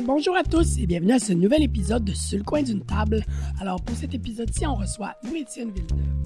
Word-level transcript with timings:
Bonjour 0.00 0.34
à 0.34 0.42
tous 0.42 0.78
et 0.78 0.86
bienvenue 0.86 1.12
à 1.12 1.18
ce 1.18 1.34
nouvel 1.34 1.62
épisode 1.62 2.02
de 2.02 2.12
Sur 2.12 2.38
le 2.38 2.44
coin 2.44 2.62
d'une 2.62 2.80
table. 2.80 3.24
Alors 3.60 3.80
pour 3.82 3.94
cet 3.94 4.14
épisode-ci, 4.14 4.66
on 4.66 4.74
reçoit 4.74 5.14
Louis-Étienne 5.22 5.70
Villeneuve. 5.70 6.22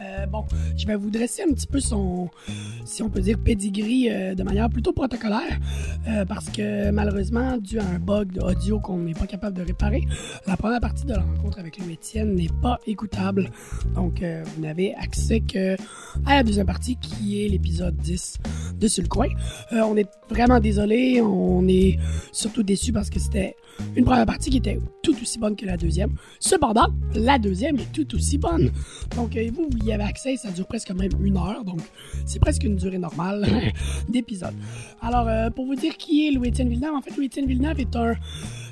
Euh, 0.00 0.26
bon, 0.26 0.44
je 0.76 0.86
vais 0.86 0.94
vous 0.94 1.10
dresser 1.10 1.42
un 1.42 1.52
petit 1.52 1.66
peu 1.66 1.80
son, 1.80 2.30
si 2.84 3.02
on 3.02 3.10
peut 3.10 3.20
dire, 3.20 3.38
pedigree 3.38 4.08
euh, 4.10 4.34
de 4.34 4.42
manière 4.42 4.70
plutôt 4.70 4.92
protocolaire, 4.92 5.58
euh, 6.06 6.24
parce 6.24 6.48
que 6.50 6.90
malheureusement, 6.90 7.56
dû 7.58 7.78
à 7.78 7.84
un 7.84 7.98
bug 7.98 8.32
d'audio 8.32 8.78
qu'on 8.78 8.98
n'est 8.98 9.14
pas 9.14 9.26
capable 9.26 9.56
de 9.56 9.62
réparer, 9.62 10.06
la 10.46 10.56
première 10.56 10.80
partie 10.80 11.04
de 11.04 11.14
la 11.14 11.20
rencontre 11.20 11.58
avec 11.58 11.78
Louis 11.78 11.94
Etienne 11.94 12.34
n'est 12.34 12.50
pas 12.62 12.78
écoutable. 12.86 13.50
Donc, 13.94 14.22
vous 14.22 14.62
n'avez 14.62 14.94
accès 14.94 15.40
que 15.40 15.74
à 16.26 16.36
la 16.36 16.42
deuxième 16.42 16.66
partie, 16.66 16.96
qui 16.96 17.44
est 17.44 17.48
l'épisode 17.48 17.96
10 17.96 18.38
de 18.78 18.88
Sur 18.88 19.02
le 19.02 19.08
coin. 19.08 19.28
On 19.72 19.96
est 19.96 20.08
vraiment 20.28 20.60
désolé, 20.60 21.20
on 21.20 21.66
est 21.66 21.98
surtout 22.32 22.62
déçu 22.62 22.92
parce 22.92 23.07
que 23.10 23.20
c'était 23.20 23.56
une 23.96 24.04
première 24.04 24.26
partie 24.26 24.50
qui 24.50 24.58
était 24.58 24.78
tout 25.02 25.14
aussi 25.20 25.38
bonne 25.38 25.56
que 25.56 25.66
la 25.66 25.76
deuxième. 25.76 26.14
Cependant, 26.40 26.88
la 27.14 27.38
deuxième 27.38 27.78
est 27.78 27.92
tout 27.92 28.14
aussi 28.14 28.38
bonne. 28.38 28.70
Donc, 29.16 29.36
euh, 29.36 29.50
vous, 29.52 29.68
vous 29.70 29.86
y 29.86 29.92
avez 29.92 30.04
accès, 30.04 30.36
ça 30.36 30.50
dure 30.50 30.66
presque 30.66 30.90
même 30.90 31.12
une 31.22 31.36
heure, 31.36 31.64
donc 31.64 31.80
c'est 32.26 32.40
presque 32.40 32.64
une 32.64 32.76
durée 32.76 32.98
normale 32.98 33.46
d'épisode. 34.08 34.54
Alors, 35.00 35.28
euh, 35.28 35.50
pour 35.50 35.66
vous 35.66 35.74
dire 35.74 35.96
qui 35.96 36.28
est 36.28 36.30
Louis-Étienne 36.32 36.68
Villeneuve, 36.68 36.94
en 36.94 37.02
fait, 37.02 37.16
Louis-Étienne 37.16 37.46
Villeneuve 37.46 37.80
est 37.80 37.96
un 37.96 38.14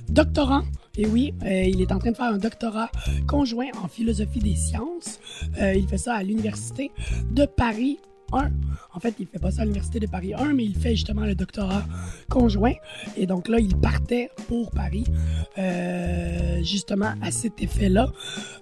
doctorant. 0.09 0.63
Et 0.99 1.07
oui, 1.07 1.35
euh, 1.45 1.65
il 1.65 1.83
est 1.83 1.93
en 1.93 1.99
train 1.99 2.11
de 2.11 2.17
faire 2.17 2.33
un 2.33 2.39
doctorat 2.39 2.91
conjoint 3.27 3.69
en 3.83 3.89
philosophie 3.89 4.39
des 4.39 4.57
sciences. 4.57 5.21
Il 5.59 5.87
fait 5.87 5.99
ça 5.99 6.15
à 6.15 6.23
l'Université 6.23 6.91
de 7.33 7.45
Paris 7.45 7.99
1. 8.33 8.51
En 8.95 9.01
fait, 9.01 9.15
il 9.19 9.27
fait 9.27 9.39
pas 9.39 9.51
ça 9.51 9.63
à 9.63 9.65
l'Université 9.65 10.01
de 10.01 10.07
Paris 10.07 10.35
1, 10.35 10.55
mais 10.55 10.65
il 10.65 10.75
fait 10.75 10.91
justement 10.91 11.25
le 11.25 11.35
doctorat 11.35 11.85
conjoint. 12.31 12.75
Et 13.17 13.27
donc 13.27 13.49
là, 13.49 13.59
il 13.61 13.77
partait 13.77 14.31
pour 14.49 14.71
Paris, 14.71 15.05
euh, 15.59 16.63
justement 16.63 17.15
à 17.23 17.31
cet 17.31 17.63
effet-là. 17.63 18.11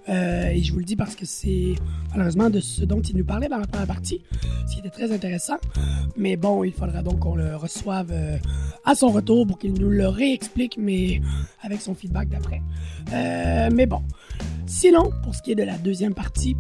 Euh, 0.09 0.49
et 0.49 0.63
je 0.63 0.73
vous 0.73 0.79
le 0.79 0.85
dis 0.85 0.97
parce 0.97 1.15
que 1.15 1.25
c'est 1.25 1.75
malheureusement 2.11 2.51
de 2.51 2.61
ce 2.61 2.85
dont 2.85 3.01
il 3.01 3.17
nous 3.17 3.25
parlait 3.25 3.49
dans 3.49 3.59
la 3.59 3.67
première 3.67 3.87
partie, 3.87 4.23
ce 4.67 4.75
qui 4.75 4.81
était 4.81 4.91
très 4.91 5.13
intéressant. 5.13 5.57
Mais 6.17 6.37
bon, 6.37 6.65
il 6.65 6.73
faudra 6.73 7.03
donc 7.03 7.21
qu'on 7.21 7.37
le 7.37 7.57
reçoive 7.57 8.11
euh, 8.13 8.37
à 8.85 8.95
son 8.95 9.09
retour 9.09 9.47
pour 9.47 9.59
qu'il 9.59 9.75
nous 9.75 9.91
le 9.91 10.09
réexplique, 10.09 10.77
mais 10.79 11.21
avec 11.63 11.81
son 11.81 11.95
feedback 11.95 12.29
d'après. 12.29 12.61
Mais 13.73 13.87
bon. 13.87 14.03
Sinon, 14.67 15.11
pour 15.23 15.35
ce 15.35 15.43
qui 15.43 15.53
est 15.53 15.55
de 15.55 15.63
la 15.63 15.79
deuxième 15.79 16.15
partie, 16.15 16.57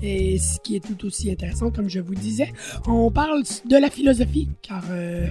et 0.00 0.38
ce 0.38 0.58
qui 0.60 0.76
est 0.76 0.80
tout 0.80 1.06
aussi 1.06 1.30
intéressant, 1.30 1.70
comme 1.70 1.88
je 1.88 2.00
vous 2.00 2.14
disais, 2.14 2.52
on 2.86 3.10
parle 3.10 3.42
de 3.68 3.76
la 3.76 3.90
philosophie, 3.90 4.48
car 4.62 4.84
euh, 4.90 5.28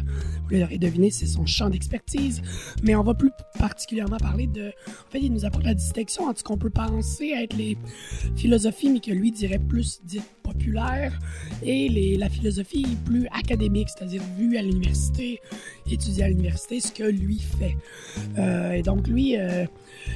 vous 0.50 0.56
l'aurez 0.58 0.78
deviné, 0.78 1.12
c'est 1.12 1.26
son 1.26 1.45
champ 1.45 1.70
d'expertise. 1.70 2.42
Mais 2.84 2.95
on 2.95 3.03
va 3.03 3.14
plus 3.14 3.31
particulièrement 3.58 4.18
parler 4.18 4.48
de... 4.48 4.68
En 4.68 5.12
fait, 5.12 5.20
il 5.20 5.34
nous 5.34 5.45
apporte 5.45 5.66
la 5.66 5.73
distinction 5.73 6.26
entre 6.26 6.40
ce 6.40 6.44
qu'on 6.44 6.58
peut 6.58 6.70
penser 6.70 7.34
être 7.36 7.56
les 7.56 7.78
philosophies, 8.36 8.90
mais 8.90 9.00
que 9.00 9.12
lui 9.12 9.31
dirait 9.31 9.59
plus 9.59 10.02
dites 10.03 10.30
populaires, 10.44 11.18
et 11.64 12.18
la 12.18 12.30
philosophie 12.30 12.86
plus 13.06 13.28
académique, 13.31 13.90
c'est-à-dire 13.90 14.22
vue 14.38 14.58
à 14.58 14.62
l'université, 14.62 15.40
étudier 15.90 16.23
à 16.23 16.30
l'université, 16.30 16.80
ce 16.80 16.92
que 16.92 17.03
lui 17.03 17.40
fait. 17.40 17.75
Euh, 18.38 18.72
et 18.72 18.84
donc, 18.84 19.08
lui... 19.08 19.38
Euh, 19.38 19.66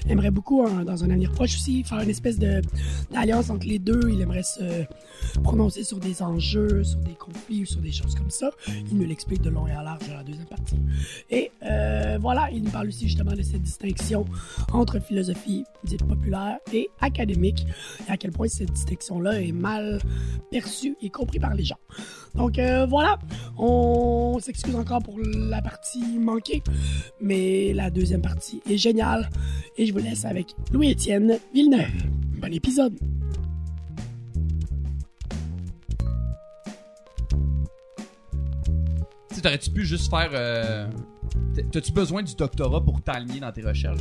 aimerait 0.10 0.32
beaucoup, 0.32 0.64
dans 0.84 1.04
un 1.04 1.10
avenir 1.10 1.32
proche 1.32 1.56
aussi, 1.56 1.84
faire 1.84 2.00
une 2.00 2.10
espèce 2.10 2.38
d'alliance 2.40 3.50
entre 3.50 3.66
les 3.68 3.80
deux. 3.80 4.10
Il 4.12 4.22
aimerait 4.22 4.44
se 4.44 4.86
prononcer 5.44 5.84
sur 5.84 6.00
des 6.00 6.22
enjeux, 6.22 6.84
sur 6.84 7.00
des 7.00 7.14
conflits 7.14 7.64
ou 7.64 7.66
sur 7.66 7.82
des 7.82 7.92
choses 7.92 8.16
comme 8.16 8.30
ça. 8.30 8.52
Il 8.68 8.98
nous 8.98 9.06
l'explique 9.06 9.42
de 9.42 9.50
long 9.50 9.68
et 9.68 9.72
à 9.72 9.84
large 9.84 10.08
dans 10.08 10.16
la 10.16 10.24
deuxième 10.24 10.48
partie. 10.48 10.76
Et 11.30 11.52
euh, 11.64 12.18
voilà, 12.20 12.50
il 12.52 12.64
nous 12.64 12.72
parle 12.72 12.88
aussi 12.88 13.08
justement 13.08 13.34
de 13.34 13.42
cette 13.42 13.62
distinction 13.62 14.26
entre 14.72 15.00
philosophie 15.00 15.64
dite 15.84 16.04
populaire 16.04 16.58
et 16.74 16.90
académique, 17.00 17.66
et 18.08 18.12
à 18.12 18.18
quel 18.18 18.32
point 18.32 18.48
cette 18.48 18.72
distinction-là 18.72 19.42
est 19.42 19.52
mal 19.52 20.00
perçue 20.52 20.96
et 21.02 21.10
comprise 21.10 21.42
par 21.42 21.54
les 21.54 21.64
gens. 21.64 21.78
Donc 22.36 22.60
euh, 22.60 22.86
voilà, 22.86 23.18
on 23.58 24.38
s'excuse 24.42 24.76
encore 24.76 25.02
pour 25.02 25.18
la 25.20 25.62
partie 25.62 26.18
manquée, 26.18 26.62
mais 27.22 27.74
la 27.74 27.90
deuxième 27.90 28.22
partie 28.22 28.62
est 28.70 28.78
géniale. 28.78 29.30
Je 29.86 29.94
vous 29.94 30.00
laisse 30.00 30.26
avec 30.26 30.56
Louis-Étienne 30.72 31.38
Villeneuve. 31.54 31.92
Bon 32.42 32.52
épisode! 32.54 32.98
T'aurais-tu 39.42 39.70
pu 39.70 39.86
juste 39.86 40.10
faire. 40.10 40.30
euh, 40.34 40.88
T'as-tu 41.72 41.92
besoin 41.92 42.24
du 42.24 42.34
doctorat 42.36 42.84
pour 42.84 43.02
t'aligner 43.02 43.40
dans 43.40 43.52
tes 43.52 43.62
recherches? 43.62 44.00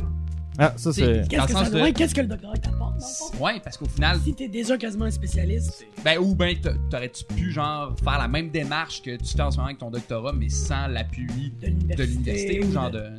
Ah, 0.57 0.73
ça 0.77 0.93
c'est. 0.93 1.21
Dans 1.21 1.27
Qu'est-ce 1.27 1.45
que 1.47 1.53
ça 1.53 1.69
de- 1.69 1.81
ouais, 1.81 1.91
Qu'est-ce 1.93 2.15
que 2.15 2.21
le 2.21 2.27
doctorat 2.27 2.57
t'apporte? 2.57 3.01
Ouais, 3.41 3.59
parce 3.63 3.77
qu'au 3.77 3.85
final, 3.87 4.19
Si 4.19 4.33
t'es 4.33 4.47
déjà 4.47 4.77
quasiment 4.77 5.05
un 5.05 5.11
spécialiste, 5.11 5.85
ben, 6.03 6.17
ou 6.19 6.33
ben, 6.33 6.55
t'a- 6.59 6.73
t'aurais-tu 6.89 7.25
pu, 7.25 7.51
genre, 7.51 7.93
faire 8.01 8.17
la 8.17 8.27
même 8.27 8.49
démarche 8.49 9.01
que 9.01 9.17
tu 9.17 9.35
fais 9.35 9.41
en 9.41 9.51
ce 9.51 9.57
moment 9.57 9.67
avec 9.67 9.79
ton 9.79 9.89
doctorat, 9.91 10.31
mais 10.33 10.47
sans 10.49 10.87
l'appui 10.87 11.25
de 11.61 11.67
l'université, 11.67 12.05
l'université 12.07 12.65
ou 12.65 12.71
genre 12.71 12.89
de-. 12.91 13.09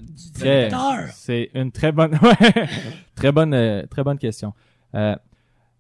C'est 1.13 1.51
une 1.55 1.71
très 1.73 1.93
bonne, 1.93 2.19
très 3.15 3.33
bonne, 3.33 3.55
euh, 3.55 3.87
très 3.87 4.03
bonne 4.03 4.19
question. 4.19 4.53
Euh, 4.95 5.15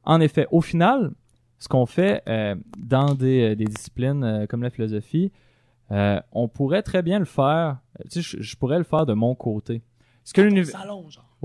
en 0.04 0.20
effet, 0.20 0.46
au 0.50 0.60
final, 0.60 1.10
ce 1.58 1.68
qu'on 1.68 1.86
fait 1.86 2.22
euh, 2.28 2.54
dans 2.78 3.14
des, 3.14 3.56
des 3.56 3.64
disciplines 3.64 4.22
euh, 4.24 4.46
comme 4.46 4.62
la 4.62 4.70
philosophie, 4.70 5.32
euh, 5.90 6.20
on 6.32 6.48
pourrait 6.48 6.82
très 6.82 7.02
bien 7.02 7.18
le 7.18 7.24
faire. 7.24 7.78
Tu 8.10 8.22
sais, 8.22 8.36
je, 8.38 8.42
je 8.42 8.56
pourrais 8.56 8.78
le 8.78 8.84
faire 8.84 9.06
de 9.06 9.14
mon 9.14 9.34
côté. 9.34 9.82
Ce 10.24 10.32
que 10.32 10.40
Dans 10.42 10.48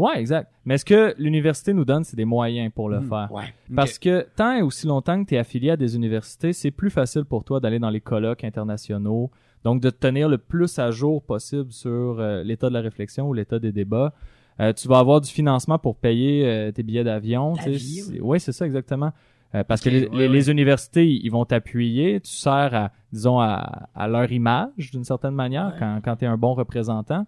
Ouais, 0.02 0.20
exact. 0.20 0.52
Mais 0.66 0.78
ce 0.78 0.86
que 0.86 1.14
l'université 1.20 1.74
nous 1.74 1.86
donne, 1.86 2.04
c'est 2.04 2.16
des 2.18 2.26
moyens 2.26 2.72
pour 2.74 2.90
le 2.90 3.00
Mhm. 3.02 3.10
faire. 3.10 3.32
Ouais. 3.32 3.44
Parce 3.76 4.00
que 4.00 4.26
tant 4.36 4.54
et 4.54 4.62
aussi 4.62 4.88
longtemps 4.88 5.22
que 5.24 5.30
tu 5.30 5.36
es 5.36 5.38
affilié 5.38 5.72
à 5.72 5.78
des 5.78 5.96
universités, 5.96 6.54
c'est 6.54 6.72
plus 6.72 6.90
facile 6.90 7.24
pour 7.26 7.44
toi 7.44 7.60
d'aller 7.60 7.80
dans 7.80 7.90
les 7.90 8.02
colloques 8.02 8.44
internationaux, 8.44 9.30
donc 9.64 9.82
de 9.82 9.90
te 9.90 9.98
tenir 9.98 10.28
le 10.28 10.38
plus 10.38 10.80
à 10.80 10.90
jour 10.92 11.22
possible 11.22 11.72
sur 11.72 12.20
euh, 12.20 12.44
l'état 12.44 12.70
de 12.70 12.74
la 12.74 12.82
réflexion 12.82 13.28
ou 13.30 13.34
l'état 13.34 13.60
des 13.60 13.72
débats. 13.72 14.14
Euh, 14.60 14.74
tu 14.74 14.88
vas 14.88 15.00
avoir 15.00 15.22
du 15.22 15.30
financement 15.30 15.78
pour 15.80 15.96
payer 15.96 16.46
euh, 16.46 16.72
tes 16.72 16.84
billets 16.84 17.04
d'avion. 17.04 17.56
C'est- 17.56 18.20
Oui, 18.22 18.40
c'est 18.40 18.52
ça 18.52 18.66
exactement. 18.66 19.12
Euh, 19.54 19.64
parce 19.66 19.82
que 19.82 19.90
les, 19.90 20.04
ouais, 20.04 20.10
les- 20.14 20.18
ouais. 20.28 20.34
les 20.34 20.50
universités, 20.50 21.08
ils 21.08 21.30
vont 21.30 21.46
t'appuyer. 21.46 22.22
Tu 22.22 22.32
sers 22.32 22.74
à, 22.74 22.92
disons, 23.12 23.40
à, 23.40 23.90
à 23.94 24.08
leur 24.08 24.32
image 24.32 24.92
d'une 24.92 25.04
certaine 25.04 25.34
manière 25.36 25.68
Ouais. 25.74 25.80
quand, 25.80 26.00
quand 26.04 26.16
tu 26.16 26.26
es 26.26 26.28
un 26.28 26.38
bon 26.38 26.54
représentant. 26.54 27.26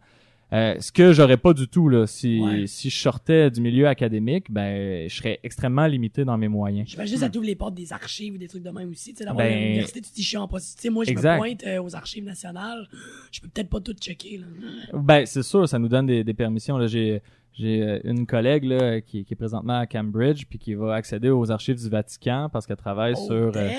Euh, 0.53 0.75
ce 0.79 0.91
que 0.91 1.13
j'aurais 1.13 1.37
pas 1.37 1.53
du 1.53 1.67
tout 1.67 1.89
là 1.89 2.05
si 2.05 2.39
Ouais. 2.39 2.67
si 2.67 2.89
je 2.91 2.97
sortais 2.99 3.49
du 3.49 3.59
milieu 3.59 3.87
académique 3.87 4.51
ben 4.51 5.09
je 5.09 5.15
serais 5.15 5.39
extrêmement 5.43 5.87
limité 5.87 6.25
dans 6.25 6.37
mes 6.37 6.47
moyens 6.47 6.87
J'imagine 6.89 7.15
que 7.15 7.19
ça 7.21 7.29
t'ouvre 7.29 7.45
les 7.47 7.55
portes 7.55 7.73
des 7.73 7.91
archives 7.91 8.35
ou 8.35 8.37
des 8.37 8.47
trucs 8.47 8.61
de 8.61 8.69
même 8.69 8.91
aussi. 8.91 9.13
Tu 9.13 9.17
sais, 9.19 9.25
d'avoir 9.25 9.45
Ben, 9.47 9.57
l'université, 9.59 10.01
tu 10.01 10.09
te 10.11 10.15
dis, 10.15 10.21
je 10.21 10.27
suis 10.27 10.37
en 10.37 10.47
sais, 10.59 10.89
moi, 10.91 11.05
je 11.05 11.09
exact. 11.11 11.33
me 11.35 11.39
pointe 11.39 11.63
euh, 11.65 11.81
aux 11.81 11.95
archives 11.95 12.23
nationales. 12.23 12.87
Je 13.31 13.41
peux 13.41 13.47
peut-être 13.47 13.69
pas 13.69 13.79
tout 13.79 13.93
checker, 13.93 14.37
là. 14.37 14.45
Ben, 14.93 15.25
c'est 15.25 15.41
sûr, 15.43 15.67
ça 15.67 15.79
nous 15.79 15.87
donne 15.87 16.05
des, 16.05 16.23
des 16.23 16.33
permissions. 16.35 16.77
Là, 16.77 16.85
j'ai, 16.87 17.21
j'ai 17.53 17.81
euh, 17.81 17.99
une 18.03 18.25
collègue 18.27 18.65
là, 18.65 19.01
qui, 19.01 19.25
qui 19.25 19.33
est 19.33 19.37
présentement 19.37 19.79
à 19.79 19.87
Cambridge 19.87 20.43
puis 20.49 20.59
qui 20.59 20.73
va 20.75 20.93
accéder 20.95 21.29
aux 21.29 21.49
archives 21.51 21.81
du 21.81 21.89
Vatican 21.89 22.49
parce 22.53 22.67
qu'elle 22.67 22.77
travaille 22.77 23.13
Oh, 23.17 23.25
sur 23.25 23.33
euh, 23.35 23.51
damn! 23.51 23.69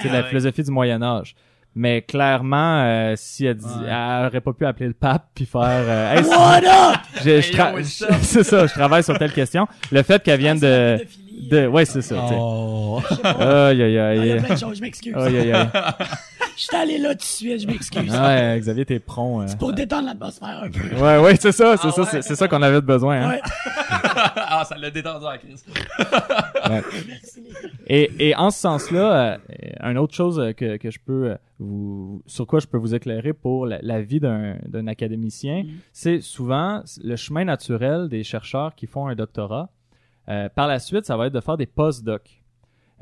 tu 0.00 0.02
sais, 0.02 0.08
la 0.08 0.18
Ah 0.18 0.22
ouais. 0.22 0.28
philosophie 0.30 0.62
du 0.64 0.70
Moyen 0.72 1.00
Âge. 1.02 1.36
Mais 1.76 2.02
clairement, 2.02 2.82
euh, 2.84 3.14
si 3.16 3.46
elle 3.46 3.56
dit, 3.56 3.64
Ouais. 3.64 3.88
elle 3.88 4.26
aurait 4.26 4.40
pas 4.40 4.52
pu 4.52 4.64
appeler 4.64 4.86
le 4.86 4.92
pape 4.94 5.24
puis 5.34 5.44
faire, 5.44 5.60
euh, 5.64 6.14
Hey, 6.14 6.22
What 6.24 6.58
up? 6.58 7.00
je- 7.16 7.22
je 7.22 7.30
Hey, 7.30 7.40
tra- 7.52 7.70
yo, 7.70 7.76
what's 7.78 8.02
up? 8.08 8.10
c'est 8.22 8.44
ça, 8.44 8.66
je 8.66 8.72
travaille 8.72 9.02
sur 9.02 9.18
telle 9.18 9.32
question. 9.32 9.66
Le 9.90 10.02
fait 10.02 10.22
qu'elle 10.22 10.38
vienne 10.38 10.58
Ah, 10.62 10.98
c'est 10.98 11.06
de, 11.50 11.62
de, 11.62 11.66
ouais, 11.66 11.84
c'est 11.84 12.02
ça. 12.02 12.14
tu 12.14 12.28
sais. 12.28 12.36
Oh. 12.38 13.00
Aïe 13.24 13.82
aïe 13.82 13.98
Ah, 13.98 14.06
aïe. 14.08 14.58
choses, 14.58 14.76
je 14.76 14.82
m'excuse. 14.82 15.14
Aïe 15.16 15.36
aïe 15.36 15.52
aïe. 15.52 15.68
Je 16.56 16.62
suis 16.62 16.76
allé 16.76 16.98
là 16.98 17.08
tout 17.08 17.16
de 17.16 17.22
suite, 17.22 17.62
je 17.62 17.66
m'excuse. 17.66 18.14
Ouais, 18.16 18.56
Xavier, 18.60 18.84
t'es 18.84 19.00
prompt. 19.00 19.40
euh. 19.42 19.46
Pour 19.58 19.72
détendre 19.72 20.06
l'atmosphère 20.06 20.62
un 20.62 20.70
peu. 20.70 21.02
Ouais, 21.02 21.18
ouais, 21.18 21.34
c'est 21.40 21.50
ça, 21.50 21.74
c'est 21.76 21.88
Ah 21.88 21.90
ça, 21.90 22.02
ouais? 22.02 22.08
c'est, 22.12 22.22
c'est 22.22 22.36
ça 22.36 22.46
qu'on 22.46 22.62
avait 22.62 22.80
besoin. 22.80 23.16
Hein. 23.22 23.28
Ouais. 23.30 23.40
ah, 24.36 24.64
ça 24.64 24.76
l'a 24.76 24.90
détendu 24.90 25.26
à 25.26 25.36
gars. 25.38 26.82
Et, 27.86 28.28
et 28.30 28.34
en 28.36 28.50
ce 28.50 28.58
sens-là, 28.60 29.34
euh, 29.34 29.38
une 29.90 29.98
autre 29.98 30.14
chose 30.14 30.38
euh, 30.40 30.52
que, 30.52 30.76
que 30.78 30.90
je 30.90 30.98
peux 31.04 31.30
euh, 31.30 31.36
vous, 31.58 32.22
sur 32.26 32.46
quoi 32.46 32.58
je 32.60 32.66
peux 32.66 32.78
vous 32.78 32.94
éclairer 32.94 33.32
pour 33.34 33.66
la, 33.66 33.78
la 33.82 34.00
vie 34.00 34.20
d'un, 34.20 34.56
d'un 34.66 34.86
académicien, 34.86 35.64
Mhm. 35.64 35.70
c'est 35.92 36.20
souvent 36.20 36.82
le 37.02 37.16
chemin 37.16 37.44
naturel 37.44 38.08
des 38.08 38.22
chercheurs 38.24 38.74
qui 38.74 38.86
font 38.86 39.06
un 39.06 39.14
doctorat. 39.14 39.68
Euh, 40.28 40.48
par 40.48 40.66
la 40.66 40.78
suite, 40.78 41.04
ça 41.04 41.16
va 41.16 41.26
être 41.26 41.34
de 41.34 41.40
faire 41.40 41.56
des 41.58 41.66
post-docs. 41.66 42.42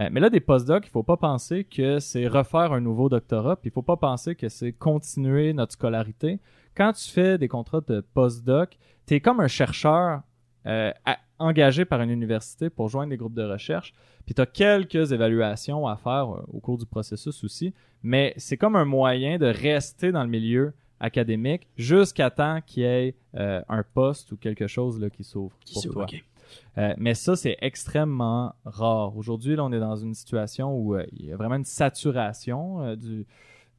Euh, 0.00 0.08
mais 0.10 0.20
là, 0.20 0.28
des 0.30 0.40
post-docs, 0.40 0.86
il 0.86 0.90
faut 0.90 1.02
pas 1.04 1.16
penser 1.16 1.64
que 1.64 1.98
c'est 2.00 2.26
refaire 2.26 2.72
un 2.72 2.80
nouveau 2.80 3.08
doctorat, 3.08 3.56
puis 3.56 3.70
il 3.70 3.72
faut 3.72 3.82
pas 3.82 3.96
penser 3.96 4.34
que 4.34 4.48
c'est 4.48 4.72
continuer 4.72 5.52
notre 5.52 5.72
scolarité. 5.74 6.40
Quand 6.74 6.92
tu 6.92 7.08
fais 7.10 7.38
des 7.38 7.48
contrats 7.48 7.82
de 7.86 8.00
post-doc, 8.14 8.76
tu 9.06 9.14
es 9.14 9.20
comme 9.20 9.40
un 9.40 9.48
chercheur 9.48 10.22
euh, 10.66 10.92
à- 11.04 11.18
engagé 11.38 11.84
par 11.84 12.00
une 12.02 12.10
université 12.10 12.70
pour 12.70 12.88
joindre 12.88 13.10
des 13.10 13.16
groupes 13.16 13.34
de 13.34 13.42
recherche. 13.42 13.92
Puis 14.26 14.34
tu 14.34 14.40
as 14.40 14.46
quelques 14.46 15.10
évaluations 15.12 15.86
à 15.86 15.96
faire 15.96 16.34
euh, 16.36 16.42
au 16.52 16.60
cours 16.60 16.78
du 16.78 16.86
processus 16.86 17.42
aussi, 17.44 17.74
mais 18.02 18.32
c'est 18.36 18.56
comme 18.56 18.76
un 18.76 18.84
moyen 18.84 19.38
de 19.38 19.46
rester 19.46 20.12
dans 20.12 20.22
le 20.22 20.30
milieu 20.30 20.72
académique 21.00 21.66
jusqu'à 21.76 22.30
temps 22.30 22.60
qu'il 22.64 22.84
y 22.84 22.86
ait 22.86 23.16
euh, 23.34 23.60
un 23.68 23.82
poste 23.82 24.30
ou 24.32 24.36
quelque 24.36 24.68
chose 24.68 25.00
là, 25.00 25.10
qui 25.10 25.24
s'ouvre 25.24 25.56
pour 25.72 25.82
toi. 25.90 26.06
mais 26.98 27.14
ça, 27.14 27.34
c'est 27.34 27.56
extrêmement 27.60 28.54
rare. 28.64 29.16
Aujourd'hui, 29.16 29.56
là, 29.56 29.64
on 29.64 29.72
est 29.72 29.80
dans 29.80 29.96
une 29.96 30.14
situation 30.14 30.76
où 30.78 30.96
il 31.12 31.26
y 31.26 31.32
a 31.32 31.36
vraiment 31.36 31.56
une 31.56 31.64
saturation 31.64 32.94
du, 32.94 33.26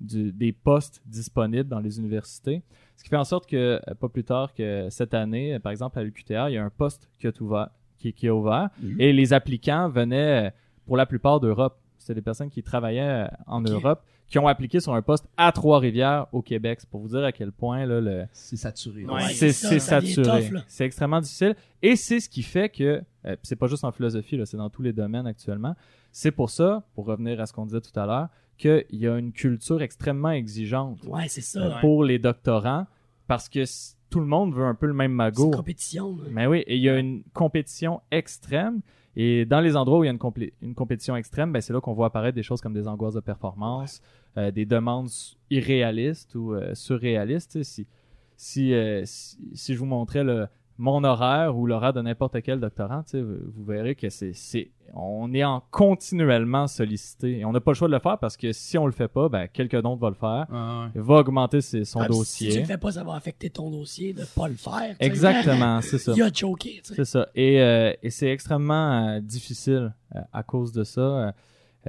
du- 0.02 0.34
des 0.34 0.52
postes 0.52 1.02
disponibles 1.06 1.70
dans 1.70 1.80
les 1.80 1.98
universités. 2.00 2.62
Ce 3.04 3.08
qui 3.08 3.10
fait 3.10 3.18
en 3.18 3.26
sorte 3.26 3.48
que, 3.50 3.82
euh, 3.86 3.94
pas 4.00 4.08
plus 4.08 4.24
tard 4.24 4.54
que 4.54 4.88
cette 4.90 5.14
année, 5.14 5.56
euh, 5.56 5.60
par 5.60 5.74
exemple, 5.74 6.00
à 6.00 6.04
l'UQTR, 6.04 6.48
il 6.48 6.54
y 6.54 6.58
a 6.58 6.64
un 6.64 6.70
poste 6.70 7.10
qui 7.20 7.28
est 7.28 7.42
ouvert. 7.42 7.68
Qui, 7.98 8.14
qui 8.14 8.28
est 8.28 8.30
ouvert 8.30 8.70
Mhm. 8.82 8.96
Et 8.98 9.12
les 9.12 9.34
applicants 9.34 9.90
venaient, 9.90 10.48
euh, 10.48 10.52
pour 10.86 10.96
la 10.96 11.06
plupart, 11.06 11.42
d'Europe. 11.42 11.78
C'était 11.98 12.16
des 12.16 12.22
personnes 12.22 12.50
qui 12.50 12.64
travaillaient 12.64 13.28
en. 13.46 13.60
Europe, 13.62 14.04
qui 14.28 14.40
ont 14.40 14.48
appliqué 14.48 14.80
sur 14.80 14.94
un 14.94 15.02
poste 15.02 15.28
à 15.36 15.52
Trois-Rivières, 15.52 16.28
au 16.32 16.42
Québec. 16.42 16.80
C'est 16.80 16.90
pour 16.90 17.02
vous 17.02 17.10
dire 17.10 17.26
à 17.26 17.34
quel 17.34 17.52
point 17.52 17.86
là, 17.86 18.00
le, 18.00 18.24
C'est 18.32 18.56
saturé. 18.58 19.04
Ouais, 19.06 19.22
c'est 19.34 19.52
c'est 19.52 19.52
ça, 19.52 19.70
c'est 19.70 19.80
ça 19.80 20.00
devient 20.00 20.14
saturé. 20.14 20.52
C'est 20.68 20.86
extrêmement 20.86 21.20
difficile. 21.20 21.56
Et 21.82 21.98
c'est 21.98 22.22
ce 22.22 22.30
qui 22.30 22.42
fait 22.42 22.70
que, 22.70 23.02
euh, 23.26 23.36
c'est 23.44 23.58
pas 23.58 23.68
juste 23.68 23.84
en 23.84 23.92
philosophie, 23.92 24.38
là, 24.38 24.46
c'est 24.46 24.58
dans 24.58 24.70
tous 24.70 24.82
les 24.82 24.94
domaines 24.94 25.28
actuellement. 25.28 25.76
C'est 26.12 26.32
pour 26.32 26.50
ça, 26.50 26.84
pour 26.96 27.06
revenir 27.06 27.40
à 27.42 27.46
ce 27.46 27.54
qu'on 27.54 27.66
disait 27.66 27.82
tout 27.82 28.00
à 28.00 28.06
l'heure, 28.06 28.30
qu'il 28.58 28.86
y 28.92 29.08
a 29.08 29.18
une 29.18 29.32
culture 29.32 29.82
extrêmement 29.82 30.32
exigeante 30.32 31.00
Ouais, 31.06 31.28
c'est 31.28 31.42
ça. 31.42 31.60
euh, 31.78 31.80
pour 31.82 32.04
les 32.04 32.20
doctorants 32.20 32.86
parce 33.28 33.50
que 33.50 33.64
tout 34.10 34.20
le 34.20 34.26
monde 34.28 34.54
veut 34.54 34.66
un 34.66 34.76
peu 34.76 34.86
le 34.86 34.94
même 34.94 35.12
C'est 35.12 35.16
magot. 35.16 35.46
une 35.46 35.56
compétition. 35.56 36.18
Mais 36.30 36.46
oui, 36.48 36.60
et 36.68 36.76
il 36.76 36.82
y 36.82 36.90
a 36.90 36.98
une 37.00 37.24
compétition 37.34 38.02
extrême. 38.12 38.82
Et 39.16 39.46
dans 39.46 39.60
les 39.60 39.76
endroits 39.76 40.00
où 40.00 40.04
il 40.04 40.08
y 40.08 40.10
a 40.10 40.12
une, 40.12 40.18
complé- 40.20 40.54
une 40.62 40.74
compétition 40.76 41.16
extrême, 41.16 41.52
ben, 41.52 41.62
c'est 41.62 41.72
là 41.74 41.80
qu'on 41.82 41.94
voit 41.94 42.08
apparaître 42.08 42.36
des 42.36 42.44
choses 42.44 42.62
comme 42.62 42.74
des 42.74 42.88
angoisses 42.88 43.14
de 43.14 43.20
performance, 43.20 44.02
euh, 44.38 44.50
des 44.52 44.66
demandes 44.66 45.10
irréalistes 45.52 46.36
ou 46.36 46.54
euh, 46.54 46.74
surréalistes. 46.76 47.62
Si, 47.64 48.74
euh, 48.74 49.04
si, 49.06 49.38
si 49.54 49.74
je 49.74 49.80
vous 49.80 49.86
montrais 49.86 50.24
le, 50.24 50.48
mon 50.84 51.02
horaire 51.06 51.58
ou 51.58 51.66
l'horaire 51.66 51.94
de 51.94 52.02
n'importe 52.02 52.42
quel 52.42 52.60
doctorant, 52.60 53.06
vous, 53.14 53.64
verrez 53.64 53.96
que 53.96 54.10
c'est, 54.10 54.34
c'est, 54.34 54.70
on 54.94 55.34
est 55.34 55.46
en 55.46 55.64
continuellement 55.72 56.68
sollicité. 56.68 57.40
Et 57.40 57.46
on 57.46 57.54
n'a 57.54 57.62
pas 57.62 57.72
le 57.72 57.76
choix 57.76 57.88
de 57.88 57.94
le 57.94 58.00
faire 58.00 58.18
parce 58.18 58.36
que 58.36 58.52
si 58.52 58.78
on 58.78 58.86
le 58.86 58.92
fait 58.92 59.08
pas, 59.08 59.30
ben, 59.30 59.48
quelqu'un 59.48 59.82
d'autre 59.82 60.02
va 60.02 60.10
le 60.10 60.16
faire. 60.16 60.46
Ouais, 60.52 60.58
ouais. 60.58 60.92
Il 60.96 61.02
va 61.02 61.16
augmenter 61.16 61.62
ses- 61.62 61.86
son 61.86 62.00
Comme 62.00 62.10
dossier. 62.10 62.50
Si 62.52 62.56
tu 62.58 62.62
le 62.64 62.68
fais 62.68 62.78
pas, 62.78 62.92
ça 62.92 63.06
va 63.06 63.16
affecter 63.16 63.50
ton 63.50 63.72
dossier 63.72 64.12
de 64.12 64.26
pas 64.36 64.50
le 64.50 64.56
faire. 64.56 64.94
Exactement, 65.00 65.80
c'est 65.80 66.00
ça. 66.00 66.12
Il 66.18 66.22
a 66.22 66.34
choqué. 66.34 66.82
C'est 66.84 67.06
ça. 67.06 67.30
Et, 67.34 67.62
euh, 67.62 67.94
et 68.04 68.10
c'est 68.10 68.30
extrêmement 68.30 69.08
euh, 69.08 69.20
difficile 69.22 69.94
euh, 70.18 70.20
à 70.34 70.44
cause 70.44 70.74
de 70.74 70.84
ça. 70.84 71.34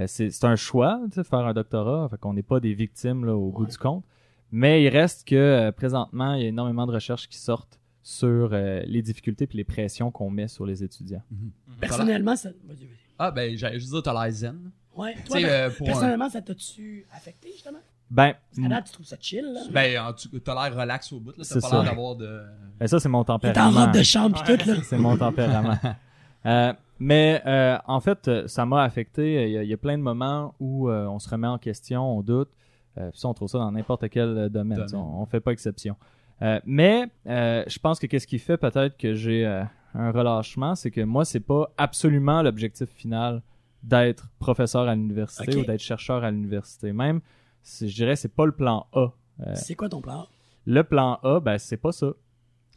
C'est 0.06 0.31
c'est 0.31 0.47
un 0.47 0.56
choix, 0.56 1.00
sais, 1.12 1.25
faire 1.25 1.40
un 1.40 1.52
doctorat. 1.52 2.08
Fait 2.11 2.19
qu'on 2.19 2.32
n'est 2.35 2.43
pas 2.44 2.61
des 2.61 2.75
victimes 2.75 3.25
là, 3.25 3.35
au 3.35 3.50
bout 3.50 3.67
du 3.67 3.76
compte. 3.76 4.05
Mais 4.52 4.85
il 4.85 4.88
reste 4.88 5.26
que 5.26 5.70
présentement, 5.70 6.35
il 6.35 6.43
y 6.43 6.44
a 6.44 6.49
énormément 6.49 6.87
de 6.87 6.93
recherches 6.93 7.29
qui 7.29 7.38
sortent 7.38 7.81
sur 8.06 8.50
euh, 8.52 8.82
les 8.84 9.00
difficultés 9.00 9.48
et 9.50 9.56
les 9.56 9.64
pressions 9.64 10.10
qu'on 10.10 10.28
met 10.28 10.46
sur 10.46 10.66
les 10.66 10.84
étudiants. 10.84 11.22
Personnellement, 11.80 12.36
ça. 12.36 12.50
vas-y, 12.66 12.84
vas-y. 12.84 12.88
Ah, 13.18 13.30
ben, 13.30 13.56
j'allais 13.56 13.78
juste 13.80 13.90
dire, 13.92 14.02
t'as 14.02 14.12
l'air 14.12 14.30
zen. 14.32 14.70
Ouais. 14.94 15.14
Tu 15.16 15.22
Toi, 15.24 15.40
ben, 15.40 15.48
euh, 15.48 15.70
pour 15.70 15.86
un- 15.86 15.90
personnellement, 15.90 16.28
ça 16.28 16.42
t'a-tu 16.42 17.06
affecté, 17.12 17.48
justement? 17.52 17.78
Ben, 18.10 18.34
Parce 18.34 18.62
qu'à 18.62 18.68
date, 18.68 18.84
tu 18.86 18.92
trouves 18.92 19.06
ça 19.06 19.16
chill, 19.18 19.44
là? 19.44 19.60
Ben, 19.72 20.14
t'as 20.44 20.68
l'air 20.68 20.78
relax 20.78 21.12
au 21.14 21.20
bout, 21.20 21.30
là. 21.30 21.36
T'as 21.38 21.44
C'est 21.44 21.60
pas 21.62 21.68
ça. 21.68 21.76
l'air 21.76 21.84
d'avoir 21.90 22.16
de. 22.16 22.42
ben 22.78 22.86
ça, 22.86 23.00
c'est 23.00 23.08
mon 23.08 23.24
T'es 23.24 23.30
en 23.30 23.38
tempérament. 23.38 23.86
robe 23.86 23.94
de 23.94 24.02
chambre 24.02 24.42
pis 24.44 24.56
tout, 24.58 24.68
là. 24.68 24.76
c'est 24.84 24.98
mon 24.98 25.16
tempérament. 25.16 25.78
Euh, 26.46 26.74
mais 26.98 27.40
euh, 27.46 27.78
en 27.86 28.00
fait, 28.00 28.30
ça 28.48 28.66
m'a 28.66 28.82
affecté. 28.82 29.44
Il 29.48 29.52
y, 29.52 29.56
a, 29.56 29.62
il 29.62 29.68
y 29.70 29.72
a 29.72 29.78
plein 29.78 29.96
de 29.96 30.02
moments 30.02 30.54
où 30.60 30.90
euh, 30.90 31.06
on 31.06 31.18
se 31.18 31.26
remet 31.30 31.46
en 31.46 31.56
question, 31.56 32.02
on 32.18 32.20
doute. 32.20 32.50
Euh, 32.98 33.10
puis 33.12 33.18
ça, 33.18 33.28
on 33.28 33.32
trouve 33.32 33.48
ça 33.48 33.56
dans 33.56 33.72
n'importe 33.72 34.10
quel 34.10 34.50
domaine. 34.50 34.84
On, 34.92 35.22
on 35.22 35.24
fait 35.24 35.40
pas 35.40 35.52
exception. 35.52 35.96
Euh, 36.44 36.61
mais 36.64 37.06
euh, 37.26 37.64
je 37.67 37.79
pense 37.79 37.99
que 37.99 38.06
qu'est-ce 38.06 38.26
qui 38.26 38.38
fait 38.38 38.58
peut-être 38.58 38.96
que 38.99 39.14
j'ai 39.14 39.46
euh, 39.46 39.64
un 39.94 40.12
relâchement, 40.12 40.75
c'est 40.75 40.91
que 40.91 41.00
moi, 41.00 41.25
c'est 41.25 41.41
pas 41.41 41.73
absolument 41.79 42.43
l'objectif 42.43 42.88
final 42.91 43.43
d'être 43.82 44.29
professeur 44.38 44.88
à 44.88 44.94
l'université 44.94 45.56
ou 45.56 45.64
d'être 45.64 45.81
chercheur 45.81 46.23
à 46.23 46.31
l'université. 46.31 46.93
Même, 46.93 47.20
je 47.81 47.87
dirais, 47.87 48.17
c'est 48.17 48.35
pas 48.35 48.46
le 48.46 48.52
plan 48.52 48.87
A. 48.93 49.08
C'est 49.55 49.75
quoi 49.75 49.88
ton 49.88 50.00
plan? 50.00 50.26
le 50.67 50.82
plan 50.82 51.19
A, 51.23 51.41
ben 51.41 51.58
c'est 51.58 51.76
pas 51.76 51.93
ça. 51.93 52.12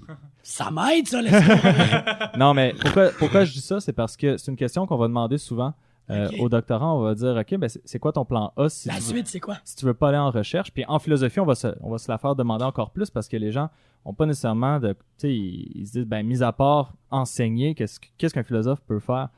Ça 0.44 0.72
m'aide, 0.72 1.08
ça, 1.08 1.22
laisse-moi. 1.22 2.32
Non, 2.38 2.54
mais 2.54 2.74
pourquoi, 2.80 3.10
pourquoi 3.18 3.44
je 3.44 3.52
dis 3.52 3.62
ça? 3.62 3.82
C'est 3.82 3.92
parce 3.92 4.16
que 4.16 4.38
c'est 4.38 4.50
une 4.50 4.56
question 4.56 4.88
qu'on 4.88 4.96
va 4.96 5.08
demander 5.08 5.38
souvent 5.38 5.74
euh, 6.10 6.30
au 6.40 6.50
doctorant. 6.50 6.98
On 7.00 7.02
va 7.02 7.16
dire, 7.16 7.36
OK, 7.36 7.58
ben 7.58 7.70
c'est 7.84 8.00
quoi 8.00 8.12
ton 8.12 8.26
plan 8.26 8.54
A 8.58 8.70
si, 8.70 8.88
La 8.88 8.96
tu 8.96 9.02
veux, 9.02 9.06
suite, 9.08 9.28
c'est 9.28 9.40
quoi? 9.40 9.58
si 9.64 9.76
tu 9.76 9.86
veux 9.86 9.94
pas 9.94 10.10
aller 10.10 10.18
en 10.18 10.32
recherche? 10.32 10.72
Puis 10.72 10.86
en 10.88 11.00
philosophie, 11.00 11.40
on 11.40 11.46
va 11.46 11.56
se, 11.56 11.68
on 11.82 11.90
va 11.90 11.98
se 11.98 12.10
la 12.12 12.18
faire 12.18 12.36
demander 12.36 12.64
encore 12.66 12.92
plus 12.92 13.10
parce 13.10 13.28
que 13.28 13.38
les 13.38 13.52
gens 13.52 13.70
ont 14.06 14.14
pas 14.14 14.26
nécessairement 14.26 14.80
de... 14.80 14.94
Tu 14.94 14.98
sais, 15.18 15.34
ils, 15.36 15.72
ils 15.76 15.88
se 15.88 15.92
disent, 15.94 16.06
ben, 16.06 16.26
mis 16.26 16.42
à 16.44 16.52
part 16.54 16.94
enseigner, 17.12 17.76
qu'est-ce 17.76 18.00
que- 18.00 18.08
qu'est-ce 18.18 18.34
qu'un 18.34 18.44
philosophe 18.44 18.80
peut 18.88 19.00
faire? 19.00 19.30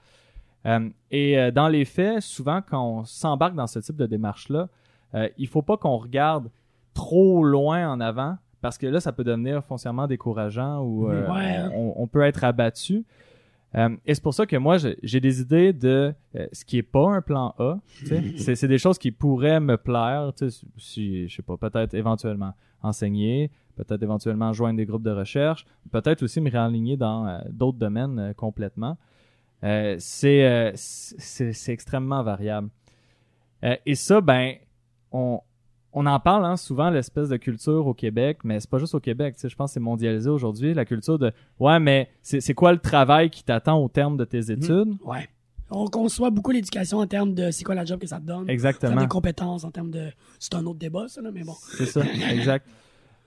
Euh, 0.66 0.90
et 1.10 1.40
euh, 1.40 1.52
dans 1.52 1.70
les 1.70 1.86
faits, 1.86 2.22
souvent, 2.22 2.62
quand 2.62 2.84
on 2.84 3.06
s'embarque 3.06 3.56
dans 3.56 3.66
ce 3.68 3.80
type 3.80 3.96
de 3.96 4.06
démarche-là, 4.06 4.68
euh, 5.16 5.28
il 5.38 5.48
faut 5.48 5.62
pas 5.64 5.78
qu'on 5.78 5.98
regarde 5.98 6.50
trop 6.94 7.44
loin 7.44 7.90
en 7.90 8.00
avant 8.00 8.38
parce 8.62 8.78
que 8.78 8.86
là, 8.86 9.00
ça 9.00 9.14
peut 9.14 9.24
devenir 9.24 9.64
foncièrement 9.64 10.06
décourageant 10.06 10.82
ou 10.82 11.10
euh, 11.10 11.26
Ouais, 11.34 11.56
hein. 11.56 11.72
on, 11.74 11.94
on 11.96 12.08
peut 12.08 12.22
être 12.22 12.44
abattu. 12.44 13.06
Euh, 13.76 13.96
et 14.06 14.16
c'est 14.16 14.24
pour 14.24 14.34
ça 14.34 14.46
que 14.46 14.56
moi, 14.56 14.78
j'ai 15.04 15.20
des 15.20 15.42
idées 15.42 15.74
de 15.74 16.14
euh, 16.36 16.48
ce 16.52 16.66
qui 16.66 16.78
est 16.78 16.84
pas 16.84 17.10
un 17.10 17.22
plan 17.22 17.54
A. 17.60 17.80
c'est 18.38 18.68
des 18.68 18.78
choses 18.78 18.98
qui 18.98 19.12
pourraient 19.12 19.60
me 19.60 19.78
plaire. 19.78 20.32
Si, 20.78 21.28
je 21.28 21.36
sais 21.36 21.44
pas, 21.44 21.58
peut-être 21.58 21.94
éventuellement 21.94 22.54
enseigner, 22.82 23.52
peut-être 23.76 24.02
éventuellement 24.02 24.54
joindre 24.54 24.78
des 24.78 24.86
groupes 24.86 25.04
de 25.04 25.12
recherche, 25.12 25.66
peut-être 25.92 26.24
aussi 26.24 26.42
me 26.42 26.50
réaligner 26.50 26.98
dans 26.98 27.28
euh, 27.28 27.40
d'autres 27.50 27.78
domaines 27.78 28.34
complètement. 28.36 28.98
C'est 29.62 30.74
extrêmement 31.68 32.24
variable. 32.24 32.70
Et 33.86 33.96
ça, 33.96 34.22
ben, 34.22 34.54
on, 35.12 35.42
on 35.94 36.06
en 36.06 36.20
parle 36.20 36.46
hein, 36.46 36.58
souvent, 36.58 36.90
l'espèce 36.90 37.30
de 37.30 37.38
culture 37.38 37.88
au 37.88 37.94
Québec, 37.94 38.40
mais 38.44 38.60
c'est 38.60 38.70
pas 38.70 38.78
juste 38.78 38.96
au 38.96 39.00
Québec. 39.00 39.36
Je 39.42 39.56
pense 39.56 39.72
que 39.72 39.74
c'est 39.74 39.80
mondialisé 39.80 40.30
aujourd'hui, 40.30 40.74
la 40.74 40.86
culture 40.86 41.18
de 41.18 41.32
Ouais, 41.60 41.80
mais 41.80 42.10
c'est 42.22 42.54
quoi 42.54 42.72
le 42.72 42.80
travail 42.80 43.30
qui 43.30 43.44
t'attend 43.44 43.82
au 43.82 43.90
terme 43.90 44.18
de 44.18 44.26
tes 44.26 44.52
études? 44.52 44.96
Ouais. 45.04 45.28
On 45.72 45.86
conçoit 45.86 46.32
beaucoup 46.32 46.52
l'éducation 46.52 46.98
en 46.98 47.06
termes 47.06 47.34
de 47.34 47.52
c'est 47.52 47.64
quoi 47.64 47.76
la 47.76 47.86
job 47.86 48.00
que 48.00 48.08
ça 48.08 48.20
te 48.20 48.26
donne. 48.26 48.50
Exactement. 48.50 49.02
de 49.02 49.08
compétences, 49.08 49.64
en 49.64 49.72
termes 49.72 49.92
de. 49.92 50.10
C'est 50.40 50.56
un 50.56 50.66
autre 50.66 50.80
débat, 50.80 51.08
ça, 51.08 51.22
là, 51.22 51.30
mais 51.32 51.44
bon. 51.44 51.54
C'est 51.78 51.86
ça, 51.86 52.02
exact. 52.32 52.66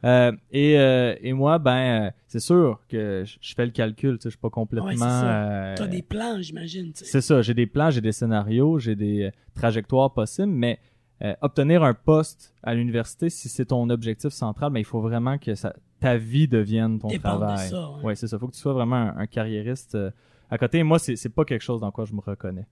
Euh, 0.04 0.32
et, 0.50 0.78
euh, 0.78 1.14
et 1.20 1.32
moi, 1.32 1.58
ben, 1.58 2.06
euh, 2.06 2.10
c'est 2.26 2.40
sûr 2.40 2.80
que 2.88 3.24
je 3.24 3.54
fais 3.54 3.64
le 3.64 3.70
calcul, 3.70 4.18
tu 4.18 4.22
sais, 4.22 4.30
je 4.30 4.30
suis 4.30 4.38
pas 4.40 4.50
complètement. 4.50 4.88
Ouais, 4.88 4.94
c'est 4.94 5.00
ça. 5.00 5.74
T'as 5.76 5.86
des 5.86 6.02
plans, 6.02 6.38
j'imagine. 6.40 6.90
C'est 6.94 7.20
ça, 7.20 7.42
j'ai 7.42 7.54
des 7.54 7.66
plans, 7.66 7.90
j'ai 7.90 8.00
des 8.00 8.10
scénarios, 8.10 8.80
j'ai 8.80 8.96
des 8.96 9.30
trajectoires 9.54 10.12
possibles, 10.12 10.50
mais 10.50 10.80
euh, 11.22 11.34
obtenir 11.40 11.82
un 11.84 11.94
poste 11.94 12.54
à 12.62 12.74
l'université, 12.74 13.30
si 13.30 13.48
c'est 13.48 13.66
ton 13.66 13.88
objectif 13.90 14.30
central, 14.30 14.72
mais 14.72 14.80
il 14.80 14.84
faut 14.84 15.00
vraiment 15.00 15.38
que 15.38 15.54
ça, 15.54 15.74
ta 16.00 16.16
vie 16.16 16.48
devienne 16.48 16.98
ton 16.98 17.08
Dépend 17.08 17.34
de 17.34 17.38
travail. 17.38 17.68
ça, 17.68 17.90
ouais. 17.90 18.02
Ouais, 18.04 18.14
c'est 18.16 18.26
ça. 18.26 18.38
Faut 18.38 18.48
que 18.48 18.54
tu 18.54 18.58
sois 18.60 18.72
vraiment 18.72 18.96
un, 18.96 19.16
un 19.18 19.26
carriériste 19.26 19.94
euh, 19.94 20.10
à 20.50 20.58
côté. 20.58 20.78
Et 20.78 20.82
moi, 20.82 20.98
c'est 20.98 21.14
c'est 21.16 21.28
pas 21.28 21.44
quelque 21.44 21.62
chose 21.62 21.80
dans 21.80 21.90
quoi 21.92 22.04
je 22.06 22.12
me 22.14 22.20
reconnais. 22.20 22.66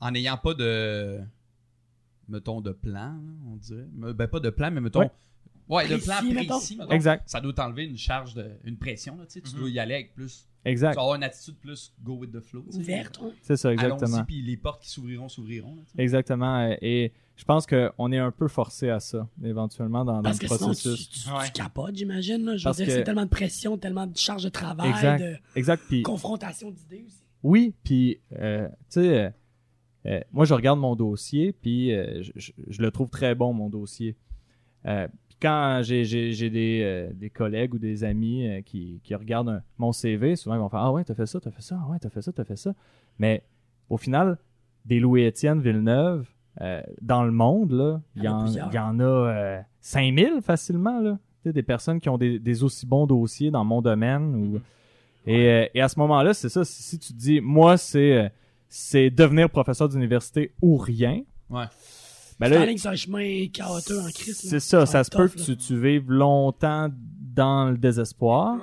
En 0.00 0.10
n'ayant 0.12 0.36
pas 0.36 0.54
de. 0.54 1.20
Mettons, 2.28 2.60
de 2.60 2.70
plan, 2.70 3.16
on 3.50 3.56
dirait. 3.56 3.86
Ben, 3.92 4.28
pas 4.28 4.38
de 4.40 4.50
plan, 4.50 4.70
mais 4.70 4.80
mettons. 4.80 5.00
Ouais. 5.00 5.10
Ouais, 5.68 5.88
de 5.88 5.96
plan 5.96 6.16
précis. 6.18 6.76
mettons. 6.76 6.90
Exact, 6.94 7.28
Ça 7.28 7.40
doit 7.40 7.52
t'enlever 7.52 7.84
une 7.84 7.96
charge, 7.96 8.34
de, 8.34 8.44
une 8.64 8.76
pression, 8.76 9.16
là, 9.16 9.24
tu 9.26 9.34
sais. 9.34 9.40
Tu 9.40 9.54
Mhm. 9.54 9.60
dois 9.60 9.70
y 9.70 9.78
aller 9.78 9.94
avec 9.94 10.14
plus. 10.14 10.48
Tu 10.64 10.70
exact. 10.70 10.94
vas 10.94 11.00
avoir 11.02 11.16
une 11.16 11.22
attitude 11.24 11.56
plus 11.58 11.92
go 12.02 12.14
with 12.14 12.32
the 12.32 12.40
flow. 12.40 12.62
tu 12.66 12.72
sais. 12.72 12.78
Ouverte. 12.78 13.20
C'est 13.42 13.56
ça, 13.56 13.72
exactement. 13.72 14.14
Allons-y, 14.16 14.24
puis 14.26 14.42
les 14.42 14.56
portes 14.56 14.82
qui 14.82 14.90
s'ouvriront, 14.90 15.28
s'ouvriront. 15.28 15.76
là, 15.76 15.82
tu 15.86 15.96
sais. 15.96 16.02
Exactement. 16.02 16.58
euh, 16.60 16.74
Et 16.82 17.12
je 17.40 17.44
pense 17.46 17.66
qu'on 17.66 18.12
est 18.12 18.18
un 18.18 18.30
peu 18.30 18.48
forcé 18.48 18.90
à 18.90 19.00
ça, 19.00 19.26
éventuellement, 19.42 20.04
dans, 20.04 20.16
dans 20.16 20.22
Parce 20.22 20.42
le 20.42 20.46
que 20.46 20.54
sinon, 20.54 20.58
tu, 20.74 20.82
processus. 20.82 21.08
tu, 21.24 21.30
Ouais. 21.30 21.46
tu 21.46 21.52
capotes, 21.52 21.96
j'imagine. 21.96 22.44
Là. 22.44 22.56
Je 22.56 22.60
veux 22.62 22.64
Parce 22.64 22.76
dire, 22.76 22.86
que- 22.86 22.92
c'est 22.92 23.02
tellement 23.04 23.24
de 23.24 23.30
pression, 23.30 23.78
tellement 23.78 24.06
de 24.06 24.16
charge 24.16 24.44
de 24.44 24.50
travail, 24.50 24.90
Exact. 24.90 25.22
de 25.22 25.36
Exact. 25.56 25.82
Puis 25.88 26.02
confrontation 26.02 26.70
d'idées 26.70 27.04
aussi. 27.06 27.22
Oui, 27.42 27.72
puis 27.82 28.20
euh, 28.38 28.68
tu 28.68 28.74
sais, 28.90 29.18
euh, 29.18 29.30
euh, 30.06 30.20
moi 30.32 30.44
je 30.44 30.52
regarde 30.52 30.78
mon 30.78 30.94
dossier, 30.96 31.52
puis 31.52 31.94
euh, 31.94 32.22
je, 32.22 32.32
je- 32.36 32.52
je 32.68 32.82
le 32.82 32.90
trouve 32.90 33.08
très 33.08 33.34
bon 33.34 33.54
mon 33.54 33.70
dossier. 33.70 34.16
Euh, 34.86 35.08
puis 35.28 35.38
quand 35.40 35.80
j'ai 35.82 36.04
j'ai 36.04 36.32
j'ai 36.32 36.50
des, 36.50 36.80
euh, 36.82 37.10
des 37.14 37.30
collègues 37.30 37.72
ou 37.74 37.78
des 37.78 38.04
amis 38.04 38.46
euh, 38.46 38.60
qui, 38.60 39.00
qui 39.02 39.14
regardent 39.14 39.48
un- 39.48 39.62
mon 39.78 39.92
CV, 39.92 40.36
souvent 40.36 40.56
ils 40.56 40.58
vont 40.58 40.68
faire 40.68 40.80
ah 40.80 40.92
ouais 40.92 41.04
t'as 41.04 41.14
fait 41.14 41.24
ça, 41.26 41.40
t'as 41.40 41.50
fait 41.50 41.62
ça, 41.62 41.78
ah 41.82 41.90
ouais 41.90 41.98
t'as 41.98 42.10
fait 42.10 42.20
ça, 42.20 42.32
t'as 42.32 42.44
fait 42.44 42.56
ça. 42.56 42.74
Mais 43.18 43.42
au 43.88 43.96
final, 43.96 44.36
des 44.84 45.00
Louis 45.00 45.22
Étienne 45.22 45.60
Villeneuve 45.62 46.28
euh, 46.60 46.82
dans 47.00 47.24
le 47.24 47.32
monde 47.32 47.72
là, 47.72 48.00
il 48.16 48.22
y, 48.22 48.24
Il 48.26 48.28
en 48.28 48.46
il 48.46 48.74
y 48.74 48.78
en 48.78 48.98
a 49.00 49.02
euh, 49.04 49.60
5000 49.80 50.40
facilement 50.42 51.00
là. 51.00 51.18
Des 51.44 51.62
personnes 51.62 52.00
qui 52.00 52.08
ont 52.10 52.18
des, 52.18 52.38
des 52.38 52.62
aussi 52.62 52.84
bons 52.86 53.06
dossiers 53.06 53.50
dans 53.50 53.64
mon 53.64 53.80
domaine 53.80 54.34
ou 54.34 54.44
Mhm. 54.54 54.60
et, 55.26 55.48
euh, 55.48 55.66
et 55.74 55.80
à 55.80 55.88
ce 55.88 55.98
moment-là, 56.00 56.34
c'est 56.34 56.48
ça. 56.50 56.64
Si, 56.64 56.82
si 56.82 56.98
tu 56.98 57.12
te 57.14 57.18
dis, 57.18 57.40
moi, 57.40 57.76
c'est 57.78 58.12
euh, 58.12 58.28
c'est 58.68 59.10
devenir 59.10 59.48
professeur 59.50 59.88
d'université 59.88 60.52
ou 60.62 60.76
rien, 60.76 61.22
Ouais. 61.48 61.64
Ben 62.38 62.48
là, 62.48 62.76
sur 62.78 62.90
un 62.90 62.94
chemin 62.96 63.46
chaotique 63.52 63.96
en 63.96 64.08
crise. 64.10 64.38
c'est 64.38 64.60
ça, 64.60 64.86
ça 64.86 65.02
se 65.04 65.10
peut 65.10 65.28
que 65.28 65.38
tu, 65.38 65.56
tu 65.56 65.78
vives 65.80 66.10
longtemps 66.10 66.88
dans 67.34 67.70
le 67.70 67.76
désespoir. 67.76 68.56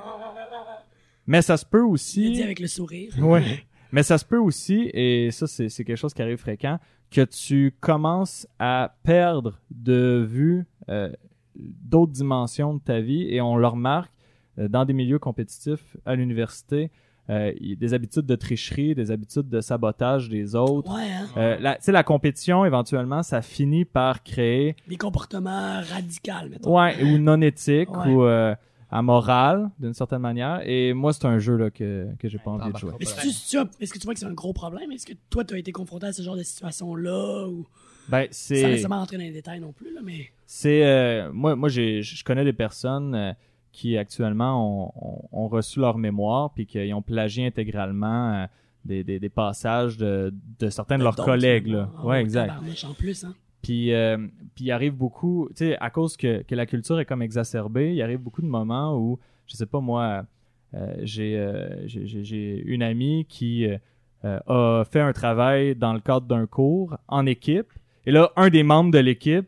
Mais 1.28 1.42
ça 1.42 1.58
se 1.58 1.66
peut 1.66 1.80
Il 1.80 1.84
a 1.84 1.88
dit 1.88 1.92
aussi. 1.94 2.42
avec 2.44 2.60
le 2.60 2.68
sourire. 2.68 3.14
Ouais. 3.20 3.66
Mais 3.92 4.04
ça 4.04 4.18
se 4.18 4.26
peut 4.26 4.38
aussi, 4.40 4.90
et 4.94 5.32
ça, 5.32 5.48
c'est 5.48 5.70
quelque 5.84 5.96
chose 5.96 6.14
qui 6.14 6.22
arrive 6.22 6.38
fréquent, 6.38 6.80
que 7.12 7.22
tu 7.22 7.74
commences 7.80 8.48
à 8.60 8.96
perdre 9.04 9.60
de 9.72 10.26
vue 10.30 10.66
euh, 10.90 11.12
d'autres 11.56 12.12
dimensions 12.12 12.74
de 12.76 12.80
ta 12.80 13.00
vie, 13.00 13.28
et 13.34 13.40
on 13.42 13.56
le 13.56 13.68
remarque 13.68 14.12
euh, 14.60 14.68
dans 14.68 14.86
des 14.86 14.94
milieux 14.94 15.20
compétitifs 15.20 15.96
à 16.06 16.16
l'université, 16.16 16.92
euh, 17.30 17.52
des 17.62 17.94
habitudes 17.94 18.26
de 18.26 18.36
tricherie, 18.36 18.96
des 18.96 19.12
habitudes 19.12 19.50
de 19.50 19.60
sabotage 19.60 20.30
des 20.30 20.56
autres. 20.56 20.94
Ouais, 20.96 21.10
hein? 21.12 21.28
Euh, 21.36 21.58
la, 21.60 21.76
tu 21.76 21.84
sais, 21.84 21.92
la 21.92 22.04
compétition, 22.04 22.64
éventuellement, 22.64 23.22
ça 23.22 23.42
finit 23.42 23.84
par 23.86 24.24
créer 24.24 24.76
Des 24.88 24.96
comportements 24.96 25.82
radicaux, 25.82 26.48
mettons. 26.50 26.78
Ouais, 26.80 27.02
ou 27.04 27.18
non 27.18 27.42
éthique 27.42 27.90
Ouais. 27.98 28.14
ou 28.14 28.24
euh, 28.24 28.56
amoral 28.90 29.70
d'une 29.80 29.94
certaine 29.94 30.22
manière. 30.22 30.62
Et 30.66 30.94
moi, 30.94 31.14
c'est 31.14 31.26
un 31.26 31.40
jeu 31.40 31.56
là 31.58 31.70
que 31.70 32.08
que 32.20 32.28
j'ai 32.28 32.38
pas 32.38 32.52
envie 32.52 32.72
de 32.72 32.78
jouer. 32.78 32.92
Mais 33.00 33.06
si 33.06 33.16
tu, 33.18 33.30
si 33.32 33.50
tu 33.50 33.58
est-ce 33.80 33.94
que 33.94 34.00
tu 34.00 34.06
vois 34.06 34.14
que 34.14 34.20
c'est 34.20 34.26
un 34.26 34.34
gros 34.34 34.54
problème? 34.54 34.92
Est-ce 34.92 35.06
que 35.06 35.14
toi, 35.30 35.44
tu 35.44 35.54
as 35.54 35.58
été 35.58 35.72
confronté 35.72 36.08
à 36.08 36.14
ce 36.14 36.22
genre 36.22 36.36
de 36.38 36.44
situation-là? 36.44 37.48
Ou... 37.48 37.66
Ben 38.10 38.24
Sans 38.24 38.28
c'est 38.32 38.64
nécessairement 38.64 39.00
rentrer 39.00 39.18
dans 39.18 39.24
les 39.24 39.32
détails 39.32 39.60
non 39.60 39.74
plus, 39.74 39.94
là, 39.94 40.00
mais... 40.04 40.28
c'est 40.46 40.86
euh, 40.86 41.30
moi 41.34 41.56
moi 41.58 41.68
j'ai 41.68 42.02
je 42.02 42.24
connais 42.24 42.46
des 42.46 42.54
personnes 42.54 43.14
euh, 43.14 43.34
qui 43.74 43.98
actuellement 43.98 44.88
ont, 44.88 44.92
ont, 44.96 45.44
ont 45.44 45.48
reçu 45.50 45.82
leur 45.82 45.98
mémoire 45.98 46.54
puis 46.54 46.66
qui 46.66 46.94
ont 46.94 47.02
plagié 47.02 47.46
intégralement 47.46 48.34
euh, 48.34 48.46
des, 48.86 49.04
des, 49.04 49.20
des 49.20 49.30
passages 49.30 49.98
de, 49.98 50.34
de 50.60 50.70
certains 50.70 50.98
de 50.98 51.04
leurs 51.04 51.18
collègues 51.18 51.68
là. 51.68 51.90
Ah, 51.98 52.06
Ouais, 52.06 52.22
exact. 52.22 52.54
en 52.86 52.94
plus, 52.94 53.26
hein? 53.26 53.36
Puis, 53.62 53.94
euh, 53.94 54.18
puis 54.56 54.66
il 54.66 54.72
arrive 54.72 54.94
beaucoup, 54.94 55.50
tu 55.50 55.66
sais, 55.66 55.78
à 55.80 55.90
cause 55.90 56.16
que, 56.16 56.44
que 56.44 56.56
la 56.56 56.66
culture 56.66 57.00
est 57.00 57.06
comme 57.06 57.22
exacerbée, 57.22 57.94
il 57.94 58.02
arrive 58.02 58.20
beaucoup 58.20 58.42
de 58.42 58.48
moments 58.48 58.98
où, 58.98 59.20
je 59.48 59.56
sais 59.56 59.66
pas 59.66 59.80
moi, 59.80 60.26
euh, 60.74 60.94
j'ai, 61.04 61.38
euh, 61.38 61.88
j'ai, 61.88 62.62
une 62.66 62.84
amie 62.84 63.26
qui 63.30 63.66
euh, 63.66 64.40
a 64.48 64.84
fait 64.84 65.00
un 65.00 65.14
travail 65.14 65.76
dans 65.76 65.94
le 65.94 66.00
cadre 66.00 66.28
d'un 66.28 66.46
cours 66.46 66.98
en 67.08 67.26
équipe. 67.26 67.68
Et 68.06 68.12
là, 68.12 68.32
un 68.36 68.50
des 68.50 68.64
membres 68.64 68.92
de 68.92 69.00
l'équipe 69.00 69.48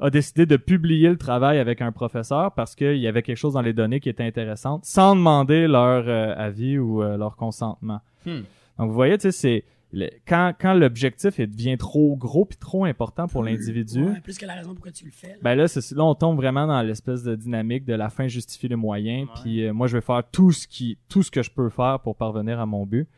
a, 0.00 0.10
décidé 0.10 0.44
de 0.44 0.56
publier 0.56 1.08
le 1.08 1.16
travail 1.16 1.58
avec 1.58 1.80
un 1.80 1.92
professeur 1.92 2.52
parce 2.52 2.74
qu'il 2.74 2.96
y 2.96 3.06
avait 3.06 3.22
quelque 3.22 3.36
chose 3.36 3.54
dans 3.54 3.62
les 3.62 3.72
données 3.72 4.00
qui 4.00 4.08
était 4.08 4.24
intéressante, 4.24 4.84
sans 4.84 5.14
demander 5.14 5.68
leur 5.68 6.08
avis 6.36 6.78
ou 6.78 7.00
leur 7.02 7.36
consentement. 7.36 8.00
Hmm. 8.24 8.40
Donc, 8.78 8.88
vous 8.88 8.94
voyez, 8.94 9.16
tu 9.18 9.30
sais, 9.30 9.32
c'est 9.32 9.64
le- 9.98 10.10
quand, 10.28 10.52
quand 10.60 10.74
l'objectif 10.74 11.40
devient 11.40 11.76
trop 11.78 12.16
gros 12.16 12.44
puis 12.44 12.58
trop 12.58 12.84
important 12.84 13.26
pour 13.28 13.42
l'individu, 13.42 14.02
Ouais, 14.04 14.20
plus 14.20 14.36
que 14.36 14.44
la 14.44 14.54
raison 14.54 14.74
pourquoi 14.74 14.92
tu 14.92 15.04
le 15.06 15.10
fais. 15.10 15.28
là. 15.28 15.34
ben 15.42 15.54
là, 15.54 15.68
c'est- 15.68 15.94
là, 15.96 16.04
on 16.04 16.14
tombe 16.14 16.36
vraiment 16.36 16.66
dans 16.66 16.82
l'espèce 16.82 17.22
de 17.22 17.34
dynamique 17.34 17.84
de 17.86 17.94
la 17.94 18.10
fin 18.10 18.28
justifie 18.28 18.68
les 18.68 18.76
moyens. 18.76 19.28
Puis 19.42 19.64
euh, 19.64 19.72
moi, 19.72 19.86
je 19.86 19.96
vais 19.96 20.02
faire 20.02 20.22
tout 20.30 20.52
ce 20.52 20.68
qui, 20.68 20.98
tout 21.08 21.22
ce 21.22 21.30
que 21.30 21.42
je 21.42 21.50
peux 21.50 21.70
faire 21.70 22.00
pour 22.00 22.14
parvenir 22.16 22.60
à 22.60 22.66
mon 22.66 22.84
but. 22.84 23.08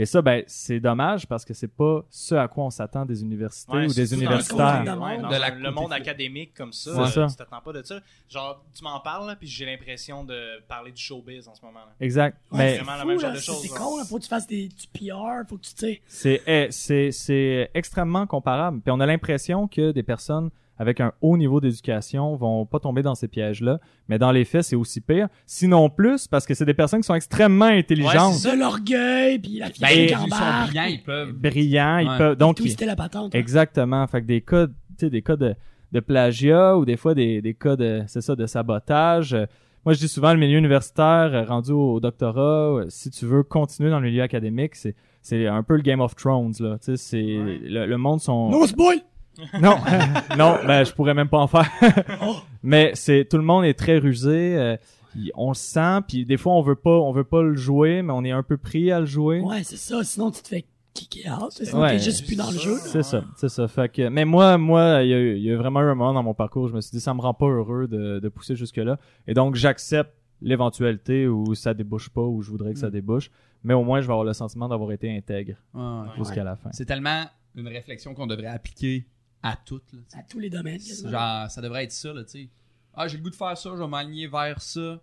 Et 0.00 0.06
ça, 0.06 0.22
ben, 0.22 0.42
c'est 0.46 0.80
dommage 0.80 1.26
parce 1.26 1.44
que 1.44 1.52
c'est 1.52 1.68
pas 1.68 2.02
ce 2.08 2.34
à 2.34 2.48
quoi 2.48 2.64
on 2.64 2.70
s'attend 2.70 3.04
des 3.04 3.20
universités 3.20 3.70
Ouais, 3.70 3.84
ou 3.86 3.92
des 3.92 4.06
dans 4.06 4.16
le 4.16 4.22
universitaires. 4.22 4.84
monde, 4.96 5.02
Ouais, 5.04 5.18
dans 5.18 5.28
la 5.28 5.50
le 5.50 5.70
monde 5.70 5.92
académique 5.92 6.54
comme 6.54 6.72
ça, 6.72 6.90
euh, 7.02 7.06
ça. 7.06 7.26
tu 7.28 7.36
t'attends 7.36 7.60
pas 7.60 7.72
de 7.74 7.82
ça. 7.82 8.00
Genre, 8.26 8.64
tu 8.74 8.82
m'en 8.82 8.98
parles, 9.00 9.26
là, 9.26 9.36
puis 9.36 9.46
j'ai 9.46 9.66
l'impression 9.66 10.24
de 10.24 10.62
parler 10.68 10.92
du 10.92 11.02
showbiz 11.02 11.46
en 11.48 11.54
ce 11.54 11.62
moment. 11.62 11.80
Là. 11.80 11.92
Exact. 12.00 12.38
Ouais, 12.50 12.58
Mais 12.58 12.70
c'est 12.78 12.82
vraiment 12.82 12.92
la 12.96 13.02
fou, 13.02 13.08
même 13.08 13.16
là, 13.20 13.34
genre 13.34 13.60
de 13.60 13.66
c'est- 13.66 13.74
con, 13.76 13.98
là. 13.98 14.04
Faut 14.06 14.16
que 14.16 14.22
tu 14.22 14.28
fasses 14.28 14.46
des, 14.46 14.68
du 14.68 14.86
PR, 14.90 15.46
faut 15.46 15.58
que 15.58 15.64
tu, 15.64 16.00
sais. 16.06 16.42
eh, 16.46 16.68
c'est 17.12 17.70
extrêmement 17.74 18.26
comparable. 18.26 18.80
Puis 18.80 18.90
on 18.90 19.00
a 19.00 19.06
l'impression 19.06 19.68
que 19.68 19.92
des 19.92 20.02
personnes 20.02 20.48
avec 20.80 20.98
un 21.00 21.12
haut 21.20 21.36
niveau 21.36 21.60
d'éducation 21.60 22.34
vont 22.36 22.64
pas 22.64 22.78
tomber 22.80 23.02
dans 23.02 23.14
ces 23.14 23.28
pièges-là. 23.28 23.80
Mais 24.08 24.18
dans 24.18 24.32
les 24.32 24.46
faits, 24.46 24.62
c'est 24.64 24.76
aussi 24.76 25.02
pire. 25.02 25.28
Sinon 25.44 25.90
plus, 25.90 26.26
parce 26.26 26.46
que 26.46 26.54
c'est 26.54 26.64
des 26.64 26.72
personnes 26.74 27.02
qui 27.02 27.06
sont 27.06 27.14
extrêmement 27.14 27.66
intelligentes, 27.66 28.32
c'est 28.32 28.56
De 28.56 28.58
l'orgueil, 28.60 29.38
puis 29.38 29.58
la 29.58 29.66
Ben, 29.66 29.72
fierté 29.74 30.02
ils 30.04 30.06
qui 30.08 30.14
sont 30.14 30.28
brillants, 30.66 30.84
ils 30.88 31.02
peuvent. 31.04 31.32
brillants, 31.32 31.98
ils 31.98 32.08
Ouais. 32.08 32.16
peuvent, 32.18 32.36
donc, 32.36 32.56
Tout, 32.56 32.64
ils- 32.64 32.70
c'était 32.70 32.86
la 32.86 32.96
patente. 32.96 33.34
hein. 33.34 33.38
Exactement. 33.38 34.06
Fait 34.06 34.22
que 34.22 34.26
des 34.26 34.40
cas, 34.40 34.66
tu 34.66 34.72
sais, 34.96 35.10
des 35.10 35.20
cas 35.20 35.36
de, 35.36 35.54
de 35.92 36.00
plagiat 36.00 36.76
ou 36.78 36.86
des 36.86 36.96
fois 36.96 37.14
des, 37.14 37.42
des 37.42 37.52
cas 37.52 37.76
de, 37.76 38.02
c'est 38.06 38.22
ça, 38.22 38.34
de 38.34 38.46
sabotage. 38.46 39.36
Moi, 39.84 39.92
je 39.94 39.98
dis 39.98 40.08
souvent 40.08 40.32
le 40.32 40.38
milieu 40.38 40.56
universitaire, 40.58 41.46
rendu 41.48 41.72
au 41.72 42.00
doctorat, 42.00 42.84
si 42.88 43.10
tu 43.10 43.26
veux 43.26 43.42
continuer 43.42 43.90
dans 43.90 44.00
le 44.00 44.06
milieu 44.08 44.22
académique, 44.22 44.76
c'est, 44.76 44.94
c'est 45.22 45.46
un 45.46 45.62
peu 45.62 45.76
le 45.76 45.82
Game 45.82 46.00
of 46.00 46.14
Thrones, 46.16 46.52
là. 46.60 46.78
Tu 46.78 46.84
sais, 46.84 46.96
c'est, 46.96 47.38
Ouais. 47.38 47.58
le, 47.62 47.86
le 47.86 47.96
monde 47.98 48.20
sont... 48.20 48.48
No 48.50 48.66
spoil! 48.66 48.98
Non, 49.60 49.76
non, 50.38 50.56
ben, 50.66 50.84
je 50.84 50.92
pourrais 50.92 51.14
même 51.14 51.28
pas 51.28 51.38
en 51.38 51.46
faire. 51.46 51.68
Oh. 52.22 52.36
Mais 52.62 52.92
c'est, 52.94 53.26
tout 53.28 53.36
le 53.38 53.42
monde 53.42 53.64
est 53.64 53.74
très 53.78 53.98
rusé, 53.98 54.56
euh, 54.58 54.76
il- 55.16 55.32
on 55.34 55.48
le 55.50 55.54
sent, 55.54 56.00
puis 56.06 56.26
des 56.26 56.36
fois, 56.36 56.52
on 56.54 56.62
veut 56.62 56.74
pas, 56.76 56.90
on 56.98 57.12
veut 57.12 57.24
pas 57.24 57.42
le 57.42 57.54
jouer, 57.56 58.02
mais 58.02 58.12
on 58.12 58.22
est 58.24 58.30
un 58.32 58.42
peu 58.42 58.56
pris 58.58 58.90
à 58.92 59.00
le 59.00 59.06
jouer. 59.06 59.40
Ouais, 59.40 59.62
c'est 59.64 59.76
ça. 59.78 60.02
Sinon, 60.04 60.30
tu 60.30 60.42
te 60.42 60.48
fais 60.48 60.64
kicker 60.92 61.30
out. 61.40 61.52
Sinon, 61.52 61.80
Ouais. 61.82 61.92
t'es 61.92 61.98
juste 62.00 62.26
plus 62.26 62.36
dans 62.36 62.46
le 62.50 62.52
C'est 62.58 62.62
jeu. 62.64 62.76
ça. 62.76 62.88
C'est 62.88 63.02
ça, 63.02 63.24
c'est 63.36 63.48
ça. 63.48 63.68
Fait 63.68 63.88
que, 63.90 64.08
mais 64.08 64.24
moi, 64.26 64.58
moi, 64.58 65.02
il 65.02 65.08
y 65.08 65.14
a, 65.14 65.18
eu- 65.18 65.36
il 65.36 65.42
y 65.42 65.50
a 65.52 65.56
vraiment 65.56 65.80
eu 65.80 65.84
un 65.90 65.94
moment 65.94 66.12
dans 66.12 66.22
mon 66.22 66.34
parcours 66.34 66.64
où 66.64 66.68
je 66.68 66.74
me 66.74 66.80
suis 66.80 66.90
dit, 66.90 67.00
ça 67.00 67.14
me 67.14 67.20
rend 67.20 67.32
pas 67.32 67.46
heureux 67.46 67.86
de, 67.86 68.18
de 68.18 68.28
pousser 68.28 68.56
jusque-là. 68.56 68.98
Et 69.26 69.32
donc, 69.34 69.54
j'accepte 69.54 70.12
l'éventualité 70.42 71.28
où 71.28 71.54
ça 71.54 71.72
débouche 71.74 72.08
pas, 72.10 72.22
où 72.22 72.42
je 72.42 72.50
voudrais 72.50 72.72
que 72.74 72.78
ça 72.78 72.88
Mm. 72.88 72.92
débouche. 72.92 73.30
Mais 73.62 73.74
au 73.74 73.84
moins, 73.84 74.00
je 74.00 74.06
vais 74.06 74.12
avoir 74.12 74.24
le 74.24 74.32
sentiment 74.32 74.68
d'avoir 74.68 74.90
été 74.92 75.14
intègre 75.16 75.54
Ouais, 75.74 75.80
ouais. 75.82 76.06
jusqu'à 76.18 76.44
la 76.44 76.56
fin. 76.56 76.70
C'est 76.72 76.86
tellement 76.86 77.24
une 77.56 77.68
réflexion 77.68 78.14
qu'on 78.14 78.26
devrait 78.26 78.46
appliquer 78.46 79.06
à 79.42 79.56
là, 79.92 80.00
sais. 80.08 80.18
À 80.18 80.22
tous 80.22 80.38
les 80.38 80.50
domaines. 80.50 80.80
Genre, 80.80 81.50
ça 81.50 81.60
devrait 81.62 81.84
être 81.84 81.92
ça, 81.92 82.12
là, 82.12 82.24
tu 82.24 82.30
sais. 82.30 82.48
Ah, 82.94 83.06
j'ai 83.08 83.16
le 83.16 83.22
goût 83.22 83.30
de 83.30 83.34
faire 83.36 83.56
ça, 83.56 83.70
je 83.74 83.80
vais 83.82 83.88
m'aligner 83.88 84.26
vers 84.26 84.60
ça. 84.60 85.00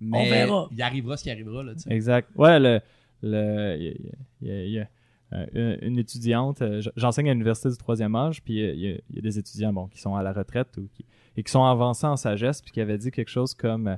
Mais 0.00 0.28
verra. 0.28 0.68
il 0.72 0.82
arrivera 0.82 1.16
ce 1.16 1.22
qui 1.22 1.30
arrivera, 1.30 1.62
là, 1.62 1.74
tu 1.74 1.80
sais. 1.82 1.92
Exact. 1.92 2.28
Ouais, 2.34 2.58
le, 2.58 2.80
le, 3.22 3.76
il 3.78 3.84
y 4.42 4.48
y 4.48 4.50
a- 4.50 4.64
il 4.64 4.70
y 4.72 4.78
a, 4.80 4.88
euh, 5.32 5.76
une, 5.80 5.98
étudiante, 5.98 6.60
euh, 6.60 6.82
j'enseigne 6.96 7.28
à 7.30 7.32
l'université 7.32 7.70
du 7.70 7.76
troisième 7.76 8.14
âge, 8.16 8.42
puis 8.42 8.60
euh, 8.62 8.72
il 8.74 8.80
y, 8.80 8.88
a, 8.92 8.96
il 9.10 9.16
y 9.16 9.18
a 9.18 9.22
des 9.22 9.38
étudiants, 9.38 9.72
bon, 9.72 9.86
qui 9.86 10.00
sont 10.00 10.14
à 10.16 10.22
la 10.22 10.32
retraite 10.32 10.76
ou 10.76 10.88
qui, 10.92 11.04
et 11.36 11.42
qui 11.42 11.50
sont 11.50 11.64
avancés 11.64 12.06
en 12.06 12.16
sagesse, 12.16 12.60
puis 12.60 12.72
qui 12.72 12.80
avaient 12.80 12.98
dit 12.98 13.10
quelque 13.10 13.30
chose 13.30 13.54
comme, 13.54 13.96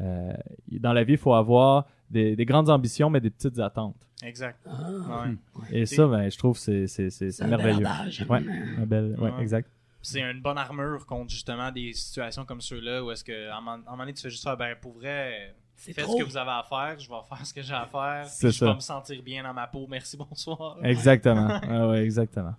euh, 0.00 0.32
dans 0.70 0.92
la 0.94 1.04
vie, 1.04 1.14
il 1.14 1.18
faut 1.18 1.34
avoir 1.34 1.86
des, 2.10 2.34
des 2.36 2.44
grandes 2.44 2.68
ambitions, 2.68 3.08
mais 3.10 3.20
des 3.20 3.30
petites 3.30 3.58
attentes. 3.58 3.96
Exact. 4.22 4.58
Ah, 4.66 5.24
Ouais. 5.24 5.36
Et 5.80 5.86
ça, 5.86 6.06
ben, 6.06 6.30
je 6.30 6.36
trouve 6.36 6.54
que 6.54 6.60
c'est, 6.60 6.86
c'est, 6.86 7.08
c'est, 7.10 7.30
c'est 7.30 7.30
c'est 7.30 7.44
un 7.44 7.48
bel 7.56 7.78
merveilleux. 7.80 8.26
Ouais, 8.28 8.42
un 8.82 8.86
bel, 8.86 9.14
ouais, 9.18 9.30
Ouais. 9.30 9.42
exact. 9.42 9.70
C'est 10.02 10.20
une 10.22 10.40
bonne 10.40 10.56
armure 10.58 11.04
contre 11.06 11.30
justement 11.30 11.70
des 11.70 11.92
situations 11.92 12.44
comme 12.46 12.60
ceux-là 12.62 13.04
où 13.04 13.10
est-ce 13.10 13.22
que 13.22 13.48
à 13.50 13.58
un 13.58 13.60
moment 13.60 13.78
donné 13.98 14.14
tu 14.14 14.22
fais 14.22 14.30
juste 14.30 14.42
faire 14.44 14.56
ben 14.56 14.74
pour 14.80 14.92
vrai 14.92 15.54
C'est 15.76 15.92
faites 15.92 16.04
trop. 16.04 16.16
ce 16.18 16.22
que 16.24 16.28
vous 16.28 16.36
avez 16.38 16.50
à 16.50 16.62
faire, 16.66 16.98
je 16.98 17.06
vais 17.06 17.16
faire 17.28 17.46
ce 17.46 17.52
que 17.52 17.60
j'ai 17.60 17.74
à 17.74 17.84
faire, 17.86 18.22
puis 18.24 18.48
je 18.50 18.50
ça. 18.50 18.66
vais 18.66 18.74
me 18.76 18.80
sentir 18.80 19.22
bien 19.22 19.42
dans 19.42 19.52
ma 19.52 19.66
peau, 19.66 19.86
merci 19.90 20.16
bonsoir. 20.16 20.78
Exactement. 20.82 21.48
Ah 21.68 21.88
ouais, 21.90 22.02
exactement. 22.02 22.54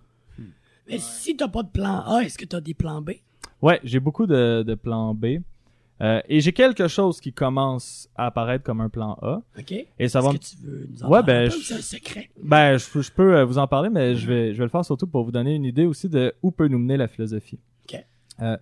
Mais 0.88 0.98
si 0.98 1.36
t'as 1.36 1.48
pas 1.48 1.62
de 1.64 1.68
plan 1.68 2.00
A, 2.06 2.20
est-ce 2.22 2.38
que 2.38 2.44
t'as 2.44 2.60
des 2.60 2.74
plans 2.74 3.02
B? 3.02 3.10
Ouais, 3.60 3.80
j'ai 3.84 3.98
beaucoup 4.00 4.26
de, 4.26 4.62
de 4.64 4.74
plans 4.76 5.12
B. 5.14 5.38
Euh, 6.02 6.20
et 6.28 6.40
j'ai 6.40 6.52
quelque 6.52 6.88
chose 6.88 7.20
qui 7.20 7.32
commence 7.32 8.08
à 8.16 8.26
apparaître 8.26 8.64
comme 8.64 8.80
un 8.80 8.88
plan 8.88 9.16
A. 9.22 9.40
OK? 9.58 9.72
Et 9.98 10.08
ça 10.08 10.20
va 10.20 10.32
que 10.32 10.38
tu 10.38 10.56
veux 10.62 10.88
nous 10.90 11.04
en 11.04 11.08
Ouais, 11.08 11.20
parler 11.22 11.48
ben, 11.48 11.50
je- 11.50 11.56
c'est 11.58 11.74
un 11.74 11.80
secret? 11.80 12.28
Ben, 12.42 12.76
je, 12.76 13.00
je 13.00 13.12
peux 13.12 13.36
euh, 13.36 13.44
vous 13.44 13.58
en 13.58 13.68
parler, 13.68 13.88
mais 13.88 14.16
je 14.16 14.26
vais, 14.26 14.52
je 14.52 14.58
vais 14.58 14.64
le 14.64 14.70
faire 14.70 14.84
surtout 14.84 15.06
pour 15.06 15.22
vous 15.24 15.30
donner 15.30 15.54
une 15.54 15.64
idée 15.64 15.86
aussi 15.86 16.08
de 16.08 16.34
où 16.42 16.50
peut 16.50 16.66
nous 16.66 16.78
mener 16.80 16.96
la 16.96 17.06
philosophie. 17.06 17.60
Ok. 17.88 18.04
Euh, 18.40 18.56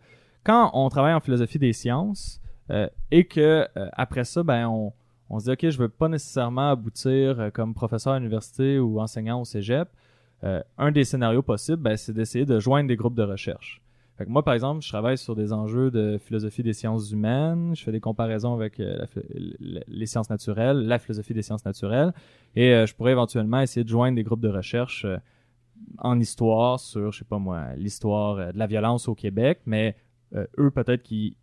quand 0.45 0.71
on 0.75 0.89
travaille 0.91 1.15
en 1.15 1.21
philosophie 1.21 1.59
des 1.59 1.73
sciences 1.73 2.41
euh, 2.71 2.89
et 3.11 3.25
que 3.25 3.67
après 3.95 4.25
ça, 4.25 4.43
ben, 4.43 4.69
on, 4.69 4.93
on 5.31 5.39
se 5.39 5.45
dit 5.47 5.51
ok, 5.53 5.71
je 5.71 5.79
veux 5.79 5.89
pas 5.89 6.09
nécessairement 6.09 6.71
aboutir 6.71 7.51
comme 7.55 7.73
professeur 7.73 8.13
à 8.13 8.19
l'université 8.19 8.79
ou 8.79 9.01
enseignant 9.01 9.41
au 9.41 9.45
cégep. 9.47 9.89
un 10.43 10.91
des 10.93 11.05
scénarios 11.05 11.43
possibles, 11.43 11.83
ben, 11.83 11.97
c'est 11.97 12.13
d'essayer 12.13 12.45
de 12.45 12.59
joindre 12.61 12.89
des 12.89 12.97
groupes 12.97 13.15
de 13.15 13.23
recherche. 13.23 13.81
Fait 14.21 14.27
que 14.27 14.31
moi, 14.31 14.45
par 14.45 14.53
exemple, 14.53 14.85
je 14.85 14.89
travaille 14.91 15.17
sur 15.17 15.35
des 15.35 15.51
enjeux 15.51 15.91
de 15.91 16.19
philosophie 16.19 16.63
des 16.63 16.75
sciences 16.75 17.11
humaines. 17.11 17.73
Je 17.75 17.83
fais 17.83 17.91
des 17.91 18.01
comparaisons 18.01 18.53
avec 18.53 18.79
euh, 18.79 19.07
la 19.59 19.81
les 19.89 20.05
sciences 20.05 20.29
naturelles, 20.29 20.77
la 20.87 20.99
philosophie 20.99 21.33
des 21.33 21.41
sciences 21.41 21.65
naturelles. 21.65 22.13
Et 22.55 22.75
euh, 22.75 22.85
je 22.85 22.95
pourrais 22.95 23.13
éventuellement 23.13 23.63
essayer 23.63 23.83
de 23.83 23.89
joindre 23.89 24.17
des 24.17 24.23
groupes 24.23 24.43
de 24.43 24.51
recherche 24.51 25.07
euh, 25.07 25.17
en 25.97 26.21
histoire 26.21 26.79
sur, 26.79 27.13
je 27.13 27.21
sais 27.21 27.25
pas 27.25 27.39
moi, 27.39 27.69
l'histoire 27.79 28.53
de 28.53 28.59
la 28.59 28.67
violence 28.67 29.09
au 29.09 29.15
Québec, 29.15 29.61
mais 29.65 29.97
euh, 30.35 30.45
eux, 30.59 30.71
peut-être 30.71 31.03
qu'ils 31.03 31.35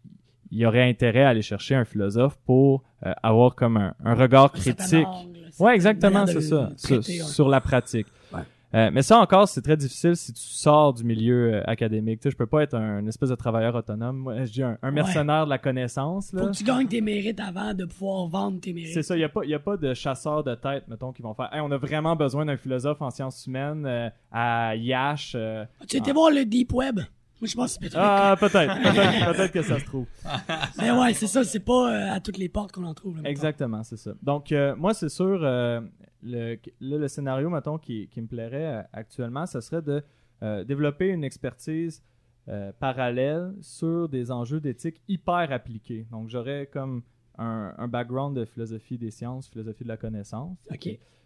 y 0.52 0.64
auraient 0.64 0.88
intérêt 0.88 1.24
à 1.24 1.30
aller 1.30 1.42
chercher 1.42 1.74
un 1.74 1.84
philosophe 1.84 2.38
pour 2.46 2.84
euh, 3.08 3.12
avoir 3.24 3.56
comme 3.56 3.78
un, 3.78 3.96
un 4.04 4.14
regard 4.14 4.52
critique. 4.52 5.08
certaine 5.52 5.74
exactement, 5.74 6.28
c'est 6.28 6.42
ça, 6.42 6.70
sur 6.76 7.50
la 7.50 7.60
pratique. 7.60 8.06
Ouais. 8.32 8.42
Euh, 8.74 8.90
mais 8.92 9.02
ça 9.02 9.18
encore, 9.20 9.48
c'est 9.48 9.62
très 9.62 9.78
difficile 9.78 10.16
si 10.18 10.34
tu 10.34 10.42
sors 10.42 10.94
du 10.94 11.06
milieu 11.06 11.54
euh, 11.54 11.64
académique. 11.66 12.20
Tu 12.20 12.24
sais, 12.28 12.32
je 12.32 12.36
peux 12.38 12.46
pas 12.46 12.64
être 12.64 12.74
un, 12.74 13.00
une 13.00 13.08
espèce 13.08 13.30
de 13.30 13.36
travailleur 13.36 13.74
autonome. 13.76 14.18
Moi, 14.18 14.44
je 14.44 14.52
dis 14.52 14.62
un, 14.64 14.78
un 14.82 14.92
mercenaire 14.92 15.46
de 15.46 15.50
la 15.50 15.58
connaissance. 15.58 16.34
Là. 16.34 16.42
Faut 16.42 16.48
que 16.50 16.56
tu 16.58 16.64
gagnes 16.66 16.88
tes 16.88 17.00
mérites 17.00 17.40
avant 17.40 17.74
de 17.74 17.86
pouvoir 17.86 18.28
vendre 18.28 18.60
tes 18.60 18.74
mérites. 18.74 18.94
C'est 18.94 19.04
ça, 19.04 19.16
il 19.16 19.20
n'y 19.20 19.24
a, 19.24 19.30
pas- 19.30 19.46
y 19.46 19.54
a 19.54 19.60
pas 19.60 19.78
de 19.78 19.94
chasseurs 19.94 20.44
de 20.44 20.54
tête, 20.56 20.84
mettons, 20.90 21.14
qui 21.14 21.22
vont 21.22 21.34
faire 21.34 21.50
Hey, 21.54 21.62
on 21.62 21.72
a 21.72 21.78
vraiment 21.78 22.16
besoin 22.18 22.46
d'un 22.46 22.58
philosophe 22.58 23.02
en 23.02 23.10
sciences 23.10 23.46
humaines 23.48 23.86
euh, 23.86 24.10
à 24.34 24.76
Yash. 24.76 25.34
euh. 25.36 25.64
Tu 25.88 25.96
as 25.96 26.00
été 26.00 26.12
voir 26.12 26.30
le 26.32 26.44
Deep 26.44 26.74
Web? 26.74 27.00
Moi, 27.40 27.48
je 27.48 27.56
pense 27.56 27.78
que 27.78 27.84
c'est 27.86 27.92
peut-être. 27.92 27.98
Ah, 28.04 28.36
peut-être, 28.38 29.32
peut-être, 29.32 29.52
que 29.54 29.62
ça 29.62 29.80
se 29.80 29.86
trouve. 29.86 30.08
Mais 30.80 30.92
ouais, 30.92 31.14
c'est 31.14 31.28
ça, 31.28 31.44
c'est 31.44 31.60
pas 31.60 31.90
euh, 32.12 32.16
à 32.16 32.20
toutes 32.20 32.38
les 32.40 32.50
portes 32.50 32.72
qu'on 32.74 32.84
en 32.84 32.94
trouve. 32.96 33.22
là. 33.22 33.30
Exactement, 33.30 33.84
c'est 33.84 33.96
ça. 33.98 34.12
Donc, 34.24 34.52
euh, 34.52 34.76
moi, 34.76 34.94
c'est 34.94 35.08
sûr, 35.10 35.40
euh, 35.44 35.80
le, 36.24 36.58
le 36.82 37.08
scénario, 37.08 37.50
mettons, 37.50 37.78
qui, 37.78 38.08
qui 38.08 38.22
me 38.22 38.28
plairait 38.28 38.66
euh, 38.78 38.84
actuellement, 38.94 39.46
ce 39.46 39.62
serait 39.62 39.82
de 39.82 40.04
euh, 40.44 40.64
développer 40.64 41.08
une 41.10 41.24
expertise 41.24 42.04
euh, 42.48 42.72
parallèle 42.80 43.54
sur 43.62 44.08
des 44.10 44.32
enjeux 44.32 44.60
d'éthique 44.60 45.02
hyper 45.08 45.52
appliqués. 45.52 46.08
Donc, 46.12 46.30
j'aurais 46.30 46.68
comme 46.68 47.04
un, 47.38 47.74
un 47.78 47.88
background 47.88 48.36
de 48.38 48.46
philosophie 48.46 48.98
des 48.98 49.12
sciences, 49.12 49.50
philosophie 49.50 49.84
de 49.84 49.90
la 49.90 49.98
connaissance, 49.98 50.58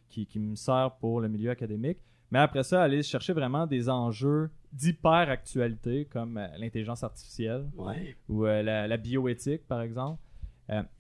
qui, 0.10 0.25
qui, 0.25 0.39
me 0.39 0.55
sert 0.55 0.91
pour 1.00 1.21
le 1.21 1.29
milieu 1.29 1.51
académique. 1.51 2.00
Mais 2.31 2.39
après 2.39 2.63
ça, 2.63 2.81
aller 2.81 3.03
chercher 3.03 3.33
vraiment 3.33 3.67
des 3.67 3.89
enjeux 3.89 4.50
d'hyper 4.74 5.29
actualité, 5.29 6.05
comme 6.05 6.38
euh, 6.38 6.48
l'intelligence 6.57 7.03
artificielle 7.03 7.65
Ouais. 7.77 8.15
ou 8.29 8.43
la, 8.45 8.88
la 8.88 8.98
bioéthique, 8.98 9.67
par 9.67 9.81
exemple. 9.81 10.21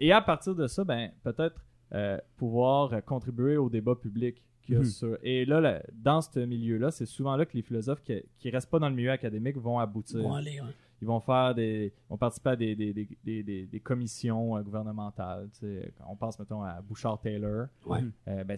Et 0.01 0.11
à 0.11 0.21
partir 0.21 0.53
de 0.53 0.67
ça, 0.67 0.83
ben, 0.83 1.11
peut-être 1.23 1.63
euh, 1.93 2.17
pouvoir 2.37 2.93
euh, 2.93 3.01
contribuer 3.01 3.57
au 3.57 3.69
débat 3.69 3.95
public. 3.95 4.43
qu'il 4.63 4.75
y 4.75 4.77
a 4.77 4.81
Mhm. 4.81 4.85
sur- 4.85 5.17
Et 5.23 5.43
là, 5.43 5.59
là, 5.59 5.81
dans 5.91 6.21
ce 6.21 6.39
milieu-là, 6.39 6.91
c'est 6.91 7.07
souvent 7.07 7.35
là 7.35 7.47
que 7.47 7.53
les 7.57 7.63
philosophes 7.63 8.03
qui, 8.03 8.21
qui 8.37 8.51
restent 8.51 8.69
pas 8.69 8.77
dans 8.77 8.89
le 8.89 8.95
milieu 8.95 9.09
académique 9.09 9.57
vont 9.57 9.79
aboutir. 9.79 10.21
Bon, 10.21 10.33
allez, 10.35 10.61
ouais. 10.61 10.67
Ils 11.01 11.07
vont 11.07 11.19
faire 11.19 11.55
des, 11.55 11.91
vont 12.07 12.15
participer 12.17 12.51
à 12.51 12.55
des, 12.55 12.75
des, 12.75 12.93
des, 12.93 13.07
des, 13.43 13.65
des- 13.65 13.79
commissions 13.79 14.55
euh, 14.55 14.61
gouvernementales. 14.61 15.49
tu 15.53 15.61
sais. 15.61 15.91
On 16.07 16.15
pense, 16.15 16.37
mettons, 16.37 16.61
à 16.61 16.79
Bouchard 16.79 17.19
Taylor. 17.19 17.69
Ouais. 17.87 18.01
Euh, 18.27 18.43
ben, 18.43 18.55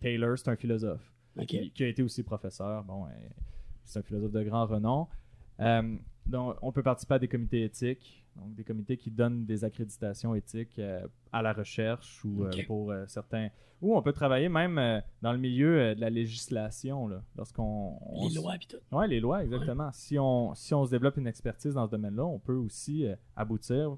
Taylor, 0.00 0.36
c'est 0.36 0.48
un 0.50 0.56
philosophe 0.56 1.12
qui, 1.46 1.70
qui 1.70 1.84
a 1.84 1.86
été 1.86 2.02
aussi 2.02 2.24
professeur. 2.24 2.82
Bon, 2.82 3.06
c'est 3.84 4.00
un 4.00 4.02
philosophe 4.02 4.32
de 4.32 4.42
grand 4.42 4.66
renom. 4.66 5.06
Euh, 5.60 5.96
donc, 6.26 6.56
on 6.62 6.72
peut 6.72 6.82
participer 6.82 7.14
à 7.14 7.18
des 7.18 7.28
comités 7.28 7.64
éthiques, 7.64 8.24
donc 8.36 8.54
des 8.54 8.64
comités 8.64 8.96
qui 8.96 9.10
donnent 9.10 9.44
des 9.44 9.64
accréditations 9.64 10.34
éthiques 10.34 10.78
euh, 10.78 11.06
à 11.32 11.42
la 11.42 11.52
recherche 11.52 12.24
ou 12.24 12.44
euh, 12.44 12.50
pour 12.66 12.90
euh, 12.92 13.04
certains. 13.08 13.48
Ou 13.80 13.96
on 13.96 14.02
peut 14.02 14.12
travailler 14.12 14.48
même 14.48 15.02
dans 15.22 15.32
le 15.32 15.38
milieu 15.38 15.94
de 15.96 16.00
la 16.00 16.08
législation, 16.08 17.08
là, 17.08 17.20
lorsqu'on. 17.36 17.98
on 18.00 18.22
Les 18.22 18.28
s- 18.28 18.36
lois 18.36 18.54
tout. 18.58 18.76
Ouais, 18.96 19.08
les 19.08 19.18
lois, 19.18 19.42
exactement. 19.42 19.90
Si, 19.92 20.16
on, 20.20 20.54
si 20.54 20.72
on 20.72 20.84
se 20.86 20.90
développe 20.92 21.16
une 21.16 21.26
expertise 21.26 21.74
dans 21.74 21.86
ce 21.86 21.90
domaine-là, 21.90 22.24
on 22.24 22.38
peut 22.38 22.54
aussi 22.54 23.06
aboutir 23.36 23.96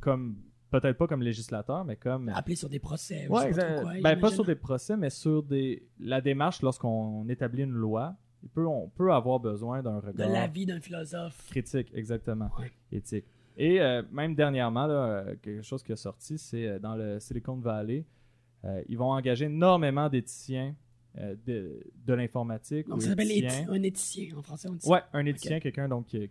comme. 0.00 0.36
Peut-être 0.70 0.98
pas 0.98 1.06
comme 1.06 1.22
législateur, 1.22 1.82
mais 1.86 1.96
comme. 1.96 2.28
Appeler 2.28 2.54
sur 2.56 2.68
des 2.68 2.78
procès. 2.78 3.26
ou 3.28 3.34
Ouais, 3.34 3.48
je 3.48 3.54
sais 3.54 3.82
pas 3.84 4.00
ben, 4.02 4.20
pas 4.20 4.30
sur 4.30 4.44
des 4.44 4.54
procès, 4.54 4.96
mais 4.98 5.08
sur 5.08 5.42
des 5.42 5.86
la 5.98 6.20
démarche 6.20 6.60
lorsqu'on 6.60 7.26
établit 7.28 7.62
une 7.62 7.72
loi. 7.72 8.14
Il 8.42 8.48
peut, 8.50 8.66
on 8.66 8.88
peut 8.88 9.12
avoir 9.12 9.40
besoin 9.40 9.82
d'un 9.82 9.98
De 10.00 10.06
regard 10.06 10.28
l'avis 10.30 10.64
d'un 10.66 10.80
philosophe. 10.80 11.46
critique, 11.50 11.90
exactement, 11.94 12.50
Ouais. 12.58 12.70
éthique. 12.92 13.24
Et 13.56 13.80
euh, 13.80 14.02
même 14.12 14.34
dernièrement, 14.36 14.86
là, 14.86 14.94
euh, 14.94 15.34
quelque 15.42 15.62
chose 15.62 15.82
qui 15.82 15.92
a 15.92 15.96
sorti, 15.96 16.38
c'est 16.38 16.66
euh, 16.66 16.78
dans 16.78 16.94
le 16.94 17.18
Silicon 17.18 17.56
Valley, 17.56 18.04
euh, 18.64 18.82
ils 18.88 18.96
vont 18.96 19.10
engager 19.10 19.46
énormément 19.46 20.08
d'éthiciens 20.08 20.74
euh, 21.20 21.34
de, 21.46 21.80
de 22.06 22.14
l'informatique. 22.14 22.86
Ça 23.00 23.08
s'appelle 23.08 23.28
un 23.70 23.82
éthicien 23.82 24.36
en 24.36 24.42
français. 24.42 24.68
On 24.70 24.74
dit. 24.74 24.88
Ouais, 24.88 25.00
un 25.12 25.26
éthicien, 25.26 25.60
quelqu'un 25.60 25.88
donc 25.88 26.06
qui, 26.06 26.28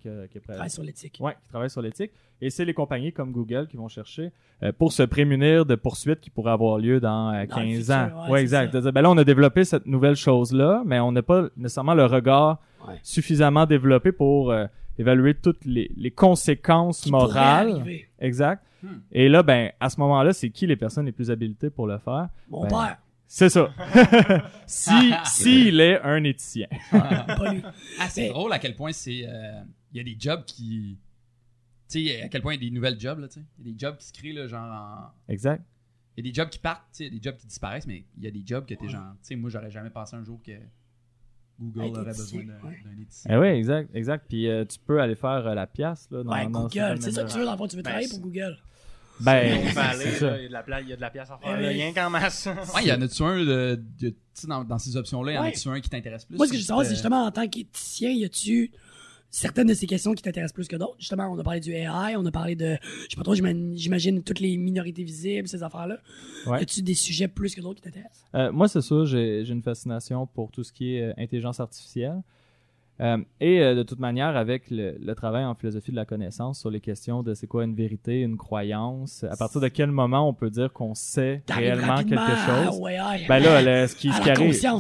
Travaille 0.48 0.70
sur 0.70 0.84
l'éthique. 0.84 1.18
Ouais, 1.22 1.36
qui 1.44 1.50
travaille 1.50 1.70
sur 1.70 1.82
l'éthique. 1.82 2.12
Et 2.40 2.50
c'est 2.50 2.66
les 2.66 2.74
compagnies 2.74 3.12
comme 3.12 3.32
Google 3.32 3.68
qui 3.68 3.78
vont 3.78 3.88
chercher 3.88 4.32
euh, 4.64 4.72
pour 4.72 4.92
se 4.94 5.02
prémunir 5.04 5.66
de 5.66 5.76
poursuites 5.76 6.20
qui 6.20 6.30
pourraient 6.30 6.52
avoir 6.52 6.78
lieu 6.78 7.00
dans 7.00 7.30
euh, 7.34 7.46
Dans 7.48 7.60
le 7.60 7.66
15 7.66 7.78
futur, 7.80 7.96
ans. 7.96 8.26
ouais, 8.26 8.32
Ouais, 8.32 8.42
exact. 8.42 8.72
ça. 8.72 8.78
De 8.78 8.84
dire, 8.84 8.94
ben 8.94 9.02
là, 9.02 9.10
on 9.10 9.18
a 9.18 9.24
développé 9.24 9.64
cette 9.64 9.86
nouvelle 9.88 10.16
chose-là, 10.16 10.84
mais 10.86 11.00
on 11.00 11.12
n'a 11.12 11.24
pas 11.24 11.48
nécessairement 11.58 11.94
le 11.96 12.06
regard 12.06 12.60
Ouais. 12.88 12.94
suffisamment 13.04 13.66
développé 13.66 14.12
pour 14.14 14.52
euh, 14.52 14.66
évaluer 15.00 15.34
toutes 15.34 15.66
les, 15.66 15.92
les 15.98 16.12
conséquences 16.12 17.02
Qui 17.02 17.12
morales. 17.12 17.84
Exact. 18.20 18.64
Hmm. 18.84 19.00
Et 19.12 19.28
là, 19.28 19.42
ben, 19.44 19.72
à 19.80 19.90
ce 19.90 20.00
moment-là, 20.00 20.32
c'est 20.32 20.52
qui 20.52 20.68
les 20.68 20.76
personnes 20.78 21.06
les 21.08 21.12
plus 21.12 21.32
habilitées 21.32 21.70
pour 21.72 21.88
le 21.88 21.98
faire? 21.98 22.30
Mon 22.50 22.62
Ben, 22.62 22.68
père, 22.70 22.98
C'est 23.28 23.50
ça. 23.50 23.70
si, 24.68 25.12
s'il 25.26 25.80
est 25.82 26.00
un 26.02 26.24
éthicien. 26.24 26.68
Ah, 26.92 27.26
c'est 28.10 28.22
Mais- 28.22 28.30
drôle 28.30 28.54
à 28.54 28.60
quel 28.60 28.76
point 28.76 28.92
c'est. 28.94 29.26
euh, 29.28 29.62
Il 29.92 29.98
y 29.98 30.00
a 30.00 30.04
des 30.04 30.16
jobs 30.20 30.44
qui. 30.46 30.98
Tu 31.90 32.06
sais, 32.08 32.22
à 32.22 32.30
quel 32.30 32.42
point 32.42 32.54
il 32.54 32.64
y 32.64 32.68
a 32.68 32.70
des 32.70 32.76
nouvelles 32.76 33.00
jobs, 33.00 33.20
là, 33.20 33.28
tu 33.28 33.36
sais. 33.40 33.46
Il 33.60 33.68
y 33.68 33.70
a 33.70 33.74
des 33.74 33.80
jobs 33.80 33.98
qui 33.98 34.06
se 34.08 34.14
créent, 34.14 34.34
là, 34.34 34.48
genre. 34.48 34.72
en- 34.72 35.32
Exact. 35.32 35.64
Il 36.16 36.26
y 36.26 36.30
a 36.30 36.32
des 36.32 36.36
jobs 36.36 36.50
qui 36.50 36.60
partent, 36.60 36.84
tu 36.92 36.98
sais, 36.98 37.06
il 37.08 37.14
y 37.14 37.16
a 37.18 37.20
des 37.20 37.24
jobs 37.30 37.38
qui 37.38 37.48
disparaissent, 37.48 37.86
mais 37.88 38.04
il 38.18 38.24
y 38.24 38.28
a 38.28 38.32
des 38.32 38.44
jobs 38.46 38.66
que 38.66 38.74
t'es 38.74 38.88
genre. 38.90 39.14
Tu 39.22 39.28
sais, 39.28 39.36
moi, 39.36 39.50
j'aurais 39.50 39.70
jamais 39.72 39.90
pensé 39.92 40.16
un 40.16 40.24
jour 40.24 40.42
que 40.44 40.52
Google 41.60 41.82
aurait 42.00 42.06
besoin 42.06 42.44
d'un 42.44 42.68
ouais. 42.68 42.78
éthicien. 43.02 43.32
Eh 43.34 43.38
oui, 43.38 43.48
exact, 43.48 43.90
exact. 43.96 44.26
Puis 44.28 44.48
euh, 44.48 44.64
tu 44.66 44.80
peux 44.80 45.00
aller 45.02 45.16
faire 45.16 45.48
euh, 45.48 45.54
la 45.54 45.68
pièce 45.68 46.08
là, 46.12 46.24
dans, 46.24 46.32
Ouais, 46.32 46.46
dans 46.48 46.64
Google. 46.64 46.98
C'est 47.02 47.12
ça 47.12 47.24
que 47.24 47.32
tu 47.32 47.38
veux, 47.40 47.46
dans 47.46 47.52
le 47.52 47.58
fond, 47.58 47.68
tu 47.68 47.76
veux 47.76 47.82
Ben, 47.84 47.90
travailler 47.92 48.10
pour 48.10 48.20
Google. 48.20 48.58
Ben, 49.20 49.46
il 49.46 49.66
y 49.66 49.68
a 49.68 50.48
de 50.48 50.52
la 50.54 50.64
place- 50.64 50.82
il 50.84 50.90
y 50.90 50.94
a 50.94 50.96
de 50.96 51.02
la 51.02 51.10
place 51.10 51.30
à 51.32 51.38
faire. 51.38 51.58
Rien 51.58 51.94
qu'en 51.94 52.10
masse. 52.10 52.46
Ouais, 52.76 52.84
il 52.84 52.88
y 52.88 52.92
en 52.94 53.02
a-tu 53.02 53.24
un 53.24 53.44
de. 53.44 53.80
dans, 54.48 54.64
dans 54.64 54.78
ces 54.78 54.96
options-là, 54.96 55.32
il 55.32 55.36
y 55.36 55.38
en 55.40 55.44
a-tu 55.44 55.68
un 55.70 55.80
qui 55.82 55.90
t'intéresse 55.90 56.26
plus? 56.26 56.38
Moi, 56.38 56.46
ce 56.46 56.52
que 56.52 56.58
je 56.58 56.62
veux 56.62 56.68
savoir, 56.68 56.86
c'est 56.86 56.94
justement, 56.94 57.26
en 57.26 57.32
tant 57.32 57.48
qu'éthicien, 57.48 58.12
y 58.12 58.24
a-tu 58.26 58.72
certaines 59.30 59.68
de 59.68 59.74
ces 59.74 59.88
questions 59.88 60.14
qui 60.14 60.22
t'intéressent 60.24 60.54
plus 60.54 60.68
que 60.68 60.76
d'autres? 60.76 60.96
Justement, 61.00 61.28
on 61.34 61.38
a 61.40 61.44
parlé 61.44 61.60
du 61.60 61.72
AI, 61.74 62.16
on 62.16 62.26
a 62.26 62.32
parlé 62.32 62.56
de, 62.56 62.78
je 62.82 63.10
sais 63.10 63.16
pas 63.18 63.24
trop, 63.24 63.34
j'imagine 63.36 64.24
toutes 64.24 64.40
les 64.40 64.56
minorités 64.58 65.04
visibles, 65.04 65.48
ces 65.48 65.64
affaires-là. 65.64 65.98
Ouais. 66.46 66.60
Y 66.60 66.64
a-tu 66.64 66.82
des 66.82 66.94
sujets 66.94 67.28
plus 67.28 67.54
que 67.56 67.62
d'autres 67.62 67.82
qui 67.82 67.90
t'intéressent? 67.90 68.24
Euh, 68.36 68.52
moi, 68.52 68.68
c'est 68.68 68.82
sûr, 68.82 69.06
j'ai 69.06 69.44
j'ai 69.44 69.54
une 69.54 69.64
fascination 69.64 70.28
pour 70.28 70.52
tout 70.52 70.64
ce 70.64 70.72
qui 70.72 70.96
est 70.96 71.02
euh, 71.10 71.14
intelligence 71.18 71.60
artificielle. 71.60 72.22
Euh, 73.00 73.18
et 73.40 73.62
euh, 73.62 73.76
de 73.76 73.84
toute 73.84 74.00
manière, 74.00 74.36
avec 74.36 74.72
le, 74.72 74.98
le 75.00 75.14
travail 75.16 75.46
en 75.46 75.54
philosophie 75.54 75.92
de 75.92 75.96
la 75.96 76.06
connaissance 76.06 76.60
sur 76.60 76.72
les 76.72 76.80
questions 76.80 77.22
de 77.22 77.36
c'est 77.36 77.46
quoi 77.46 77.64
une 77.64 77.76
vérité, 77.76 78.22
une 78.22 78.38
croyance, 78.38 79.24
à 79.24 79.36
partir 79.38 79.62
de 79.62 79.68
quel 79.68 79.92
moment 79.92 80.28
on 80.28 80.34
peut 80.34 80.50
dire 80.50 80.74
qu'on 80.74 80.96
sait 80.96 81.44
réellement 81.48 81.98
quelque 82.04 82.16
chose? 82.16 82.82
Ben 83.28 83.40
là, 83.40 83.88
ce, 83.88 83.96
qui, 83.96 84.12
ce 84.12 84.22
arrive, 84.30 84.56
hein. 84.66 84.80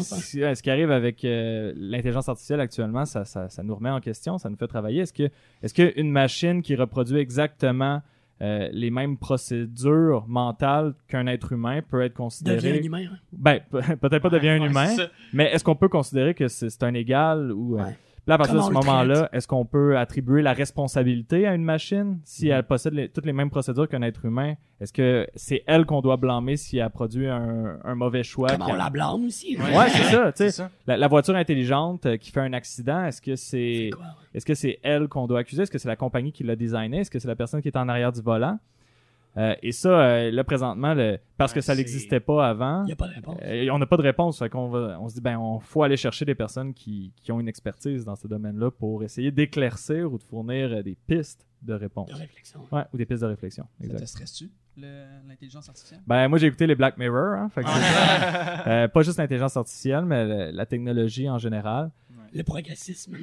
ce, 0.55 0.61
qui 0.63 0.69
arrive 0.71 0.89
avec 0.89 1.23
euh, 1.25 1.73
l'intelligence 1.77 2.27
artificielle 2.27 2.59
actuellement, 2.59 3.05
ça, 3.05 3.23
ça, 3.23 3.49
ça 3.49 3.61
nous 3.61 3.75
remet 3.75 3.91
en 3.91 3.99
question, 3.99 4.39
ça 4.39 4.49
nous 4.49 4.57
fait 4.57 4.67
travailler. 4.67 5.01
Est-ce 5.01 5.13
que, 5.13 5.29
est-ce 5.61 5.73
qu'une 5.75 6.09
machine 6.11 6.63
qui 6.63 6.75
reproduit 6.75 7.17
exactement 7.19 8.01
euh, 8.41 8.67
les 8.71 8.89
mêmes 8.91 9.17
procédures 9.17 10.25
mentales 10.27 10.93
qu'un 11.07 11.25
être 11.27 11.53
humain 11.53 11.81
peut 11.87 12.01
être 12.01 12.13
devient 12.13 12.17
considérée 12.17 12.79
un 12.79 12.83
humain. 12.83 13.03
hein. 13.11 13.17
ben, 13.31 13.59
pe- 13.71 13.95
peut-être 13.95 14.21
pas 14.21 14.29
devient 14.29 14.49
un 14.49 14.61
Ouais, 14.61 14.67
humain, 14.69 14.95
mais 15.33 15.51
est-ce 15.51 15.63
qu'on 15.63 15.75
peut 15.75 15.89
considérer 15.89 16.33
que 16.33 16.47
c'est 16.47 16.83
un 16.83 16.93
égal 16.93 17.51
ou 17.51 17.79
euh. 17.79 17.83
Là, 18.27 18.33
à 18.35 18.37
partir 18.37 18.55
Comment 18.57 18.67
de 18.69 18.73
ce 18.73 18.79
moment-là, 18.89 19.29
est-ce 19.31 19.47
qu'on 19.47 19.65
peut 19.65 19.97
attribuer 19.97 20.41
la 20.41 20.51
responsabilité 20.53 21.47
à 21.47 21.53
une 21.55 21.63
machine 21.63 22.19
si 22.25 22.47
Mm-hmm. 22.47 22.51
elle 22.57 22.63
possède 22.63 22.93
les- 22.93 23.09
toutes 23.09 23.25
les 23.25 23.33
mêmes 23.33 23.49
procédures 23.49 23.87
qu'un 23.87 24.01
être 24.01 24.25
humain? 24.25 24.55
Est-ce 24.81 24.91
que 24.93 25.27
c'est 25.35 25.63
elle 25.65 25.85
qu'on 25.85 26.01
doit 26.01 26.17
blâmer 26.17 26.57
si 26.57 26.77
elle 26.77 26.89
produit 26.89 27.27
un, 27.27 27.77
un 27.83 27.95
mauvais 27.95 28.23
choix? 28.23 28.49
Comment 28.49 28.67
on 28.71 28.75
la 28.75 28.89
blâme 28.89 29.25
aussi. 29.25 29.57
Ouais, 29.57 29.89
c'est 29.89 30.03
ça. 30.03 30.25
Tu 30.25 30.31
C'est 30.35 30.49
sais, 30.49 30.51
ça. 30.51 30.69
la, 30.85 30.97
la 30.97 31.07
voiture 31.07 31.35
intelligente 31.35 32.05
euh, 32.05 32.17
qui 32.17 32.31
fait 32.31 32.41
un 32.41 32.53
accident, 32.53 33.05
est-ce 33.05 33.21
que 33.21 33.35
c'est 33.35 33.89
ouais? 33.93 34.05
est-ce 34.33 34.45
que 34.45 34.53
c'est 34.55 34.77
elle 34.83 35.07
qu'on 35.07 35.25
doit 35.25 35.39
accuser? 35.39 35.63
Est-ce 35.63 35.71
que 35.71 35.77
c'est 35.79 35.87
la 35.87 35.95
compagnie 35.95 36.31
qui 36.33 36.43
l'a 36.43 36.55
designé 36.55 36.99
Est-ce 36.99 37.09
que 37.11 37.19
c'est 37.19 37.27
la 37.29 37.35
personne 37.35 37.61
qui 37.61 37.69
est 37.69 37.77
en 37.77 37.87
arrière 37.87 38.11
du 38.11 38.21
volant? 38.21 38.59
Euh, 39.35 39.53
Et 39.61 39.71
ça, 39.71 39.89
euh, 39.89 40.31
là 40.31 40.43
présentement, 40.43 40.93
le- 40.95 41.19
parce 41.37 41.53
que 41.53 41.61
ça 41.61 41.75
n'existait 41.75 42.19
pas 42.19 42.47
avant, 42.49 42.85
Y 42.85 42.93
a 42.93 42.95
pas 42.95 43.07
de 43.07 43.13
réponse. 43.15 43.37
euh, 43.43 43.69
on 43.71 43.77
n'a 43.77 43.85
pas 43.85 43.97
de 43.97 44.01
réponse. 44.01 44.39
Fait 44.39 44.49
qu'on 44.49 44.67
va, 44.69 44.97
on 44.99 45.07
se 45.09 45.15
dit, 45.15 45.21
ben, 45.21 45.37
on 45.37 45.59
faut 45.59 45.83
aller 45.83 45.97
chercher 45.97 46.25
des 46.25 46.33
personnes 46.33 46.73
qui, 46.73 47.11
qui 47.21 47.31
ont 47.31 47.39
une 47.39 47.47
expertise 47.47 48.03
dans 48.05 48.15
ce 48.15 48.27
domaine-là 48.27 48.71
pour 48.71 49.03
essayer 49.03 49.29
d'éclaircir 49.31 50.11
ou 50.11 50.17
de 50.17 50.23
fournir 50.23 50.83
des 50.83 50.95
pistes 51.07 51.45
de 51.61 51.73
réponse. 51.73 52.09
De 52.09 52.15
réflexion. 52.15 52.61
Ouais, 52.71 52.83
ou 52.93 52.97
des 52.97 53.05
pistes 53.05 53.21
de 53.21 53.27
réflexion. 53.27 53.65
Ça 53.79 53.87
te 53.87 53.93
Exact. 53.93 54.07
stresse-tu, 54.07 54.49
l'intelligence 55.27 55.67
artificielle? 55.69 56.01
Ben, 56.07 56.27
moi, 56.27 56.37
j'ai 56.39 56.47
écouté 56.47 56.65
les 56.67 56.75
Black 56.75 56.97
Mirror, 56.97 57.33
hein, 57.35 57.49
fait 57.49 57.63
que. 57.63 57.67
Euh, 58.67 58.87
pas 58.87 59.01
juste 59.01 59.17
l'intelligence 59.19 59.55
artificielle, 59.55 60.05
mais 60.05 60.25
le- 60.25 60.51
la 60.51 60.65
technologie 60.65 61.29
en 61.29 61.37
général. 61.37 61.91
Le 62.33 62.43
progressisme. 62.43 63.15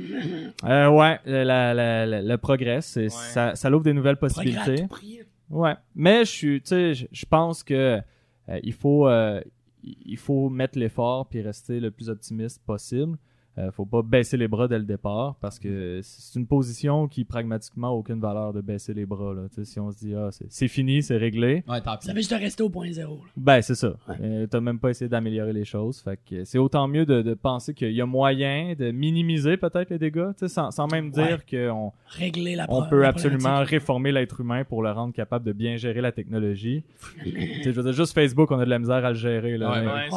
Euh, 0.64 0.88
ouais, 0.88 1.18
le, 1.26 1.42
la- 1.44 1.74
la- 1.74 2.06
la- 2.06 2.22
le 2.22 2.38
progrès, 2.38 2.76
Ouais. 2.96 3.08
ça, 3.10 3.54
ça 3.54 3.68
l'ouvre 3.70 3.84
des 3.84 3.92
nouvelles 3.92 4.16
Progrès 4.16 4.40
à 4.40 4.54
possibilités. 4.54 4.82
tout 4.82 4.88
prix. 4.88 5.20
Ouais, 5.54 5.76
mais 5.94 6.24
je 6.24 6.30
suis, 6.30 6.62
je 6.66 7.26
pense 7.26 7.62
que 7.62 8.00
euh, 8.48 8.60
il 8.64 8.72
faut, 8.72 9.06
euh, 9.06 9.40
il 9.84 10.16
faut 10.16 10.48
mettre 10.48 10.76
l'effort 10.76 11.28
puis 11.28 11.42
rester 11.42 11.78
le 11.78 11.92
plus 11.92 12.08
optimiste 12.08 12.60
possible. 12.66 13.16
Euh, 13.56 13.70
faut 13.70 13.84
pas 13.86 14.02
baisser 14.02 14.36
les 14.36 14.48
bras 14.48 14.66
dès 14.66 14.78
le 14.78 14.84
départ 14.84 15.36
parce 15.40 15.60
que 15.60 16.00
c'est 16.02 16.38
une 16.40 16.46
position 16.46 17.06
qui 17.06 17.24
pragmatiquement 17.24 17.88
a 17.88 17.92
aucune 17.92 18.18
valeur 18.18 18.52
de 18.52 18.60
baisser 18.60 18.92
les 18.94 19.06
bras. 19.06 19.32
Là. 19.32 19.42
Tu 19.48 19.56
sais, 19.56 19.64
Si 19.64 19.78
on 19.80 19.92
se 19.92 19.98
dit 19.98 20.12
ah 20.14 20.30
c'est- 20.32 20.66
fini, 20.68 21.02
c'est 21.04 21.16
réglé, 21.16 21.62
Ouais, 21.68 21.80
tant 21.80 21.96
pis. 21.96 22.06
Ça 22.06 22.12
fait 22.12 22.18
juste 22.18 22.32
rester 22.32 22.62
au 22.64 22.68
point 22.70 22.90
zéro. 22.90 23.14
là. 23.16 23.30
ben 23.36 23.62
c'est 23.62 23.76
ça. 23.76 23.94
Ouais. 24.08 24.16
Euh, 24.22 24.46
T'as 24.48 24.60
même 24.60 24.78
pas 24.80 24.90
essayé 24.90 25.08
d'améliorer 25.08 25.52
les 25.52 25.64
choses. 25.64 26.00
Fait 26.00 26.18
que 26.28 26.42
c'est 26.44 26.58
autant 26.58 26.88
mieux 26.88 27.06
de, 27.06 27.22
de 27.22 27.34
penser 27.34 27.74
qu'il 27.74 27.92
y 27.92 28.00
a 28.00 28.06
moyen 28.06 28.74
de 28.76 28.90
minimiser 28.90 29.56
peut-être 29.56 29.90
les 29.90 29.98
dégâts, 29.98 30.30
tu 30.36 30.40
sais, 30.40 30.48
sans, 30.48 30.70
sans 30.72 30.88
même 30.88 31.10
dire 31.12 31.44
qu'on 31.46 31.92
Régler 32.08 32.56
la 32.56 32.66
on 32.68 32.88
peut 32.88 33.02
la 33.02 33.08
absolument 33.08 33.62
réformer 33.62 34.10
l'être 34.10 34.40
humain 34.40 34.64
pour 34.64 34.82
le 34.82 34.90
rendre 34.90 35.12
capable 35.14 35.44
de 35.44 35.52
bien 35.52 35.76
gérer 35.76 36.00
la 36.00 36.10
technologie. 36.12 36.82
Tu 37.24 37.30
sais, 37.62 37.72
je 37.72 37.76
veux 37.80 37.82
dire, 37.84 37.92
juste 37.92 38.14
Facebook, 38.14 38.50
on 38.50 38.58
a 38.58 38.64
de 38.64 38.70
la 38.70 38.78
misère 38.78 39.04
à 39.04 39.10
le 39.10 39.14
gérer. 39.14 39.56
Là. 39.58 40.10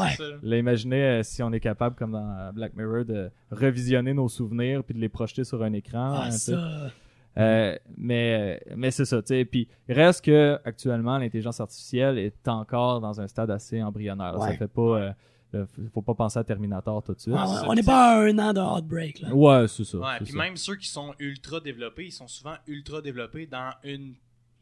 Mais- 0.43 0.57
imaginez 0.59 1.03
euh, 1.03 1.23
si 1.23 1.43
on 1.43 1.51
est 1.53 1.59
capable, 1.59 1.95
comme 1.95 2.11
dans 2.11 2.51
Black 2.53 2.75
Mirror, 2.75 3.05
de 3.05 3.26
revisionner 3.51 4.13
nos 4.13 4.29
souvenirs 4.29 4.83
puis 4.83 4.93
de 4.95 4.99
les 4.99 5.09
projeter 5.09 5.43
sur 5.43 5.61
un 5.63 5.73
écran. 5.73 6.13
Ah, 6.15 6.23
hein, 6.27 6.31
ça. 6.31 6.91
Euh, 7.37 7.77
mais 7.97 8.59
mais 8.75 8.89
c'est 8.89 9.05
ça, 9.05 9.21
tu 9.21 9.27
sais. 9.27 9.45
Puis 9.45 9.67
il 9.87 9.93
reste 9.93 10.25
que 10.25 10.59
actuellement 10.65 11.17
l'intelligence 11.19 11.59
artificielle 11.59 12.17
est 12.17 12.47
encore 12.47 12.99
dans 12.99 13.21
un 13.21 13.27
stade 13.27 13.51
assez 13.51 13.81
embryonnaire. 13.83 14.33
Ça 14.39 14.47
Ouais. 14.49 14.57
fait 14.57 14.67
pas, 14.67 14.81
euh, 14.81 15.11
euh, 15.53 15.65
faut 15.93 16.01
pas 16.01 16.15
penser 16.15 16.39
à 16.39 16.43
Terminator 16.43 17.03
tout 17.03 17.13
de 17.13 17.19
suite. 17.19 17.35
Ça, 17.35 17.63
on 17.67 17.75
n'est 17.75 17.83
pas 17.83 18.15
à 18.15 18.21
un 18.21 18.39
an 18.39 18.53
de 18.53 18.59
Outbreak. 18.59 19.19
Là. 19.21 19.35
Ouais, 19.35 19.67
c'est 19.67 19.83
ça. 19.83 19.99
Ouais, 19.99 20.17
puis 20.23 20.31
ça. 20.31 20.37
même 20.37 20.57
ceux 20.57 20.77
qui 20.77 20.87
sont 20.87 21.13
ultra 21.19 21.59
développés, 21.59 22.05
ils 22.07 22.11
sont 22.11 22.27
souvent 22.27 22.55
ultra 22.65 23.01
développés 23.01 23.45
dans 23.45 23.71
une 23.83 24.15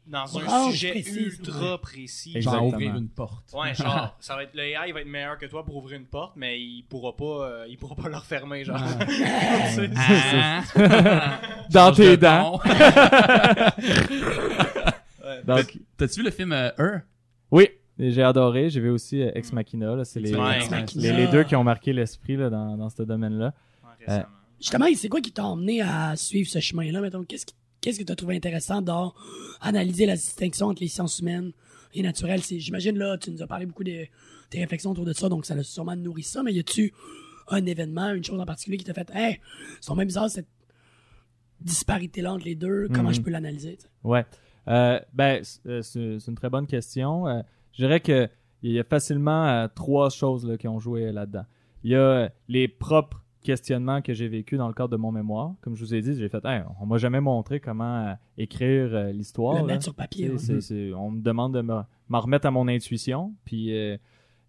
dans 0.08 0.38
un 0.38 0.42
Ah, 0.48 0.68
sujet 0.70 0.92
précis, 0.92 1.20
ultra 1.20 1.72
ouais. 1.74 1.78
précis. 1.80 2.32
Exact. 2.36 2.52
Genre 2.52 2.64
Exactement. 2.66 2.88
ouvrir 2.90 2.96
une 3.02 3.10
porte. 3.10 3.54
Ouais, 3.54 3.74
genre, 3.74 4.16
ça 4.20 4.36
va 4.36 4.44
être 4.44 4.54
le 4.54 4.62
AI 4.64 4.92
va 4.92 5.02
être 5.02 5.08
meilleur 5.08 5.38
que 5.38 5.46
toi 5.48 5.64
pour 5.66 5.78
ouvrir 5.78 5.98
une 5.98 6.06
porte, 6.06 6.34
mais 6.36 6.60
il 6.62 6.84
pourra 6.84 7.16
pas 7.16 7.24
euh, 7.50 7.66
il 7.70 7.78
pourra 7.78 7.96
pas 7.96 8.10
la 8.10 8.20
refermer 8.20 8.64
genre. 8.64 8.78
C'est- 9.76 9.90
Ah. 9.98 10.62
Dans 11.72 11.92
tes 11.92 12.12
de 12.12 12.16
dents. 12.18 12.60
ouais. 15.24 15.44
Donc, 15.46 15.80
T'as-tu 15.98 16.20
vu 16.20 16.26
le 16.26 16.32
film 16.32 16.52
euh, 16.52 16.70
Her? 16.78 17.02
oui, 17.52 17.70
j'ai 18.00 18.24
adoré. 18.24 18.70
J'ai 18.70 18.80
vu 18.82 18.90
aussi 18.90 19.22
euh, 19.22 19.32
Ex 19.36 19.52
Machina. 19.54 19.96
là, 19.96 20.06
C'est 20.06 20.20
les, 20.20 20.32
les, 20.96 21.28
deux 21.28 21.44
qui 21.44 21.56
ont 21.56 21.64
marqué 21.64 21.94
l'esprit 21.94 22.36
là, 22.38 22.50
dans, 22.50 22.78
dans 22.78 22.90
ce 22.90 23.02
domaine-là. 23.04 23.54
Ouais, 23.84 23.90
récemment. 24.06 24.26
Justement, 24.60 24.86
c'est 24.96 25.10
quoi 25.10 25.22
qui 25.22 25.32
t'a 25.32 25.46
emmené 25.46 25.82
à 25.82 26.16
suivre 26.16 26.50
ce 26.50 26.60
chemin-là? 26.60 27.02
Mettons, 27.02 27.24
qu'est-ce 27.24 27.46
qui- 27.46 27.56
qu'est-ce 27.86 28.00
que 28.00 28.04
tu 28.04 28.12
as 28.12 28.16
trouvé 28.16 28.36
intéressant 28.36 28.82
dans 28.82 29.14
analyser 29.62 30.06
la 30.08 30.16
distinction 30.16 30.68
entre 30.68 30.82
les 30.82 30.88
sciences 30.88 31.20
humaines 31.20 31.52
et 31.94 32.02
naturelles? 32.02 32.42
J'imagine, 32.42 32.98
là, 32.98 33.18
tu 33.18 33.30
nous 33.32 33.42
as 33.44 33.48
parlé 33.48 33.66
beaucoup 33.68 33.84
de 33.84 34.06
tes 34.50 34.60
réflexions 34.60 34.92
autour 34.92 35.06
de 35.06 35.14
ça, 35.14 35.30
donc 35.30 35.46
ça 35.46 35.54
a 35.54 35.62
sûrement 35.64 35.96
nourri 35.96 36.24
ça, 36.24 36.42
mais 36.44 36.52
y 36.52 36.60
a-tu 36.60 36.94
un 37.50 37.64
événement, 37.66 38.12
une 38.12 38.24
chose 38.24 38.40
en 38.40 38.46
particulier 38.46 38.78
qui 38.78 38.86
t'a 38.86 38.94
fait, 38.96 39.10
hey, 39.14 39.40
c'est 39.82 39.94
même 39.94 40.08
bizarre 40.08 40.30
cette 40.32 40.48
disparité-là 41.62 42.34
entre 42.34 42.46
les 42.46 42.56
deux, 42.56 42.88
comment 42.94 43.10
Mhm. 43.10 43.16
je 43.16 43.22
peux 43.22 43.30
l'analyser? 43.32 43.78
Ouais. 44.04 44.26
Euh, 44.68 45.00
ben, 45.14 45.42
euh, 45.68 45.82
c'est 45.82 46.18
une 46.28 46.36
très 46.36 46.50
bonne 46.50 46.68
question. 46.68 47.28
Euh, 47.28 47.42
je 47.74 47.84
dirais 47.84 48.00
que 48.00 48.28
il 48.64 48.72
y 48.72 48.80
a 48.80 48.84
facilement 48.84 49.46
euh, 49.48 49.68
trois 49.74 50.10
choses 50.10 50.46
là, 50.46 50.58
qui 50.58 50.68
ont 50.68 50.80
joué 50.80 51.12
là-dedans. 51.12 51.46
Il 51.84 51.92
y 51.92 51.96
a 51.96 52.32
les 52.48 52.68
propres 52.68 53.24
questionnements 53.46 54.02
que 54.02 54.14
j'ai 54.14 54.28
vécus 54.28 54.58
dans 54.58 54.68
le 54.68 54.74
cadre 54.74 54.90
de 54.90 54.98
mon 54.98 55.12
mémoire. 55.12 55.54
Comme 55.62 55.76
je 55.76 55.84
vous 55.86 55.94
ai 55.96 56.02
dit, 56.02 56.16
j'ai 56.16 56.28
fait, 56.30 56.44
Hey, 56.44 56.64
on 56.82 56.86
m'a 56.86 56.98
jamais 56.98 57.22
montré 57.22 57.60
comment 57.60 58.08
euh, 58.08 58.14
écrire 58.38 58.90
euh, 58.94 59.12
l'histoire. 59.12 59.54
le 59.56 59.60
là. 59.62 59.66
mettre 59.68 59.84
sur 59.84 59.94
papier. 59.96 60.32
On 60.98 61.12
me 61.12 61.22
demande 61.22 61.54
de 61.54 61.62
me- 61.62 61.82
m'en 62.10 62.20
remettre 62.20 62.46
à 62.48 62.52
mon 62.52 62.68
intuition. 62.68 63.34
Puis, 63.46 63.74
euh, 63.78 63.98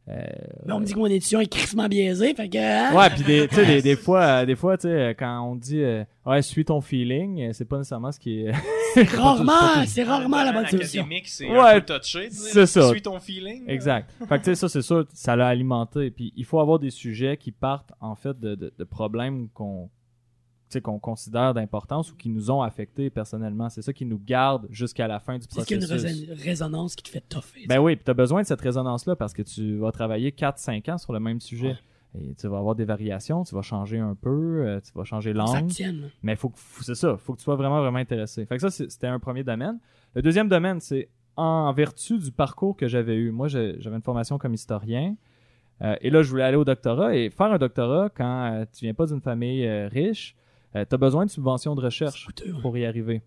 euh, 0.09 0.23
Mais 0.65 0.73
on 0.73 0.81
me 0.81 0.85
dit 0.85 0.93
que 0.95 0.99
mon 0.99 1.07
édition 1.07 1.41
est 1.41 1.47
crissement 1.47 1.89
biaisée, 1.89 2.35
fait 2.35 2.49
que... 2.49 2.59
hein? 2.59 2.95
ouais, 2.97 3.11
puis 3.11 3.25
des, 3.25 3.49
tu 3.49 3.55
sais, 3.57 3.67
des, 3.67 3.83
des 3.83 3.97
fois, 4.03 4.23
euh, 4.23 4.47
des 4.47 4.55
fois, 4.57 4.77
tu 4.79 4.89
sais, 4.89 5.17
quand 5.19 5.41
on 5.43 5.57
dit, 5.57 5.81
euh, 5.83 6.05
ouais, 6.27 6.43
suis 6.43 6.65
ton 6.65 6.81
feeling, 6.81 7.49
euh, 7.49 7.53
c'est 7.53 7.65
pas 7.65 7.79
nécessairement 7.79 8.13
ce 8.13 8.21
qui 8.21 8.41
est. 8.43 8.53
Rarement, 9.17 9.85
c'est 9.87 10.05
rarement 10.05 10.43
la 10.43 10.53
bonne 10.53 10.67
solution. 10.67 11.07
c'est 11.25 11.51
Ouais, 11.51 11.59
un 11.59 11.81
peu 11.81 11.99
touché. 11.99 12.29
c'est 12.31 12.67
ça. 12.67 12.89
Suis 12.89 13.03
ton 13.03 13.19
feeling. 13.21 13.67
là. 13.67 13.73
Exact. 13.75 14.11
Fait 14.29 14.39
que 14.39 14.45
tu 14.45 14.51
sais, 14.51 14.55
ça, 14.55 14.69
c'est 14.69 14.81
sûr, 14.83 15.07
ça 15.13 15.37
l'a 15.37 15.49
alimenté. 15.49 16.11
Puis 16.11 16.33
il 16.37 16.45
faut 16.45 16.61
avoir 16.61 16.79
des 16.79 16.91
sujets 16.91 17.37
qui 17.37 17.51
partent, 17.53 17.93
en 18.01 18.15
fait, 18.15 18.39
de, 18.41 18.55
de, 18.55 18.73
de 18.79 18.85
problèmes 18.85 19.49
qu'on 19.53 19.91
qu'on 20.83 20.99
considère 20.99 21.55
d'importance 21.55 22.11
ou 22.13 22.17
qui 22.17 22.29
nous 22.29 22.51
ont 22.51 22.61
affectés 22.63 23.09
personnellement. 23.11 23.69
C'est 23.69 23.83
ça 23.83 23.93
qui 23.93 24.05
nous 24.05 24.19
garde 24.25 24.67
jusqu'à 24.71 25.07
la 25.09 25.21
fin 25.21 25.39
du 25.39 25.47
C'est 25.49 25.65
qu'il 25.65 25.77
y 25.79 25.81
a 25.81 25.83
une 25.83 25.89
processus. 25.89 26.31
résonance- 26.45 26.97
qui 26.97 27.03
te 27.05 27.09
fait 27.09 27.21
toffer. 27.29 27.67
Ben 27.69 27.79
oui, 27.79 27.97
puis 27.97 28.05
tu 28.05 28.11
as 28.11 28.15
besoin 28.15 28.43
de 28.43 28.47
cette 28.47 28.61
résonance-là 28.61 29.17
parce 29.17 29.33
que 29.33 29.43
tu 29.43 29.77
vas 29.79 29.93
travailler 29.93 30.33
4-5 30.33 30.89
ans 30.89 30.99
sur 30.99 31.13
le 31.13 31.21
même 31.21 31.41
sujet. 31.41 31.77
Et 32.19 32.35
tu 32.35 32.49
vas 32.49 32.59
avoir 32.59 32.75
des 32.75 32.87
variations, 32.87 33.45
tu 33.45 33.55
vas 33.55 33.61
changer 33.63 33.99
un 33.99 34.15
peu, 34.15 34.65
euh, 34.67 34.81
tu 34.81 34.91
vas 34.95 35.05
changer 35.05 35.35
l'angle. 35.35 35.71
Mais 36.23 36.35
faut 36.35 36.49
que, 36.49 36.59
c'est 36.81 36.95
ça, 36.95 37.17
faut 37.19 37.35
que 37.35 37.39
tu 37.39 37.45
sois 37.45 37.57
vraiment, 37.57 37.81
vraiment 37.83 37.99
intéressé. 37.99 38.47
Fait 38.47 38.57
que 38.57 38.63
ça, 38.63 38.71
c'était 38.71 39.07
un 39.07 39.19
premier 39.19 39.45
domaine. 39.45 39.79
Le 40.15 40.23
deuxième 40.23 40.49
domaine, 40.49 40.81
c'est 40.81 41.11
en 41.37 41.71
vertu 41.75 42.17
du 42.19 42.33
parcours 42.33 42.75
que 42.75 42.89
j'avais 42.89 43.17
eu. 43.17 43.31
Moi, 43.33 43.49
j'avais 43.49 43.97
une 43.97 44.03
formation 44.03 44.39
comme 44.39 44.55
historien. 44.55 45.15
euh, 45.83 45.95
et 46.01 46.09
là, 46.09 46.23
je 46.23 46.31
voulais 46.31 46.45
aller 46.45 46.57
au 46.57 46.65
doctorat. 46.65 47.15
Et 47.15 47.29
faire 47.29 47.53
un 47.53 47.59
doctorat, 47.59 48.09
quand 48.09 48.51
euh, 48.51 48.65
tu 48.73 48.87
viens 48.87 48.95
pas 48.95 49.05
d'une 49.05 49.21
famille 49.21 49.67
euh, 49.67 49.89
riche, 49.89 50.35
tu 50.73 50.79
as 50.79 50.99
besoin 50.99 51.25
de 51.25 51.31
subventions 51.31 51.75
de 51.75 51.81
recherche 51.81 52.29
pour 52.63 52.77
y 52.77 52.85
arriver. 52.85 53.23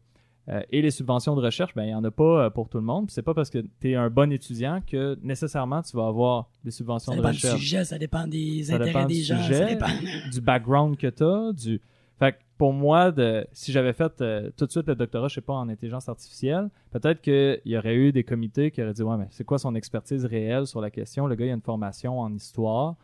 Euh, 0.49 0.61
et 0.71 0.81
les 0.81 0.89
subventions 0.89 1.35
de 1.35 1.41
recherche, 1.41 1.75
ben 1.75 1.83
il 1.83 1.89
y 1.91 1.93
en 1.93 2.03
a 2.03 2.09
pas 2.09 2.45
euh, 2.45 2.49
pour 2.49 2.69
tout 2.69 2.79
le 2.79 2.83
monde. 2.83 3.11
C'est 3.11 3.21
pas 3.21 3.35
parce 3.35 3.51
que 3.51 3.59
tu 3.79 3.91
es 3.91 3.95
un 3.95 4.09
bon 4.09 4.31
étudiant 4.31 4.81
que 4.85 5.17
nécessairement 5.21 5.83
tu 5.83 5.95
vas 5.95 6.07
avoir 6.07 6.49
des 6.63 6.71
subventions 6.71 7.11
Ça 7.11 7.17
de 7.17 7.21
dépend 7.21 7.31
du 7.31 7.35
recherche 7.35 7.59
sujet, 7.59 7.85
ça 7.85 7.97
dépend 7.99 8.25
des 8.25 8.63
Ça 8.63 8.75
intérêts 8.75 8.87
dépend 8.87 9.05
des 9.05 9.13
du 9.15 9.21
gens, 9.21 9.43
ça 9.43 9.65
dépend. 9.65 9.87
du 10.31 10.41
background 10.41 10.97
que 10.97 11.07
tu 11.07 11.23
as, 11.23 11.53
du 11.53 11.81
fait 12.17 12.33
que 12.33 12.37
pour 12.57 12.73
moi 12.73 13.11
de 13.11 13.45
si 13.53 13.71
j'avais 13.71 13.93
fait 13.93 14.21
euh, 14.21 14.49
tout 14.57 14.65
de 14.65 14.71
suite 14.71 14.87
le 14.87 14.95
doctorat, 14.95 15.27
je 15.27 15.35
sais 15.35 15.41
pas 15.41 15.53
en 15.53 15.69
intelligence 15.69 16.09
artificielle, 16.09 16.69
peut-être 16.89 17.21
qu'il 17.21 17.61
y 17.65 17.77
aurait 17.77 17.95
eu 17.95 18.11
des 18.11 18.23
comités 18.23 18.71
qui 18.71 18.81
auraient 18.81 18.93
dit 18.93 19.03
ouais 19.03 19.17
mais 19.17 19.27
c'est 19.29 19.45
quoi 19.45 19.59
son 19.59 19.75
expertise 19.75 20.25
réelle 20.25 20.65
sur 20.65 20.81
la 20.81 20.89
question, 20.89 21.27
le 21.27 21.35
gars 21.35 21.45
il 21.45 21.51
a 21.51 21.53
une 21.53 21.61
formation 21.61 22.19
en 22.19 22.33
histoire. 22.33 22.95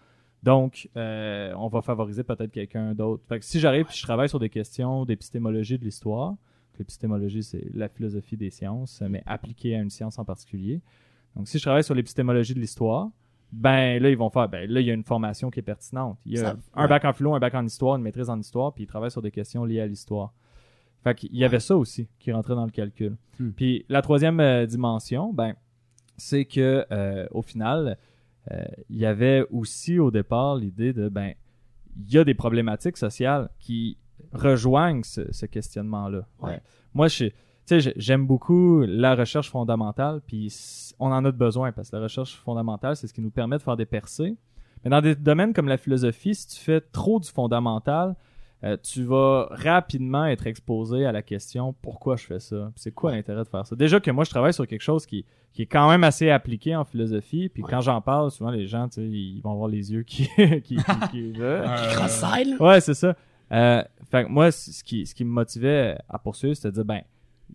Donc, 0.45 0.87
euh, 0.95 1.51
on 1.57 1.67
va 1.69 1.81
favoriser 1.81 2.23
peut-être 2.23 2.51
quelqu'un 2.51 2.93
d'autre. 2.93 3.23
Fait 3.27 3.39
que 3.39 3.45
si 3.45 3.59
j'arrive 3.59 3.87
et 3.89 3.93
je 3.93 4.03
travaille 4.03 4.29
sur 4.29 4.37
des 4.39 4.49
questions 4.49 5.03
d'épistémologie 5.03 5.79
de 5.79 5.83
l'histoire, 5.83 6.35
l'épistémologie, 6.77 7.41
c'est 7.41 7.65
la 7.73 7.89
philosophie 7.89 8.37
des 8.37 8.51
sciences, 8.51 9.01
mais 9.09 9.23
appliquée 9.25 9.75
à 9.75 9.79
une 9.79 9.89
science 9.89 10.19
en 10.19 10.23
particulier. 10.23 10.81
Donc, 11.35 11.47
si 11.47 11.57
je 11.57 11.63
travaille 11.63 11.83
sur 11.83 11.95
l'épistémologie 11.95 12.53
de 12.53 12.59
l'histoire, 12.59 13.09
ben 13.51 13.99
là, 13.99 14.09
ils 14.11 14.17
vont 14.17 14.29
faire, 14.29 14.47
ben 14.47 14.69
là, 14.69 14.81
il 14.81 14.85
y 14.85 14.91
a 14.91 14.93
une 14.93 15.03
formation 15.03 15.49
qui 15.49 15.59
est 15.61 15.63
pertinente. 15.63 16.19
Il 16.27 16.33
y 16.33 16.37
a 16.37 16.41
Ça- 16.51 16.57
un 16.75 16.83
ouais. 16.83 16.89
bac 16.89 17.05
en 17.05 17.13
philo, 17.13 17.33
un 17.33 17.39
bac 17.39 17.55
en 17.55 17.65
histoire, 17.65 17.95
une 17.95 18.03
maîtrise 18.03 18.29
en 18.29 18.39
histoire, 18.39 18.71
puis 18.71 18.83
ils 18.83 18.87
travaillent 18.87 19.09
sur 19.11 19.23
des 19.23 19.31
questions 19.31 19.65
liées 19.65 19.81
à 19.81 19.87
l'histoire. 19.87 20.31
Fait 21.03 21.15
qu'il 21.15 21.35
y 21.35 21.43
avait 21.43 21.59
ça 21.59 21.75
aussi 21.75 22.07
qui 22.19 22.31
rentrait 22.31 22.55
dans 22.55 22.65
le 22.65 22.71
calcul. 22.71 23.15
Hmm. 23.39 23.49
Puis 23.51 23.83
la 23.89 24.03
troisième 24.03 24.39
euh, 24.39 24.67
dimension, 24.67 25.33
ben, 25.33 25.55
c'est 26.17 26.45
que 26.45 26.85
euh, 26.91 27.25
au 27.31 27.41
final, 27.41 27.97
il 28.89 28.97
y 28.97 29.05
avait 29.05 29.45
aussi 29.49 29.99
au 29.99 30.11
départ 30.11 30.55
l'idée 30.55 30.93
de 30.93 31.09
ben, 31.09 31.33
il 31.97 32.13
y 32.13 32.17
a 32.17 32.23
des 32.23 32.33
problématiques 32.33 32.97
sociales 32.97 33.49
qui 33.59 33.97
rejoignent 34.33 35.03
ce, 35.03 35.31
ce 35.31 35.45
questionnement-là. 35.45 36.27
Ouais. 36.41 36.53
Euh, 36.53 36.57
moi, 36.93 37.07
je, 37.07 37.25
j'aime 37.95 38.27
beaucoup 38.27 38.81
la 38.81 39.15
recherche 39.15 39.49
fondamentale, 39.49 40.21
puis 40.25 40.53
on 40.99 41.11
en 41.11 41.23
a 41.25 41.31
besoin 41.31 41.71
parce 41.71 41.89
que 41.89 41.95
la 41.95 42.03
recherche 42.03 42.35
fondamentale, 42.35 42.95
c'est 42.95 43.07
ce 43.07 43.13
qui 43.13 43.21
nous 43.21 43.31
permet 43.31 43.57
de 43.57 43.61
faire 43.61 43.77
des 43.77 43.85
percées. 43.85 44.35
Mais 44.83 44.89
dans 44.89 45.01
des 45.01 45.15
domaines 45.15 45.53
comme 45.53 45.67
la 45.67 45.77
philosophie, 45.77 46.35
si 46.35 46.47
tu 46.47 46.59
fais 46.59 46.81
trop 46.81 47.19
du 47.19 47.29
fondamental, 47.29 48.15
euh, 48.65 48.77
tu 48.81 49.03
vas 49.03 49.47
rapidement 49.51 50.25
être 50.25 50.47
exposé 50.47 51.05
à 51.05 51.11
la 51.11 51.21
question 51.21 51.73
pourquoi 51.81 52.15
je 52.15 52.25
fais 52.25 52.39
ça? 52.39 52.71
C'est 52.75 52.91
quoi 52.91 53.11
l'intérêt 53.11 53.43
de 53.43 53.47
faire 53.47 53.65
ça? 53.67 53.75
Déjà 53.75 53.99
que 53.99 54.09
moi 54.11 54.23
je 54.23 54.31
travaille 54.31 54.53
sur 54.53 54.65
quelque 54.67 54.81
chose 54.81 55.05
qui, 55.05 55.23
qui 55.53 55.61
est 55.61 55.67
quand 55.67 55.87
même 55.89 56.03
assez 56.03 56.29
appliqué 56.31 56.75
en 56.75 56.83
philosophie, 56.83 57.49
puis 57.49 57.63
Ouais. 57.63 57.69
quand 57.69 57.81
j'en 57.81 58.01
parle, 58.01 58.31
souvent 58.31 58.49
les 58.49 58.65
gens, 58.67 58.87
tu 58.87 58.95
sais, 58.95 59.03
ils 59.07 59.41
vont 59.41 59.51
avoir 59.51 59.67
les 59.67 59.93
yeux 59.93 60.03
qui 60.03 60.27
qui, 60.63 60.77
qui. 61.11 61.33
Euh. 61.39 62.57
Ouais, 62.59 62.81
c'est 62.81 62.93
ça. 62.95 63.15
Euh, 63.51 63.83
fait 64.09 64.23
que 64.25 64.29
moi, 64.29 64.51
ce 64.51 64.83
qui, 64.83 65.05
ce 65.05 65.13
qui 65.13 65.23
me 65.23 65.29
motivait 65.31 65.97
à 66.09 66.17
poursuivre, 66.17 66.55
c'était 66.55 66.69
de 66.69 66.73
dire, 66.73 66.85
ben, 66.85 67.01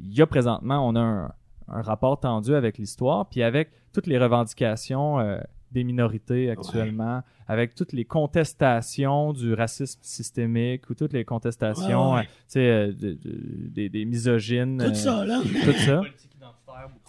il 0.01 0.15
y 0.17 0.23
a 0.23 0.27
présentement, 0.27 0.87
on 0.89 0.95
a 0.95 1.01
un, 1.01 1.33
un 1.69 1.83
rapport 1.83 2.21
tendu 2.21 2.55
avec 2.55 2.79
l'histoire, 2.79 3.29
puis 3.29 3.43
avec 3.43 3.71
toutes 3.93 4.07
les 4.07 4.19
revendications 4.19 5.19
euh, 5.19 5.41
des 5.73 5.85
minorités 5.85 6.51
actuellement, 6.51 7.23
avec 7.47 7.75
toutes 7.75 7.93
les 7.93 8.05
contestations 8.05 9.33
du 9.33 9.55
racisme 9.55 10.01
systémique 10.03 10.89
ou 10.91 10.95
toutes 10.95 11.13
les 11.13 11.25
contestations, 11.25 12.13
Ouais, 12.15 12.21
ouais. 12.21 12.61
euh, 12.61 12.89
euh, 12.89 12.93
de- 12.93 13.13
de- 13.13 13.69
des, 13.71 13.89
des 13.89 14.05
misogynes. 14.05 14.79
Tout 14.79 14.91
euh, 14.91 14.95
ça, 14.95 15.25
là. 15.25 15.41
Tout 15.65 15.73
ça. 15.73 16.03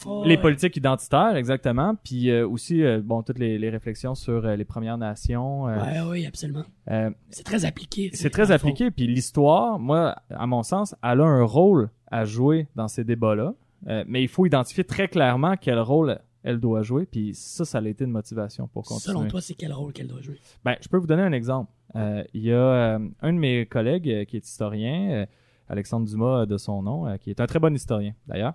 Oh, 0.05 0.23
Les 0.25 0.35
ouais. 0.35 0.41
politiques 0.41 0.75
identitaires, 0.77 1.35
exactement. 1.35 1.95
Puis 2.03 2.29
euh, 2.31 2.47
aussi, 2.47 2.83
euh, 2.83 2.99
bon, 3.03 3.21
toutes 3.21 3.37
les, 3.39 3.57
les 3.59 3.69
réflexions 3.69 4.15
sur 4.15 4.45
euh, 4.45 4.55
les 4.55 4.65
Premières 4.65 4.97
Nations. 4.97 5.67
euh, 5.67 5.77
Ouais, 5.77 6.01
oui, 6.09 6.25
absolument. 6.25 6.63
euh, 6.89 7.11
C'est 7.29 7.43
très 7.43 7.63
appliqué. 7.65 8.09
c'est 8.13 8.31
très 8.31 8.51
appliqué. 8.51 8.89
Puis 8.91 9.05
l'histoire, 9.07 9.77
moi, 9.79 10.15
à 10.31 10.47
mon 10.47 10.63
sens, 10.63 10.95
elle 11.03 11.21
a 11.21 11.25
un 11.25 11.43
rôle 11.43 11.89
à 12.11 12.25
jouer 12.25 12.67
dans 12.75 12.87
ces 12.87 13.03
débats-là. 13.03 13.53
Euh, 13.87 14.03
mais 14.07 14.21
il 14.23 14.27
faut 14.27 14.45
identifier 14.45 14.83
très 14.83 15.07
clairement 15.07 15.55
quel 15.55 15.79
rôle 15.79 16.19
elle 16.43 16.59
doit 16.59 16.81
jouer. 16.83 17.05
Puis 17.05 17.33
ça, 17.33 17.65
ça 17.65 17.77
a 17.79 17.87
été 17.87 18.03
une 18.03 18.11
motivation 18.11 18.67
pour 18.67 18.83
continuer. 18.83 19.17
Selon 19.17 19.27
toi, 19.29 19.41
c'est 19.41 19.53
quel 19.53 19.73
rôle 19.73 19.93
qu'elle 19.93 20.07
doit 20.07 20.21
jouer? 20.21 20.39
Ben, 20.65 20.75
je 20.81 20.87
peux 20.87 20.97
vous 20.97 21.07
donner 21.07 21.23
un 21.23 21.31
exemple. 21.33 21.71
euh, 21.95 22.23
il 22.33 22.43
y 22.43 22.51
a 22.51 22.55
euh, 22.57 22.99
un 23.21 23.33
de 23.33 23.37
mes 23.37 23.65
collègues 23.65 24.09
euh, 24.09 24.25
qui 24.25 24.37
est 24.37 24.45
historien, 24.47 25.09
euh, 25.11 25.25
Alexandre 25.69 26.07
Dumas 26.07 26.41
euh, 26.41 26.45
de 26.45 26.57
son 26.57 26.81
nom, 26.81 27.07
euh, 27.07 27.17
qui 27.17 27.29
est 27.29 27.39
un 27.39 27.45
très 27.47 27.59
bon 27.59 27.73
historien 27.75 28.13
d'ailleurs, 28.27 28.53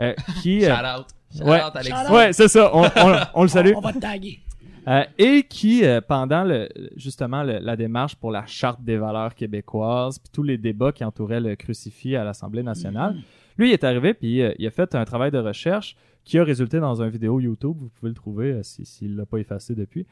euh, 0.00 0.14
qui... 0.42 0.64
euh, 0.64 0.74
Shout 0.74 1.00
out. 1.00 1.06
Shout 1.36 1.44
ouais. 1.44 1.62
out, 1.64 1.72
Alex. 1.74 1.88
Shout 1.88 2.06
out. 2.06 2.10
ouais, 2.16 2.32
c'est 2.32 2.48
ça, 2.48 2.70
on, 2.74 2.82
on- 2.84 3.20
on 3.34 3.42
le 3.42 3.48
salue. 3.48 3.72
On, 3.74 3.78
on 3.78 3.80
va 3.80 3.92
te 3.92 3.98
taguer. 3.98 4.40
Euh, 4.88 5.02
et 5.18 5.42
qui, 5.42 5.84
euh, 5.84 6.00
pendant 6.00 6.44
le, 6.44 6.68
justement 6.94 7.42
le- 7.42 7.58
la 7.58 7.74
démarche 7.74 8.14
pour 8.14 8.30
la 8.30 8.46
charte 8.46 8.80
des 8.84 8.96
valeurs 8.96 9.34
québécoises, 9.34 10.20
puis 10.20 10.30
tous 10.32 10.44
les 10.44 10.58
débats 10.58 10.92
qui 10.92 11.02
entouraient 11.02 11.40
le 11.40 11.56
crucifix 11.56 12.14
à 12.14 12.22
l'Assemblée 12.22 12.62
nationale, 12.62 13.16
lui 13.58 13.70
il 13.70 13.72
est 13.72 13.82
arrivé 13.82 14.14
puis 14.14 14.42
euh, 14.42 14.54
il 14.60 14.66
a 14.66 14.70
fait 14.70 14.94
un 14.94 15.04
travail 15.04 15.32
de 15.32 15.38
recherche 15.38 15.96
qui 16.26 16.38
a 16.38 16.44
résulté 16.44 16.78
dans 16.80 17.00
une 17.00 17.08
vidéo 17.08 17.40
YouTube. 17.40 17.76
Vous 17.80 17.88
pouvez 17.88 18.10
le 18.10 18.14
trouver 18.14 18.52
euh, 18.52 18.62
si- 18.62 18.84
s'il 18.84 19.16
l'a 19.16 19.24
pas 19.24 19.38
effacé 19.38 19.74
depuis. 19.74 20.06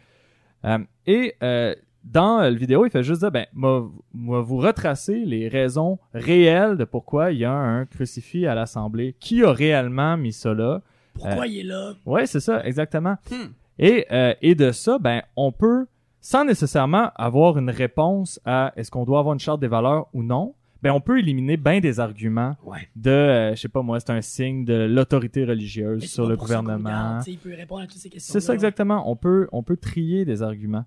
Euh, 0.64 0.79
et 1.07 1.35
euh, 1.42 1.74
dans 2.05 2.48
le 2.48 2.57
vidéo, 2.57 2.87
il 2.87 2.90
fait 2.90 3.03
juste 3.03 3.20
dire, 3.20 3.31
ben, 3.31 3.46
moi, 3.53 3.90
moi, 4.14 4.40
vous 4.40 4.57
retracer 4.57 5.24
les 5.27 5.48
raisons 5.48 5.98
réelles 6.14 6.77
de 6.79 6.85
pourquoi 6.85 7.33
il 7.33 7.38
y 7.40 7.44
a 7.44 7.53
un 7.53 7.85
crucifix 7.85 8.46
à 8.46 8.55
l'Assemblée. 8.55 9.14
Qui 9.20 9.42
a 9.42 9.53
réellement 9.53 10.16
mis 10.16 10.33
ça 10.33 10.55
là? 10.55 10.81
Pourquoi 11.12 11.46
il 11.46 11.59
est 11.59 11.62
là? 11.64 11.94
Ouais, 12.07 12.27
c'est 12.27 12.40
ça, 12.40 12.64
exactement. 12.64 13.16
Hmm. 13.31 13.53
Et, 13.79 14.07
et 14.40 14.55
de 14.55 14.70
ça, 14.72 14.98
ben, 14.98 15.22
on 15.37 15.50
peut, 15.53 15.87
sans 16.20 16.44
nécessairement 16.44 17.11
avoir 17.16 17.59
une 17.59 17.70
réponse 17.70 18.40
à 18.44 18.72
est-ce 18.77 18.90
qu'on 18.90 19.05
doit 19.05 19.18
avoir 19.18 19.33
une 19.35 19.40
charte 19.40 19.61
des 19.61 19.68
valeurs 19.68 20.07
ou 20.12 20.22
non, 20.22 20.55
ben, 20.84 20.92
on 20.92 21.00
peut 21.00 21.18
éliminer 21.18 21.56
bien 21.56 21.80
des 21.80 21.98
arguments 21.98 22.54
Ouais. 22.64 22.88
de, 22.94 23.10
euh, 23.10 23.54
je 23.56 23.60
sais 23.62 23.68
pas 23.68 23.82
moi, 23.82 23.98
c'est 23.98 24.10
un 24.10 24.20
signe 24.20 24.64
de 24.64 24.74
l'autorité 24.84 25.44
religieuse 25.44 26.02
Mais 26.02 26.06
sur 26.06 26.26
le 26.28 26.36
gouvernement. 26.36 27.18
il 27.26 27.38
peut 27.38 27.54
répondre 27.56 27.82
à 27.82 27.86
toutes 27.86 27.96
ces 27.96 28.10
questions. 28.10 28.32
C'est 28.32 28.40
ça 28.40 28.54
exactement. 28.54 29.10
On 29.10 29.16
peut, 29.16 29.48
on 29.50 29.62
peut 29.62 29.76
trier 29.76 30.24
des 30.24 30.42
arguments. 30.42 30.84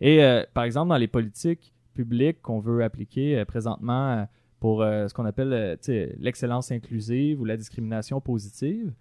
Et 0.00 0.22
euh, 0.24 0.44
par 0.54 0.64
exemple, 0.64 0.88
dans 0.88 0.96
les 0.96 1.08
politiques 1.08 1.74
publiques 1.94 2.40
qu'on 2.40 2.60
veut 2.60 2.82
appliquer 2.84 3.38
euh, 3.38 3.44
présentement 3.44 4.12
euh, 4.12 4.24
pour 4.60 4.80
ce 4.82 5.12
qu'on 5.14 5.24
appelle 5.24 5.78
l'excellence 6.18 6.70
inclusive 6.70 7.40
ou 7.40 7.44
la 7.46 7.56
discrimination 7.56 8.20
positive, 8.20 8.92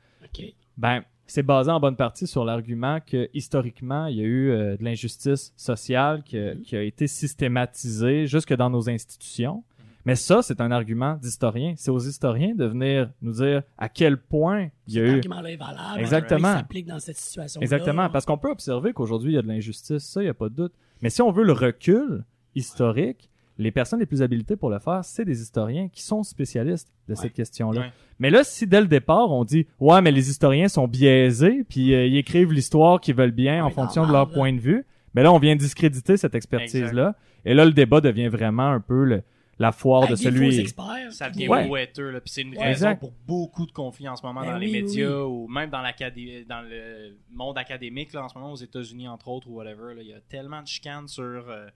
ben, 0.78 1.04
c'est 1.28 1.44
basé 1.44 1.70
en 1.70 1.80
bonne 1.82 1.96
partie 1.98 2.26
sur 2.28 2.44
l'argument 2.46 3.00
que 3.06 3.30
historiquement, 3.34 4.06
il 4.08 4.16
y 4.18 4.22
a 4.22 4.24
eu 4.24 4.50
euh, 4.52 4.78
de 4.78 4.84
l'injustice 4.84 5.54
sociale 5.58 6.24
qui, 6.24 6.38
a- 6.38 6.56
qui 6.56 6.76
a 6.78 6.82
été 6.82 7.08
systématisée 7.08 8.26
jusque 8.26 8.54
dans 8.56 8.70
nos 8.70 8.90
institutions. 8.90 9.64
Mais 10.06 10.16
ça, 10.16 10.42
c'est 10.42 10.62
un 10.62 10.72
argument 10.72 11.16
d'historien. 11.22 11.74
C'est 11.78 11.92
aux 11.92 12.00
historiens 12.00 12.56
de 12.56 12.66
venir 12.66 13.10
nous 13.22 13.34
dire 13.34 13.64
à 13.78 13.90
quel 13.90 14.18
point 14.18 14.70
il 14.88 14.94
y 14.96 15.00
a 15.00 15.06
Cet 15.06 15.12
eu 15.12 15.16
argument-là 15.18 15.52
est 15.52 15.56
valable. 15.58 16.00
Exactement. 16.00 16.54
Il 16.54 16.58
s'applique 16.58 16.86
dans 16.88 17.00
cette 17.00 17.18
situation 17.18 17.62
Exactement, 17.62 18.10
parce 18.10 18.26
qu'on 18.26 18.38
peut 18.38 18.50
observer 18.50 18.94
qu'aujourd'hui, 18.94 19.34
il 19.34 19.36
y 19.36 19.38
a 19.38 19.42
de 19.42 19.48
l'injustice, 19.48 20.04
ça, 20.04 20.22
il 20.22 20.26
n'y 20.26 20.30
a 20.30 20.34
pas 20.34 20.50
de 20.50 20.56
doute. 20.56 20.74
Mais 21.02 21.10
si 21.10 21.22
on 21.22 21.32
veut 21.32 21.44
le 21.44 21.52
recul 21.54 22.24
historique, 22.56 23.30
les 23.58 23.72
personnes 23.72 24.00
les 24.00 24.06
plus 24.06 24.22
habilitées 24.22 24.56
pour 24.56 24.70
le 24.70 24.80
faire, 24.80 25.04
c'est 25.04 25.26
des 25.26 25.42
historiens 25.42 25.90
qui 25.90 26.02
sont 26.02 26.24
spécialistes 26.24 26.88
de 27.10 27.16
cette 27.16 27.34
question-là. 27.34 27.82
Ouais. 27.82 27.92
Mais 28.20 28.30
là, 28.30 28.44
si 28.46 28.66
dès 28.68 28.80
le 28.80 28.88
départ, 28.88 29.32
on 29.32 29.44
dit 29.44 29.68
«Ouais, 29.82 30.02
mais 30.02 30.12
les 30.12 30.30
historiens 30.30 30.70
sont 30.70 30.88
biaisés, 30.88 31.66
puis 31.68 31.94
euh, 31.94 32.06
ils 32.08 32.18
écrivent 32.18 32.54
l'histoire 32.54 33.02
qu'ils 33.02 33.16
veulent 33.16 33.32
bien 33.32 33.64
en 33.64 33.68
Ouais, 33.68 33.74
fonction 33.74 34.08
de 34.08 34.12
leur 34.14 34.30
là. 34.30 34.34
point 34.34 34.54
de 34.54 34.60
vue», 34.62 34.86
mais 35.14 35.24
là, 35.24 35.34
on 35.34 35.40
vient 35.40 35.56
discréditer 35.58 36.16
cette 36.16 36.36
expertise-là. 36.36 37.16
Et 37.44 37.54
là, 37.54 37.66
le 37.66 37.72
débat 37.74 38.00
devient 38.00 38.28
vraiment 38.30 38.70
un 38.70 38.80
peu 38.80 39.04
le- 39.04 39.24
la 39.60 39.72
foire 39.72 40.08
de 40.08 40.16
celui... 40.16 40.58
experts? 40.60 41.12
Ça 41.12 41.30
devient 41.30 41.48
Ouais. 41.50 41.68
boiteux, 41.68 42.10
là. 42.12 42.22
Puis 42.22 42.32
c'est 42.34 42.42
une 42.44 42.52
Ouais. 42.58 42.64
raison 42.64 42.88
Exact. 42.88 43.00
pour 43.02 43.12
beaucoup 43.28 43.66
de 43.66 43.72
conflits 43.72 44.08
en 44.08 44.16
ce 44.16 44.26
moment 44.26 44.42
Ben 44.42 44.54
dans 44.54 44.58
oui, 44.60 44.68
les 44.72 44.72
oui, 44.72 44.82
médias 44.84 45.22
ou 45.24 45.48
même 45.48 45.70
dans, 45.70 45.82
l'acadé- 45.82 46.46
dans 46.46 46.62
le 46.62 47.18
monde 47.30 47.58
académique, 47.58 48.14
là, 48.14 48.24
en 48.24 48.30
ce 48.30 48.38
moment, 48.38 48.52
aux 48.54 48.56
États-Unis, 48.56 49.08
entre 49.08 49.28
autres, 49.28 49.48
ou 49.50 49.56
whatever. 49.56 49.94
là. 49.96 50.02
Il 50.02 50.08
y 50.08 50.14
a 50.14 50.22
tellement 50.22 50.62
de 50.62 50.68
chicanes 50.68 51.08
sur 51.08 51.24
euh, 51.24 51.68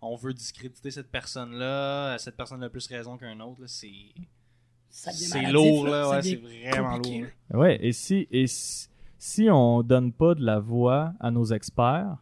on 0.00 0.16
veut 0.16 0.32
discréditer 0.34 0.90
cette 0.90 1.10
personne-là, 1.10 2.16
cette 2.18 2.36
personne 2.36 2.62
a 2.62 2.68
plus 2.68 2.86
raison 2.86 3.16
qu'un 3.18 3.40
autre. 3.40 3.60
là. 3.62 3.66
C'est 3.68 3.90
c'est 4.90 5.50
lourd, 5.50 5.86
là. 5.88 6.10
Ouais, 6.10 6.22
c'est 6.22 6.36
vraiment 6.36 6.96
compliqué, 6.96 7.18
lourd. 7.20 7.28
là. 7.50 7.58
Ouais, 7.58 7.78
et 7.82 7.92
si, 7.92 8.28
et 8.30 8.46
si, 8.46 8.88
si 9.18 9.48
on 9.50 9.82
donne 9.82 10.12
pas 10.12 10.34
de 10.34 10.44
la 10.44 10.60
voix 10.60 11.12
à 11.18 11.30
nos 11.32 11.44
experts, 11.46 12.16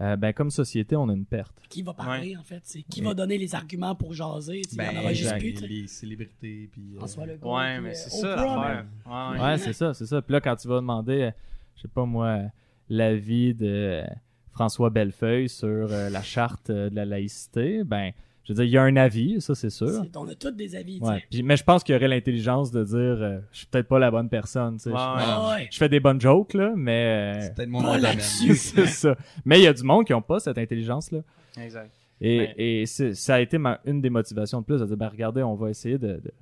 euh, 0.00 0.16
ben, 0.16 0.32
comme 0.32 0.50
société, 0.50 0.94
on 0.96 1.08
a 1.08 1.12
une 1.14 1.24
perte. 1.24 1.54
Qui 1.68 1.82
va 1.82 1.94
parler, 1.94 2.36
en 2.36 2.42
fait? 2.42 2.60
C'est 2.64 2.82
qui 2.82 3.00
Ouais. 3.00 3.06
va 3.08 3.14
donner 3.14 3.38
les 3.38 3.54
arguments 3.54 3.94
pour 3.94 4.12
jaser? 4.12 4.62
tu 4.62 4.70
sais, 4.70 4.76
Il 4.76 4.84
y 4.84 4.88
en 4.88 4.92
Ben, 4.92 4.98
aura 5.00 5.12
juste 5.12 5.32
exact. 5.32 5.58
plus. 5.58 5.66
les, 5.68 5.86
célébrités, 5.86 6.68
puis... 6.70 6.94
euh, 6.94 6.98
François 6.98 7.26
Legault. 7.26 7.56
Ouais, 7.56 7.74
puis, 7.74 7.82
mais 7.84 7.90
euh, 7.90 7.94
c'est 7.94 8.10
ça 8.10 8.32
Oprah, 8.32 8.44
l'affaire. 8.44 8.84
mais- 9.06 9.12
Ouais, 9.12 9.38
Ouais, 9.40 9.44
ouais. 9.52 9.58
c'est 9.58 9.72
ça, 9.72 9.94
c'est 9.94 10.06
ça. 10.06 10.20
Puis 10.22 10.32
là, 10.32 10.40
quand 10.40 10.56
tu 10.56 10.68
vas 10.68 10.76
demander, 10.76 11.22
euh, 11.22 11.30
je 11.76 11.82
sais 11.82 11.88
pas 11.88 12.04
moi, 12.04 12.26
euh, 12.26 12.46
l'avis 12.88 13.54
de 13.54 13.66
euh, 13.66 14.06
François 14.52 14.90
Bellefeuille 14.90 15.48
sur 15.48 15.68
euh, 15.68 16.08
la 16.10 16.22
charte 16.22 16.70
euh, 16.70 16.90
de 16.90 16.96
la 16.96 17.04
laïcité, 17.04 17.82
ben, 17.84 18.12
je 18.46 18.52
veux 18.52 18.54
dire, 18.56 18.64
il 18.64 18.70
y 18.70 18.78
a 18.78 18.82
un 18.82 18.96
avis, 18.96 19.40
ça 19.40 19.54
c'est 19.54 19.70
sûr. 19.70 19.88
c'est- 19.88 20.16
On 20.16 20.26
a 20.28 20.34
tous 20.34 20.50
des 20.52 20.74
avis, 20.76 20.98
tu 21.00 21.04
Ouais. 21.06 21.16
sais. 21.18 21.24
Puis- 21.30 21.42
mais 21.42 21.56
je 21.56 21.64
pense 21.64 21.82
qu'il 21.84 21.94
y 21.94 21.98
aurait 21.98 22.08
l'intelligence 22.08 22.70
de 22.70 22.84
dire, 22.84 22.96
euh, 22.96 23.38
je 23.52 23.58
suis 23.58 23.66
peut-être 23.66 23.88
pas 23.88 23.98
la 23.98 24.10
bonne 24.10 24.28
personne. 24.28 24.76
tu 24.76 24.84
sais. 24.84 24.90
Ouais, 24.90 24.96
je, 24.96 25.16
ouais. 25.18 25.22
Ah 25.26 25.54
ouais. 25.56 25.68
je 25.70 25.76
fais 25.76 25.88
des 25.88 26.00
bonnes 26.00 26.20
jokes 26.20 26.54
là, 26.54 26.72
mais 26.76 27.34
euh, 27.36 27.40
C'est 27.42 27.54
peut-être 27.54 27.68
mon 27.68 27.80
Pas 27.82 27.86
nom 27.88 27.92
de 27.94 27.96
domaine. 27.98 28.16
là-dessus. 28.16 28.54
c'est 28.56 28.86
ça. 28.86 29.16
Mais 29.44 29.58
il 29.58 29.64
y 29.64 29.66
a 29.66 29.72
du 29.72 29.82
monde 29.82 30.04
qui 30.06 30.14
ont 30.14 30.22
pas 30.22 30.38
cette 30.40 30.58
intelligence 30.58 31.10
là. 31.10 31.20
Exact. 31.60 31.92
Et, 32.20 32.38
Ouais. 32.38 32.54
et 32.56 32.86
c'est- 32.86 33.12
ça 33.14 33.34
a 33.34 33.40
été 33.40 33.58
ma- 33.58 33.80
une 33.84 34.00
des 34.00 34.08
motivations 34.10 34.60
de 34.60 34.64
plus, 34.66 34.80
de 34.80 34.86
dire, 34.86 34.96
ben, 34.96 35.08
regardez, 35.08 35.42
on 35.42 35.54
va 35.54 35.68
essayer 35.68 35.98
de, 35.98 36.14
de, 36.22 36.32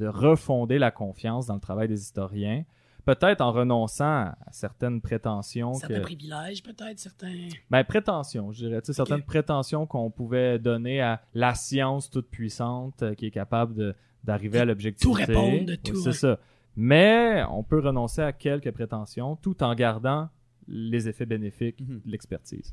de 0.00 0.06
refonder 0.08 0.78
la 0.78 0.90
confiance 0.90 1.46
dans 1.46 1.54
le 1.54 1.60
travail 1.60 1.86
des 1.88 2.00
historiens, 2.00 2.64
peut-être 3.04 3.40
en 3.40 3.52
renonçant 3.52 4.04
à, 4.04 4.36
certaines 4.52 5.00
prétentions. 5.00 5.74
Certains 5.74 5.96
Que, 5.96 6.00
privilèges, 6.02 6.62
peut-être, 6.62 6.98
certains. 6.98 7.48
ben, 7.70 7.84
prétentions, 7.84 8.52
je 8.52 8.66
dirais, 8.66 8.80
tu 8.82 8.86
sais, 8.86 8.92
certaines 8.92 9.22
prétentions 9.22 9.86
qu'on 9.86 10.10
pouvait 10.10 10.58
donner 10.58 11.00
à 11.00 11.20
la 11.34 11.54
science 11.54 12.10
toute 12.10 12.28
puissante 12.28 13.02
euh, 13.02 13.14
qui 13.14 13.26
est 13.26 13.30
capable 13.30 13.74
de- 13.74 13.94
d'arriver 14.24 14.58
à 14.60 14.64
l'objectif. 14.64 15.02
tout 15.02 15.12
répondre 15.12 15.64
de 15.64 15.74
tout, 15.76 15.96
C'est 15.96 16.08
ouais. 16.08 16.12
ça. 16.14 16.38
Mais 16.76 17.42
on 17.50 17.62
peut 17.62 17.80
renoncer 17.80 18.22
à 18.22 18.32
quelques 18.32 18.70
prétentions 18.70 19.36
tout 19.36 19.62
en 19.62 19.74
gardant 19.74 20.28
les 20.68 21.08
effets 21.08 21.26
bénéfiques 21.26 21.80
Mhm. 21.80 22.00
de 22.04 22.10
l'expertise. 22.12 22.72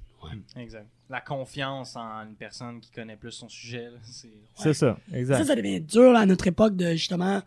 Exact. 0.55 0.85
La 1.09 1.19
confiance 1.21 1.95
en 1.95 2.23
une 2.27 2.35
personne 2.35 2.79
qui 2.79 2.91
connaît 2.91 3.15
plus 3.15 3.31
son 3.31 3.49
sujet, 3.49 3.89
c'est... 4.03 4.29
C'est 4.55 4.73
ça, 4.73 4.97
exact. 5.13 5.37
Ça, 5.39 5.45
ça 5.45 5.55
devient 5.55 5.81
dur 5.81 6.11
là, 6.11 6.19
à 6.19 6.25
notre 6.27 6.45
époque 6.47 6.75
de 6.75 6.91
justement 6.91 7.41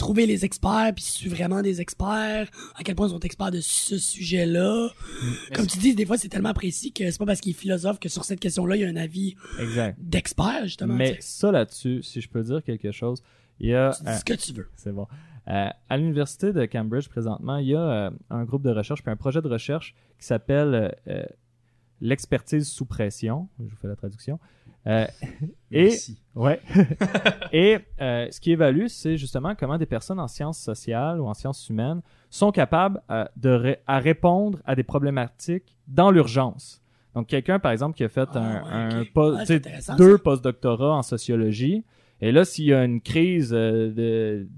trouver 0.00 0.26
les 0.26 0.44
experts, 0.44 0.92
puis 0.94 1.04
si 1.04 1.18
tu 1.18 1.26
es 1.26 1.30
vraiment 1.30 1.62
des 1.62 1.80
experts, 1.80 2.48
à 2.74 2.82
quel 2.82 2.94
point 2.94 3.06
ils 3.06 3.10
sont 3.10 3.20
experts 3.20 3.50
de 3.50 3.60
ce 3.60 3.98
sujet-là. 3.98 4.88
Mais 5.50 5.56
Comme 5.56 5.66
tu 5.66 5.78
dis, 5.78 5.94
des 5.94 6.06
fois, 6.06 6.16
c'est 6.16 6.28
tellement 6.28 6.54
précis 6.54 6.92
que 6.92 7.10
c'est 7.10 7.18
pas 7.18 7.26
parce 7.26 7.40
qu'il 7.40 7.50
est 7.50 7.58
philosophe 7.58 8.00
que 8.00 8.08
sur 8.08 8.24
cette 8.24 8.40
question-là, 8.40 8.76
il 8.76 8.82
y 8.82 8.84
a 8.84 8.88
un 8.88 8.96
avis 8.96 9.36
d'expert, 9.98 10.64
justement. 10.64 10.94
Mais 10.94 11.18
ça 11.20 11.52
là-dessus, 11.52 12.02
si 12.02 12.20
je 12.20 12.28
peux 12.28 12.42
dire 12.42 12.62
quelque 12.64 12.90
chose, 12.92 13.22
il 13.60 13.68
y 13.70 13.74
a... 13.74 13.92
Tu 13.96 14.02
dis 14.02 14.08
euh, 14.08 14.16
ce 14.16 14.24
que 14.24 14.32
tu 14.32 14.52
veux. 14.52 14.68
c'est 14.74 14.92
bon. 14.92 15.06
Euh, 15.48 15.68
à 15.88 15.96
l'université 15.96 16.52
de 16.52 16.64
Cambridge 16.64 17.08
présentement, 17.08 17.58
il 17.58 17.68
y 17.68 17.74
a 17.74 17.80
euh, 17.80 18.10
un 18.30 18.44
groupe 18.44 18.62
de 18.62 18.70
recherche, 18.70 19.02
puis 19.02 19.12
un 19.12 19.16
projet 19.16 19.42
de 19.42 19.48
recherche 19.48 19.94
qui 20.18 20.26
s'appelle 20.26 20.94
l'expertise 22.00 22.68
sous 22.68 22.86
pression. 22.86 23.48
Je 23.58 23.64
vous 23.64 23.76
fais 23.76 23.88
la 23.88 23.96
traduction. 23.96 24.38
Euh, 24.86 25.06
et 25.70 25.82
Merci. 25.84 26.18
ouais. 26.34 26.60
et 27.52 27.78
euh, 28.00 28.28
ce 28.30 28.40
qui 28.40 28.52
évalue, 28.52 28.86
c'est 28.88 29.16
justement 29.16 29.54
comment 29.54 29.76
des 29.78 29.86
personnes 29.86 30.20
en 30.20 30.28
sciences 30.28 30.58
sociales 30.58 31.20
ou 31.20 31.26
en 31.26 31.34
sciences 31.34 31.68
humaines 31.68 32.00
sont 32.30 32.50
capables 32.52 33.00
euh, 33.10 33.24
de 33.36 33.50
ré- 33.50 33.78
à 33.86 33.98
répondre 33.98 34.58
à 34.64 34.74
des 34.74 34.82
problématiques 34.82 35.76
dans 35.88 36.10
l'urgence. 36.10 36.80
Donc 37.14 37.26
quelqu'un 37.26 37.58
par 37.58 37.72
exemple 37.72 37.96
qui 37.96 38.04
a 38.04 38.08
fait 38.08 38.28
Ah, 38.34 38.38
un, 38.38 38.54
ouais, 38.62 38.70
un 38.98 39.00
ok. 39.02 39.12
post- 39.12 39.34
Ouais, 39.36 39.40
tu 39.42 39.46
c'est 39.46 39.52
sais, 39.54 39.56
intéressant, 39.68 39.96
deux 39.96 40.16
post-doctorats 40.18 40.94
en 40.96 41.02
sociologie, 41.02 41.84
et 42.20 42.30
là 42.32 42.44
s'il 42.44 42.66
y 42.66 42.72
a 42.74 42.84
une 42.84 43.00
crise 43.00 43.52
euh, 43.52 43.90
de 43.92 44.48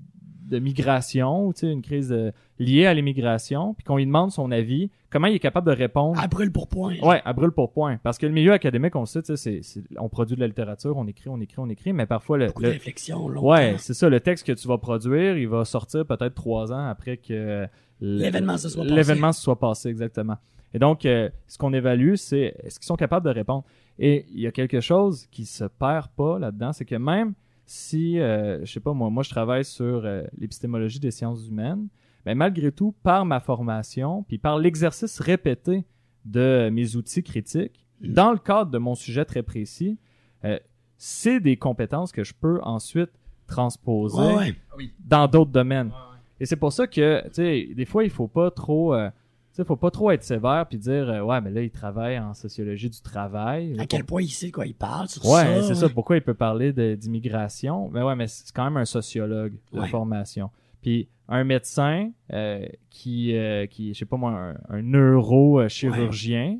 de 0.48 0.58
migration, 0.58 1.46
ou, 1.46 1.52
tu 1.52 1.60
sais, 1.60 1.72
une 1.72 1.82
crise 1.82 2.12
euh, 2.12 2.30
liée 2.58 2.86
à 2.86 2.94
l'immigration, 2.94 3.74
puis 3.74 3.84
qu'on 3.84 3.96
lui 3.96 4.06
demande 4.06 4.30
son 4.30 4.50
avis, 4.50 4.90
comment 5.10 5.26
il 5.28 5.34
est 5.36 5.38
capable 5.40 5.66
de 5.70 5.72
répondre? 5.76 6.18
À 6.20 6.26
brûle 6.26 6.50
pour 6.52 6.68
point. 6.68 6.96
Ouais, 7.02 7.20
à 7.24 7.32
brûle 7.32 7.52
pour 7.52 7.72
point. 7.72 7.98
Parce 8.02 8.18
que 8.18 8.26
le 8.26 8.32
milieu 8.32 8.52
académique, 8.52 8.94
on 8.96 9.00
le 9.00 9.06
sait, 9.06 9.22
tu 9.22 9.36
sais, 9.36 9.60
c'est, 9.62 9.82
on 9.98 10.08
produit 10.08 10.34
de 10.36 10.40
la 10.40 10.46
littérature, 10.48 10.96
on 10.96 11.06
écrit, 11.06 11.28
on 11.28 11.40
écrit, 11.40 11.58
on 11.58 11.68
écrit, 11.68 11.92
mais 11.92 12.06
parfois 12.06 12.38
le, 12.38 12.46
Beaucoup 12.48 12.62
le- 12.62 12.70
réflexion. 12.70 13.24
ouais, 13.26 13.76
c'est 13.78 13.94
ça, 13.94 14.08
le 14.08 14.20
texte 14.20 14.46
que 14.46 14.52
tu 14.52 14.66
vas 14.68 14.78
produire, 14.78 15.36
il 15.38 15.48
va 15.48 15.64
sortir 15.64 16.04
peut-être 16.06 16.34
trois 16.34 16.72
ans 16.72 16.86
après 16.88 17.16
que 17.18 17.66
L'événement 18.00 18.58
se 18.58 18.68
soit 18.68 18.82
passé. 18.82 18.94
l'événement 18.94 19.32
se 19.32 19.40
soit 19.42 19.58
passé 19.58 19.88
exactement. 19.88 20.36
Et 20.74 20.78
donc, 20.78 21.04
euh, 21.06 21.28
ce 21.46 21.58
qu'on 21.58 21.72
évalue, 21.72 22.14
c'est 22.16 22.54
est-ce 22.64 22.80
qu'ils 22.80 22.86
sont 22.86 22.96
capables 22.96 23.26
de 23.26 23.30
répondre? 23.32 23.62
Et 23.98 24.24
il 24.32 24.40
y 24.40 24.46
a 24.46 24.50
quelque 24.52 24.80
chose 24.80 25.26
qui 25.30 25.44
se 25.44 25.64
perd 25.64 26.08
pas 26.16 26.38
là-dedans, 26.38 26.72
c'est 26.72 26.84
que 26.86 26.94
même 26.96 27.34
si, 27.66 28.18
euh, 28.18 28.64
je 28.64 28.72
sais 28.72 28.80
pas 28.80 28.92
moi, 28.92 29.10
moi 29.10 29.22
je 29.22 29.30
travaille 29.30 29.64
sur 29.64 30.04
euh, 30.04 30.24
l'épistémologie 30.38 31.00
des 31.00 31.10
sciences 31.10 31.46
humaines, 31.46 31.88
mais 32.26 32.34
malgré 32.34 32.70
tout, 32.72 32.94
par 33.02 33.24
ma 33.24 33.40
formation, 33.40 34.22
puis 34.24 34.38
par 34.38 34.58
l'exercice 34.58 35.18
répété 35.20 35.84
de 36.24 36.70
mes 36.72 36.94
outils 36.96 37.22
critiques, 37.22 37.86
dans 38.00 38.32
le 38.32 38.38
cadre 38.38 38.70
de 38.70 38.78
mon 38.78 38.94
sujet 38.94 39.24
très 39.24 39.42
précis, 39.42 39.98
euh, 40.44 40.58
c'est 40.96 41.40
des 41.40 41.56
compétences 41.56 42.12
que 42.12 42.24
je 42.24 42.34
peux 42.34 42.60
ensuite 42.62 43.10
transposer 43.46 44.18
Ouais, 44.18 44.54
ouais. 44.76 44.90
dans 45.04 45.26
d'autres 45.28 45.50
domaines. 45.50 45.92
Et 46.40 46.46
c'est 46.46 46.56
pour 46.56 46.72
ça 46.72 46.86
que, 46.86 47.22
tu 47.26 47.34
sais, 47.34 47.68
des 47.74 47.84
fois, 47.84 48.04
il 48.04 48.10
faut 48.10 48.28
pas 48.28 48.50
trop 48.50 48.94
euh, 48.94 49.10
sais, 49.56 49.64
faut 49.64 49.76
pas 49.76 49.90
trop 49.90 50.10
être 50.10 50.22
sévère 50.22 50.66
puis 50.68 50.78
dire 50.78 51.08
euh, 51.10 51.20
ouais, 51.22 51.40
mais 51.40 51.50
là 51.50 51.62
il 51.62 51.70
travaille 51.70 52.18
en 52.18 52.34
sociologie 52.34 52.88
du 52.90 53.00
travail. 53.02 53.74
À 53.78 53.86
quel 53.86 54.04
point 54.04 54.22
il 54.22 54.28
sait 54.30 54.50
quoi 54.50 54.66
il 54.66 54.74
parle 54.74 55.08
sur 55.08 55.24
Ouais, 55.26 55.60
ça. 55.60 55.62
c'est 55.62 55.74
ça. 55.74 55.88
Pourquoi 55.88 56.16
il 56.16 56.22
peut 56.22 56.34
parler 56.34 56.72
d'immigration 56.96 57.90
Mais 57.92 58.02
ouais, 58.02 58.16
mais 58.16 58.26
c'est 58.28 58.52
quand 58.54 58.64
même 58.64 58.76
un 58.78 58.84
sociologue 58.84 59.54
de 59.72 59.80
Ouais. 59.80 59.88
formation. 59.88 60.50
Puis 60.80 61.08
un 61.28 61.44
médecin 61.44 62.10
euh, 62.32 62.66
qui, 62.90 63.36
euh, 63.36 63.66
qui, 63.66 63.94
je 63.94 63.98
sais 64.00 64.04
pas 64.06 64.16
moi, 64.16 64.32
un, 64.32 64.56
un 64.68 64.82
neurochirurgien, 64.82 66.58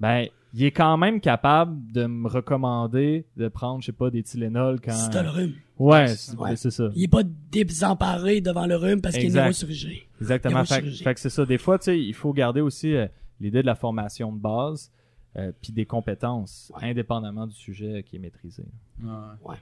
ben 0.00 0.26
il 0.54 0.64
est 0.64 0.70
quand 0.70 0.96
même 0.96 1.20
capable 1.20 1.92
de 1.92 2.06
me 2.06 2.28
recommander 2.28 3.26
de 3.36 3.48
prendre, 3.48 3.80
je 3.82 3.86
sais 3.86 3.92
pas, 3.92 4.10
des 4.10 4.22
Tylenol 4.22 4.80
quand. 4.80 4.92
Si 4.92 5.10
t'as 5.10 5.22
le 5.22 5.30
rhume. 5.30 5.52
Ouais, 5.78 6.08
c'est 6.08 6.16
c'est 6.16 6.30
ça. 6.32 6.38
Ouais. 6.40 6.56
c'est 6.56 6.70
ça. 6.70 6.88
Il 6.94 7.04
est 7.04 7.08
pas 7.08 7.22
désemparé 7.50 8.40
devant 8.40 8.66
le 8.66 8.76
rhume 8.76 9.00
parce 9.02 9.16
qu'il 9.16 9.26
est 9.26 9.34
neurochirurgien. 9.34 9.98
Exactement. 10.20 10.64
Fait, 10.64 11.14
que 11.14 11.20
c'est 11.20 11.28
ça. 11.28 11.44
Des 11.44 11.58
fois, 11.58 11.78
tu 11.78 11.84
sais, 11.84 12.00
il 12.00 12.14
faut 12.14 12.32
garder 12.32 12.62
aussi 12.62 12.94
euh, 12.94 13.06
l'idée 13.40 13.60
de 13.60 13.66
la 13.66 13.74
formation 13.74 14.32
de 14.32 14.38
base, 14.38 14.90
euh, 15.36 15.52
puis 15.60 15.72
des 15.72 15.84
compétences, 15.84 16.72
Ouais. 16.76 16.90
indépendamment 16.90 17.46
du 17.46 17.54
sujet 17.54 18.02
qui 18.04 18.16
est 18.16 18.20
maîtrisé. 18.20 18.64
Ouais. 19.02 19.10
Ouais. 19.44 19.56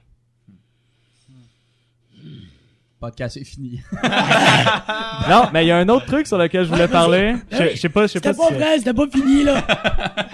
Podcast 3.05 3.37
est 3.37 3.43
fini. 3.43 3.81
non, 5.29 5.43
mais 5.53 5.63
il 5.63 5.67
y 5.67 5.71
a 5.71 5.77
un 5.77 5.87
autre 5.89 6.05
truc 6.07 6.25
sur 6.27 6.37
lequel 6.37 6.65
je 6.65 6.69
voulais 6.71 6.87
parler. 6.87 7.35
Je 7.51 7.69
je 7.75 7.75
sais 7.79 7.89
pas, 7.89 8.03
je 8.03 8.07
sais 8.07 8.13
C'était 8.19 8.33
pas, 8.33 8.47
si, 8.47 8.53
vrai, 8.53 8.77
c'était 8.79 8.93
pas 8.93 9.07
fini, 9.07 9.43
là. 9.43 9.55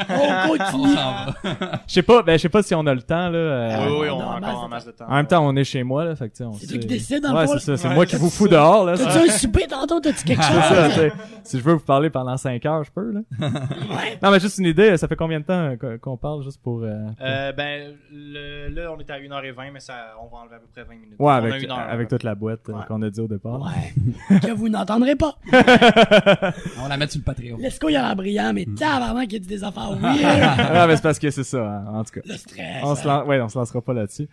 On 0.10 0.14
On 0.52 0.58
continue. 0.58 0.96
je 1.88 1.94
sais 1.94 2.02
pas, 2.02 2.22
ben 2.24 2.34
je 2.38 2.42
sais 2.42 2.50
pas 2.50 2.64
si 2.64 2.74
on 2.76 2.86
a 2.88 2.94
le 2.94 3.02
temps 3.02 3.30
là. 3.30 3.38
euh, 3.38 3.70
Ah 3.74 3.86
oui, 3.88 3.98
oui, 4.02 4.10
on 4.10 4.18
on 4.18 4.22
a 4.22 4.26
en 4.26 4.38
encore 4.38 4.50
de 4.52 4.56
en 4.56 4.68
masse 4.70 4.86
de 4.86 4.92
temps. 4.92 5.06
En 5.08 5.16
même 5.16 5.28
temps, 5.28 5.46
on 5.46 5.56
est 5.56 5.64
chez 5.64 5.84
moi 5.84 6.06
là, 6.06 6.16
fait 6.16 6.30
que 6.30 6.44
on 6.44 6.54
C'est 6.54 6.62
sait- 6.66 6.68
toi 6.74 6.78
qui 6.80 6.88
décides, 6.88 7.24
dans 7.24 7.32
le 7.34 7.38
Ouais, 7.40 7.48
c'est 7.48 7.60
ça. 7.60 7.78
C'est 7.78 7.88
Ouais, 7.90 7.94
moi 7.96 8.06
qui 8.06 8.16
vous 8.16 8.30
fous 8.30 8.48
dehors 8.48 8.86
là. 8.86 8.98
T'as-tu 8.98 9.30
un 9.30 9.32
souper 9.34 9.68
tantôt? 9.68 10.00
T'as-tu 10.00 10.24
quelque 10.24 10.44
chose? 10.44 10.54
ça, 10.64 10.90
si 11.44 11.58
je 11.60 11.64
veux 11.64 11.74
vous 11.74 11.80
parler 11.80 12.10
pendant 12.10 12.38
5 12.38 12.66
heures, 12.66 12.84
je 12.84 12.92
peux 12.92 13.12
là. 13.12 13.20
Ouais. 13.40 14.18
Non, 14.22 14.32
mais 14.32 14.40
juste 14.40 14.58
une 14.60 14.66
idée, 14.68 14.96
ça 14.98 15.08
fait 15.08 15.16
combien 15.16 15.40
de 15.40 15.46
temps 15.46 15.74
qu'on- 16.02 16.18
parle 16.18 16.44
juste 16.44 16.62
pour. 16.62 16.84
euh, 16.84 16.90
pour- 17.18 17.26
Euh, 17.26 17.52
ben, 17.54 17.94
le- 18.12 18.68
là, 18.70 18.92
on 18.96 19.00
est 19.00 19.10
à 19.10 19.18
1h20, 19.20 19.72
mais 19.74 19.80
ça, 19.80 19.94
on 20.22 20.28
va 20.34 20.42
enlever 20.44 20.56
à 20.56 20.60
peu 20.60 20.68
près 20.72 20.84
20 20.84 20.96
minutes. 21.02 21.16
Ouais, 21.20 21.34
on 21.34 21.72
a 21.74 21.82
avec, 21.92 22.08
toute 22.10 22.24
la 22.24 22.36
boîte 22.36 22.61
Ouais. 22.68 22.74
qu'on 22.88 23.02
a 23.02 23.10
dit 23.10 23.20
au 23.20 23.28
départ. 23.28 23.62
Ouais. 23.62 24.40
que 24.40 24.52
vous 24.52 24.70
n'entendrez 24.70 25.16
pas. 25.16 25.36
On 26.84 26.88
la 26.88 26.98
mettre 26.98 27.12
sur 27.14 27.20
le 27.20 27.26
Patreon. 27.26 27.58
Lesco, 27.58 27.90
il 27.90 27.96
a 27.96 28.02
l'air 28.02 28.16
brillant, 28.16 28.52
mais 28.54 28.66
tabarnak, 28.66 29.32
il 29.32 29.36
a 29.36 29.40
dit 29.40 29.48
des 29.48 29.64
affaires 29.64 29.92
weird. 30.02 30.20
ah, 30.24 30.86
mais 30.88 30.96
c'est 30.96 31.02
parce 31.04 31.20
que 31.20 31.30
c'est 31.30 31.44
ça, 31.44 31.66
hein, 31.66 31.86
en 31.94 32.04
tout 32.04 32.12
cas. 32.12 32.22
Le 32.26 32.36
stress. 32.36 32.84
On 32.84 32.96
se, 32.96 33.08
lan- 33.08 33.26
ouais, 33.26 33.42
on 33.42 33.50
se 33.50 33.58
lancera 33.58 33.82
pas 33.82 33.94
là-dessus. 33.94 34.28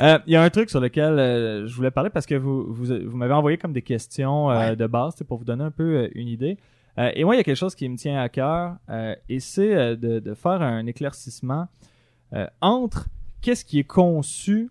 Euh, 0.00 0.18
Il 0.26 0.32
y 0.32 0.36
a 0.36 0.42
un 0.42 0.50
truc 0.50 0.70
sur 0.70 0.80
lequel 0.80 1.18
euh, 1.18 1.66
je 1.66 1.74
voulais 1.74 1.90
parler 1.90 2.10
parce 2.10 2.26
que 2.26 2.34
vous, 2.34 2.72
vous, 2.72 2.84
vous 3.06 3.16
m'avez 3.16 3.34
envoyé 3.34 3.56
comme 3.58 3.72
des 3.72 3.82
questions 3.82 4.50
euh, 4.50 4.58
Ouais. 4.70 4.76
de 4.76 4.86
base 4.86 5.14
pour 5.26 5.38
vous 5.38 5.44
donner 5.44 5.64
un 5.64 5.70
peu 5.70 5.82
euh, 6.04 6.08
une 6.14 6.28
idée. 6.28 6.58
Euh, 6.98 7.10
et 7.14 7.24
moi, 7.24 7.34
il 7.34 7.38
y 7.38 7.40
a 7.40 7.44
quelque 7.44 7.56
chose 7.56 7.74
qui 7.74 7.88
me 7.88 7.96
tient 7.96 8.20
à 8.20 8.28
cœur 8.28 8.76
euh, 8.90 9.14
et 9.28 9.40
c'est 9.40 9.74
euh, 9.74 9.96
de, 9.96 10.18
de 10.18 10.34
faire 10.34 10.60
un 10.62 10.84
éclaircissement 10.86 11.68
euh, 12.34 12.46
entre 12.60 13.06
qu'est-ce 13.40 13.64
qui 13.64 13.78
est 13.78 13.84
conçu 13.84 14.70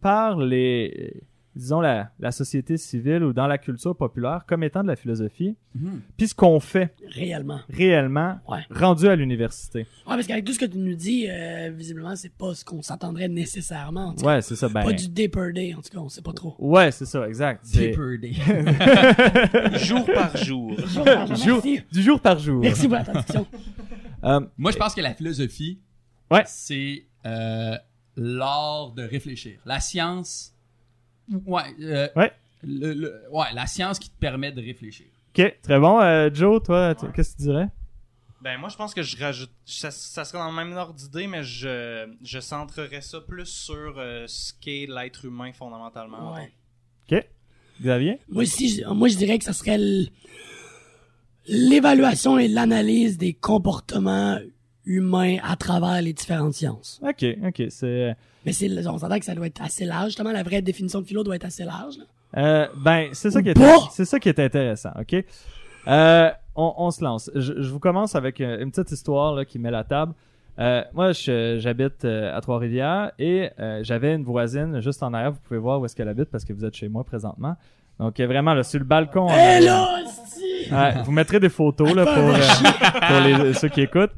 par 0.00 0.38
les, 0.38 1.22
disons, 1.56 1.80
la, 1.80 2.10
la 2.20 2.30
société 2.32 2.76
civile 2.76 3.24
ou 3.24 3.32
dans 3.32 3.46
la 3.46 3.58
culture 3.58 3.96
populaire 3.96 4.44
comme 4.46 4.62
étant 4.62 4.82
de 4.82 4.88
la 4.88 4.96
philosophie, 4.96 5.56
Mhm. 5.74 6.00
puis 6.16 6.28
ce 6.28 6.34
qu'on 6.34 6.60
fait 6.60 6.94
Réellement. 7.08 7.60
réellement 7.68 8.38
Ouais. 8.48 8.60
rendu 8.70 9.06
à 9.08 9.16
l'université. 9.16 9.80
Ouais, 9.80 9.86
parce 10.06 10.26
qu'avec 10.26 10.44
tout 10.44 10.52
ce 10.52 10.58
que 10.58 10.64
tu 10.66 10.78
nous 10.78 10.94
dis, 10.94 11.26
euh, 11.28 11.70
visiblement, 11.74 12.14
c'est 12.16 12.32
pas 12.32 12.54
ce 12.54 12.64
qu'on 12.64 12.82
s'attendrait 12.82 13.28
nécessairement. 13.28 14.14
Ouais, 14.22 14.40
c'est 14.42 14.56
ça. 14.56 14.68
Ben, 14.68 14.82
Pas 14.84 14.92
du 14.92 15.08
day 15.08 15.28
per 15.28 15.52
day, 15.52 15.74
en 15.74 15.80
tout 15.82 15.90
cas, 15.90 15.98
on 15.98 16.08
sait 16.08 16.22
pas 16.22 16.32
trop. 16.32 16.54
Ouais, 16.58 16.90
c'est 16.92 17.06
ça, 17.06 17.26
exact. 17.28 17.60
C'est- 17.64 17.90
Paper 17.90 18.18
Day. 18.18 18.32
Jour 19.78 20.06
par 20.06 20.36
jour. 20.36 20.74
Jour- 20.86 21.04
Merci. 21.62 21.80
du 21.92 22.02
jour 22.02 22.20
par 22.20 22.38
jour. 22.38 22.60
Merci 22.60 22.86
pour 22.86 22.96
la 22.96 23.04
traduction. 23.04 23.46
Euh, 24.22 24.38
Moi, 24.58 24.70
je 24.70 24.76
pense 24.76 24.94
que 24.94 25.00
la 25.00 25.14
philosophie, 25.14 25.80
Ouais. 26.30 26.42
c'est 26.46 27.06
euh, 27.24 27.74
l'art 28.16 28.92
de 28.92 29.02
réfléchir. 29.02 29.58
La 29.64 29.80
science, 29.80 30.54
ouais, 31.46 31.62
euh, 31.80 32.08
Ouais. 32.16 32.32
le- 32.62 32.92
le- 32.94 33.22
ouais, 33.30 33.46
la 33.54 33.66
science 33.66 33.98
qui 33.98 34.10
te 34.10 34.18
permet 34.18 34.52
de 34.52 34.60
réfléchir. 34.60 35.06
ok, 35.36 35.56
très 35.62 35.78
bon. 35.78 36.00
Euh, 36.00 36.30
Joe, 36.32 36.62
toi, 36.62 36.94
qu'est-ce 37.14 37.32
que 37.32 37.36
tu 37.38 37.42
dirais? 37.44 37.68
Ben, 38.42 38.58
moi, 38.58 38.70
je 38.70 38.76
pense 38.76 38.94
que 38.94 39.02
je 39.02 39.18
rajoute. 39.18 39.50
Ça, 39.66 39.90
ça 39.90 40.24
serait 40.24 40.38
dans 40.38 40.48
le 40.50 40.56
même 40.56 40.72
ordre 40.76 40.94
d'idée, 40.94 41.26
mais 41.26 41.42
je, 41.44 42.10
je 42.22 42.40
centrerais 42.40 43.02
ça 43.02 43.20
plus 43.20 43.44
sur 43.46 43.98
euh, 43.98 44.24
ce 44.28 44.54
qu'est 44.60 44.86
l'être 44.88 45.26
humain 45.26 45.52
fondamentalement. 45.52 46.34
Ouais. 46.34 46.50
Ok. 47.12 47.26
Xavier? 47.82 48.18
Moi 48.30 48.42
aussi, 48.44 48.68
je, 48.80 48.84
moi, 48.88 49.08
je 49.08 49.16
dirais 49.16 49.38
que 49.38 49.44
ça 49.44 49.52
serait 49.52 49.78
l'évaluation 51.46 52.38
et 52.38 52.48
l'analyse 52.48 53.18
des 53.18 53.32
comportements 53.34 54.38
humains 54.84 55.36
à 55.42 55.56
travers 55.56 56.00
les 56.02 56.12
différentes 56.12 56.54
sciences. 56.54 57.00
Ok, 57.06 57.24
ok. 57.46 57.62
C'est. 57.68 58.14
Mais 58.46 58.52
c'est, 58.52 58.70
on 58.86 58.98
s'entend 58.98 59.18
que 59.18 59.24
ça 59.24 59.34
doit 59.34 59.46
être 59.46 59.60
assez 59.62 59.84
large. 59.84 60.06
Justement, 60.06 60.32
la 60.32 60.42
vraie 60.42 60.62
définition 60.62 61.00
de 61.00 61.06
philo 61.06 61.22
doit 61.22 61.36
être 61.36 61.44
assez 61.44 61.64
large. 61.64 61.96
là. 61.98 62.04
Euh, 62.36 62.66
ben, 62.76 63.08
c'est 63.12 63.30
ça 63.30 63.42
qui 63.42 63.48
est, 63.50 63.58
c'est 63.92 64.04
ça 64.04 64.18
qui 64.20 64.28
est 64.28 64.38
intéressant, 64.38 64.90
ok? 64.98 65.24
Euh, 65.88 66.30
on, 66.54 66.74
on 66.78 66.90
se 66.90 67.02
lance. 67.02 67.30
Je, 67.34 67.54
je 67.60 67.70
vous 67.70 67.80
commence 67.80 68.14
avec 68.14 68.40
euh, 68.40 68.62
une 68.62 68.70
petite 68.70 68.92
histoire 68.92 69.34
là, 69.34 69.44
qui 69.44 69.58
met 69.58 69.70
la 69.70 69.82
table. 69.84 70.12
Euh, 70.58 70.82
moi, 70.92 71.12
je- 71.12 71.56
j'habite 71.58 72.04
euh, 72.04 72.36
à 72.36 72.40
Trois-Rivières 72.40 73.12
et 73.18 73.50
euh, 73.58 73.80
j'avais 73.82 74.14
une 74.14 74.24
voisine 74.24 74.80
juste 74.80 75.02
en 75.02 75.12
arrière. 75.14 75.32
Vous 75.32 75.40
pouvez 75.46 75.58
voir 75.60 75.80
où 75.80 75.84
est-ce 75.86 75.96
qu'elle 75.96 76.08
habite 76.08 76.30
parce 76.30 76.44
que 76.44 76.52
vous 76.52 76.64
êtes 76.64 76.74
chez 76.76 76.88
moi 76.88 77.02
présentement. 77.04 77.56
Donc, 77.98 78.18
euh, 78.20 78.26
vraiment, 78.26 78.54
là, 78.54 78.62
sur 78.62 78.78
le 78.78 78.84
balcon. 78.84 79.28
arrière. 79.28 79.60
là! 79.62 79.88
Ouais, 80.70 81.02
vous 81.02 81.12
mettrez 81.12 81.40
des 81.40 81.48
photos 81.48 81.94
là, 81.94 82.04
pour, 82.04 82.12
euh, 82.28 82.38
pour 83.08 83.44
les, 83.44 83.54
ceux 83.54 83.68
qui 83.68 83.80
écoutent. 83.82 84.12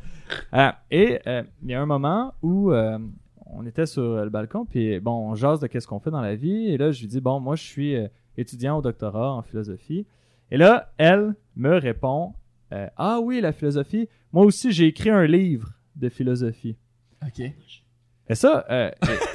Ah, 0.52 0.78
et 0.90 1.18
euh, 1.26 1.42
il 1.62 1.70
y 1.70 1.74
a 1.74 1.80
un 1.82 1.86
moment 1.86 2.34
où 2.42 2.72
euh, 2.72 2.98
on 3.46 3.66
était 3.66 3.86
sur 3.86 4.02
le 4.24 4.30
balcon, 4.30 4.64
puis 4.64 4.98
bon, 5.00 5.12
on 5.30 5.34
jase 5.34 5.60
de 5.60 5.66
qu'est-ce 5.66 5.86
qu'on 5.86 6.00
fait 6.00 6.10
dans 6.10 6.20
la 6.20 6.34
vie. 6.34 6.68
Et 6.68 6.76
là, 6.78 6.90
je 6.92 7.00
lui 7.00 7.08
dis, 7.08 7.20
bon, 7.20 7.40
moi, 7.40 7.56
je 7.56 7.62
suis 7.62 7.96
euh, 7.96 8.08
étudiant 8.36 8.78
au 8.78 8.82
doctorat 8.82 9.32
en 9.32 9.42
philosophie. 9.42 10.06
Et 10.50 10.56
là, 10.56 10.92
elle 10.98 11.34
me 11.56 11.76
répond, 11.78 12.34
euh, 12.72 12.86
ah 12.96 13.20
oui, 13.22 13.40
la 13.40 13.52
philosophie. 13.52 14.08
Moi 14.32 14.44
aussi, 14.44 14.72
j'ai 14.72 14.86
écrit 14.86 15.10
un 15.10 15.24
livre 15.26 15.68
de 15.96 16.08
philosophie. 16.08 16.76
Ok. 17.26 17.40
Et 18.28 18.34
ça, 18.34 18.64
euh, 18.70 18.90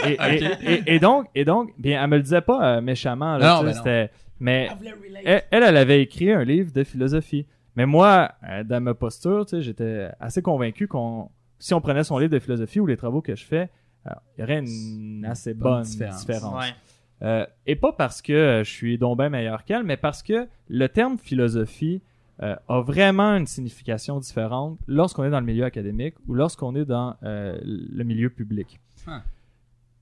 et, 0.06 0.12
et- 0.12 0.16
et- 0.44 0.74
et- 0.74 0.96
et 0.96 1.00
donc, 1.00 1.28
et 1.36 1.46
donc, 1.46 1.72
bien, 1.78 2.02
elle 2.04 2.10
me 2.10 2.16
le 2.18 2.24
disait 2.24 2.42
pas 2.42 2.78
euh, 2.78 2.82
méchamment. 2.82 3.38
Là, 3.38 3.62
Non, 3.62 3.68
tu 3.70 3.74
sais, 3.78 3.84
ben 3.84 4.02
non. 4.04 4.10
mais 4.40 4.70
elle, 5.26 5.44
elle 5.52 5.78
avait 5.78 6.02
écrit 6.02 6.32
un 6.32 6.44
livre 6.44 6.72
de 6.72 6.84
philosophie. 6.84 7.46
Mais 7.78 7.86
moi, 7.86 8.34
euh, 8.44 8.64
dans 8.64 8.82
ma 8.82 8.94
posture, 8.94 9.46
j'étais 9.48 10.10
assez 10.20 10.42
convaincu 10.42 10.88
qu'on, 10.88 11.30
si 11.60 11.74
on 11.74 11.80
prenait 11.80 12.04
son 12.04 12.18
livre 12.18 12.32
de 12.34 12.40
philosophie 12.40 12.80
ou 12.80 12.88
les 12.88 12.98
travaux 12.98 13.22
que 13.22 13.36
je 13.36 13.46
fais, 13.46 13.70
euh, 14.08 14.12
il 14.36 14.42
y 14.42 14.44
aurait 14.44 14.60
une 14.60 15.24
assez 15.26 15.54
Bonne 15.54 15.74
bonne 15.74 15.84
différence. 15.84 16.26
différence. 16.26 16.66
Ouais. 16.66 16.74
Euh, 17.22 17.46
et 17.66 17.76
pas 17.76 17.94
parce 17.94 18.22
que 18.22 18.64
je 18.66 18.70
suis 18.70 18.98
donc 18.98 19.18
bien 19.20 19.30
meilleur 19.30 19.64
qu'elle, 19.64 19.84
mais 19.84 19.96
parce 19.96 20.22
que 20.24 20.48
le 20.68 20.90
terme 20.90 21.18
philosophie 21.18 22.02
euh, 22.44 22.56
a 22.68 22.82
vraiment 22.82 23.36
une 23.36 23.48
signification 23.48 24.20
différente 24.20 24.80
lorsqu'on 24.88 25.24
est 25.24 25.30
dans 25.32 25.40
le 25.40 25.46
milieu 25.46 25.64
académique 25.64 26.16
ou 26.28 26.36
lorsqu'on 26.36 26.76
est 26.76 26.86
dans 26.86 27.16
euh, 27.24 27.58
le 27.64 28.04
milieu 28.04 28.30
public. 28.30 28.80
Huh. 29.08 29.22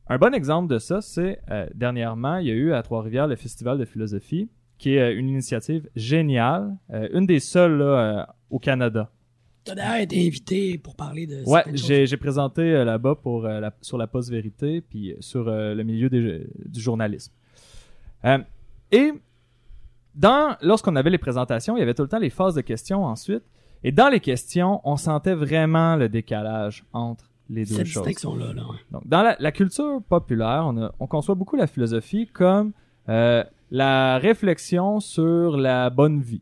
Un 0.07 0.17
bon 0.17 0.33
exemple 0.33 0.71
de 0.71 0.77
ça, 0.77 1.01
c'est 1.01 1.41
euh, 1.49 1.67
dernièrement, 1.73 2.37
il 2.37 2.47
y 2.47 2.51
a 2.51 2.53
eu 2.53 2.73
à 2.73 2.83
Trois-Rivières 2.83 3.27
le 3.27 3.35
Festival 3.35 3.77
de 3.77 3.85
philosophie, 3.85 4.49
qui 4.77 4.95
est 4.95 4.99
euh, 5.01 5.17
une 5.19 5.29
initiative 5.29 5.89
géniale, 5.95 6.75
euh, 6.91 7.07
une 7.13 7.25
des 7.25 7.39
seules 7.39 7.77
là, 7.77 7.85
euh, 7.85 8.25
au 8.49 8.59
Canada. 8.59 9.09
T'as 9.63 9.73
d'ailleurs 9.75 10.01
été 10.01 10.27
invité 10.27 10.77
pour 10.77 10.95
parler 10.95 11.25
de 11.25 11.43
Ouais, 11.47 11.63
j'ai 11.73 12.05
j'ai 12.05 12.17
présenté 12.17 12.61
euh, 12.61 12.85
là-bas 12.85 13.15
pour 13.15 13.45
euh, 13.45 13.59
la- 13.59 13.73
sur 13.81 13.97
la 13.97 14.05
post-vérité 14.05 14.81
puis 14.81 15.15
sur 15.21 15.47
euh, 15.47 15.73
le 15.73 15.83
milieu 15.83 16.07
des- 16.09 16.45
du 16.65 16.79
journalisme. 16.79 17.33
Et 18.91 19.11
dans 20.15 20.55
lorsqu'on 20.61 20.95
avait 20.95 21.09
les 21.09 21.17
présentations, 21.17 21.75
il 21.75 21.79
y 21.79 21.83
avait 21.83 21.93
tout 21.93 22.03
le 22.03 22.07
temps 22.07 22.19
les 22.19 22.29
phases 22.29 22.55
de 22.55 22.61
questions 22.61 23.03
ensuite. 23.05 23.43
Et 23.83 23.91
dans 23.91 24.09
les 24.09 24.19
questions, 24.19 24.81
on 24.83 24.97
sentait 24.97 25.35
vraiment 25.35 25.95
le 25.95 26.09
décalage 26.09 26.83
entre 26.93 27.25
les 27.49 27.65
deux 27.65 27.75
Cette 27.75 27.85
choses. 27.87 28.03
distinction-là, 28.03 28.53
là. 28.53 28.63
ouais. 28.63 28.77
Donc, 28.91 29.07
dans 29.07 29.21
la, 29.21 29.35
la 29.39 29.51
culture 29.51 30.01
populaire, 30.09 30.63
on, 30.65 30.77
a- 30.81 30.91
on 30.99 31.05
conçoit 31.07 31.35
beaucoup 31.35 31.55
la 31.55 31.67
philosophie 31.67 32.25
comme 32.27 32.71
la 33.75 34.17
réflexion 34.19 34.99
sur 34.99 35.57
la 35.57 35.89
bonne 35.89 36.21
vie. 36.21 36.41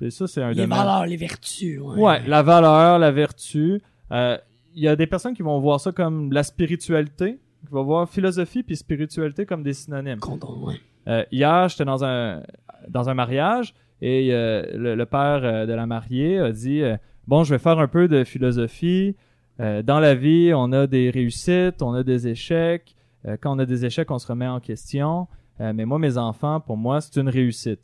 Et 0.00 0.10
ça, 0.10 0.26
c'est 0.26 0.42
un 0.42 0.48
Les 0.50 0.54
domaine. 0.62 0.70
valeurs, 0.78 1.06
les 1.06 1.16
vertus. 1.16 1.80
Ouais, 1.80 2.00
Ouais, 2.02 2.22
la 2.26 2.42
valeur, 2.42 2.98
la 2.98 3.10
vertu. 3.12 3.80
Euh, 4.10 4.36
Il 4.74 4.82
y 4.82 4.88
a 4.88 4.96
des 4.96 5.06
personnes 5.06 5.34
qui 5.34 5.42
vont 5.42 5.60
voir 5.60 5.78
ça 5.80 5.92
comme 5.92 6.32
la 6.32 6.42
spiritualité, 6.42 7.38
qui 7.64 7.70
vont 7.72 7.84
voir 7.84 8.08
philosophie 8.08 8.62
puis 8.64 8.76
spiritualité 8.76 9.46
comme 9.46 9.62
des 9.62 9.72
synonymes. 9.72 10.18
Ouais. 10.66 10.74
Euh, 11.06 11.24
hier, 11.30 11.68
j'étais 11.68 11.84
dans 11.84 12.04
un 12.04 12.42
dans 12.88 13.08
un 13.08 13.14
mariage 13.14 13.72
et 14.02 14.28
euh, 14.34 14.64
le, 14.76 14.94
le 14.96 15.06
père 15.06 15.40
euh, 15.44 15.64
de 15.64 15.72
la 15.72 15.86
mariée 15.86 16.38
a 16.40 16.50
dit 16.52 16.82
euh, 16.82 16.96
bon, 17.28 17.44
je 17.44 17.54
vais 17.54 17.58
faire 17.60 17.78
un 17.78 17.86
peu 17.88 18.08
de 18.08 18.24
philosophie. 18.24 19.14
Euh, 19.60 19.82
dans 19.82 20.00
la 20.00 20.14
vie, 20.16 20.52
on 20.54 20.72
a 20.72 20.86
des 20.88 21.10
réussites, 21.10 21.80
on 21.80 21.94
a 21.94 22.02
des 22.02 22.26
échecs. 22.26 22.96
Euh, 23.26 23.36
quand 23.40 23.54
on 23.56 23.58
a 23.60 23.64
des 23.66 23.84
échecs, 23.86 24.10
on 24.10 24.18
se 24.18 24.26
remet 24.26 24.48
en 24.48 24.58
question. 24.60 25.28
Euh, 25.60 25.72
mais 25.74 25.84
moi, 25.84 25.98
mes 25.98 26.16
enfants, 26.18 26.60
pour 26.60 26.76
moi, 26.76 27.00
c'est 27.00 27.16
une 27.20 27.28
réussite. 27.28 27.80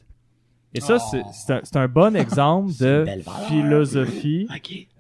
Et 0.75 0.81
ça, 0.81 0.99
Oh. 1.01 1.18
c'est- 1.33 1.61
c'est 1.64 1.77
un, 1.77 1.89
bon 1.89 2.14
exemple 2.14 2.71
de 2.81 3.05
philosophie, 3.49 4.47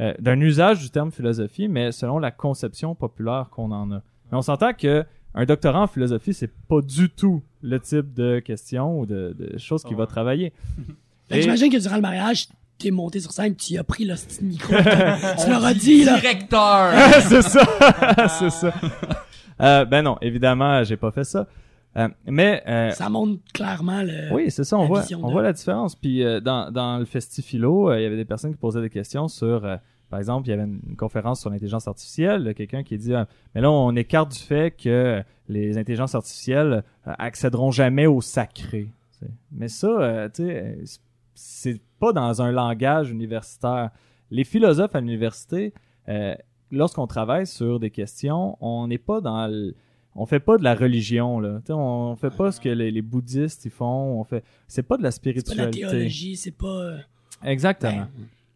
euh, 0.00 0.14
d'un 0.18 0.40
usage 0.40 0.80
du 0.80 0.90
terme 0.90 1.12
philosophie, 1.12 1.68
mais 1.68 1.92
selon 1.92 2.18
la 2.18 2.30
conception 2.30 2.94
populaire 2.94 3.46
qu'on 3.50 3.70
en 3.70 3.90
a. 3.92 4.02
Mais 4.30 4.38
on 4.38 4.42
s'entend 4.42 4.72
que 4.72 5.04
un 5.34 5.44
doctorat 5.44 5.82
en 5.82 5.86
philosophie, 5.86 6.34
c'est 6.34 6.50
pas 6.68 6.80
du 6.80 7.08
tout 7.08 7.40
le 7.62 7.78
type 7.78 8.12
de 8.14 8.40
question 8.40 8.98
ou 9.00 9.06
de, 9.06 9.34
de 9.38 9.58
choses 9.58 9.84
qu'il 9.84 9.96
va 9.96 10.06
travailler. 10.06 10.52
Et- 11.30 11.42
J'imagine 11.42 11.70
que 11.70 11.76
durant 11.80 11.94
le 11.96 12.02
mariage, 12.02 12.48
t'es 12.78 12.90
monté 12.90 13.20
sur 13.20 13.30
scène, 13.30 13.54
tu 13.54 13.74
y 13.74 13.78
as 13.78 13.84
pris 13.84 14.04
le 14.04 14.14
petit 14.14 14.42
micro. 14.44 14.74
tu 15.44 15.50
leur 15.50 15.64
as 15.64 15.74
dit, 15.74 16.02
là. 16.04 16.18
Directeur! 16.18 16.92
c'est 17.22 17.42
ça, 17.42 18.28
c'est 18.28 18.50
ça. 18.50 18.74
Euh, 19.60 19.84
ben 19.84 20.02
non, 20.02 20.16
évidemment, 20.20 20.82
j'ai 20.82 20.96
pas 20.96 21.12
fait 21.12 21.22
ça. 21.22 21.46
Euh, 21.96 22.08
mais 22.26 22.62
euh, 22.68 22.90
Ça 22.92 23.08
montre 23.08 23.40
clairement 23.52 24.02
le. 24.02 24.32
Oui, 24.32 24.50
c'est 24.50 24.62
ça, 24.64 24.78
on 24.78 24.86
voit, 24.86 25.02
on 25.16 25.26
de- 25.26 25.32
voit 25.32 25.42
la 25.42 25.52
différence. 25.52 25.96
Puis 25.96 26.22
euh, 26.24 26.40
dans, 26.40 26.70
dans 26.70 26.98
le 26.98 27.04
Festifilo, 27.04 27.92
il 27.94 28.02
y 28.02 28.04
avait 28.04 28.16
des 28.16 28.24
personnes 28.24 28.52
qui 28.52 28.56
posaient 28.58 28.80
des 28.80 28.90
questions 28.90 29.26
sur, 29.26 29.62
par 30.08 30.18
exemple, 30.20 30.46
il 30.46 30.50
y 30.50 30.54
avait 30.54 30.62
une, 30.64 30.80
une 30.88 30.96
conférence 30.96 31.40
sur 31.40 31.50
l'intelligence 31.50 31.88
artificielle, 31.88 32.54
quelqu'un 32.54 32.82
qui 32.84 32.96
dit, 32.96 33.12
mais 33.54 33.60
là, 33.60 33.70
on 33.72 33.94
écarte 33.96 34.30
du 34.32 34.38
fait 34.38 34.70
que 34.70 35.22
les 35.48 35.78
intelligences 35.78 36.14
artificielles 36.14 36.84
accéderont 37.04 37.72
jamais 37.72 38.06
au 38.06 38.20
sacré. 38.20 38.92
Mais 39.52 39.68
ça, 39.68 40.28
tu 40.32 40.44
sais, 40.44 40.78
c'est- 41.34 41.80
pas 41.98 42.12
dans 42.14 42.40
un 42.40 42.50
langage 42.52 43.10
universitaire. 43.10 43.90
Les 44.30 44.44
philosophes 44.44 44.94
à 44.94 45.00
l'université, 45.00 45.74
lorsqu'on 46.70 47.06
travaille 47.06 47.46
sur 47.46 47.80
des 47.80 47.90
questions, 47.90 48.56
on 48.60 48.86
n'est 48.86 48.96
pas 48.98 49.20
dans 49.20 49.46
le, 49.48 49.74
on 50.16 50.26
fait 50.26 50.40
pas 50.40 50.58
de 50.58 50.64
la 50.64 50.74
religion 50.74 51.38
là. 51.40 51.60
Sais, 51.66 51.72
on 51.72 52.16
fait 52.16 52.30
pas 52.34 52.50
ce 52.52 52.60
que 52.60 52.68
les, 52.68 52.90
les 52.90 53.02
bouddhistes 53.02 53.64
ils 53.64 53.70
font. 53.70 54.18
On 54.20 54.24
fait, 54.24 54.44
c'est 54.66 54.82
pas 54.82 54.96
de 54.96 55.02
la 55.02 55.10
C'est 55.10 55.22
pas 55.22 55.30
de 55.30 55.34
la 55.36 55.42
spiritualité. 55.42 55.80
théologie, 55.80 56.36
c'est 56.36 56.50
pas. 56.56 56.66
euh, 56.66 56.98
Exactement. 57.44 57.92
ben, 57.92 58.08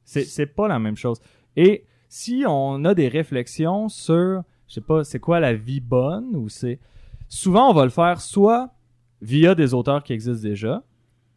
C'est 0.04 0.24
c'est 0.24 0.46
pas 0.46 0.68
la 0.68 0.78
même 0.78 0.96
chose. 0.96 1.20
Et 1.56 1.84
si 2.08 2.44
on 2.46 2.84
a 2.84 2.94
des 2.94 3.08
réflexions 3.08 3.88
sur, 3.88 4.42
je 4.68 4.74
sais 4.74 4.80
pas, 4.80 5.04
c'est 5.04 5.20
quoi 5.20 5.40
la 5.40 5.54
vie 5.54 5.80
bonne 5.80 6.34
ou 6.36 6.48
c'est 6.48 6.78
souvent 7.28 7.70
on 7.70 7.74
va 7.74 7.84
le 7.84 7.90
faire 7.90 8.20
soit 8.20 8.70
via 9.22 9.54
des 9.54 9.72
auteurs 9.74 10.02
qui 10.02 10.12
existent 10.12 10.46
déjà. 10.46 10.82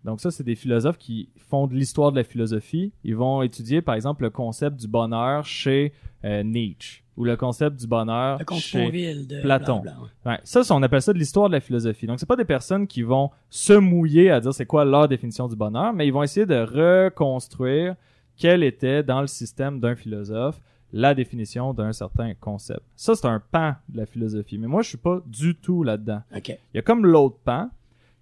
Donc 0.03 0.19
ça 0.21 0.31
c'est 0.31 0.43
des 0.43 0.55
philosophes 0.55 0.97
qui 0.97 1.29
font 1.37 1.67
de 1.67 1.73
l'histoire 1.75 2.11
de 2.11 2.17
la 2.17 2.23
philosophie. 2.23 2.91
Ils 3.03 3.15
vont 3.15 3.41
étudier 3.43 3.81
par 3.81 3.95
exemple 3.95 4.23
le 4.23 4.29
concept 4.29 4.77
du 4.77 4.87
bonheur 4.87 5.45
chez 5.45 5.93
euh, 6.25 6.43
Nietzsche 6.43 7.03
ou 7.17 7.25
le 7.25 7.35
concept 7.35 7.77
du 7.77 7.87
bonheur 7.87 8.39
le 8.39 8.55
chez 8.57 9.15
de 9.15 9.41
Platon. 9.41 9.83
Ouais, 10.25 10.39
ça, 10.43 10.61
on 10.69 10.83
appelle 10.83 11.01
ça 11.01 11.13
de 11.13 11.17
l'histoire 11.17 11.49
de 11.49 11.53
la 11.53 11.59
philosophie. 11.59 12.05
Donc, 12.05 12.19
c'est 12.19 12.27
pas 12.27 12.35
des 12.35 12.45
personnes 12.45 12.87
qui 12.87 13.01
vont 13.01 13.31
se 13.49 13.73
mouiller 13.73 14.29
à 14.29 14.39
dire 14.39 14.53
c'est 14.53 14.65
quoi 14.65 14.85
leur 14.85 15.07
définition 15.07 15.47
du 15.47 15.55
bonheur, 15.55 15.93
mais 15.93 16.07
ils 16.07 16.13
vont 16.13 16.23
essayer 16.23 16.45
de 16.45 16.59
reconstruire 16.59 17.95
quelle 18.37 18.63
était 18.63 19.01
dans 19.01 19.21
le 19.21 19.27
système 19.27 19.79
d'un 19.79 19.95
philosophe 19.95 20.61
la 20.93 21.13
définition 21.13 21.73
d'un 21.73 21.91
certain 21.91 22.33
concept. 22.35 22.81
Ça, 22.95 23.15
c'est 23.15 23.27
un 23.27 23.41
pan 23.51 23.73
de 23.89 23.97
la 23.97 24.05
philosophie. 24.05 24.57
Mais 24.57 24.67
moi, 24.67 24.83
je 24.83 24.89
suis 24.89 24.97
pas 24.97 25.21
du 25.25 25.55
tout 25.55 25.83
là-dedans. 25.83 26.21
OK. 26.35 26.49
Il 26.49 26.75
y 26.75 26.77
a 26.77 26.81
comme 26.81 27.05
l'autre 27.05 27.37
pan 27.43 27.69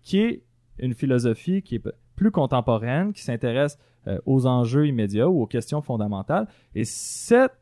qui 0.01 0.19
est 0.19 0.41
une 0.79 0.93
philosophie 0.93 1.61
qui 1.61 1.75
est 1.75 1.83
plus 2.15 2.31
contemporaine, 2.31 3.13
qui 3.13 3.21
s'intéresse 3.21 3.77
euh, 4.07 4.19
aux 4.25 4.45
enjeux 4.45 4.87
immédiats 4.87 5.29
ou 5.29 5.41
aux 5.41 5.47
questions 5.47 5.81
fondamentales. 5.81 6.47
Et 6.73 6.85
cette 6.85 7.53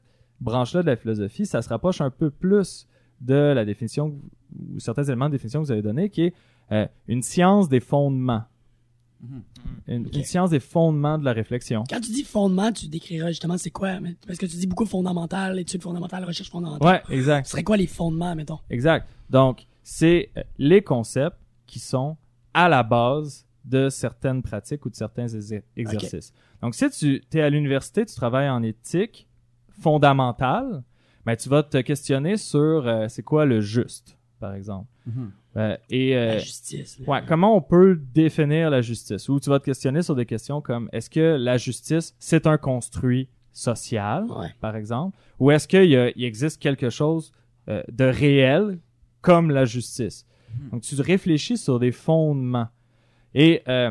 branche-là 0.42 0.82
de 0.82 0.88
la 0.88 0.96
philosophie, 0.96 1.46
ça 1.46 1.62
se 1.62 1.70
rapproche 1.70 2.02
un 2.02 2.10
peu 2.10 2.30
plus 2.30 2.88
de 3.22 3.54
la 3.54 3.66
définition 3.66 4.20
ou 4.74 4.80
certains 4.80 5.04
éléments 5.04 5.28
de 5.28 5.34
définition 5.34 5.62
que 5.62 5.66
vous 5.66 5.72
avez 5.72 5.82
donné, 5.82 6.10
qui 6.10 6.24
est 6.24 6.34
euh, 6.72 6.88
une 7.08 7.22
science 7.22 7.70
des 7.70 7.80
fondements. 7.80 8.44
Mhm. 9.22 9.44
Une, 9.88 10.24
science 10.24 10.50
des 10.50 10.60
fondements 10.60 11.18
de 11.18 11.24
la 11.24 11.32
réflexion. 11.32 11.84
Quand 11.90 12.02
tu 12.02 12.12
dis 12.12 12.24
fondement, 12.24 12.72
tu 12.74 12.88
décriras 12.88 13.30
justement 13.30 13.58
c'est 13.58 13.72
quoi. 13.72 13.92
Parce 14.28 14.38
que 14.38 14.46
tu 14.46 14.58
dis 14.58 14.68
beaucoup 14.68 14.86
fondamental, 14.86 15.58
études 15.60 15.82
fondamentales, 15.82 16.26
recherche 16.26 16.50
fondamentale. 16.50 17.04
Ouais, 17.10 17.16
exact. 17.16 17.46
Ce 17.46 17.52
serait 17.52 17.64
quoi 17.64 17.78
les 17.78 17.88
fondements, 17.88 18.36
mettons? 18.36 18.60
Exact. 18.70 19.08
Donc, 19.30 19.66
c'est 19.82 20.30
euh, 20.38 20.44
les 20.58 20.82
concepts 20.82 21.38
qui 21.66 21.80
sont 21.80 22.18
à 22.54 22.68
la 22.68 22.84
base 22.84 23.46
de 23.64 23.90
certaines 23.90 24.44
pratiques 24.44 24.86
ou 24.86 24.90
de 24.90 24.96
certains 24.96 25.28
exer- 25.28 25.64
exercices. 25.78 26.34
Donc, 26.62 26.76
si 26.76 26.90
tu 26.90 27.22
es 27.34 27.42
à 27.42 27.50
l'université, 27.50 28.06
tu 28.06 28.16
travailles 28.16 28.50
en 28.50 28.62
éthique 28.62 29.28
fondamentale, 29.84 30.84
ben, 31.26 31.36
tu 31.36 31.50
vas 31.50 31.64
te 31.64 31.78
questionner 31.82 32.38
sur 32.38 32.88
euh, 32.88 33.08
c'est 33.10 33.24
quoi 33.24 33.46
le 33.46 33.62
juste, 33.62 34.18
par 34.40 34.54
exemple. 34.56 34.88
Mhm. 35.06 35.32
Euh, 35.56 35.78
et 35.90 36.16
euh, 36.18 36.26
La 36.28 36.38
justice. 36.40 37.00
Ouais, 37.06 37.20
comment 37.28 37.56
on 37.56 37.62
peut 37.62 38.00
définir 38.14 38.70
la 38.70 38.82
justice? 38.82 39.30
Ou 39.30 39.40
tu 39.40 39.50
vas 39.50 39.60
te 39.60 39.66
questionner 39.66 40.02
sur 40.02 40.16
des 40.16 40.26
questions 40.26 40.62
comme 40.62 40.90
est-ce 40.92 41.10
que 41.10 41.36
la 41.40 41.58
justice, 41.58 42.16
c'est 42.20 42.48
un 42.48 42.58
construit 42.58 43.30
social, 43.52 44.26
Ouais. 44.32 44.48
par 44.60 44.76
exemple? 44.76 45.18
Ou 45.40 45.52
est-ce 45.52 45.68
qu'il 45.68 45.86
y 45.86 45.96
a- 45.96 46.10
il 46.16 46.24
existe 46.24 46.60
quelque 46.62 46.90
chose 46.90 47.32
euh, 47.70 47.82
de 47.92 48.04
réel 48.06 48.80
comme 49.22 49.52
la 49.52 49.66
justice? 49.66 50.26
Donc, 50.72 50.82
tu 50.82 51.00
réfléchis 51.02 51.58
sur 51.58 51.80
des 51.80 51.92
fondements. 51.92 52.68
Et 53.36 53.62
euh, 53.68 53.90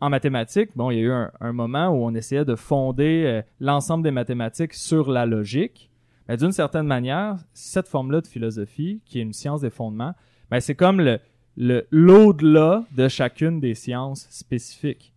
en 0.00 0.10
mathématiques, 0.10 0.70
bon, 0.76 0.90
il 0.90 0.98
y 0.98 1.00
a 1.00 1.02
eu 1.02 1.12
un, 1.40 1.52
moment 1.52 1.88
où 1.88 2.04
on 2.04 2.14
essayait 2.14 2.44
de 2.44 2.56
fonder 2.56 3.24
euh, 3.24 3.42
l'ensemble 3.60 4.04
des 4.04 4.10
mathématiques 4.10 4.74
sur 4.74 5.10
la 5.10 5.26
logique. 5.26 5.90
Mais 6.28 6.36
d'une 6.36 6.52
certaine 6.52 6.86
manière, 6.86 7.36
cette 7.52 7.88
forme-là 7.88 8.20
de 8.20 8.26
philosophie, 8.26 9.00
qui 9.04 9.18
est 9.18 9.22
une 9.22 9.32
science 9.32 9.60
des 9.60 9.70
fondements, 9.70 10.14
ben, 10.50 10.60
c'est 10.60 10.74
comme 10.74 11.00
le, 11.00 11.86
l'au-delà 11.90 12.84
de 12.96 13.08
chacune 13.08 13.60
des 13.60 13.74
sciences 13.74 14.26
spécifiques. 14.30 15.14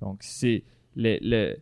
Donc, 0.00 0.18
c'est 0.20 0.64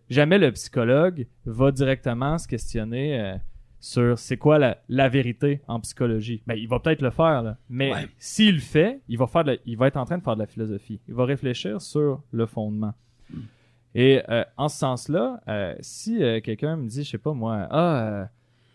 jamais 0.08 0.38
le 0.38 0.50
psychologue 0.52 1.26
va 1.44 1.70
directement 1.70 2.38
se 2.38 2.48
questionner 2.48 3.20
euh, 3.20 3.36
sur 3.80 4.18
c'est 4.18 4.36
quoi 4.36 4.58
la, 4.58 4.78
la 4.88 5.08
vérité 5.08 5.60
en 5.68 5.78
psychologie. 5.80 6.42
Ben, 6.46 6.54
il 6.54 6.68
va 6.68 6.80
peut-être 6.80 7.00
le 7.02 7.10
faire, 7.10 7.42
là. 7.42 7.56
mais 7.70 7.92
Ouais. 7.92 8.08
s'il 8.18 8.54
le 8.56 8.60
fait, 8.60 9.00
il 9.08 9.16
va, 9.18 9.26
faire 9.26 9.44
de 9.44 9.52
la- 9.52 9.58
il 9.66 9.76
va 9.76 9.86
être 9.86 9.96
en 9.96 10.04
train 10.04 10.18
de 10.18 10.22
faire 10.22 10.34
de 10.34 10.40
la 10.40 10.46
philosophie. 10.46 10.98
Il 11.08 11.14
va 11.14 11.24
réfléchir 11.24 11.80
sur 11.80 12.22
le 12.32 12.46
fondement. 12.46 12.94
Et 13.94 14.20
euh, 14.28 14.44
en 14.56 14.68
ce 14.68 14.78
sens-là, 14.78 15.40
euh, 15.48 15.74
si 15.80 16.22
euh, 16.22 16.40
quelqu'un 16.40 16.76
me 16.76 16.88
dit, 16.88 17.04
je 17.04 17.10
sais 17.10 17.18
pas 17.18 17.32
moi, 17.32 17.66
ah, 17.70 18.02
euh, 18.02 18.24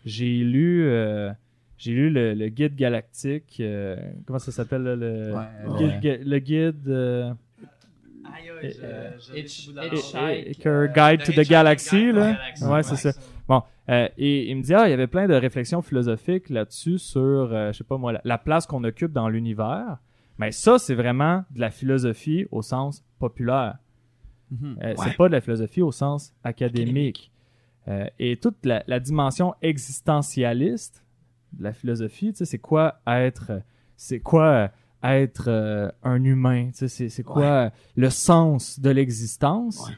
j'ai 0.04 0.38
lu, 0.38 0.84
euh, 0.86 1.30
j'ai 1.78 1.92
lu 1.92 2.10
le, 2.10 2.34
le 2.34 2.48
guide 2.48 2.74
galactique, 2.74 3.56
euh, 3.60 3.96
comment 4.26 4.38
ça 4.38 4.52
s'appelle 4.52 4.82
le, 4.82 5.34
Ouais, 5.34 5.44
le 5.64 5.70
ouais. 5.70 5.78
guide, 5.78 6.00
ga- 6.00 6.24
le 6.24 6.38
guide 6.38 7.36
Guide 10.94 11.22
to 11.24 11.32
the 11.32 11.46
Galaxy, 11.48 12.12
là. 12.12 12.32
Galaxy. 12.32 12.64
Ouais, 12.64 12.82
c'est 12.82 12.96
ça. 12.96 13.12
Bon, 13.46 13.62
euh, 13.88 14.08
et 14.16 14.50
il 14.50 14.56
me 14.56 14.62
dit, 14.62 14.74
ah, 14.74 14.86
il 14.86 14.90
y 14.90 14.94
avait 14.94 15.06
plein 15.06 15.26
de 15.28 15.34
réflexions 15.34 15.82
philosophiques 15.82 16.48
là-dessus 16.50 16.98
sur, 16.98 17.20
euh, 17.20 17.72
je 17.72 17.78
sais 17.78 17.84
pas 17.84 17.98
moi, 17.98 18.12
la, 18.12 18.20
la 18.24 18.38
place 18.38 18.66
qu'on 18.66 18.82
occupe 18.84 19.12
dans 19.12 19.28
l'univers. 19.28 19.98
Mais 20.38 20.50
ça, 20.52 20.78
c'est 20.78 20.94
vraiment 20.94 21.44
de 21.50 21.60
la 21.60 21.70
philosophie 21.70 22.46
au 22.50 22.62
sens 22.62 23.04
populaire. 23.18 23.78
Euh, 24.52 24.74
Ouais. 24.80 24.94
C'est 24.98 25.16
pas 25.16 25.28
de 25.28 25.32
la 25.32 25.40
philosophie 25.40 25.82
au 25.82 25.92
sens 25.92 26.32
académique. 26.44 27.30
Et 28.18 28.36
toute 28.38 28.64
la, 28.64 28.82
la 28.86 28.98
dimension 28.98 29.54
existentialiste 29.60 31.04
de 31.52 31.62
la 31.64 31.72
philosophie, 31.72 32.32
tu 32.32 32.38
sais, 32.38 32.44
c'est 32.46 32.58
quoi 32.58 32.96
être, 33.06 33.52
c'est 33.96 34.20
quoi 34.20 34.70
être 35.02 35.92
un 36.02 36.24
humain, 36.24 36.68
tu 36.70 36.78
sais, 36.78 36.88
c'est 36.88 37.08
c'est 37.10 37.22
quoi 37.22 37.70
le 37.94 38.10
sens 38.10 38.80
de 38.80 38.88
l'existence? 38.90 39.86
Ouais. 39.88 39.94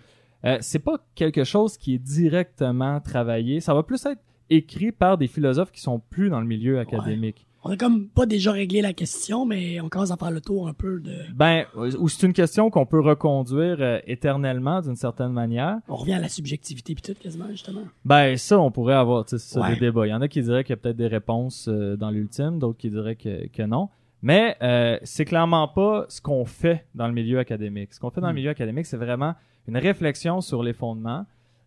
Euh, 0.47 0.59
c'est 0.61 0.79
pas 0.79 0.99
quelque 1.15 1.45
chose 1.45 1.77
qui 1.77 1.95
est 1.95 1.99
directement 1.99 3.01
travaillé. 3.01 3.61
Ça 3.61 3.75
va 3.75 3.83
plus 3.83 4.05
être 4.07 4.21
écrit 4.51 4.93
par 4.93 5.19
des 5.19 5.27
philosophes 5.27 5.73
qui 5.73 5.81
sont 5.81 5.99
plus 6.11 6.31
dans 6.31 6.41
le 6.41 6.47
milieu 6.47 6.79
académique. 6.79 7.47
On 7.65 7.71
a 7.71 7.77
comme 7.77 8.07
pas 8.07 8.27
déjà 8.27 8.53
réglé 8.53 8.81
la 8.81 8.93
question, 8.93 9.45
mais 9.45 9.81
on 9.81 9.89
commence 9.89 10.13
à 10.13 10.17
faire 10.17 10.31
le 10.31 10.41
tour 10.41 10.69
un 10.69 10.73
peu 10.73 11.01
de. 11.01 11.17
Ben, 11.35 11.65
ou 11.75 12.09
c'est 12.09 12.25
une 12.25 12.33
question 12.33 12.71
qu'on 12.71 12.87
peut 12.87 13.01
reconduire 13.01 13.79
euh, 13.81 13.99
éternellement 14.07 14.81
d'une 14.83 14.95
certaine 14.95 15.33
manière. 15.33 15.79
On 15.89 15.97
revient 15.97 16.13
à 16.15 16.21
la 16.21 16.29
subjectivité 16.29 16.95
puis 16.95 17.03
tout 17.03 17.21
quasiment 17.21 17.49
justement. 17.51 17.81
Ben, 18.05 18.37
ça, 18.37 18.61
on 18.61 18.71
pourrait 18.71 18.95
avoir 18.95 19.29
ça, 19.29 19.61
Ouais. 19.61 19.75
des 19.75 19.81
débats. 19.81 20.07
Il 20.07 20.11
y 20.11 20.15
en 20.15 20.21
a 20.21 20.29
qui 20.29 20.43
diraient 20.43 20.63
qu'il 20.63 20.75
y 20.75 20.79
a 20.79 20.81
peut-être 20.81 20.97
des 20.97 21.09
réponses 21.09 21.67
euh, 21.69 21.97
dans 21.97 22.11
l'ultime, 22.11 22.61
d'autres 22.61 22.79
qui 22.79 22.89
diraient 22.91 23.17
que, 23.17 23.49
que 23.49 23.63
non. 23.65 23.89
Mais 24.23 24.57
euh, 24.63 24.99
c'est 25.03 25.25
clairement 25.25 25.67
pas 25.67 26.07
ce 26.09 26.21
qu'on 26.21 26.45
fait 26.45 26.87
dans 26.95 27.09
le 27.09 27.15
milieu 27.15 27.41
académique. 27.41 27.95
Ce 27.95 27.99
qu'on 27.99 28.11
fait 28.11 28.21
dans 28.21 28.29
le 28.29 28.33
Mm. 28.33 28.37
milieu 28.37 28.51
académique, 28.51 28.87
c'est 28.87 28.97
vraiment 28.97 29.35
une 29.69 29.77
réflexion 29.77 30.41
sur 30.41 30.63
les 30.63 30.73
fondements. 30.73 31.27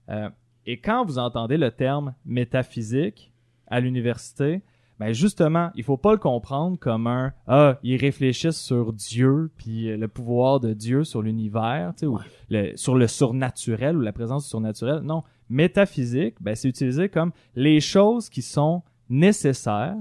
Euh, 0.09 0.29
et 0.65 0.79
quand 0.79 1.05
vous 1.05 1.17
entendez 1.19 1.57
le 1.57 1.71
terme 1.71 2.13
métaphysique 2.25 3.31
à 3.67 3.79
l'université, 3.79 4.61
ben 4.99 5.13
justement, 5.13 5.71
il 5.75 5.83
faut 5.83 5.95
pas 5.97 6.11
le 6.11 6.17
comprendre 6.17 6.77
comme 6.77 7.07
un 7.07 7.31
ah 7.47 7.77
ils 7.83 7.95
réfléchissent 7.95 8.59
sur 8.59 8.91
Dieu 8.91 9.49
puis 9.57 9.89
euh, 9.89 9.97
le 9.97 10.07
pouvoir 10.09 10.59
de 10.59 10.73
Dieu 10.73 11.03
sur 11.05 11.21
l'univers, 11.21 11.93
tu 11.95 11.99
sais, 12.01 12.05
ou 12.05 12.19
le- 12.49 12.75
sur 12.75 12.95
le 12.95 13.07
surnaturel 13.07 13.95
ou 13.97 14.01
la 14.01 14.11
présence 14.11 14.43
du 14.43 14.49
surnaturel. 14.49 14.99
Non, 15.01 15.23
métaphysique, 15.49 16.35
ben 16.41 16.53
c'est 16.55 16.67
utilisé 16.67 17.07
comme 17.07 17.31
les 17.55 17.79
choses 17.79 18.29
qui 18.29 18.41
sont 18.41 18.81
nécessaires 19.09 19.95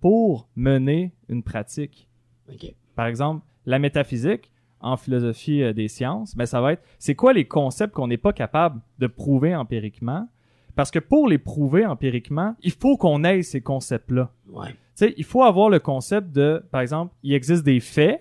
pour 0.00 0.48
mener 0.56 1.12
une 1.28 1.42
pratique. 1.42 2.08
Par 2.94 3.06
exemple, 3.06 3.44
la 3.66 3.78
métaphysique, 3.78 4.50
en 4.82 4.96
philosophie 4.96 5.62
euh, 5.62 5.72
des 5.72 5.88
sciences, 5.88 6.36
ben 6.36 6.46
ça 6.46 6.60
va 6.60 6.74
être 6.74 6.82
c'est 6.98 7.14
quoi 7.14 7.32
les 7.32 7.44
concepts 7.44 7.94
qu'on 7.94 8.08
n'est 8.08 8.16
pas 8.16 8.32
capable 8.32 8.80
de 8.98 9.06
prouver 9.06 9.54
empiriquement? 9.54 10.28
Parce 10.74 10.90
que 10.90 10.98
pour 10.98 11.28
les 11.28 11.38
prouver 11.38 11.86
empiriquement, 11.86 12.56
il 12.62 12.72
faut 12.72 12.96
qu'on 12.96 13.24
ait 13.24 13.42
ces 13.42 13.60
concepts-là. 13.60 14.30
Ouais. 14.48 14.70
Tu 14.70 14.76
sais, 14.94 15.14
il 15.16 15.24
faut 15.24 15.42
avoir 15.42 15.68
le 15.68 15.78
concept 15.78 16.32
de 16.32 16.64
par 16.70 16.80
exemple, 16.80 17.14
il 17.22 17.34
existe 17.34 17.64
des 17.64 17.80
faits 17.80 18.20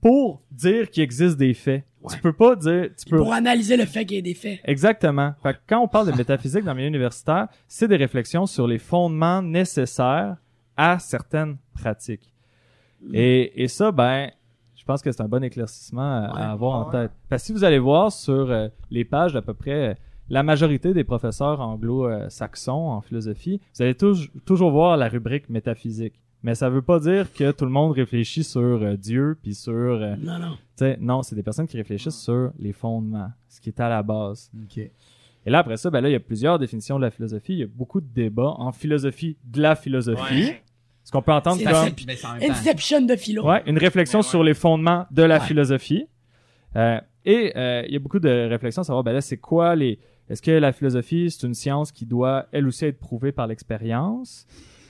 pour 0.00 0.42
dire 0.50 0.90
qu'il 0.90 1.02
existe 1.02 1.36
des 1.36 1.54
faits. 1.54 1.84
Ouais. 2.02 2.14
Tu 2.16 2.20
peux 2.20 2.32
pas 2.32 2.56
dire 2.56 2.90
tu 2.96 3.08
peux 3.08 3.18
Pour 3.18 3.32
analyser 3.32 3.76
le 3.76 3.86
fait 3.86 4.04
qu'il 4.04 4.16
y 4.16 4.18
ait 4.18 4.22
des 4.22 4.34
faits. 4.34 4.60
Exactement. 4.64 5.34
Fait 5.42 5.54
que 5.54 5.58
quand 5.68 5.80
on 5.80 5.88
parle 5.88 6.10
de 6.10 6.16
métaphysique 6.16 6.64
dans 6.64 6.72
le 6.72 6.78
milieu 6.78 6.88
universitaire, 6.88 7.48
c'est 7.68 7.86
des 7.86 7.96
réflexions 7.96 8.46
sur 8.46 8.66
les 8.66 8.78
fondements 8.78 9.40
nécessaires 9.40 10.36
à 10.76 10.98
certaines 10.98 11.58
pratiques. 11.74 12.32
Et, 13.12 13.62
et 13.62 13.68
ça, 13.68 13.92
ben, 13.92 14.30
je 14.82 14.86
pense 14.86 15.00
que 15.00 15.12
c'est 15.12 15.22
un 15.22 15.28
bon 15.28 15.44
éclaircissement 15.44 16.02
à, 16.02 16.24
à 16.24 16.34
Ouais. 16.34 16.42
avoir 16.42 16.72
en 16.74 16.84
Ouais. 16.86 17.02
tête. 17.04 17.12
Parce 17.28 17.42
que 17.42 17.46
si 17.46 17.52
vous 17.52 17.62
allez 17.62 17.78
voir 17.78 18.10
sur 18.10 18.50
euh, 18.50 18.66
les 18.90 19.04
pages 19.04 19.32
d'à 19.32 19.40
peu 19.40 19.54
près 19.54 19.90
euh, 19.90 19.94
la 20.28 20.42
majorité 20.42 20.92
des 20.92 21.04
professeurs 21.04 21.60
anglo-saxons 21.60 22.72
en 22.90 23.00
philosophie, 23.00 23.60
vous 23.76 23.82
allez 23.82 23.94
touj- 23.94 24.28
toujours 24.44 24.72
voir 24.72 24.96
la 24.96 25.08
rubrique 25.08 25.48
métaphysique. 25.48 26.14
Mais 26.42 26.56
ça 26.56 26.68
veut 26.68 26.82
pas 26.82 26.98
dire 26.98 27.32
que 27.32 27.52
tout 27.52 27.64
le 27.64 27.70
monde 27.70 27.92
réfléchit 27.92 28.42
sur 28.42 28.60
euh, 28.60 28.96
Dieu 28.96 29.38
puis 29.40 29.54
sur 29.54 29.72
euh, 29.72 30.16
Non, 30.20 30.38
non. 30.40 30.96
non, 31.00 31.22
c'est 31.22 31.36
des 31.36 31.44
personnes 31.44 31.68
qui 31.68 31.76
réfléchissent 31.76 32.18
sur 32.20 32.50
les 32.58 32.72
fondements, 32.72 33.30
ce 33.48 33.60
qui 33.60 33.68
est 33.68 33.78
à 33.78 33.88
la 33.88 34.02
base. 34.02 34.50
Ok. 34.64 34.78
Et 34.78 35.50
là, 35.50 35.58
après 35.60 35.76
ça, 35.76 35.90
ben 35.90 36.00
là, 36.00 36.08
il 36.08 36.12
y 36.12 36.16
a 36.16 36.20
plusieurs 36.20 36.58
définitions 36.58 36.96
de 36.96 37.02
la 37.04 37.10
philosophie. 37.12 37.52
Il 37.52 37.58
y 37.60 37.62
a 37.62 37.66
beaucoup 37.68 38.00
de 38.00 38.06
débats 38.12 38.54
en 38.58 38.72
philosophie 38.72 39.36
de 39.44 39.60
la 39.62 39.76
philosophie. 39.76 40.44
Ouais. 40.46 40.62
Ce 41.04 41.10
qu'on 41.10 41.22
peut 41.22 41.32
entendre 41.32 41.56
C'est 41.58 41.64
comme 41.64 41.72
la- 41.72 41.90
Mais 42.06 42.16
c'est 42.16 42.26
en 42.26 42.32
même 42.34 42.40
temps. 42.40 42.50
Inception 42.52 43.00
de 43.02 43.16
philo. 43.16 43.44
ouais, 43.46 43.62
une 43.66 43.78
réflexion 43.78 44.20
Ouais, 44.20 44.24
ouais. 44.24 44.30
sur 44.30 44.44
les 44.44 44.54
fondements 44.54 45.06
de 45.10 45.22
la 45.22 45.38
Ouais. 45.40 45.46
philosophie. 45.46 46.06
Euh, 46.76 47.00
et 47.24 47.52
euh, 47.56 47.82
il 47.86 47.92
y 47.92 47.96
a 47.96 47.98
beaucoup 47.98 48.18
de 48.20 48.48
réflexions 48.48 48.82
à 48.82 48.84
savoir, 48.84 49.04
ben 49.04 49.12
là, 49.12 49.20
c'est 49.20 49.36
quoi 49.36 49.74
les... 49.76 49.98
Est-ce 50.30 50.40
que 50.40 50.50
la 50.52 50.72
philosophie, 50.72 51.30
c'est 51.30 51.46
une 51.46 51.54
science 51.54 51.92
qui 51.92 52.06
doit, 52.06 52.46
elle 52.52 52.66
aussi, 52.66 52.86
être 52.86 52.98
prouvée 52.98 53.32
par 53.32 53.46
l'expérience? 53.46 54.46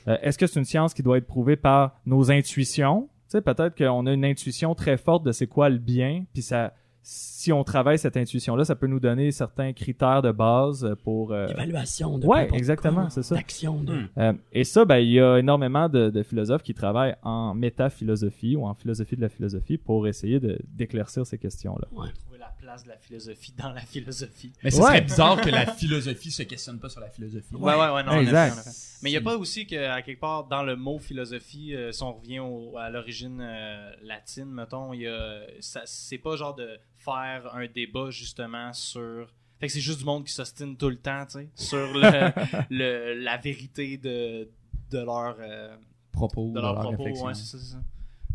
Euh, 0.07 0.17
Est-ce 0.23 0.39
que 0.39 0.47
c'est 0.47 0.59
une 0.61 0.65
science 0.67 0.95
qui 0.95 1.03
doit 1.03 1.19
être 1.19 1.27
prouvée 1.27 1.57
par 1.57 1.99
nos 2.07 2.31
intuitions? 2.31 3.09
Tu 3.29 3.39
sais, 3.39 3.41
peut-être 3.41 3.77
qu'on 3.77 4.07
a 4.07 4.13
une 4.13 4.25
intuition 4.25 4.75
très 4.75 4.97
forte 4.99 5.25
de 5.25 5.33
c'est 5.33 5.47
quoi 5.47 5.69
le 5.71 5.79
bien, 5.79 6.25
puis 6.33 6.43
ça... 6.43 6.75
Si 7.05 7.53
on 7.53 7.64
travaille 7.64 7.98
cette 7.98 8.16
intuition-là, 8.16 8.64
ça 8.64 8.76
peut 8.76 8.86
nous 8.86 9.00
donner 9.00 9.32
certains 9.32 9.72
critères 9.72 10.22
de 10.22 10.30
base 10.30 10.94
pour... 11.03 11.32
euh, 11.32 11.48
Évaluation 11.48 12.16
de 12.18 12.26
Ouais, 12.26 12.48
exactement, 12.53 13.11
c'est 13.11 13.24
ça. 13.24 13.34
D'action 13.34 13.82
de. 13.82 13.92
Hmm. 13.94 14.09
euh, 14.18 14.32
et 14.53 14.62
ça, 14.62 14.84
ben, 14.84 14.98
il 14.98 15.11
y 15.11 15.20
a 15.20 15.38
énormément 15.38 15.88
de, 15.88 16.11
de 16.11 16.22
philosophes 16.22 16.62
qui 16.62 16.74
travaillent 16.74 17.16
en 17.22 17.55
métaphilosophie 17.55 18.55
ou 18.57 18.64
en 18.66 18.74
philosophie 18.74 19.16
de 19.16 19.20
la 19.22 19.28
philosophie 19.28 19.78
pour 19.78 20.07
essayer 20.07 20.38
de- 20.38 20.59
d'éclaircir 20.68 21.26
ces 21.26 21.38
questions-là. 21.38 21.88
Trouver 21.90 22.38
la 22.38 22.55
place 22.61 22.84
de 22.84 22.88
la 22.90 22.96
philosophie 22.96 23.53
dans 23.59 23.72
la 23.72 23.80
philosophie. 23.80 24.53
Mais 24.62 24.70
ce 24.70 24.76
Ouais. 24.80 24.86
serait 24.86 25.00
bizarre 25.00 25.40
que 25.40 25.50
la 25.50 25.66
philosophie 25.72 26.30
se 26.30 26.44
questionne 26.44 26.78
pas 26.78 26.88
sur 26.88 27.00
la 27.00 27.11
philosophie. 27.11 27.55
Ouais, 27.57 27.74
ouais, 27.74 27.90
ouais, 27.90 28.05
non, 28.05 28.12
Exact. 28.20 28.57
Mais 29.03 29.11
il 29.11 29.12
n'y 29.14 29.18
a 29.18 29.20
pas 29.20 29.36
aussi 29.36 29.66
qu'à 29.66 30.00
quelque 30.03 30.20
part, 30.20 30.44
dans 30.46 30.62
le 30.62 30.76
mot 30.76 31.00
philosophie, 31.00 31.74
euh, 31.74 31.90
si 31.90 32.03
on 32.05 32.12
revient 32.12 32.38
au- 32.38 32.76
à 32.78 32.88
l'origine 32.90 33.40
euh, 33.40 33.90
latine, 34.05 34.46
mettons, 34.46 34.92
il 34.92 35.00
y 35.03 35.09
a, 35.09 35.40
c'est 35.61 36.18
pas 36.18 36.36
genre 36.36 36.55
de 36.55 36.68
faire 37.05 37.55
un 37.55 37.66
débat 37.66 38.11
justement 38.11 38.72
sur. 38.72 39.28
Fait 39.61 39.66
que 39.68 39.72
c'est 39.72 39.80
juste 39.80 40.00
du 40.00 40.05
monde 40.05 40.24
qui 40.24 40.32
s'ostine 40.32 40.76
tout 40.76 40.88
le 40.88 40.96
temps, 40.96 41.24
tu 41.26 41.38
sais, 41.38 41.48
sur 41.55 41.92
le, 41.94 42.32
le- 42.70 43.14
la 43.22 43.36
vérité 43.36 43.96
de, 43.96 44.48
de 44.90 44.98
leur, 44.98 45.36
euh, 45.40 45.76
Propos, 46.12 46.48
de 46.50 46.55
de 46.57 46.61
leur 46.61 46.74
propos. 46.74 46.90
réflexion. 47.05 47.26
Ouais, 47.26 47.34
c'est 47.34 47.44
ça, 47.46 47.59
c'est 47.59 47.72
ça. 47.74 47.82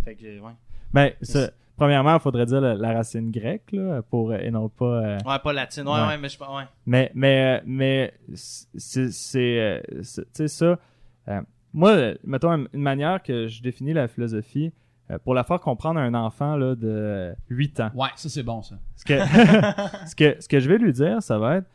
Fait 0.06 0.16
que, 0.16 0.40
ouais. 0.40 0.52
Ben, 0.94 1.12
ça, 1.22 1.52
premièrement, 1.76 2.16
il 2.16 2.20
faudrait 2.22 2.46
dire 2.46 2.62
la, 2.62 2.76
la 2.76 2.94
racine 2.94 3.30
grecque, 3.30 3.72
là, 3.74 4.02
pour, 4.04 4.32
euh, 4.32 4.38
et 4.38 4.50
non 4.52 4.70
pas... 4.70 4.86
euh, 4.86 5.18
Ouais, 5.26 5.38
pas 5.40 5.52
latine. 5.54 5.84
Ouais, 5.88 5.94
Ouais. 6.00 6.08
ouais, 6.08 6.18
mais 6.18 6.30
je 6.30 6.40
ouais. 6.40 6.64
Mais, 6.86 7.12
mais, 7.14 7.62
mais 7.66 8.14
c'est, 8.34 9.10
tu 9.10 10.04
sais, 10.34 10.48
ça, 10.48 10.80
euh, 11.28 11.42
moi, 11.74 12.14
mettons, 12.24 12.52
une 12.54 12.70
une 12.74 12.82
manière 12.82 13.22
que 13.22 13.48
je 13.48 13.62
définis 13.62 13.94
la 13.94 14.08
philosophie, 14.08 14.72
euh, 15.10 15.18
pour 15.24 15.34
la 15.34 15.44
faire 15.44 15.60
comprendre 15.60 16.00
à 16.00 16.04
un 16.04 16.14
enfant 16.14 16.56
là, 16.56 16.76
de 16.76 17.34
8 17.50 17.80
ans, 17.80 17.92
Ouais, 17.96 18.10
ça 18.16 18.30
c'est 18.30 18.44
bon 18.44 18.62
ça. 18.62 18.76
ce 18.96 19.06
que, 19.06 19.20
ce 20.08 20.16
que, 20.16 20.36
ce 20.42 20.48
que 20.48 20.60
je 20.60 20.70
vais 20.70 20.78
lui 20.78 20.94
dire, 20.94 21.22
ça 21.22 21.38
va 21.38 21.58
être, 21.58 21.68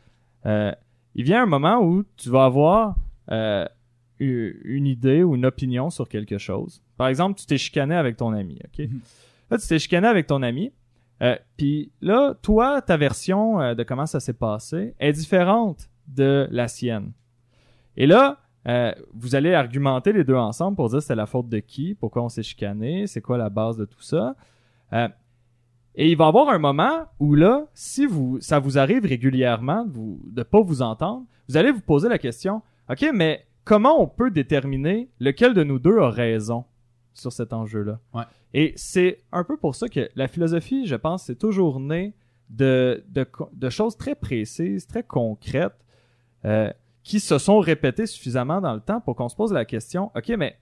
euh, 0.47 0.73
il 1.15 1.25
vient 1.25 1.43
un 1.43 1.47
moment 1.47 1.79
où 1.81 2.05
tu 2.17 2.31
vas 2.31 2.45
avoir 2.45 2.97
euh, 3.31 3.67
une 4.19 4.87
idée 4.87 5.23
ou 5.23 5.35
une 5.35 5.47
opinion 5.47 5.91
sur 5.91 6.09
quelque 6.09 6.39
chose. 6.39 6.83
Par 6.97 7.09
exemple, 7.09 7.39
tu 7.39 7.47
t'es 7.47 7.59
chicané 7.59 7.95
avec 7.95 8.17
ton 8.17 8.33
ami, 8.33 8.59
ok? 8.65 8.87
Mhm. 8.87 9.01
Là, 9.51 9.59
tu 9.59 9.67
t'es 9.67 9.79
chicané 9.79 10.07
avec 10.07 10.27
ton 10.27 10.43
ami, 10.43 10.73
euh, 11.23 11.37
puis 11.57 11.93
là, 12.01 12.35
toi, 12.43 12.83
ta 12.83 12.97
version 12.97 13.61
euh, 13.61 13.75
de 13.75 13.83
comment 13.85 14.07
ça 14.07 14.19
s'est 14.21 14.33
passé 14.33 14.95
est 14.99 15.13
différente 15.13 15.89
de 16.09 16.49
la 16.51 16.69
sienne. 16.69 17.13
Et 17.97 18.07
là, 18.07 18.39
euh, 18.69 18.93
vous 19.13 19.35
allez 19.35 19.55
argumenter 19.55 20.13
les 20.13 20.25
deux 20.25 20.37
ensemble 20.37 20.77
pour 20.77 20.89
dire 20.89 21.03
c'est 21.03 21.17
la 21.17 21.27
faute 21.27 21.49
de 21.49 21.59
qui, 21.59 21.95
pourquoi 21.95 22.23
on 22.23 22.29
s'est 22.29 22.43
chicané, 22.43 23.07
c'est 23.07 23.21
quoi 23.21 23.37
la 23.37 23.49
base 23.49 23.77
de 23.77 23.85
tout 23.85 24.03
ça. 24.03 24.37
Euh, 24.93 25.09
et 25.95 26.11
il 26.11 26.17
va 26.17 26.27
y 26.27 26.29
avoir 26.29 26.49
un 26.49 26.59
moment 26.59 27.07
où 27.19 27.35
là, 27.35 27.67
si 27.75 28.07
vous, 28.07 28.41
ça 28.41 28.59
vous 28.59 28.79
arrive 28.79 29.05
régulièrement 29.05 29.85
de 29.85 29.93
vous, 29.93 30.23
de 30.25 30.43
pas 30.43 30.61
vous 30.61 30.81
entendre, 30.81 31.27
vous 31.49 31.57
allez 31.57 31.71
vous 31.71 31.81
poser 31.81 32.09
la 32.09 32.19
question, 32.19 32.63
ok, 32.89 33.11
mais 33.13 33.47
comment 33.65 34.01
on 34.01 34.07
peut 34.07 34.31
déterminer 34.31 35.11
lequel 35.19 35.55
de 35.55 35.65
nous 35.65 35.79
deux 35.79 35.99
a 35.99 36.09
raison 36.09 36.65
sur 37.15 37.33
cet 37.33 37.53
enjeu-là? 37.53 37.99
Ouais. 38.15 38.23
Et 38.55 38.73
c'est 38.77 39.23
un 39.33 39.45
peu 39.45 39.57
pour 39.57 39.75
ça 39.75 39.89
que 39.89 40.09
la 40.15 40.29
philosophie, 40.29 40.87
je 40.87 40.97
pense, 40.97 41.25
c'est 41.25 41.39
toujours 41.39 41.81
né 41.81 42.15
de, 42.49 43.05
de 43.09 43.71
choses 43.71 43.97
très 43.97 44.15
précises, 44.15 44.87
très 44.87 45.03
concrètes, 45.03 45.73
euh, 46.45 46.71
qui 47.03 47.21
se 47.21 47.39
sont 47.39 47.59
répétées 47.59 48.07
suffisamment 48.07 48.61
dans 48.61 48.75
le 48.75 48.81
temps 48.81 49.01
pour 49.01 49.17
qu'on 49.17 49.29
se 49.29 49.37
pose 49.37 49.53
la 49.53 49.65
question, 49.65 50.11
ok, 50.15 50.29
mais 50.39 50.57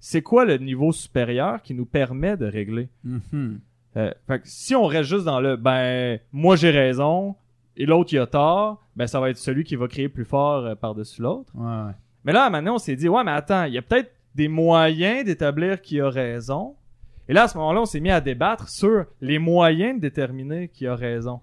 c'est 0.00 0.22
quoi 0.22 0.44
le 0.44 0.58
niveau 0.58 0.92
supérieur 0.92 1.62
qui 1.62 1.74
nous 1.74 1.86
permet 1.86 2.36
de 2.36 2.46
régler? 2.46 2.88
Mhm. 3.04 3.60
Euh, 3.96 4.12
fait 4.26 4.40
que 4.40 4.48
si 4.48 4.74
on 4.74 4.86
reste 4.86 5.08
juste 5.08 5.24
dans 5.24 5.40
le 5.40 5.56
ben 5.56 6.18
moi 6.32 6.56
j'ai 6.56 6.70
raison 6.70 7.36
et 7.76 7.86
l'autre 7.86 8.12
il 8.12 8.18
a 8.18 8.26
tort, 8.26 8.82
ben 8.96 9.06
ça 9.06 9.20
va 9.20 9.30
être 9.30 9.38
celui 9.38 9.62
qui 9.62 9.76
va 9.76 9.86
crier 9.86 10.08
plus 10.08 10.24
fort 10.24 10.66
euh, 10.66 10.74
par-dessus 10.74 11.22
l'autre. 11.22 11.52
Ouais, 11.54 11.64
ouais. 11.64 11.92
Mais 12.24 12.32
là 12.32 12.50
maintenant 12.50 12.74
on 12.74 12.78
s'est 12.78 12.96
dit 12.96 13.08
ouais 13.08 13.22
mais 13.22 13.30
attends, 13.30 13.64
il 13.64 13.74
y 13.74 13.78
a 13.78 13.82
peut-être 13.82 14.10
des 14.34 14.48
moyens 14.48 15.24
d'établir 15.24 15.80
qui 15.80 16.00
a 16.00 16.10
raison. 16.10 16.74
Et 17.28 17.32
là 17.32 17.44
à 17.44 17.48
ce 17.48 17.56
moment-là, 17.56 17.82
on 17.82 17.86
s'est 17.86 18.00
mis 18.00 18.10
à 18.10 18.20
débattre 18.20 18.68
sur 18.68 19.06
les 19.20 19.38
moyens 19.38 19.94
de 19.96 20.00
déterminer 20.00 20.68
qui 20.68 20.86
a 20.88 20.96
raison. 20.96 21.40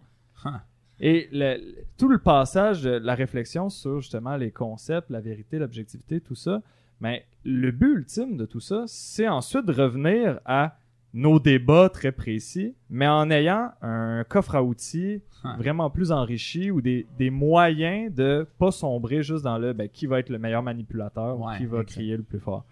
Et 1.01 1.27
le- 1.31 1.57
tout 1.97 2.07
le 2.07 2.19
passage 2.19 2.83
de 2.83 2.91
la 2.91 3.15
réflexion 3.15 3.69
sur 3.69 3.99
justement 4.01 4.37
les 4.37 4.51
concepts, 4.51 5.09
la 5.09 5.19
vérité, 5.19 5.57
l'objectivité, 5.59 6.21
tout 6.21 6.35
ça, 6.35 6.61
mais 6.99 7.25
le 7.43 7.71
but 7.71 7.93
ultime 7.97 8.37
de 8.37 8.45
tout 8.45 8.59
ça, 8.59 8.83
c'est 8.87 9.27
ensuite 9.27 9.65
de 9.65 9.73
revenir 9.73 10.39
à 10.45 10.77
nos 11.13 11.39
débats 11.39 11.89
très 11.89 12.11
précis, 12.13 12.73
mais 12.89 13.07
en 13.07 13.29
ayant 13.31 13.71
un 13.81 14.23
coffre 14.23 14.55
à 14.55 14.63
outils 14.63 15.21
vraiment 15.57 15.89
plus 15.89 16.11
enrichi 16.11 16.69
ou 16.71 16.79
des, 16.81 17.05
des 17.17 17.31
moyens 17.31 18.13
de 18.13 18.47
pas 18.59 18.71
sombrer 18.71 19.23
juste 19.23 19.43
dans 19.43 19.57
le 19.57 19.73
ben, 19.73 19.89
qui 19.89 20.05
va 20.05 20.19
être 20.19 20.29
le 20.29 20.37
meilleur 20.37 20.61
manipulateur 20.63 21.37
ou 21.39 21.45
qui 21.57 21.65
va 21.65 21.79
exact. 21.79 21.89
crier 21.95 22.15
le 22.15 22.23
plus 22.23 22.39
fort. 22.39 22.63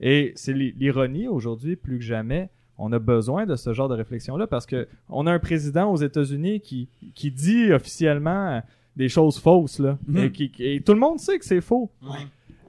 Et 0.00 0.32
c'est 0.34 0.52
l'i- 0.52 0.72
l'ironie 0.72 1.28
aujourd'hui, 1.28 1.76
plus 1.76 1.98
que 1.98 2.04
jamais, 2.04 2.50
on 2.78 2.92
a 2.92 2.98
besoin 2.98 3.46
de 3.46 3.56
ce 3.56 3.72
genre 3.72 3.88
de 3.88 3.94
réflexion-là 3.94 4.46
parce 4.46 4.66
que 4.66 4.88
on 5.08 5.26
a 5.26 5.32
un 5.32 5.38
président 5.38 5.92
aux 5.92 5.96
États-Unis 5.96 6.60
qui, 6.60 6.88
qui 7.14 7.30
dit 7.30 7.72
officiellement 7.72 8.48
euh, 8.48 8.60
des 8.96 9.08
choses 9.08 9.38
fausses, 9.38 9.78
là. 9.78 9.98
Mhm. 10.06 10.18
et, 10.18 10.32
qui, 10.32 10.52
et 10.58 10.80
tout 10.80 10.92
le 10.92 11.00
monde 11.00 11.18
sait 11.18 11.38
que 11.38 11.44
c'est 11.44 11.60
faux. 11.60 11.90
Ouais. 12.02 12.26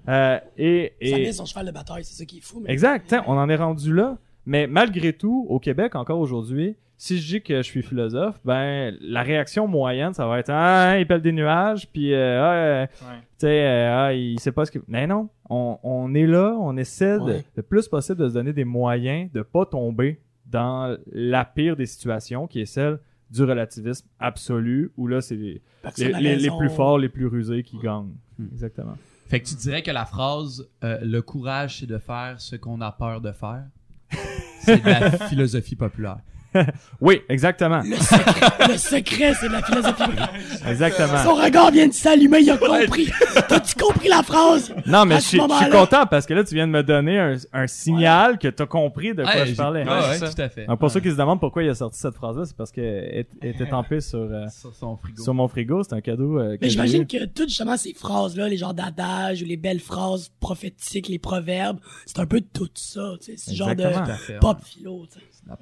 Euh, 0.08 0.40
et, 0.58 0.94
Ça 1.02 1.18
et, 1.18 1.24
met 1.24 1.32
son 1.32 1.46
cheval 1.46 1.66
de 1.66 1.72
bataille, 1.72 2.04
c'est 2.04 2.16
ça 2.16 2.26
qui 2.26 2.38
est 2.38 2.42
fou. 2.42 2.62
Mais... 2.64 2.72
Exact, 2.72 3.16
on 3.26 3.38
en 3.38 3.50
est 3.50 3.56
rendu 3.56 3.94
là. 3.94 4.18
Mais 4.46 4.68
malgré 4.68 5.14
tout, 5.14 5.48
au 5.50 5.60
Québec, 5.60 5.96
encore 5.96 6.20
aujourd'hui, 6.20 6.76
si 6.98 7.18
je 7.20 7.28
dis 7.28 7.42
que 7.42 7.58
je 7.58 7.62
suis 7.64 7.82
philosophe, 7.84 8.40
ben 8.46 8.96
la 9.02 9.22
réaction 9.22 9.68
moyenne, 9.68 10.14
ça 10.14 10.26
va 10.28 10.40
être 10.40 10.50
ah 10.50 10.98
il 11.00 11.06
pèle 11.06 11.22
des 11.22 11.32
nuages, 11.34 11.88
puis 11.92 12.14
euh, 12.14 12.42
ah, 12.42 12.54
euh, 12.54 12.82
Ouais. 12.84 12.88
tu 13.20 13.24
sais 13.40 13.66
euh, 13.66 13.96
ah 14.08 14.14
il 14.14 14.40
sait 14.40 14.52
pas 14.54 14.66
ce 14.66 14.72
que. 14.72 14.80
Mais 14.88 15.06
non, 15.06 15.30
on, 15.50 15.78
on 15.84 16.14
est 16.14 16.26
là, 16.28 16.56
on 16.60 16.78
essaie 16.78 17.18
de- 17.20 17.24
Ouais. 17.24 17.46
le 17.56 17.64
plus 17.64 17.88
possible 17.88 18.20
de 18.22 18.30
se 18.30 18.34
donner 18.34 18.54
des 18.54 18.64
moyens 18.66 19.30
de 19.34 19.42
pas 19.42 19.66
tomber 19.66 20.20
dans 20.46 20.96
la 21.12 21.44
pire 21.44 21.76
des 21.76 21.86
situations, 21.86 22.48
qui 22.48 22.62
est 22.62 22.66
celle 22.66 23.00
du 23.32 23.44
relativisme 23.44 24.08
absolu, 24.20 24.92
où 24.96 25.08
là 25.08 25.20
c'est 25.20 25.36
les, 25.36 25.62
plus 26.58 26.70
forts, 26.70 26.98
les 27.00 27.10
plus 27.10 27.26
rusés 27.28 27.64
qui 27.64 27.78
gagnent. 27.80 28.14
Hmm. 28.40 28.46
Exactement. 28.52 28.96
Fait 29.28 29.40
que 29.40 29.48
tu 29.48 29.56
dirais 29.56 29.82
que 29.82 29.90
la 29.92 30.06
phrase 30.06 30.70
euh, 30.84 31.00
le 31.02 31.22
courage 31.22 31.80
c'est 31.80 31.88
de 31.88 31.98
faire 31.98 32.36
ce 32.40 32.56
qu'on 32.56 32.80
a 32.82 32.92
peur 32.92 33.20
de 33.22 33.32
faire, 33.32 33.64
c'est 34.60 34.82
de 34.84 34.88
la 34.90 35.12
philosophie 35.28 35.76
populaire. 35.76 36.20
Oui, 37.02 37.22
exactement. 37.30 37.82
Le 37.84 37.96
secret, 37.98 38.68
le 38.70 38.78
secret, 38.78 39.34
c'est 39.40 39.48
de 39.48 39.54
la 39.54 39.64
philosophie. 39.64 40.04
Exactement. 40.68 41.24
Son 41.24 41.36
regard 41.36 41.72
vient 41.72 41.88
de 41.88 41.94
s'allumer, 41.94 42.40
il 42.42 42.50
a 42.52 42.58
compris. 42.58 43.10
T'as-tu 43.48 43.76
compris 43.76 44.10
la 44.10 44.24
phrase? 44.24 44.74
Non, 44.86 45.06
mais 45.06 45.16
je 45.16 45.22
suis 45.22 45.40
content 45.72 46.06
parce 46.10 46.26
que 46.26 46.34
là, 46.34 46.44
tu 46.44 46.56
viens 46.56 46.68
de 46.68 46.72
me 46.72 46.84
donner 46.84 47.20
un, 47.20 47.36
un 47.54 47.68
signal 47.68 48.38
que 48.38 48.48
t'as 48.48 48.66
compris 48.66 49.14
de 49.14 49.24
quoi 49.24 49.34
Ouais, 49.36 49.46
je 49.48 49.56
parlais. 49.56 49.84
Ouais, 49.84 49.90
ouais, 49.90 50.02
c'est 50.14 50.26
ça. 50.28 50.34
tout 50.34 50.42
à 50.42 50.50
fait. 50.50 50.66
Donc, 50.66 50.80
pour 50.80 50.90
ceux 50.92 51.00
qui 51.00 51.12
se 51.12 51.16
demandent 51.16 51.40
pourquoi 51.40 51.64
il 51.64 51.70
a 51.70 51.76
sorti 51.76 52.00
cette 52.00 52.16
phrase-là, 52.16 52.46
c'est 52.46 52.56
parce 52.56 52.72
qu'elle 52.72 53.26
était 53.42 53.68
tampée 53.68 54.02
sur, 54.02 54.20
euh, 54.20 54.46
Sur 54.50 54.74
son 54.74 54.96
frigo. 54.98 55.24
sur 55.24 55.34
mon 55.34 55.48
frigo. 55.48 55.84
C'est 55.84 55.94
un 55.94 56.02
cadeau 56.02 56.40
euh, 56.40 56.58
Mais 56.62 56.70
j'imagine 56.70 57.06
que 57.06 57.26
toutes 57.26 57.50
justement 57.50 57.78
ces 57.78 57.94
phrases-là, 57.94 58.48
les 58.48 58.58
genres 58.58 58.74
d'adages 58.74 59.42
ou 59.42 59.46
les 59.46 59.58
belles 59.58 59.80
phrases 59.80 60.32
prophétiques, 60.40 61.08
les 61.08 61.20
proverbes, 61.20 61.80
c'est 62.06 62.20
un 62.20 62.26
peu 62.26 62.42
tout 62.42 62.70
ça, 62.76 63.14
tu 63.22 63.36
sais, 63.36 63.52
ce 63.52 63.56
genre 63.56 63.76
de 63.76 64.40
pop 64.40 64.58
philo, 64.64 65.06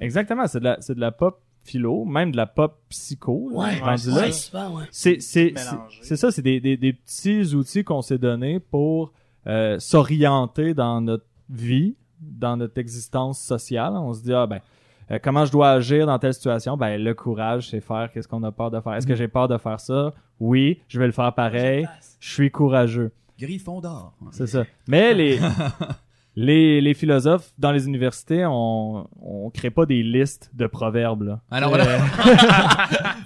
Exactement, 0.00 0.46
c'est 0.46 0.60
de 0.60 0.64
la, 0.64 0.80
c'est 0.80 0.94
de 0.94 1.00
la 1.00 1.12
pop 1.12 1.40
philo, 1.62 2.04
même 2.04 2.30
de 2.32 2.36
la 2.36 2.46
pop 2.46 2.78
psycho. 2.90 3.50
là, 3.52 3.56
Ouais, 3.58 3.78
rendu 3.80 4.08
ouais, 4.10 4.26
là. 4.26 4.32
souvent, 4.32 4.76
ouais. 4.76 4.84
C'est 4.90 5.20
c'est 5.20 5.54
c'est- 5.56 5.76
c'est 6.02 6.16
ça, 6.16 6.30
c'est 6.30 6.42
des, 6.42 6.60
des, 6.60 6.76
des 6.76 6.92
petits 6.92 7.54
outils 7.54 7.84
qu'on 7.84 8.02
s'est 8.02 8.18
donnés 8.18 8.60
pour 8.60 9.12
euh, 9.46 9.78
s'orienter 9.78 10.74
dans 10.74 11.00
notre 11.00 11.24
vie, 11.48 11.96
dans 12.20 12.56
notre 12.56 12.78
existence 12.78 13.40
sociale. 13.40 13.94
On 13.96 14.12
se 14.12 14.22
dit 14.22 14.32
ah 14.34 14.46
ben 14.46 14.60
euh, 15.10 15.18
comment 15.22 15.44
je 15.44 15.52
dois 15.52 15.70
agir 15.70 16.06
dans 16.06 16.18
telle 16.18 16.32
situation? 16.34 16.76
Ben 16.76 17.02
le 17.02 17.14
courage, 17.14 17.68
c'est 17.70 17.80
faire 17.80 18.10
qu'est-ce 18.12 18.28
qu'on 18.28 18.42
a 18.42 18.52
peur 18.52 18.70
de 18.70 18.80
faire. 18.80 18.94
Est-ce 18.94 19.06
que 19.06 19.14
j'ai 19.14 19.28
peur 19.28 19.48
de 19.48 19.56
faire 19.58 19.80
ça? 19.80 20.12
Oui, 20.40 20.80
je 20.88 20.98
vais 20.98 21.06
le 21.06 21.12
faire 21.12 21.34
pareil. 21.34 21.86
Je 22.20 22.32
suis 22.32 22.50
courageux. 22.50 23.12
Griffon 23.38 23.80
d'or. 23.80 24.14
C'est 24.32 24.46
ça. 24.46 24.64
Mais 24.88 25.12
les 25.14 25.38
les 26.36 26.80
les 26.80 26.94
philosophes 26.94 27.52
dans 27.58 27.70
les 27.72 27.86
universités, 27.86 28.44
on 28.46 29.08
on 29.22 29.50
crée 29.50 29.70
pas 29.70 29.86
des 29.86 30.02
listes 30.02 30.50
de 30.54 30.66
proverbes 30.66 31.22
là. 31.22 31.40
Alors 31.50 31.72
tu 31.76 31.82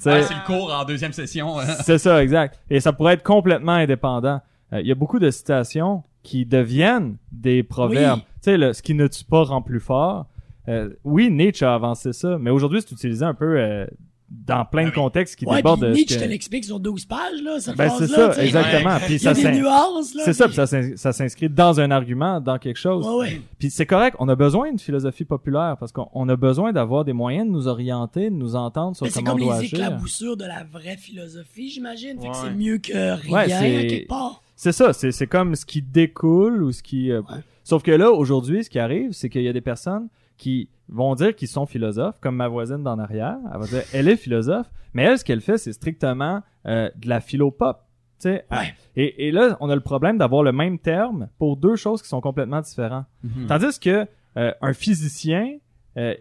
sais, 0.00 0.10
Ouais, 0.10 0.22
c'est 0.22 0.34
le 0.34 0.46
cours 0.46 0.72
en 0.74 0.84
deuxième 0.84 1.12
session. 1.12 1.58
hein. 1.58 1.64
c'est 1.84 1.98
ça, 1.98 2.22
exact. 2.22 2.60
Et 2.70 2.80
ça 2.80 2.92
pourrait 2.92 3.14
être 3.14 3.22
complètement 3.22 3.72
indépendant. 3.72 4.40
Euh, 4.72 4.80
Il 4.80 4.86
y 4.86 4.92
a 4.92 4.94
beaucoup 4.94 5.18
de 5.18 5.30
citations 5.30 6.02
qui 6.22 6.44
deviennent 6.44 7.16
des 7.32 7.62
proverbes. 7.62 8.18
Oui. 8.20 8.24
Tu 8.42 8.58
sais, 8.58 8.72
ce 8.74 8.82
qui 8.82 8.94
ne 8.94 9.06
tue 9.06 9.24
pas 9.24 9.42
rend 9.44 9.62
plus 9.62 9.80
fort. 9.80 10.26
Euh, 10.68 10.90
oui, 11.04 11.30
Nietzsche 11.30 11.64
a 11.64 11.72
avancé 11.74 12.12
ça, 12.12 12.36
mais 12.38 12.50
aujourd'hui, 12.50 12.82
c'est 12.82 12.92
utilisé 12.92 13.24
un 13.24 13.32
peu 13.32 13.58
euh, 13.58 13.86
dans 14.30 14.64
plein 14.66 14.84
de 14.86 14.90
contextes 14.94 15.36
qui 15.36 15.46
Ouais, 15.46 15.56
débordent 15.56 15.80
puis 15.80 15.88
de 15.90 15.94
Nietzsche 15.94 16.16
que- 16.16 16.22
te 16.24 16.28
l'explique 16.28 16.64
sur 16.64 16.78
12 16.80 17.06
pages, 17.06 17.40
là, 17.42 17.60
cette 17.60 17.76
Ben, 17.78 17.88
c'est 17.88 18.06
ça, 18.08 18.28
tu 18.28 18.34
sais. 18.34 18.44
exactement. 18.44 18.96
Puis 18.98 19.14
Il 19.14 19.22
y 19.22 19.26
a 19.28 19.34
ça, 19.34 19.50
des 19.52 19.58
nuances, 19.58 20.14
là. 20.14 20.22
c'est 20.26 20.32
ça, 20.34 20.46
puis- 20.46 20.54
ça 20.56 20.66
s'in- 20.66 20.96
ça 20.96 21.12
s'inscrit 21.12 21.48
dans 21.48 21.80
un 21.80 21.90
argument, 21.90 22.38
dans 22.40 22.58
quelque 22.58 22.76
chose. 22.78 23.06
Ouais, 23.06 23.14
ouais. 23.20 23.40
Puis 23.58 23.70
c'est 23.70 23.86
correct, 23.86 24.16
on 24.18 24.28
a 24.28 24.36
besoin 24.36 24.68
d'une 24.68 24.78
philosophie 24.78 25.24
populaire 25.24 25.76
parce 25.80 25.92
qu'on 25.92 26.08
on 26.12 26.28
a 26.28 26.36
besoin 26.36 26.72
d'avoir 26.74 27.06
des 27.06 27.14
moyens 27.14 27.46
de 27.46 27.52
nous 27.52 27.68
orienter, 27.68 28.28
de 28.28 28.34
nous 28.34 28.54
entendre 28.54 28.96
sur 28.96 29.04
Mais 29.06 29.10
c'est 29.10 29.22
comment 29.22 29.32
on 29.34 29.36
comme 29.38 29.46
doit 29.46 29.54
les 29.60 29.64
agir. 29.66 29.78
éclaboussures 29.78 30.36
de 30.36 30.44
la 30.44 30.64
vraie 30.64 30.96
philosophie, 30.98 31.70
j'imagine. 31.70 32.20
Fait 32.20 32.26
que 32.28 32.32
Ouais. 32.32 32.38
c'est 32.44 32.54
mieux 32.54 32.78
que 32.78 32.92
rien, 32.92 33.32
Ouais, 33.32 33.48
c'est- 33.48 33.86
quelque 33.86 34.08
part. 34.08 34.42
C'est 34.56 34.72
ça, 34.72 34.92
c'est 34.92 35.12
c'est 35.12 35.26
comme 35.26 35.54
ce 35.54 35.64
qui 35.64 35.80
découle 35.80 36.62
ou 36.64 36.72
ce 36.72 36.82
qui. 36.82 37.10
euh, 37.12 37.20
Ouais. 37.22 37.38
Sauf 37.64 37.82
que 37.82 37.90
là, 37.92 38.10
aujourd'hui, 38.10 38.64
ce 38.64 38.68
qui 38.70 38.78
arrive, 38.78 39.12
c'est 39.12 39.28
qu'il 39.30 39.42
y 39.42 39.48
a 39.48 39.52
des 39.52 39.60
personnes 39.60 40.08
qui 40.38 40.70
vont 40.88 41.14
dire 41.14 41.34
qu'ils 41.36 41.48
sont 41.48 41.66
philosophes, 41.66 42.18
comme 42.20 42.36
ma 42.36 42.48
voisine 42.48 42.82
d'en 42.82 42.98
arrière. 42.98 43.36
Elle 43.52 43.60
va 43.60 43.66
dire, 43.66 43.82
elle 43.92 44.08
est 44.08 44.16
philosophe, 44.16 44.70
mais 44.94 45.02
elle, 45.02 45.18
ce 45.18 45.24
qu'elle 45.24 45.42
fait, 45.42 45.58
c'est 45.58 45.72
strictement 45.74 46.40
euh, 46.66 46.88
de 46.96 47.08
la 47.08 47.20
philo-pop. 47.20 47.78
Tu 48.20 48.30
sais, 48.30 48.46
Ouais. 48.50 48.74
et, 48.96 49.28
et 49.28 49.30
là, 49.30 49.56
on 49.60 49.68
a 49.70 49.74
le 49.74 49.80
problème 49.82 50.16
d'avoir 50.18 50.42
le 50.42 50.50
même 50.52 50.78
terme 50.78 51.28
pour 51.38 51.56
deux 51.56 51.76
choses 51.76 52.00
qui 52.02 52.08
sont 52.08 52.20
complètement 52.20 52.60
différentes. 52.62 53.04
Mhm. 53.22 53.46
Tandis 53.48 53.78
que 53.78 54.06
euh, 54.36 54.52
un 54.60 54.72
physicien 54.72 55.58
euh, 55.96 56.14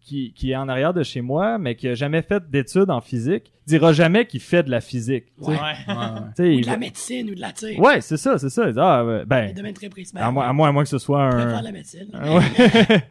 qui, 0.00 0.32
qui 0.34 0.50
est 0.52 0.56
en 0.56 0.68
arrière 0.68 0.94
de 0.94 1.02
chez 1.02 1.20
moi, 1.20 1.58
mais 1.58 1.74
qui 1.76 1.88
a 1.88 1.94
jamais 1.94 2.22
fait 2.22 2.48
d'études 2.50 2.90
en 2.90 3.00
physique, 3.00 3.52
dira 3.66 3.92
jamais 3.92 4.26
qu'il 4.26 4.40
fait 4.40 4.62
de 4.62 4.70
la 4.70 4.80
physique. 4.80 5.26
Ouais. 5.38 5.56
Ouais, 5.56 5.94
Ou 6.38 6.42
il 6.44 6.60
de 6.62 6.66
la 6.66 6.76
médecine 6.76 7.30
ou 7.30 7.34
de 7.34 7.40
la 7.40 7.52
tire. 7.52 7.78
Ouais, 7.80 8.00
c'est 8.00 8.16
ça, 8.16 8.38
c'est 8.38 8.50
ça. 8.50 8.70
Ah, 8.76 9.24
ben, 9.26 9.52
domaine 9.54 9.74
très 9.74 9.88
précis. 9.88 10.12
Ben, 10.14 10.22
à 10.22 10.30
moins, 10.30 10.48
à 10.48 10.52
moins, 10.52 10.68
à 10.68 10.72
moins 10.72 10.82
que 10.84 10.88
ce 10.88 10.98
soit 10.98 11.30
je 11.30 11.36
préfère 11.36 11.58
un. 11.58 11.62
la 11.62 11.72
médecine. 11.72 12.08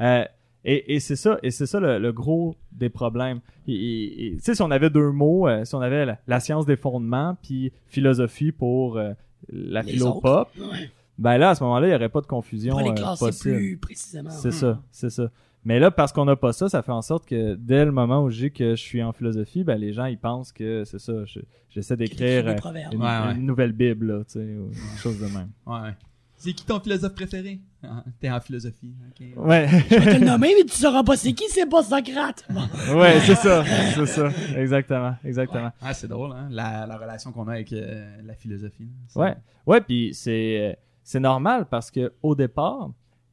Euh, 0.00 0.24
et 0.64 0.94
et 0.96 1.00
c'est 1.00 1.16
ça, 1.16 1.38
et 1.42 1.50
c'est 1.50 1.66
ça 1.66 1.78
le, 1.80 1.98
le 1.98 2.12
gros 2.12 2.54
des 2.72 2.88
problèmes. 2.88 3.40
Et- 3.66 3.72
et- 3.74 4.26
et, 4.26 4.36
Tu 4.36 4.40
sais, 4.42 4.54
si 4.54 4.62
on 4.62 4.70
avait 4.70 4.90
deux 4.90 5.12
mots, 5.12 5.46
euh, 5.48 5.64
si 5.64 5.74
on 5.74 5.80
avait 5.80 6.04
la, 6.04 6.18
la 6.26 6.40
science 6.40 6.66
des 6.66 6.76
fondements 6.76 7.36
puis 7.42 7.72
philosophie 7.86 8.52
pour 8.52 8.96
euh, 8.98 9.12
la 9.52 9.82
Les 9.82 9.92
philo-pop, 9.92 10.48
Ouais. 10.58 10.90
ben 11.16 11.38
là, 11.38 11.50
à 11.50 11.54
ce 11.54 11.62
moment-là, 11.64 11.86
il 11.86 11.90
n'y 11.90 11.96
aurait 11.96 12.08
pas 12.08 12.20
de 12.20 12.26
confusion 12.26 12.72
Pour 12.72 12.80
les 12.82 12.90
euh, 12.90 12.94
classer 12.94 13.24
possible. 13.24 13.56
plus 13.56 13.76
précisément. 13.78 14.30
C'est 14.30 14.50
ça, 14.52 14.82
c'est 14.90 15.10
ça. 15.10 15.30
Mais 15.64 15.78
là, 15.80 15.90
parce 15.90 16.12
qu'on 16.12 16.24
n'a 16.24 16.36
pas 16.36 16.52
ça, 16.52 16.68
ça 16.68 16.82
fait 16.82 16.92
en 16.92 17.02
sorte 17.02 17.26
que 17.26 17.54
dès 17.54 17.84
le 17.84 17.92
moment 17.92 18.22
où 18.22 18.30
je 18.30 18.44
dis 18.46 18.52
que 18.52 18.70
je 18.70 18.80
suis 18.82 19.02
en 19.02 19.12
philosophie, 19.12 19.64
ben 19.64 19.76
les 19.76 19.92
gens 19.92 20.06
ils 20.06 20.18
pensent 20.18 20.52
que 20.52 20.84
c'est 20.84 20.98
ça. 21.00 21.24
je- 21.24 21.40
J'essaie 21.70 21.96
d'écrire 21.96 22.46
euh, 22.48 22.56
une, 22.92 23.00
Ouais, 23.02 23.06
ouais. 23.06 23.34
une 23.36 23.44
nouvelle 23.44 23.72
Bible, 23.72 24.06
là, 24.06 24.24
tu 24.24 24.32
sais, 24.32 24.56
ou 24.56 24.70
quelque 24.70 24.98
chose 25.00 25.20
de 25.20 25.26
même. 25.26 25.50
Ouais. 25.66 25.90
C'est 26.38 26.52
qui 26.52 26.64
ton 26.64 26.78
philosophe 26.80 27.14
préféré? 27.14 27.60
Ah, 27.82 28.04
T'es 28.20 28.30
en 28.30 28.40
philosophie. 28.40 28.94
Ouais, 29.36 29.68
Je 29.90 29.96
vais 29.96 30.14
te 30.14 30.20
le 30.20 30.26
nommer, 30.26 30.54
mais 30.56 30.64
tu 30.64 30.74
sauras 30.76 31.02
pas 31.02 31.16
c'est 31.16 31.32
qui, 31.32 31.44
c'est 31.48 31.68
pas 31.68 31.82
Socrate. 31.82 32.44
Bon. 32.48 32.60
ouais, 32.98 33.18
c'est 33.20 33.34
ça, 33.34 33.64
c'est 33.94 34.06
ça, 34.06 34.28
exactement, 34.56 35.14
exactement. 35.24 35.70
Ah, 35.82 35.92
c'est 35.94 36.08
drôle, 36.08 36.32
hein? 36.32 36.48
La, 36.50 36.86
la 36.86 36.96
relation 36.96 37.32
qu'on 37.32 37.48
a 37.48 37.52
avec 37.54 37.72
euh, 37.72 38.16
la 38.24 38.34
philosophie. 38.34 38.88
C'est- 39.08 39.18
Ouais, 39.18 39.36
ouais, 39.66 39.80
puis 39.80 40.10
c'est 40.14 40.60
euh, 40.60 40.72
c'est 41.02 41.20
normal 41.20 41.66
parce 41.70 41.90
que 41.90 42.12
au 42.22 42.34
départ, 42.34 42.90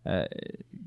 euh, 0.07 0.25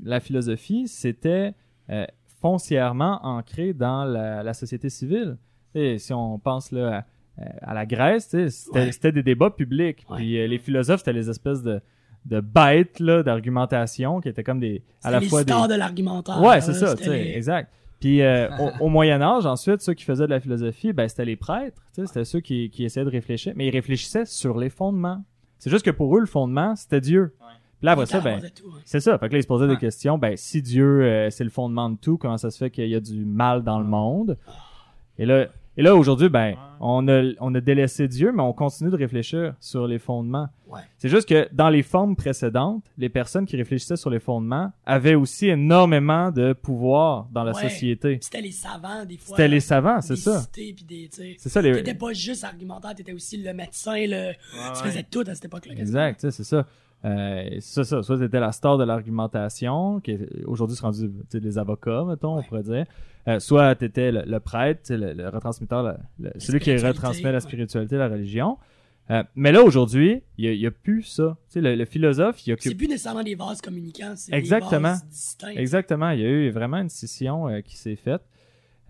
la 0.03 0.21
philosophie 0.21 0.89
c'était 0.89 1.53
euh, 1.91 2.05
foncièrement 2.41 3.21
ancré 3.25 3.73
dans 3.75 4.05
la, 4.05 4.43
la 4.43 4.55
société 4.55 4.89
civile. 4.91 5.37
Et 5.75 5.99
si 5.99 6.13
on 6.13 6.39
pense 6.39 6.73
là 6.73 7.05
à, 7.39 7.71
à 7.71 7.75
la 7.75 7.87
Grèce, 7.87 8.29
c'était 8.29 8.79
Ouais. 8.79 8.93
c'était 8.93 9.13
des 9.13 9.23
débats 9.23 9.51
publics. 9.51 10.05
Ouais. 10.09 10.17
Puis 10.17 10.39
euh, 10.39 10.47
les 10.47 10.59
philosophes 10.59 11.01
c'était 11.01 11.13
les 11.13 11.29
espèces 11.31 11.63
de 11.63 11.81
de 12.29 12.41
bêtes 12.41 13.01
là 13.01 13.23
d'argumentation 13.23 14.21
qui 14.21 14.29
étaient 14.29 14.45
comme 14.45 14.61
des 14.61 14.83
à 15.03 15.11
la 15.11 15.21
les 15.21 15.29
fois 15.29 15.45
des 15.45 15.53
de 15.53 15.75
l'argumentaire. 15.79 16.41
Ouais, 16.43 16.61
c'est 16.61 16.75
ça, 16.75 16.95
les- 17.07 17.33
exact. 17.37 17.71
Puis 18.01 18.23
euh, 18.23 18.49
au, 18.59 18.71
au 18.87 18.89
Moyen 18.89 19.21
Âge, 19.23 19.47
ensuite, 19.47 19.81
ceux 19.81 19.95
qui 19.95 20.05
faisaient 20.05 20.27
de 20.27 20.31
la 20.31 20.41
philosophie, 20.41 20.93
ben 20.93 21.09
c'était 21.09 21.25
les 21.25 21.37
prêtres, 21.37 21.83
tu 21.95 22.01
sais, 22.03 22.07
c'était 22.07 22.25
ceux 22.25 22.41
qui, 22.41 22.71
qui 22.71 22.85
essayaient 22.85 23.05
de 23.07 23.11
réfléchir, 23.11 23.53
mais 23.57 23.67
ils 23.67 23.71
réfléchissaient 23.73 24.25
sur 24.27 24.59
les 24.59 24.71
fondements. 24.71 25.23
C'est 25.59 25.71
juste 25.71 25.85
que 25.85 25.91
pour 25.91 26.17
eux, 26.17 26.21
le 26.21 26.27
fondement, 26.27 26.77
c'était 26.77 27.01
Dieu. 27.01 27.35
Ouais. 27.41 27.47
Puis 27.81 27.87
là, 27.87 27.93
après 27.93 28.07
ça, 28.07 28.21
ben, 28.21 28.41
hein. 28.45 28.49
c'est 28.85 29.01
ça. 29.01 29.19
Fait 29.19 29.29
que 29.29 29.33
là, 29.33 29.39
ils 29.39 29.43
se 29.43 29.49
posaient 29.49 29.65
Ouais. 29.67 29.75
des 29.75 29.81
questions. 29.81 30.19
Ben, 30.19 30.37
si 30.37 30.63
Dieu, 30.63 31.03
euh, 31.03 31.31
c'est 31.31 31.45
le 31.45 31.51
fondement 31.51 31.91
de 31.91 31.97
tout, 31.97 32.17
comment 32.19 32.37
ça 32.37 32.51
se 32.51 32.59
fait 32.59 32.71
qu'il 32.71 32.89
y 32.89 32.95
a 32.95 33.01
du 33.01 33.25
mal 33.25 33.63
dans 33.65 33.79
le 33.79 33.85
monde? 33.87 34.37
Et 35.19 35.27
là, 35.27 35.47
et 35.77 35.83
là 35.83 35.95
aujourd'hui, 35.97 36.29
ben. 36.29 36.55
On 36.81 37.07
a, 37.09 37.23
on 37.41 37.55
a 37.55 37.61
délaissé 37.61 38.09
Dieu, 38.09 38.33
mais 38.33 38.43
on 38.43 38.53
continue 38.53 38.91
de 38.91 38.97
réfléchir 38.97 39.55
sur 39.61 39.87
les 39.87 39.99
fondements. 39.99 40.49
Ouais. 40.67 40.81
C'est 40.99 41.09
juste 41.09 41.29
que 41.29 41.49
dans 41.53 41.71
les 41.71 41.83
formes 41.83 42.15
précédentes, 42.15 42.85
les 42.99 43.09
personnes 43.09 43.47
qui 43.47 43.57
réfléchissaient 43.57 43.97
sur 43.97 44.11
les 44.11 44.21
fondements 44.21 44.71
avaient 44.85 45.15
aussi 45.15 45.49
énormément 45.49 46.31
de 46.31 46.53
pouvoir 46.53 47.29
dans 47.33 47.43
la 47.45 47.53
Ouais. 47.55 47.63
société. 47.69 48.19
C'était 48.21 48.43
les 48.43 48.53
savants, 48.53 49.05
des 49.07 49.17
fois. 49.17 49.37
C'était 49.37 49.49
les 49.49 49.61
savants, 49.61 50.01
c'est 50.03 50.17
ça. 50.17 50.43
C'est 50.53 51.49
ça 51.49 51.63
les. 51.63 51.73
T'étais 51.73 51.95
pas 51.95 52.13
juste 52.13 52.45
argumentaire, 52.45 52.95
t'étais 52.95 53.13
aussi 53.13 53.39
le 53.39 53.53
médecin, 53.55 53.95
le... 53.97 54.33
tu 54.77 54.83
faisais 54.83 55.05
tout 55.11 55.25
à 55.27 55.35
cette 55.35 55.47
époque-là. 55.47 55.75
Exact, 55.75 56.31
c'est 56.31 56.45
ça. 56.45 56.67
Euh, 57.05 57.49
c'est 57.61 57.85
ça, 57.85 58.03
soit 58.03 58.19
c'était 58.19 58.41
la 58.41 58.51
star 58.53 58.77
de 58.77 58.85
l'argumentation, 58.85 60.01
qui 60.01 60.19
aujourd'hui 60.47 60.77
c'est 60.77 60.83
rendu 60.83 61.11
les 61.33 61.59
avocats, 61.59 62.05
mettons, 62.05 62.39
on 62.39 62.43
pourrait 62.43 62.63
dire. 62.63 62.87
Euh, 63.29 63.39
soit 63.41 63.75
t'étais 63.75 64.11
le, 64.11 64.23
le 64.27 64.41
prêtre, 64.41 64.93
le, 64.93 65.13
le 65.13 65.29
retransmetteur, 65.29 65.83
le- 65.83 65.95
le- 66.19 66.33
celui 66.39 66.61
qui 66.61 66.75
retransmet 66.77 67.31
la 67.33 67.41
spiritualité, 67.41 67.97
la 67.97 68.09
religion. 68.09 68.57
Euh, 69.11 69.23
mais 69.35 69.53
là 69.53 69.63
aujourd'hui, 69.63 70.23
il 70.37 70.45
y 70.45 70.49
a, 70.49 70.53
y 70.53 70.67
a 70.67 70.71
plus 70.71 71.03
ça. 71.03 71.37
Tu 71.51 71.61
sais, 71.63 71.77
le, 71.77 71.85
philosophe, 71.87 72.41
il 72.43 72.45
C'est 72.47 72.53
occupe 72.53 72.77
plus 72.79 72.89
nécessairement 72.89 73.23
des 73.23 73.35
vases 73.35 73.61
communicants, 73.63 74.13
c'est 74.17 74.35
Exactement. 74.35 74.79
des 74.81 74.83
vases 74.89 75.07
distincts. 75.09 75.49
Exactement, 75.57 76.11
il 76.11 76.21
y 76.21 76.25
a 76.25 76.29
eu 76.29 76.51
vraiment 76.51 76.77
une 76.79 76.91
scission 76.91 77.49
euh, 77.49 77.61
qui 77.61 77.77
s'est 77.77 77.97
faite. 77.97 78.23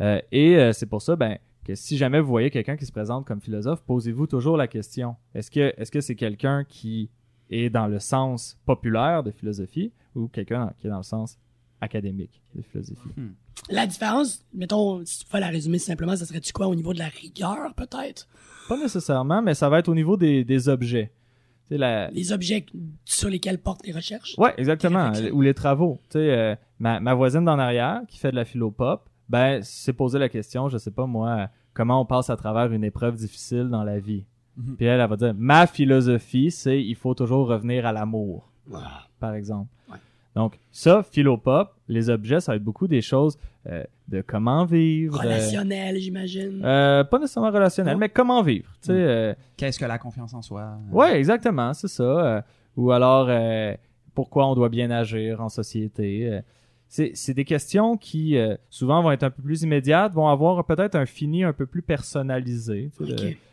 Euh, 0.00 0.20
et 0.32 0.56
euh, 0.56 0.72
c'est 0.72 0.86
pour 0.86 1.02
ça 1.02 1.14
ben, 1.14 1.38
que 1.64 1.74
si 1.74 1.96
jamais 1.96 2.20
vous 2.20 2.28
voyez 2.28 2.50
quelqu'un 2.50 2.76
qui 2.76 2.86
se 2.86 2.92
présente 2.92 3.26
comme 3.26 3.40
philosophe, 3.40 3.82
posez-vous 3.82 4.26
toujours 4.26 4.56
la 4.56 4.66
question. 4.66 5.14
Est-ce 5.34 5.50
que 5.50 5.72
est-ce 5.76 5.90
que 5.92 6.00
c'est 6.00 6.14
quelqu'un 6.16 6.64
qui 6.64 7.10
est 7.50 7.70
dans 7.70 7.86
le 7.86 7.98
sens 7.98 8.58
populaire 8.66 9.22
de 9.22 9.30
philosophie 9.30 9.92
ou 10.14 10.28
quelqu'un 10.28 10.72
qui 10.78 10.86
est 10.86 10.90
dans 10.90 10.98
le 10.98 11.02
sens 11.02 11.38
académique 11.80 12.42
de 12.54 12.62
philosophie? 12.62 13.08
La 13.70 13.86
différence, 13.86 14.44
mettons, 14.52 15.04
si 15.04 15.20
tu 15.20 15.26
pouvais 15.26 15.40
la 15.40 15.48
résumer 15.48 15.78
simplement, 15.78 16.16
ça 16.16 16.26
serait-tu 16.26 16.52
quoi 16.52 16.66
au 16.68 16.74
niveau 16.74 16.92
de 16.92 16.98
la 16.98 17.08
rigueur, 17.08 17.72
peut-être? 17.74 18.28
Pas 18.68 18.76
nécessairement, 18.76 19.42
mais 19.42 19.54
ça 19.54 19.68
va 19.68 19.78
être 19.78 19.88
au 19.88 19.94
niveau 19.94 20.16
des, 20.16 20.44
des 20.44 20.68
objets. 20.68 21.12
La, 21.70 22.10
Les 22.10 22.32
objets 22.32 22.64
sur 23.04 23.28
lesquels 23.28 23.58
portent 23.58 23.86
les 23.86 23.92
recherches? 23.92 24.34
Ouais, 24.38 24.54
exactement. 24.56 25.12
Ou 25.32 25.42
les 25.42 25.52
travaux. 25.52 26.00
Tu 26.04 26.18
sais, 26.18 26.30
euh, 26.30 26.56
ma, 26.78 26.98
ma 26.98 27.12
voisine 27.12 27.44
d'en 27.44 27.58
arrière 27.58 28.00
qui 28.08 28.18
fait 28.18 28.30
de 28.30 28.36
la 28.36 28.46
philo-pop, 28.46 29.08
ben, 29.28 29.62
s'est 29.62 29.92
posé 29.92 30.18
la 30.18 30.30
question, 30.30 30.70
je 30.70 30.78
sais 30.78 30.90
pas 30.90 31.04
moi, 31.06 31.28
euh, 31.30 31.46
comment 31.74 32.00
on 32.00 32.06
passe 32.06 32.30
à 32.30 32.36
travers 32.36 32.72
une 32.72 32.84
épreuve 32.84 33.16
difficile 33.16 33.68
dans 33.68 33.84
la 33.84 33.98
vie? 33.98 34.24
Mhm. 34.58 34.76
Puis 34.76 34.86
elle, 34.86 35.00
elle 35.00 35.08
va 35.08 35.16
dire, 35.16 35.34
ma 35.36 35.66
philosophie, 35.66 36.50
c'est 36.50 36.82
il 36.82 36.94
faut 36.96 37.14
toujours 37.14 37.46
revenir 37.48 37.86
à 37.86 37.92
l'amour, 37.92 38.50
Ah, 38.74 39.06
par 39.20 39.34
exemple. 39.34 39.68
Ouais. 39.90 39.96
Donc, 40.34 40.58
ça, 40.70 41.02
philopop, 41.02 41.70
les 41.88 42.10
objets, 42.10 42.40
ça 42.40 42.52
va 42.52 42.56
être 42.56 42.64
beaucoup 42.64 42.86
des 42.88 43.00
choses 43.00 43.38
euh, 43.66 43.82
de 44.08 44.20
comment 44.20 44.64
vivre. 44.64 45.16
euh, 45.20 45.22
Relationnel, 45.24 45.98
j'imagine. 45.98 46.60
euh, 46.64 47.04
pas 47.04 47.18
nécessairement 47.18 47.50
relationnel, 47.50 47.94
Non. 47.94 48.00
mais 48.00 48.08
comment 48.08 48.42
vivre. 48.42 48.70
Tu 48.82 48.88
sais, 48.88 48.92
Mm. 48.92 48.96
euh, 48.96 49.34
Qu'est-ce 49.56 49.78
que 49.78 49.84
la 49.84 49.98
confiance 49.98 50.34
en 50.34 50.42
soi? 50.42 50.76
Ouais, 50.92 51.18
exactement, 51.18 51.72
c'est 51.74 51.88
ça. 51.88 52.02
Euh, 52.02 52.42
ou 52.76 52.90
alors, 52.92 53.26
euh, 53.28 53.74
pourquoi 54.14 54.46
on 54.46 54.54
doit 54.54 54.68
bien 54.68 54.90
agir 54.90 55.40
en 55.40 55.48
société. 55.48 56.28
Euh, 56.32 56.40
c'est 56.90 57.10
c'est 57.14 57.34
des 57.34 57.44
questions 57.44 57.96
qui, 57.98 58.36
euh, 58.38 58.56
souvent, 58.70 59.02
vont 59.02 59.10
être 59.12 59.22
un 59.24 59.30
peu 59.30 59.42
plus 59.42 59.62
immédiates, 59.62 60.12
vont 60.14 60.28
avoir 60.28 60.64
peut-être 60.64 60.94
un 60.94 61.04
fini 61.06 61.44
un 61.44 61.52
peu 61.52 61.66
plus 61.66 61.82
personnalisé. 61.82 62.90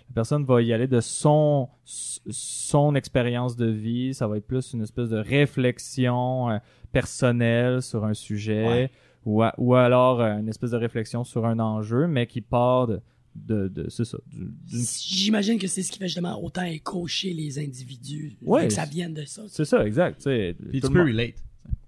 La 0.10 0.14
personne 0.14 0.46
va 0.46 0.62
y 0.62 0.72
aller 0.74 0.88
de 0.88 1.00
son, 1.02 1.68
son 1.84 2.96
expérience 2.96 3.56
de 3.56 3.66
vie. 3.68 4.14
Ça 4.14 4.28
va 4.28 4.38
être 4.38 4.48
plus 4.48 4.74
une 4.74 4.82
espèce 4.82 5.10
de 5.10 5.18
réflexion 5.18 6.50
euh, 6.52 6.58
personnelle 6.92 7.82
sur 7.82 8.06
un 8.06 8.14
sujet. 8.14 8.66
Ouais. 8.68 8.92
Ou, 9.26 9.42
a- 9.42 9.54
ou 9.58 9.74
alors 9.76 10.22
euh, 10.22 10.38
une 10.38 10.48
espèce 10.50 10.72
de 10.72 10.78
réflexion 10.78 11.24
sur 11.24 11.46
un 11.46 11.58
enjeu, 11.60 12.06
mais 12.08 12.28
qui 12.28 12.42
part 12.42 12.86
de, 12.88 13.00
de, 13.36 13.68
de- 13.68 13.90
c'est 13.90 14.06
ça, 14.06 14.20
J'imagine 14.68 15.58
que 15.58 15.68
c'est 15.68 15.82
ce 15.84 15.92
qui 15.92 15.98
fait 16.00 16.08
justement 16.08 16.42
autant 16.44 16.64
écho 16.64 17.08
chez 17.08 17.34
les 17.34 17.58
individus. 17.60 18.38
Ouais. 18.44 18.68
Que 18.68 18.74
ça 18.74 18.86
vienne 18.86 19.14
de 19.14 19.26
ça. 19.26 19.42
C'est 19.48 19.66
ça, 19.66 19.86
exact. 19.86 20.18
tu 20.18 20.24
sais, 20.24 20.56
Puis 20.70 20.80
tout 20.82 20.88
tu 20.88 20.94
le 20.94 21.00
peux 21.00 21.06
monde- 21.06 21.16
relate. 21.20 21.36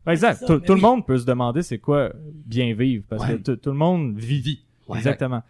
Exact. 0.08 0.40
Ça, 0.40 0.46
tout 0.48 0.54
mais 0.54 0.60
tout 0.66 0.74
oui. 0.74 0.80
le 0.80 0.88
monde 0.88 1.06
peut 1.06 1.18
se 1.18 1.26
demander 1.26 1.62
c'est 1.62 1.80
quoi 1.80 2.12
bien 2.46 2.74
vivre 2.74 3.04
parce 3.10 3.22
Ouais. 3.28 3.38
que 3.40 3.52
tout- 3.54 3.70
le 3.70 3.76
monde 3.76 4.18
vit. 4.18 4.64
Ouais. 4.88 4.98
Exactement. 4.98 5.44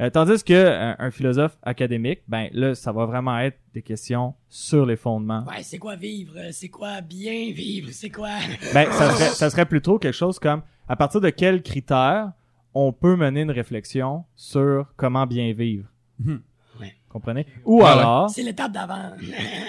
Euh, 0.00 0.08
tandis 0.08 0.42
que 0.42 0.54
un, 0.54 0.96
un 0.98 1.10
philosophe 1.10 1.58
académique, 1.62 2.20
ben 2.26 2.48
là, 2.52 2.74
ça 2.74 2.90
va 2.90 3.04
vraiment 3.04 3.38
être 3.38 3.58
des 3.74 3.82
questions 3.82 4.34
sur 4.48 4.86
les 4.86 4.96
fondements. 4.96 5.44
Ouais, 5.46 5.62
c'est 5.62 5.78
quoi 5.78 5.94
vivre? 5.96 6.34
C'est 6.52 6.68
quoi 6.70 7.00
bien 7.02 7.52
vivre? 7.52 7.90
C'est 7.92 8.08
quoi? 8.10 8.30
Ben, 8.74 8.90
ça 8.92 9.10
serait, 9.10 9.28
ça 9.28 9.50
serait 9.50 9.66
plutôt 9.66 9.98
quelque 9.98 10.14
chose 10.16 10.38
comme 10.38 10.62
à 10.88 10.96
partir 10.96 11.20
de 11.20 11.28
quels 11.30 11.62
critères 11.62 12.32
on 12.72 12.92
peut 12.92 13.16
mener 13.16 13.42
une 13.42 13.50
réflexion 13.50 14.24
sur 14.34 14.86
comment 14.96 15.26
bien 15.26 15.52
vivre? 15.52 15.86
Mhm. 16.18 16.40
Ouais. 16.80 16.94
Comprenez? 17.10 17.44
Ou 17.66 17.80
ouais. 17.82 17.88
alors, 17.88 18.30
C'est 18.30 18.42
l'étape 18.42 18.72
d'avant. 18.72 19.10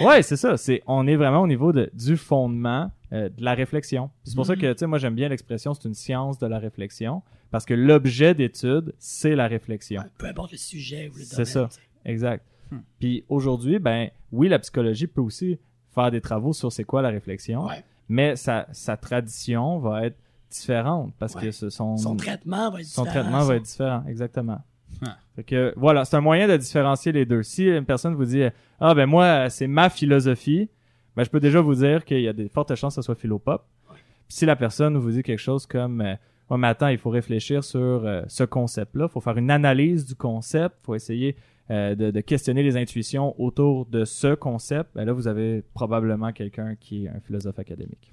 Ouais, 0.00 0.22
c'est 0.22 0.36
ça. 0.36 0.56
C'est 0.56 0.82
on 0.86 1.06
est 1.06 1.16
vraiment 1.16 1.42
au 1.42 1.46
niveau 1.46 1.72
de, 1.72 1.90
du 1.92 2.16
fondement 2.16 2.90
euh, 3.12 3.28
de 3.28 3.44
la 3.44 3.52
réflexion. 3.52 4.08
C'est 4.24 4.34
pour 4.34 4.46
ça 4.46 4.54
Mhm. 4.54 4.60
que 4.60 4.72
tu 4.72 4.78
sais 4.78 4.86
moi 4.86 4.98
j'aime 4.98 5.14
bien 5.14 5.28
l'expression 5.28 5.74
c'est 5.74 5.86
une 5.86 5.94
science 5.94 6.38
de 6.38 6.46
la 6.46 6.58
réflexion 6.58 7.22
parce 7.52 7.64
que 7.64 7.74
l'objet 7.74 8.34
d'étude 8.34 8.92
c'est 8.98 9.36
la 9.36 9.46
réflexion. 9.46 10.00
Ouais, 10.02 10.08
peu 10.18 10.26
importe 10.26 10.50
le 10.52 10.58
sujet 10.58 11.08
ou 11.14 11.18
le 11.18 11.22
C'est 11.22 11.36
domaine. 11.36 11.44
ça. 11.46 11.68
tu 11.68 11.74
sais. 11.76 11.80
Exact. 12.04 12.44
Hmm. 12.72 12.78
Puis 12.98 13.24
aujourd'hui 13.28 13.78
ben 13.78 14.08
oui 14.32 14.48
la 14.48 14.58
psychologie 14.58 15.06
peut 15.06 15.20
aussi 15.20 15.58
faire 15.94 16.10
des 16.10 16.20
travaux 16.20 16.52
sur 16.52 16.72
c'est 16.72 16.84
quoi 16.84 17.00
la 17.02 17.10
réflexion, 17.10 17.66
Ouais. 17.66 17.84
mais 18.08 18.34
sa 18.34 18.66
sa 18.72 18.96
tradition 18.96 19.78
va 19.78 20.06
être 20.06 20.16
différente 20.50 21.12
parce 21.18 21.34
Ouais. 21.34 21.42
que 21.42 21.50
ce 21.50 21.70
sont 21.70 21.96
Son 21.96 22.16
traitement 22.16 22.70
va 22.70 22.80
être 22.80 22.86
son 22.86 23.02
différent. 23.04 23.20
traitement 23.22 23.40
son- 23.42 23.46
va 23.48 23.56
être 23.56 23.62
différent, 23.62 24.04
exactement. 24.08 24.60
Ah. 25.04 25.16
Fait 25.36 25.44
que 25.44 25.72
voilà, 25.76 26.04
c'est 26.04 26.16
un 26.16 26.20
moyen 26.20 26.46
de 26.46 26.56
différencier 26.56 27.12
les 27.12 27.24
deux. 27.24 27.42
Si 27.42 27.64
une 27.66 27.84
personne 27.86 28.14
vous 28.14 28.24
dit 28.26 28.42
ah 28.80 28.94
ben 28.94 29.06
moi 29.06 29.48
c'est 29.50 29.66
ma 29.66 29.88
philosophie, 29.88 30.68
ben 31.16 31.24
je 31.24 31.30
peux 31.30 31.40
déjà 31.40 31.60
vous 31.60 31.74
dire 31.74 32.04
qu'il 32.04 32.20
y 32.20 32.28
a 32.28 32.32
des 32.32 32.48
fortes 32.48 32.74
chances 32.74 32.94
que 32.96 33.02
ce 33.02 33.06
soit 33.06 33.14
philopop. 33.14 33.64
Ouais. 33.90 33.96
Puis 34.28 34.36
si 34.38 34.46
la 34.46 34.56
personne 34.56 34.96
vous 34.98 35.10
dit 35.10 35.22
quelque 35.22 35.38
chose 35.38 35.66
comme 35.66 36.00
euh, 36.02 36.14
ouais 36.52 36.58
mais 36.58 36.68
attends 36.68 36.88
il 36.88 36.98
faut 36.98 37.10
réfléchir 37.10 37.64
sur 37.64 37.80
euh, 37.80 38.22
ce 38.28 38.44
concept-là, 38.44 39.08
faut 39.08 39.20
faire 39.20 39.36
une 39.38 39.50
analyse 39.50 40.06
du 40.06 40.14
concept, 40.14 40.76
faut 40.84 40.94
essayer 40.94 41.34
euh, 41.70 41.94
de, 41.96 42.10
de 42.10 42.20
questionner 42.20 42.62
les 42.62 42.76
intuitions 42.76 43.34
autour 43.40 43.86
de 43.86 44.04
ce 44.04 44.34
concept, 44.34 44.90
ben 44.94 45.04
là 45.04 45.12
vous 45.12 45.26
avez 45.28 45.62
probablement 45.74 46.32
quelqu'un 46.32 46.76
qui 46.78 47.04
est 47.04 47.08
un 47.08 47.20
philosophe 47.20 47.58
académique. 47.58 48.12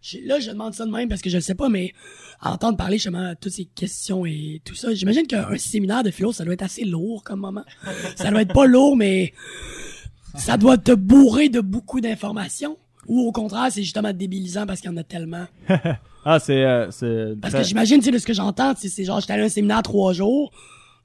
Je- 0.00 0.18
Là, 0.24 0.38
je 0.38 0.50
demande 0.50 0.74
ça 0.74 0.86
de 0.86 0.92
même 0.92 1.08
parce 1.08 1.20
que 1.20 1.28
je 1.28 1.36
ne 1.36 1.40
sais 1.40 1.56
pas, 1.56 1.68
mais 1.68 1.92
à 2.40 2.52
entendre 2.52 2.76
parler 2.78 2.96
justement 2.98 3.30
de 3.30 3.34
toutes 3.34 3.52
ces 3.52 3.64
questions 3.64 4.24
et 4.24 4.62
tout 4.64 4.76
ça, 4.76 4.94
j'imagine 4.94 5.26
qu'un 5.26 5.56
séminaire 5.58 6.04
de 6.04 6.12
philo, 6.12 6.32
ça 6.32 6.44
doit 6.44 6.54
être 6.54 6.62
assez 6.62 6.84
lourd 6.84 7.24
comme 7.24 7.40
moment. 7.40 7.64
ça 8.16 8.30
doit 8.30 8.42
être 8.42 8.54
pas 8.54 8.66
lourd, 8.66 8.96
mais 8.96 9.32
ça 10.36 10.56
doit 10.56 10.78
te 10.78 10.92
bourrer 10.92 11.48
de 11.48 11.60
beaucoup 11.60 12.00
d'informations. 12.00 12.78
Ou 13.08 13.20
au 13.22 13.32
contraire, 13.32 13.68
c'est 13.72 13.82
justement 13.82 14.12
débilisant 14.12 14.66
parce 14.66 14.80
qu'il 14.80 14.90
y 14.90 14.94
en 14.94 14.96
a 14.98 15.04
tellement. 15.04 15.46
Ah 16.24 16.38
c'est 16.38 16.64
euh, 16.64 16.90
c'est 16.90 17.34
Parce 17.40 17.54
que 17.54 17.62
j'imagine, 17.62 17.98
tu 18.00 18.06
sais, 18.06 18.10
de 18.10 18.18
ce 18.18 18.26
que 18.26 18.32
j'entends, 18.34 18.74
tu 18.74 18.88
c'est 18.88 19.04
genre, 19.04 19.20
j'étais 19.20 19.32
allé 19.34 19.42
à 19.42 19.46
un 19.46 19.50
séminaire 19.50 19.82
trois 19.82 20.12
jours. 20.12 20.50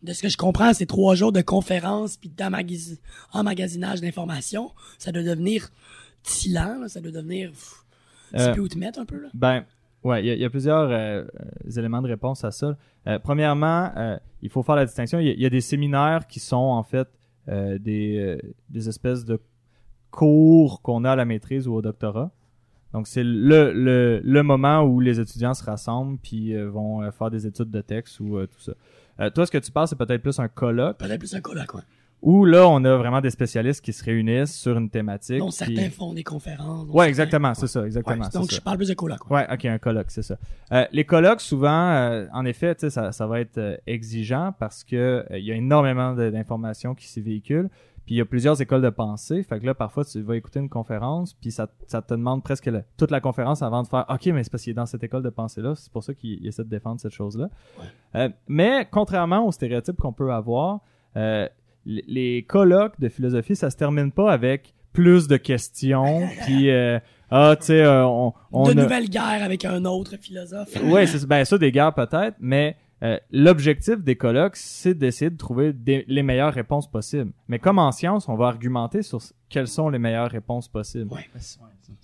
De 0.01 0.11
ce 0.11 0.21
que 0.21 0.27
je 0.27 0.35
comprends, 0.35 0.73
c'est 0.73 0.85
trois 0.85 1.15
jours 1.15 1.31
de 1.31 1.41
conférences 1.41 2.17
puis 2.17 2.29
d'emmagasi- 2.29 2.99
emmagasinage 3.31 4.01
d'informations. 4.01 4.71
Ça 4.97 5.13
doit 5.13 5.23
devenir 5.23 5.69
tilant, 6.23 6.77
là, 6.81 6.89
ça 6.89 6.99
doit 6.99 7.11
devenir... 7.11 7.51
pff, 7.51 7.85
Euh, 8.35 8.49
Tu 8.49 8.55
peux 8.55 8.61
où 8.61 8.67
te 8.67 8.77
mettre 8.77 8.99
un 8.99 9.05
peu, 9.05 9.21
là? 9.21 9.29
Ben, 9.33 9.63
ouais, 10.03 10.21
il 10.21 10.27
y, 10.27 10.31
a- 10.31 10.33
il 10.33 10.41
y 10.41 10.45
a 10.45 10.49
plusieurs 10.49 10.89
euh, 10.89 11.23
euh, 11.23 11.77
éléments 11.77 12.01
de 12.01 12.07
réponse 12.09 12.43
à 12.43 12.51
ça. 12.51 12.75
Premièrement, 13.23 13.91
il 14.41 14.49
faut 14.49 14.63
faire 14.63 14.75
la 14.75 14.85
distinction. 14.85 15.19
Il 15.19 15.27
y, 15.27 15.41
y 15.41 15.45
a 15.45 15.49
des 15.49 15.61
séminaires 15.61 16.25
qui 16.27 16.39
sont 16.41 16.55
en 16.57 16.83
fait 16.83 17.07
des, 17.47 18.37
des 18.69 18.89
espèces 18.89 19.23
de 19.25 19.39
cours 20.11 20.81
qu'on 20.81 21.03
a 21.03 21.11
à 21.11 21.15
la 21.15 21.25
maîtrise 21.25 21.67
ou 21.67 21.73
au 21.75 21.81
doctorat. 21.81 22.31
Donc, 22.93 23.07
c'est 23.07 23.23
le, 23.23 23.73
le, 23.73 24.21
le 24.23 24.43
moment 24.43 24.81
où 24.83 24.99
les 24.99 25.19
étudiants 25.19 25.53
se 25.53 25.63
rassemblent 25.63 26.17
puis 26.21 26.53
euh, 26.55 26.69
vont 26.69 27.01
euh, 27.01 27.11
faire 27.11 27.31
des 27.31 27.47
études 27.47 27.71
de 27.71 27.81
texte 27.81 28.19
ou 28.19 28.37
euh, 28.37 28.45
tout 28.47 28.59
ça. 28.59 28.73
Euh, 29.19 29.29
toi, 29.29 29.45
ce 29.45 29.51
que 29.51 29.57
tu 29.57 29.71
parles, 29.71 29.87
c'est 29.87 29.97
peut-être 29.97 30.21
plus 30.21 30.39
un 30.39 30.47
colloque 30.47 30.97
Peut-être 30.97 31.19
plus 31.19 31.33
un 31.35 31.41
colloque, 31.41 31.67
quoi. 31.67 31.81
où 32.21 32.45
là, 32.45 32.67
on 32.67 32.83
a 32.85 32.95
vraiment 32.95 33.19
des 33.19 33.29
spécialistes 33.31 33.83
qui 33.83 33.93
se 33.93 34.03
réunissent 34.03 34.55
sur 34.55 34.77
une 34.77 34.89
thématique. 34.89 35.41
puis- 35.41 35.51
certains 35.51 35.89
font 35.89 36.13
des 36.13 36.23
conférences. 36.23 36.87
Ouais, 36.89 37.07
exactement, 37.09 37.53
c'est 37.53 37.67
ça, 37.67 37.85
exactement. 37.85 38.23
Ouais, 38.23 38.29
donc, 38.33 38.49
ça. 38.51 38.57
je 38.57 38.61
parle 38.61 38.77
plus 38.77 38.87
de 38.89 38.93
coloc. 38.93 39.29
Ouais. 39.29 39.37
Ouais, 39.41 39.47
ok, 39.53 39.65
un 39.65 39.77
colloque, 39.79 40.09
c'est 40.09 40.21
ça. 40.23 40.37
Euh, 40.71 40.85
les 40.91 41.03
colloques, 41.03 41.41
souvent, 41.41 41.89
euh, 41.91 42.25
en 42.33 42.45
effet, 42.45 42.75
ça, 42.89 43.11
ça 43.11 43.27
va 43.27 43.39
être 43.39 43.79
exigeant 43.87 44.53
parce 44.57 44.83
que 44.83 45.25
il 45.31 45.43
y 45.45 45.51
a 45.51 45.55
énormément 45.55 46.13
d'informations 46.13 46.95
qui 46.95 47.07
s'y 47.07 47.21
véhiculent. 47.21 47.69
Puis 48.05 48.15
il 48.15 48.17
y 48.17 48.21
a 48.21 48.25
plusieurs 48.25 48.59
écoles 48.61 48.81
de 48.81 48.89
pensée. 48.89 49.43
Fait 49.43 49.59
que 49.59 49.65
là, 49.65 49.73
parfois, 49.73 50.03
tu 50.03 50.21
vas 50.21 50.35
écouter 50.35 50.59
une 50.59 50.67
conférence, 50.69 51.33
puis 51.33 51.51
ça, 51.51 51.67
ça 51.87 52.01
te 52.01 52.13
demande 52.13 52.43
presque 52.43 52.65
la- 52.65 52.81
toute 52.97 53.11
la 53.11 53.21
conférence 53.21 53.61
avant 53.61 53.81
de 53.81 53.87
faire 53.87 54.05
OK, 54.09 54.25
mais 54.27 54.43
c'est 54.43 54.49
parce 54.51 54.63
qu'il 54.63 54.71
est 54.71 54.75
dans 54.75 54.85
cette 54.85 55.03
école 55.03 55.23
de 55.23 55.29
pensée-là. 55.29 55.73
C'est 55.75 55.91
pour 55.91 56.03
ça 56.03 56.13
qu'il 56.13 56.31
il 56.41 56.47
essaie 56.47 56.63
de 56.65 56.69
défendre 56.69 56.99
cette 56.99 57.13
chose-là. 57.13 57.49
Euh, 58.15 58.29
mais 58.47 58.87
contrairement 58.91 59.45
aux 59.47 59.51
stéréotypes 59.53 59.97
qu'on 59.97 60.11
peut 60.13 60.33
avoir, 60.33 60.81
euh, 61.15 61.47
les- 61.85 62.43
colloques 62.43 62.99
de 62.99 63.09
philosophie, 63.09 63.55
ça 63.55 63.69
se 63.69 63.77
termine 63.77 64.11
pas 64.11 64.31
avec 64.31 64.73
plus 64.93 65.27
de 65.27 65.37
questions, 65.37 66.27
puis 66.45 66.69
euh, 66.69 66.99
ah, 67.31 67.55
tu 67.59 67.65
sais, 67.67 67.87
on, 67.87 68.31
on 68.51 68.63
de 68.65 68.71
a- 68.71 68.83
nouvelles 68.83 69.09
guerres 69.09 69.41
avec 69.43 69.65
un 69.65 69.85
autre 69.85 70.17
philosophe. 70.17 70.75
Ouais, 70.85 71.07
c'est 71.07 71.25
ben 71.25 71.43
ça 71.45 71.57
des 71.57 71.71
guerres 71.71 71.93
peut-être, 71.93 72.35
mais 72.39 72.75
euh, 73.03 73.17
l'objectif 73.31 73.97
des 74.01 74.15
colloques, 74.15 74.55
c'est 74.55 74.93
d'essayer 74.93 75.29
de 75.29 75.37
trouver 75.37 75.73
des- 75.73 76.05
les 76.07 76.23
meilleures 76.23 76.53
réponses 76.53 76.89
possibles. 76.89 77.31
Mais 77.47 77.59
comme 77.59 77.77
en 77.79 77.91
science, 77.91 78.29
on 78.29 78.35
va 78.35 78.47
argumenter 78.47 79.01
sur 79.01 79.19
quelles 79.49 79.67
sont 79.67 79.89
les 79.89 79.99
meilleures 79.99 80.31
réponses 80.31 80.67
possibles. 80.69 81.11
Ouais. 81.13 81.25
C'est 81.37 81.59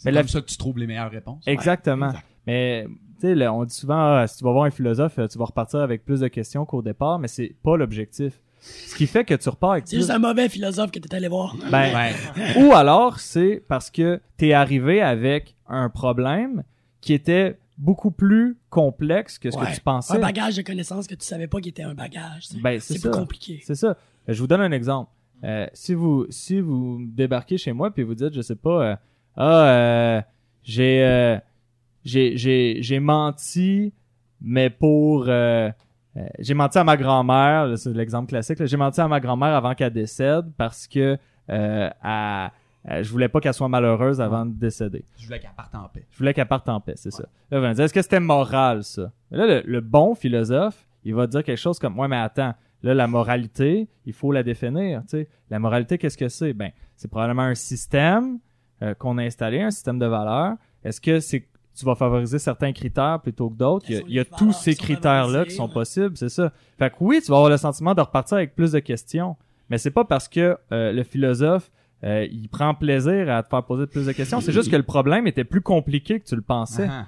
Mais 0.06 0.12
comme 0.12 0.22
la- 0.22 0.28
ça 0.28 0.41
que 0.41 0.45
tu 0.47 0.58
trouves 0.58 0.78
les 0.78 0.88
meilleures 0.88 1.10
réponses. 1.12 1.43
Exactement. 1.47 2.10
exact. 2.10 2.26
Mais 2.45 2.88
tu 3.22 3.34
là, 3.36 3.54
on 3.54 3.64
dit 3.64 3.74
souvent, 3.74 4.16
ah, 4.18 4.28
si 4.28 4.38
tu 4.38 4.43
vas 4.43 4.52
voir 4.52 4.66
un 4.66 4.72
philosophe, 4.72 5.20
euh, 5.20 5.28
tu 5.28 5.38
vas 5.38 5.45
repartir 5.45 5.80
avec 5.80 6.04
plus 6.04 6.20
de 6.20 6.28
questions 6.28 6.66
qu'au 6.66 6.82
départ, 6.82 7.18
mais 7.20 7.28
c'est 7.28 7.56
pas 7.64 7.78
l'objectif. 7.78 8.41
Ce 8.62 8.93
qui 8.95 9.08
fait 9.08 9.24
que 9.24 9.34
tu 9.36 9.47
repars 9.47 9.72
avec 9.72 9.88
C'est 9.88 9.95
juste 9.95 10.10
un 10.10 10.20
mauvais 10.20 10.50
philosophe 10.50 10.91
que 10.91 11.00
t'es 11.00 11.16
allé 11.16 11.30
voir. 11.30 11.56
Ben, 11.72 11.95
Ouais. 11.95 12.62
ou 12.62 12.74
alors 12.74 13.20
c'est 13.22 13.64
parce 13.70 13.89
que 13.89 14.20
t'es 14.36 14.52
arrivé 14.52 15.02
avec 15.02 15.56
un 15.68 15.89
problème 15.89 16.64
qui 17.00 17.14
était 17.14 17.58
beaucoup 17.80 18.12
plus 18.12 18.58
complexe 18.70 19.40
que 19.40 19.50
ce 19.50 19.58
Ouais. 19.58 19.66
que 19.72 19.76
tu 19.76 19.82
pensais. 19.82 20.14
Un 20.16 20.20
bagage 20.20 20.56
de 20.58 20.62
connaissances 20.62 21.08
que 21.08 21.16
tu 21.16 21.26
savais 21.26 21.48
pas 21.48 21.60
qu'il 21.62 21.70
était 21.70 21.82
un 21.84 21.96
bagage. 21.96 22.50
Ben, 22.62 22.80
c'est 22.80 22.94
c'est 22.96 23.00
plus 23.10 23.18
compliqué. 23.18 23.62
C'est 23.66 23.74
ça. 23.76 23.88
Euh, 23.90 23.94
Je 24.34 24.40
vous 24.40 24.48
donne 24.48 24.62
un 24.62 24.72
exemple. 24.72 25.10
Euh, 25.44 25.66
si 25.74 25.94
vous 25.94 26.28
si 26.30 26.60
vous 26.60 27.00
débarquez 27.08 27.58
chez 27.58 27.72
moi 27.72 27.90
puis 27.92 28.04
vous 28.04 28.14
dites 28.14 28.34
je 28.34 28.42
sais 28.42 28.58
pas 28.58 28.84
euh, 28.84 28.96
ah 29.38 29.64
euh, 29.70 30.22
j'ai 30.64 31.02
euh, 31.06 31.40
j'ai 32.04 32.36
j'ai 32.36 32.78
j'ai 32.82 33.00
menti 33.00 33.94
mais 34.42 34.70
pour 34.70 35.26
j'ai 36.40 36.54
menti 36.54 36.78
à 36.78 36.84
ma 36.84 36.98
grand-mère, 36.98 37.68
là, 37.68 37.78
c'est 37.78 37.94
l'exemple 37.94 38.28
classique. 38.28 38.60
là. 38.60 38.66
J'ai 38.66 38.76
menti 38.76 39.00
à 39.00 39.08
ma 39.08 39.22
grand-mère 39.22 39.56
avant 39.56 39.74
qu'elle 39.74 39.94
décède 39.94 40.52
parce 40.58 40.86
que 40.88 41.18
euh, 42.88 43.04
je 43.04 43.12
voulais 43.12 43.28
pas 43.28 43.40
qu'elle 43.40 43.54
soit 43.54 43.68
malheureuse 43.68 44.22
avant 44.22 44.46
de 44.46 44.54
décéder. 44.54 45.04
Je 45.18 45.26
voulais 45.26 45.40
qu'elle 45.40 45.54
parte 45.56 45.74
en 45.76 45.88
paix. 45.90 46.06
Je 46.12 46.18
voulais 46.18 46.34
qu'elle 46.34 46.48
parte 46.48 46.70
en 46.70 46.80
paix, 46.80 46.94
c'est 46.96 47.12
ça. 47.12 47.26
Là, 47.52 47.60
me 47.60 47.74
dire, 47.74 47.84
est-ce 47.86 47.94
que 47.94 48.02
c'était 48.02 48.20
moral, 48.20 48.84
ça? 48.84 49.12
Mais 49.32 49.38
là, 49.38 49.46
le, 49.48 49.64
le 49.66 49.82
bon 49.82 50.16
philosophe, 50.16 50.88
il 51.04 51.14
va 51.16 51.28
dire 51.28 51.44
quelque 51.44 51.58
chose 51.58 51.80
comme, 51.80 52.00
ouais, 52.00 52.08
mais 52.08 52.18
attends, 52.18 52.54
là, 52.84 52.94
la 52.94 53.08
moralité, 53.08 53.90
il 54.06 54.14
faut 54.14 54.32
la 54.32 54.44
définir, 54.44 55.02
tu 55.02 55.10
sais. 55.10 55.28
La 55.50 55.60
moralité, 55.60 55.98
qu'est-ce 55.98 56.18
que 56.18 56.30
c'est? 56.30 56.54
Ben, 56.54 56.72
c'est 56.96 57.10
probablement 57.10 57.44
un 57.44 57.56
système 57.56 58.40
euh, 58.82 58.94
qu'on 58.94 59.18
a 59.18 59.24
installé, 59.24 59.62
un 59.62 59.72
système 59.72 60.00
de 60.00 60.06
valeurs. 60.06 60.56
Est-ce 60.84 61.02
que 61.02 61.20
c'est 61.20 61.48
tu 61.76 61.86
vas 61.86 61.96
favoriser 61.96 62.40
certains 62.40 62.74
critères 62.74 63.22
plutôt 63.22 63.50
que 63.50 63.56
d'autres? 63.56 63.86
Il 63.88 63.96
y 63.96 63.98
a, 63.98 64.02
il 64.08 64.20
y 64.20 64.26
tous 64.38 64.52
ces 64.52 64.76
critères-là 64.76 65.46
qui 65.46 65.52
sont 65.52 65.70
possibles, 65.70 66.18
c'est 66.18 66.28
ça. 66.28 66.52
Fait 66.78 66.90
que 66.90 66.96
oui, 67.00 67.22
tu 67.24 67.32
vas 67.32 67.38
avoir 67.38 67.50
le 67.50 67.56
sentiment 67.56 67.94
de 67.94 68.02
repartir 68.02 68.36
avec 68.36 68.54
plus 68.54 68.74
de 68.74 68.80
questions. 68.80 69.38
Mais 69.70 69.78
c'est 69.78 69.92
pas 69.92 70.04
parce 70.04 70.28
que 70.28 70.58
euh, 70.74 70.92
le 70.92 71.04
philosophe 71.04 71.72
euh, 72.04 72.28
il 72.32 72.47
prend 72.50 72.74
plaisir 72.74 73.30
à 73.30 73.43
te 73.43 73.50
faire 73.50 73.64
poser 73.64 73.88
plus 73.88 74.06
de 74.06 74.12
questions. 74.12 74.41
C'est 74.41 74.52
juste 74.52 74.72
que 74.72 74.76
le 74.76 74.84
problème 74.84 75.28
était 75.28 75.43
plus 75.43 75.62
compliqué 75.62 76.20
que 76.20 76.26
tu 76.26 76.36
le 76.36 76.41
pensais. 76.41 76.88
Ah. 76.89 77.06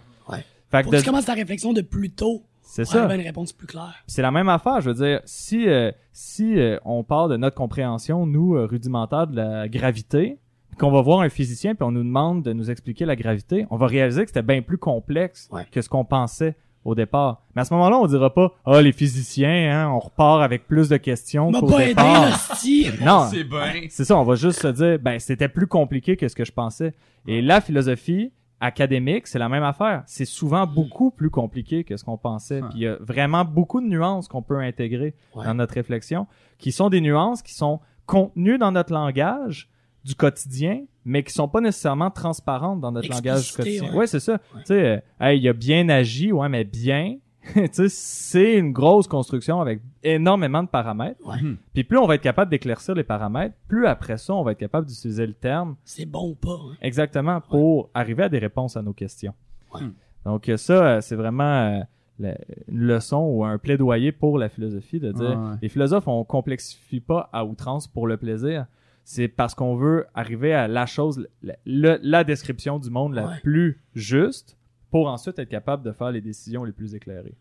Fait 0.71 0.79
que 0.79 0.85
Faut 0.85 0.91
que 0.91 0.97
tu 0.97 1.03
commences 1.03 1.25
ta 1.25 1.33
réflexion 1.33 1.73
de 1.73 1.81
plus 1.81 2.11
tôt 2.11 2.43
c'est 2.61 2.83
pour 2.83 2.93
ça. 2.93 3.03
avoir 3.03 3.19
une 3.19 3.25
réponse 3.25 3.51
plus 3.51 3.67
claire. 3.67 3.93
C'est 4.07 4.21
la 4.21 4.31
même 4.31 4.47
affaire, 4.47 4.79
je 4.79 4.89
veux 4.89 5.05
dire, 5.05 5.19
si 5.25 5.67
euh, 5.67 5.91
si 6.13 6.57
euh, 6.57 6.77
on 6.85 7.03
part 7.03 7.27
de 7.27 7.35
notre 7.35 7.57
compréhension 7.57 8.25
nous 8.25 8.55
euh, 8.55 8.65
rudimentaire 8.65 9.27
de 9.27 9.35
la 9.35 9.67
gravité, 9.67 10.37
qu'on 10.79 10.89
va 10.89 11.01
voir 11.01 11.19
un 11.19 11.27
physicien 11.27 11.75
puis 11.75 11.83
on 11.83 11.91
nous 11.91 12.03
demande 12.03 12.43
de 12.43 12.53
nous 12.53 12.71
expliquer 12.71 13.03
la 13.05 13.17
gravité, 13.17 13.67
on 13.71 13.75
va 13.75 13.87
réaliser 13.87 14.21
que 14.21 14.29
c'était 14.29 14.41
bien 14.41 14.61
plus 14.61 14.77
complexe 14.77 15.49
Ouais. 15.51 15.67
que 15.69 15.81
ce 15.81 15.89
qu'on 15.89 16.05
pensait 16.05 16.55
au 16.83 16.95
départ. 16.95 17.43
Mais 17.55 17.61
à 17.61 17.65
ce 17.65 17.73
moment-là, 17.73 17.97
on 17.97 18.07
dira 18.07 18.33
pas 18.33 18.53
"Ah, 18.65 18.81
les 18.81 18.91
physiciens, 18.91 19.71
hein, 19.85 19.89
on 19.89 19.99
repart 19.99 20.41
avec 20.41 20.67
plus 20.67 20.89
de 20.89 20.97
questions 20.97 21.51
qu'au 21.51 21.77
départ." 21.77 22.29
non, 23.01 23.25
C'est 23.31 23.43
bien. 23.43 23.81
c'est 23.89 24.05
ça, 24.05 24.17
on 24.17 24.23
va 24.23 24.35
juste 24.35 24.61
se 24.61 24.67
dire, 24.67 24.97
ben, 24.99 25.19
c'était 25.19 25.47
plus 25.49 25.67
compliqué 25.67 26.17
que 26.17 26.27
ce 26.27 26.35
que 26.35 26.45
je 26.45 26.51
pensais. 26.51 26.93
Et 27.27 27.41
la 27.41 27.61
philosophie 27.61 28.31
académique, 28.59 29.25
c'est 29.27 29.39
la 29.39 29.49
même 29.49 29.63
affaire. 29.63 30.03
C'est 30.05 30.25
souvent 30.25 30.67
beaucoup 30.67 31.09
plus 31.11 31.29
compliqué 31.31 31.83
que 31.83 31.97
ce 31.97 32.03
qu'on 32.03 32.17
pensait. 32.17 32.61
Ouais. 32.61 32.69
Puis 32.69 32.79
il 32.79 32.83
y 32.83 32.87
a 32.87 32.95
vraiment 32.99 33.43
beaucoup 33.43 33.81
de 33.81 33.87
nuances 33.87 34.27
qu'on 34.27 34.43
peut 34.43 34.59
intégrer 34.59 35.15
Ouais. 35.35 35.45
dans 35.45 35.55
notre 35.55 35.73
réflexion, 35.73 36.27
qui 36.59 36.71
sont 36.71 36.89
des 36.89 37.01
nuances 37.01 37.41
qui 37.41 37.53
sont 37.55 37.79
contenues 38.05 38.57
dans 38.59 38.71
notre 38.71 38.93
langage 38.93 39.69
du 40.03 40.13
quotidien, 40.15 40.81
mais 41.05 41.23
qui 41.23 41.33
sont 41.33 41.47
pas 41.47 41.61
nécessairement 41.61 42.11
transparentes 42.11 42.79
dans 42.81 42.91
notre 42.91 43.09
langage 43.09 43.53
quotidien. 43.53 43.89
ouais. 43.91 43.97
Ouais, 43.99 44.07
c'est 44.07 44.19
ça. 44.19 44.37
Tu 44.37 44.65
sais, 44.65 44.85
euh, 44.85 44.99
hey, 45.19 45.39
il 45.39 45.47
a 45.49 45.53
bien 45.53 45.89
agi, 45.89 46.31
ouais, 46.31 46.47
mais 46.49 46.63
bien, 46.63 47.17
tu 47.55 47.67
sais, 47.71 47.89
c'est 47.89 48.53
une 48.57 48.71
grosse 48.71 49.07
construction 49.07 49.59
avec 49.61 49.81
énormément 50.03 50.61
de 50.61 50.67
paramètres. 50.67 51.19
Ouais. 51.27 51.37
Puis 51.73 51.83
plus 51.83 51.97
on 51.97 52.05
va 52.05 52.15
être 52.15 52.21
capable 52.21 52.51
d'éclaircir 52.51 52.93
les 52.93 53.03
paramètres, 53.03 53.55
plus 53.67 53.87
après 53.87 54.17
ça, 54.17 54.33
on 54.35 54.43
va 54.43 54.51
être 54.51 54.59
capable 54.59 54.85
d'utiliser 54.87 55.25
le 55.25 55.33
terme 55.33 55.75
C'est 55.83 56.05
bon 56.05 56.29
ou 56.29 56.35
pas. 56.35 56.59
hein? 56.71 56.75
exactement 56.81 57.41
pour 57.41 57.89
arriver 57.95 58.23
à 58.23 58.29
des 58.29 58.37
réponses 58.39 58.77
à 58.77 58.81
nos 58.83 58.93
questions. 58.93 59.33
Ouais. 59.73 59.81
Donc 60.25 60.49
euh, 60.49 60.57
ça, 60.57 60.73
euh, 60.85 61.01
c'est 61.01 61.15
vraiment 61.15 61.43
euh, 61.43 61.79
la- 62.19 62.37
une 62.67 62.81
leçon 62.81 63.17
ou 63.23 63.43
un 63.43 63.57
plaidoyer 63.57 64.11
pour 64.11 64.37
la 64.37 64.47
philosophie 64.47 64.99
de 64.99 65.11
dire 65.11 65.29
Ouais, 65.29 65.35
ouais. 65.35 65.55
les 65.63 65.69
philosophes, 65.69 66.07
on 66.07 66.23
complexifie 66.23 66.99
pas 66.99 67.27
à 67.33 67.43
outrance 67.43 67.87
pour 67.87 68.05
le 68.05 68.17
plaisir. 68.17 68.67
C'est 69.03 69.27
parce 69.27 69.55
qu'on 69.55 69.75
veut 69.75 70.05
arriver 70.13 70.53
à 70.53 70.67
la 70.67 70.85
chose, 70.85 71.27
la, 71.41 71.55
la- 71.65 71.97
la 72.01 72.23
description 72.23 72.79
du 72.79 72.89
monde 72.89 73.13
la 73.15 73.27
Ouais. 73.27 73.39
plus 73.41 73.81
juste 73.95 74.57
pour 74.89 75.07
ensuite 75.07 75.39
être 75.39 75.49
capable 75.49 75.83
de 75.83 75.91
faire 75.91 76.11
les 76.11 76.21
décisions 76.21 76.63
les 76.63 76.71
plus 76.71 76.93
éclairées. 76.95 77.35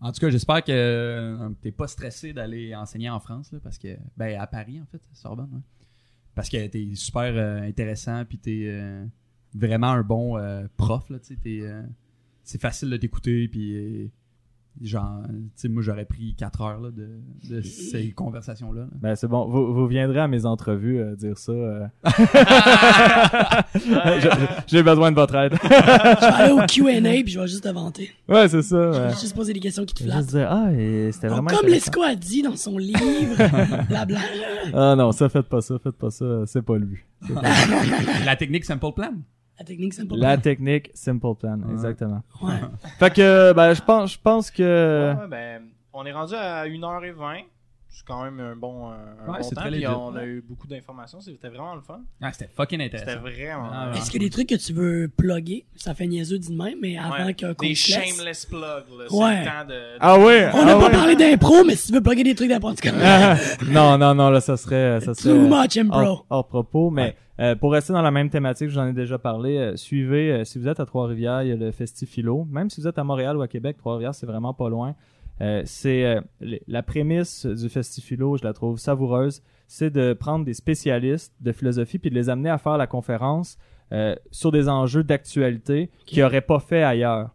En 0.00 0.12
tout 0.12 0.20
cas, 0.20 0.28
j'espère 0.30 0.62
que 0.62 0.72
euh, 0.72 1.48
t'es 1.62 1.72
pas 1.72 1.86
stressé 1.86 2.32
d'aller 2.34 2.74
enseigner 2.74 3.08
en 3.08 3.18
France, 3.18 3.50
là, 3.52 3.58
parce 3.62 3.78
que, 3.78 3.96
ben, 4.16 4.38
à 4.38 4.46
Paris, 4.46 4.78
en 4.80 4.84
fait, 4.86 5.00
Sorbonne, 5.14 5.48
ouais. 5.52 5.60
Parce 6.34 6.50
que 6.50 6.66
t'es 6.66 6.90
super 6.94 7.22
euh, 7.34 7.62
intéressant, 7.62 8.24
puis 8.26 8.36
t'es 8.38 8.64
euh, 8.66 9.06
vraiment 9.54 9.88
un 9.92 10.02
bon 10.02 10.36
euh, 10.36 10.66
prof, 10.76 11.08
là, 11.08 11.18
tu 11.18 11.28
sais, 11.28 11.36
t'es, 11.42 11.60
euh, 11.62 11.82
c'est 12.44 12.60
facile 12.60 12.90
de 12.90 12.96
t'écouter, 12.98 13.48
puis 13.48 13.74
euh, 14.04 14.08
genre, 14.82 15.22
tu 15.28 15.34
sais, 15.56 15.68
moi, 15.68 15.82
j'aurais 15.82 16.04
pris 16.04 16.34
4 16.36 16.60
heures, 16.62 16.80
là, 16.80 16.90
de, 16.90 17.08
de 17.50 17.60
ces 17.62 18.12
conversations-là. 18.12 18.82
là. 18.82 18.86
Ben 19.00 19.16
c'est 19.16 19.28
bon, 19.28 19.46
vous, 19.48 19.72
vous 19.74 19.86
viendrez 19.86 20.20
à 20.20 20.28
mes 20.28 20.44
entrevues 20.46 21.00
euh, 21.00 21.16
dire 21.16 21.38
ça. 21.38 21.52
euh. 21.52 21.86
J'ai 24.66 24.82
besoin 24.82 25.10
de 25.10 25.16
votre 25.16 25.34
aide. 25.36 25.54
Je 25.62 25.68
vais 25.68 26.26
aller 26.26 26.52
au 26.52 26.66
Q&A 26.66 27.22
puis 27.22 27.28
je 27.32 27.40
vais 27.40 27.46
juste 27.46 27.64
te 27.64 27.68
vanter. 27.68 28.10
ouais, 28.28 28.48
c'est 28.48 28.62
ça. 28.62 28.92
Je 28.92 28.98
ouais. 28.98 29.08
vais 29.08 29.14
juste 29.20 29.34
poser 29.34 29.52
des 29.52 29.60
questions 29.60 29.84
qui 29.84 29.94
te 29.94 30.02
Je 30.04 30.08
vais 30.08 30.14
juste 30.16 30.30
flattent. 30.30 31.20
dire 31.20 31.32
ah 31.32 31.36
Donc, 31.40 31.50
comme. 31.50 31.66
Lesco 31.68 32.02
a 32.02 32.14
dit 32.14 32.42
dans 32.42 32.56
son 32.56 32.78
livre, 32.78 33.36
blabla. 33.88 34.20
Ah 34.74 34.94
non, 34.96 35.12
ça 35.12 35.28
faites 35.28 35.48
pas 35.48 35.60
ça, 35.60 35.78
faites 35.78 35.96
pas 35.96 36.10
ça, 36.10 36.42
c'est 36.46 36.62
pas 36.62 36.76
lui. 36.78 36.98
C'est 37.26 37.34
pas 37.34 37.42
lui. 37.42 38.24
La 38.24 38.36
technique 38.36 38.64
Simple 38.64 38.92
Plan? 38.94 39.12
La 39.58 39.64
technique, 39.64 39.94
c'est 39.94 40.06
pas 40.06 40.16
La 40.16 40.36
technique 40.36 40.90
simple 40.94 41.34
plan, 41.38 41.58
Ouais. 41.60 41.72
exactement. 41.72 42.22
Ouais. 42.42 42.60
Fait 42.98 43.10
que 43.14 43.52
ben 43.52 43.72
je 43.74 43.82
pense 43.82 44.12
je 44.12 44.18
pense 44.22 44.50
que 44.50 45.14
Ouais, 45.18 45.26
ben, 45.28 45.62
on 45.92 46.04
est 46.04 46.12
rendu 46.12 46.34
à 46.34 46.66
1h20. 46.66 47.44
C'est 47.96 48.06
quand 48.06 48.22
même 48.24 48.38
un 48.40 48.54
bon, 48.54 48.88
un 48.90 49.32
Ouais, 49.32 49.38
bon 49.38 49.42
c'est 49.42 49.54
temps. 49.54 49.62
Puis 49.70 49.86
on 49.86 50.14
a 50.16 50.24
eu 50.26 50.44
beaucoup 50.46 50.66
d'informations. 50.66 51.18
C'était 51.18 51.48
vraiment 51.48 51.74
le 51.74 51.80
fun. 51.80 52.00
Ah, 52.20 52.30
c'était 52.30 52.50
fucking 52.54 52.78
C'était 52.78 52.96
intéressant. 52.98 53.20
vraiment. 53.22 53.70
Ah. 53.72 53.92
Est-ce 53.96 54.10
qu'il 54.10 54.20
y 54.20 54.26
a 54.26 54.28
des 54.28 54.30
trucs 54.30 54.50
que 54.50 54.54
tu 54.54 54.74
veux 54.74 55.08
plugger? 55.16 55.64
Ça 55.76 55.94
fait 55.94 56.06
niaiseux 56.06 56.38
dit 56.38 56.50
de 56.54 56.62
même, 56.62 56.76
mais 56.82 56.98
avant 56.98 57.24
Ouais. 57.24 57.32
que 57.32 57.54
Des 57.58 57.74
shameless 57.74 58.44
plugs. 58.44 58.60
là. 58.60 59.06
Ouais. 59.10 59.40
Le 59.40 59.46
temps 59.46 59.66
de. 59.66 59.82
Ah 59.98 60.18
ouais. 60.18 60.50
On 60.52 60.66
n'a 60.66 60.72
ah 60.72 60.78
pas 60.78 60.84
ouais. 60.86 60.92
parlé 60.92 61.16
d'impro, 61.16 61.64
mais 61.64 61.74
si 61.74 61.86
tu 61.86 61.94
veux 61.94 62.02
plugger 62.02 62.22
des 62.24 62.34
trucs 62.34 62.50
n'importe 62.50 62.82
quoi. 62.82 62.90
Ah, 63.02 63.36
non 63.66 63.96
non 63.96 64.14
non 64.14 64.28
là 64.28 64.42
ça 64.42 64.58
serait 64.58 65.00
ça 65.00 65.14
serait 65.14 65.34
Too 65.34 65.48
much 65.48 65.78
impro. 65.78 65.98
hors, 65.98 66.26
hors 66.28 66.46
propos, 66.48 66.90
mais 66.90 67.16
euh, 67.40 67.54
pour 67.54 67.72
rester 67.72 67.94
dans 67.94 68.02
la 68.02 68.10
même 68.10 68.28
thématique, 68.28 68.68
j'en 68.68 68.86
ai 68.88 68.92
déjà 68.92 69.18
parlé, 69.18 69.56
euh, 69.56 69.76
suivez, 69.76 70.32
euh, 70.32 70.44
si 70.44 70.58
vous 70.58 70.68
êtes 70.68 70.80
à 70.80 70.86
Trois-Rivières, 70.86 71.42
il 71.42 71.48
y 71.48 71.52
a 71.52 71.56
le 71.56 71.70
Festifilo. 71.70 72.46
Même 72.50 72.68
si 72.68 72.80
vous 72.82 72.88
êtes 72.88 72.98
à 72.98 73.04
Montréal 73.04 73.36
ou 73.38 73.42
à 73.42 73.48
Québec, 73.48 73.76
Trois-Rivières, 73.78 74.14
c'est 74.14 74.26
vraiment 74.26 74.52
pas 74.54 74.68
loin. 74.68 74.94
Euh, 75.40 75.62
c'est 75.64 76.04
euh, 76.04 76.20
la 76.66 76.82
prémisse 76.82 77.44
du 77.44 77.68
Festifilo, 77.68 78.36
je 78.36 78.44
la 78.44 78.52
trouve 78.52 78.78
savoureuse, 78.78 79.42
c'est 79.66 79.90
de 79.90 80.12
prendre 80.12 80.44
des 80.44 80.54
spécialistes 80.54 81.34
de 81.40 81.52
philosophie 81.52 81.98
puis 81.98 82.10
de 82.10 82.14
les 82.14 82.30
amener 82.30 82.50
à 82.50 82.58
faire 82.58 82.78
la 82.78 82.86
conférence 82.86 83.58
euh, 83.92 84.16
sur 84.32 84.50
des 84.50 84.68
enjeux 84.68 85.04
d'actualité 85.04 85.90
qu'ils 86.06 86.22
n'auraient 86.22 86.40
pas 86.40 86.58
fait 86.58 86.82
ailleurs. 86.82 87.30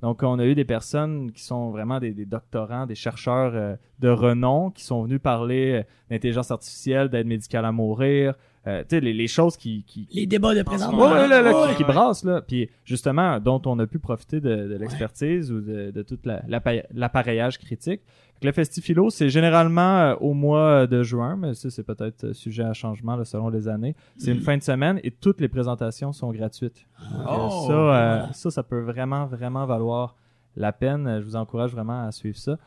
Donc, 0.00 0.22
on 0.22 0.38
a 0.38 0.44
eu 0.44 0.54
des 0.54 0.64
personnes 0.64 1.32
qui 1.32 1.42
sont 1.42 1.70
vraiment 1.70 1.98
des, 1.98 2.12
des 2.12 2.24
doctorants, 2.24 2.86
des 2.86 2.94
chercheurs 2.94 3.52
euh, 3.54 3.74
de 3.98 4.08
renom, 4.08 4.70
qui 4.70 4.84
sont 4.84 5.02
venus 5.02 5.20
parler 5.20 5.72
euh, 5.72 5.82
d'intelligence 6.08 6.52
artificielle, 6.52 7.08
d'aide 7.08 7.26
médicale 7.26 7.64
à 7.64 7.72
mourir, 7.72 8.34
euh, 8.66 8.80
tu 8.82 8.96
sais, 8.96 9.00
les, 9.00 9.12
les 9.14 9.28
choses 9.28 9.56
qui, 9.56 9.84
qui, 9.86 10.06
Les 10.12 10.26
débats 10.26 10.52
de 10.52 10.58
Ouais, 10.58 10.64
présentement. 10.64 11.10
ouais, 11.10 11.28
là, 11.28 11.40
là, 11.42 11.62
Ouais. 11.62 11.68
qui, 11.70 11.76
qui 11.76 11.84
brassent, 11.84 12.24
là. 12.24 12.40
Puis, 12.40 12.68
justement, 12.84 13.38
dont 13.40 13.62
on 13.66 13.78
a 13.78 13.86
pu 13.86 13.98
profiter 13.98 14.40
de, 14.40 14.68
de 14.68 14.76
l'expertise 14.76 15.50
ou 15.52 15.60
de, 15.60 15.90
de 15.90 16.02
tout 16.02 16.18
la- 16.24 16.42
l'appa- 16.48 16.84
l'appareillage 16.94 17.58
critique. 17.58 18.00
Le 18.42 18.52
Festifilo, 18.52 19.10
c'est 19.10 19.30
généralement 19.30 19.98
euh, 19.98 20.14
au 20.20 20.32
mois 20.32 20.86
de 20.86 21.02
juin, 21.02 21.34
mais 21.36 21.54
ça, 21.54 21.70
c'est 21.70 21.82
peut-être 21.82 22.22
euh, 22.24 22.32
sujet 22.32 22.62
à 22.62 22.72
changement 22.72 23.16
là, 23.16 23.24
selon 23.24 23.48
les 23.48 23.66
années. 23.66 23.96
C'est 24.16 24.30
une 24.30 24.40
fin 24.40 24.56
de 24.56 24.62
semaine 24.62 25.00
et 25.02 25.10
toutes 25.10 25.40
les 25.40 25.48
présentations 25.48 26.12
sont 26.12 26.30
gratuites. 26.30 26.86
Donc, 27.12 27.20
euh, 27.26 27.32
Oh, 27.36 27.64
ça, 27.66 27.72
euh, 27.72 27.84
voilà. 27.84 28.32
ça, 28.34 28.50
ça 28.52 28.62
peut 28.62 28.80
vraiment, 28.80 29.26
vraiment 29.26 29.66
valoir 29.66 30.14
la 30.56 30.72
peine. 30.72 31.18
Je 31.20 31.24
vous 31.24 31.34
encourage 31.36 31.72
vraiment 31.72 32.06
à 32.06 32.12
suivre 32.12 32.36
ça. 32.38 32.58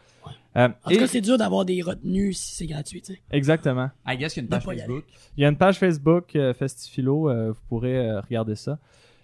Euh, 0.57 0.67
En 0.83 0.89
et- 0.89 0.95
tout 0.95 0.99
cas, 1.01 1.07
c'est 1.07 1.21
dur 1.21 1.37
d'avoir 1.37 1.63
des 1.65 1.81
retenues 1.81 2.33
si 2.33 2.55
c'est 2.55 2.65
gratuit, 2.67 3.01
tu 3.01 3.13
sais. 3.13 3.21
exactement. 3.31 3.89
I 4.05 4.17
guess 4.17 4.33
qu'il 4.33 4.43
y 4.43 4.45
a 4.45 4.45
une 4.45 4.49
page 4.49 4.63
Facebook. 4.65 5.03
Il 5.37 5.41
y 5.41 5.45
a 5.45 5.49
une 5.49 5.57
page 5.57 5.77
Facebook 5.79 6.35
euh, 6.35 6.53
Festifilo, 6.53 7.29
euh, 7.29 7.51
vous 7.51 7.59
pourrez 7.69 7.97
euh, 8.09 8.19
regarder 8.19 8.55
ça. 8.55 8.77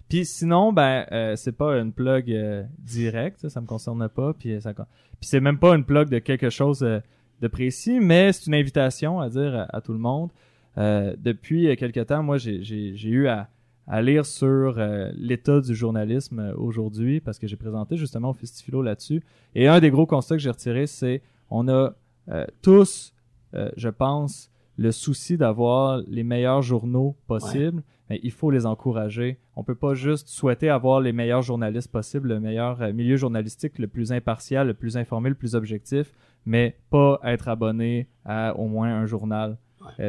Puis 0.08 0.24
sinon, 0.24 0.72
ben 0.72 1.04
euh, 1.12 1.36
c'est 1.36 1.52
pas 1.52 1.76
une 1.78 1.92
plug 1.92 2.32
euh, 2.32 2.62
directe, 2.78 3.40
ça, 3.40 3.50
ça 3.50 3.60
me 3.60 3.66
concerne 3.66 4.08
pas. 4.08 4.32
Puis 4.32 4.58
ça, 4.62 4.72
puis 4.72 4.84
c'est 5.20 5.40
même 5.40 5.58
pas 5.58 5.74
une 5.76 5.84
plug 5.84 6.08
de 6.08 6.18
quelque 6.18 6.48
chose 6.48 6.82
euh, 6.82 7.00
de 7.42 7.48
précis, 7.48 8.00
mais 8.00 8.32
c'est 8.32 8.46
une 8.46 8.54
invitation 8.54 9.20
à 9.20 9.28
dire 9.28 9.54
à, 9.54 9.76
à 9.76 9.80
tout 9.82 9.92
le 9.92 9.98
monde. 9.98 10.30
Euh, 10.78 11.14
depuis 11.18 11.68
euh, 11.68 11.74
quelque 11.76 12.00
temps, 12.00 12.22
moi 12.22 12.38
j'ai 12.38 12.62
j'ai 12.62 12.96
j'ai 12.96 13.08
eu 13.10 13.28
à 13.28 13.48
à 13.88 14.02
lire 14.02 14.26
sur 14.26 14.74
euh, 14.78 15.10
l'état 15.16 15.60
du 15.60 15.74
journalisme 15.74 16.38
euh, 16.40 16.54
aujourd'hui 16.56 17.20
parce 17.20 17.38
que 17.38 17.46
j'ai 17.46 17.56
présenté 17.56 17.96
justement 17.96 18.30
au 18.30 18.34
Festifilo 18.34 18.82
là-dessus. 18.82 19.22
Et 19.54 19.66
un 19.66 19.80
des 19.80 19.90
gros 19.90 20.06
constats 20.06 20.36
que 20.36 20.42
j'ai 20.42 20.50
retiré, 20.50 20.86
c'est 20.86 21.22
on 21.50 21.66
a 21.68 21.94
euh, 22.28 22.44
tous, 22.62 23.14
euh, 23.54 23.70
je 23.76 23.88
pense, 23.88 24.50
le 24.76 24.92
souci 24.92 25.36
d'avoir 25.38 26.02
les 26.06 26.22
meilleurs 26.22 26.62
journaux 26.62 27.16
possibles, 27.26 27.82
mais 28.10 28.20
il 28.22 28.30
faut 28.30 28.50
les 28.50 28.64
encourager. 28.66 29.38
On 29.56 29.64
peut 29.64 29.74
pas 29.74 29.94
juste 29.94 30.28
souhaiter 30.28 30.68
avoir 30.68 31.00
les 31.00 31.12
meilleurs 31.12 31.42
journalistes 31.42 31.90
possibles, 31.90 32.28
le 32.28 32.40
meilleur 32.40 32.78
milieu 32.92 33.16
journalistique 33.16 33.78
le 33.78 33.88
plus 33.88 34.12
impartial, 34.12 34.66
le 34.68 34.74
plus 34.74 34.96
informé, 34.98 35.30
le 35.30 35.34
plus 35.34 35.54
objectif, 35.54 36.12
mais 36.46 36.76
pas 36.90 37.18
être 37.24 37.48
abonné 37.48 38.06
à 38.24 38.54
au 38.56 38.68
moins 38.68 38.94
un 38.94 39.06
journal. 39.06 39.56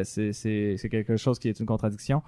C'est- 0.03 0.33
c'est 0.33 0.75
c'est 0.77 0.89
quelque 0.89 1.15
chose 1.15 1.39
qui 1.39 1.47
est 1.47 1.59
une 1.59 1.65
contradiction. 1.65 2.21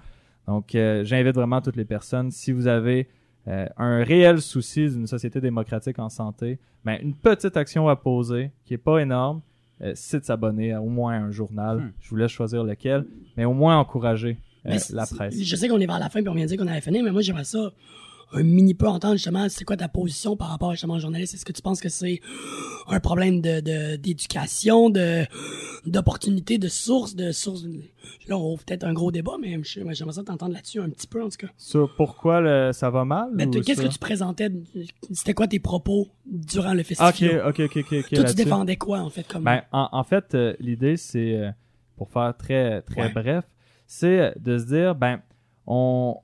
Donc, 0.46 0.74
euh, 0.74 1.04
j'invite 1.04 1.34
vraiment 1.34 1.60
toutes 1.60 1.76
les 1.76 1.84
personnes, 1.84 2.30
si 2.30 2.52
vous 2.52 2.66
avez 2.66 3.08
euh, 3.48 3.66
un 3.76 4.04
réel 4.04 4.40
souci 4.40 4.88
d'une 4.88 5.06
société 5.06 5.40
démocratique 5.40 5.98
en 5.98 6.08
santé, 6.08 6.58
ben, 6.84 6.98
une 7.02 7.14
petite 7.14 7.56
action 7.56 7.88
à 7.88 7.96
poser, 7.96 8.50
qui 8.64 8.74
est 8.74 8.78
pas 8.78 8.98
énorme, 8.98 9.40
euh, 9.82 9.92
c'est 9.96 10.20
de 10.20 10.24
s'abonner 10.24 10.72
à 10.72 10.80
au 10.80 10.88
moins 10.88 11.14
un 11.14 11.30
journal. 11.30 11.78
Hmm. 11.78 11.92
Je 12.00 12.10
vous 12.10 12.16
laisse 12.16 12.30
choisir 12.30 12.62
lequel, 12.62 13.04
mais 13.36 13.44
au 13.44 13.52
moins 13.52 13.78
encourager 13.78 14.38
euh, 14.66 14.78
la 14.92 15.06
presse. 15.06 15.42
Je 15.42 15.56
sais 15.56 15.68
qu'on 15.68 15.80
est 15.80 15.86
vers 15.86 15.98
la 15.98 16.08
fin 16.08 16.20
puis 16.20 16.28
on 16.28 16.34
vient 16.34 16.44
de 16.44 16.50
dire 16.50 16.58
qu'on 16.58 16.68
allait 16.68 16.80
finir, 16.80 17.02
mais 17.02 17.10
moi 17.10 17.22
j'aimerais 17.22 17.44
ça 17.44 17.72
un 18.32 18.42
mini 18.42 18.74
peu 18.74 18.86
entendre 18.88 19.14
justement 19.14 19.48
c'est 19.48 19.64
quoi 19.64 19.76
ta 19.76 19.88
position 19.88 20.36
par 20.36 20.48
rapport 20.48 20.70
justement 20.72 20.94
au 20.94 20.98
journaliste? 20.98 21.34
Est-ce 21.34 21.44
que 21.44 21.52
tu 21.52 21.62
penses 21.62 21.80
que 21.80 21.88
c'est 21.88 22.20
un 22.88 23.00
problème 23.00 23.40
de 23.40 23.96
d'éducation, 23.96 24.90
de 24.90 25.24
d'opportunité, 25.86 26.58
de 26.58 26.68
source, 26.68 27.14
de 27.16 27.32
source. 27.32 27.64
Là, 28.28 28.38
on 28.38 28.52
ouvre 28.52 28.64
peut-être 28.64 28.84
un 28.84 28.92
gros 28.92 29.10
débat, 29.10 29.32
mais 29.40 29.58
j'aimerais 29.64 29.94
ça 29.94 30.22
t'entendre 30.22 30.52
là-dessus 30.54 30.80
un 30.80 30.88
petit 30.90 31.08
peu 31.08 31.22
en 31.22 31.28
tout 31.28 31.38
cas. 31.38 31.48
Sur 31.56 31.92
pourquoi 31.96 32.40
le- 32.40 32.70
ça 32.72 32.88
va 32.90 33.04
mal? 33.04 33.30
Ben, 33.34 33.50
Qu'est-ce 33.50 33.82
que 33.82 33.88
tu 33.88 33.98
présentais? 33.98 34.48
C'était 35.12 35.34
quoi 35.34 35.48
tes 35.48 35.58
propos 35.58 36.08
durant 36.24 36.72
le 36.74 36.82
festival? 36.84 37.42
Ok, 37.48 37.60
ok, 37.60 37.76
ok. 37.76 37.86
ok, 38.00 38.14
Toi, 38.14 38.24
tu 38.24 38.34
défendais 38.34 38.76
quoi 38.76 39.00
en 39.00 39.10
fait 39.10 39.26
comme 39.26 39.42
Ben, 39.44 39.62
en, 39.72 39.88
en 39.90 40.04
fait, 40.04 40.34
euh, 40.34 40.54
l'idée, 40.60 40.96
c'est, 40.96 41.36
euh, 41.36 41.50
pour 41.96 42.10
faire 42.10 42.32
très, 42.36 42.82
très 42.82 43.02
Ouais. 43.02 43.08
bref, 43.12 43.44
c'est 43.86 44.32
de 44.38 44.58
se 44.58 44.66
dire, 44.66 44.94
ben, 44.94 45.20
on, 45.66 46.16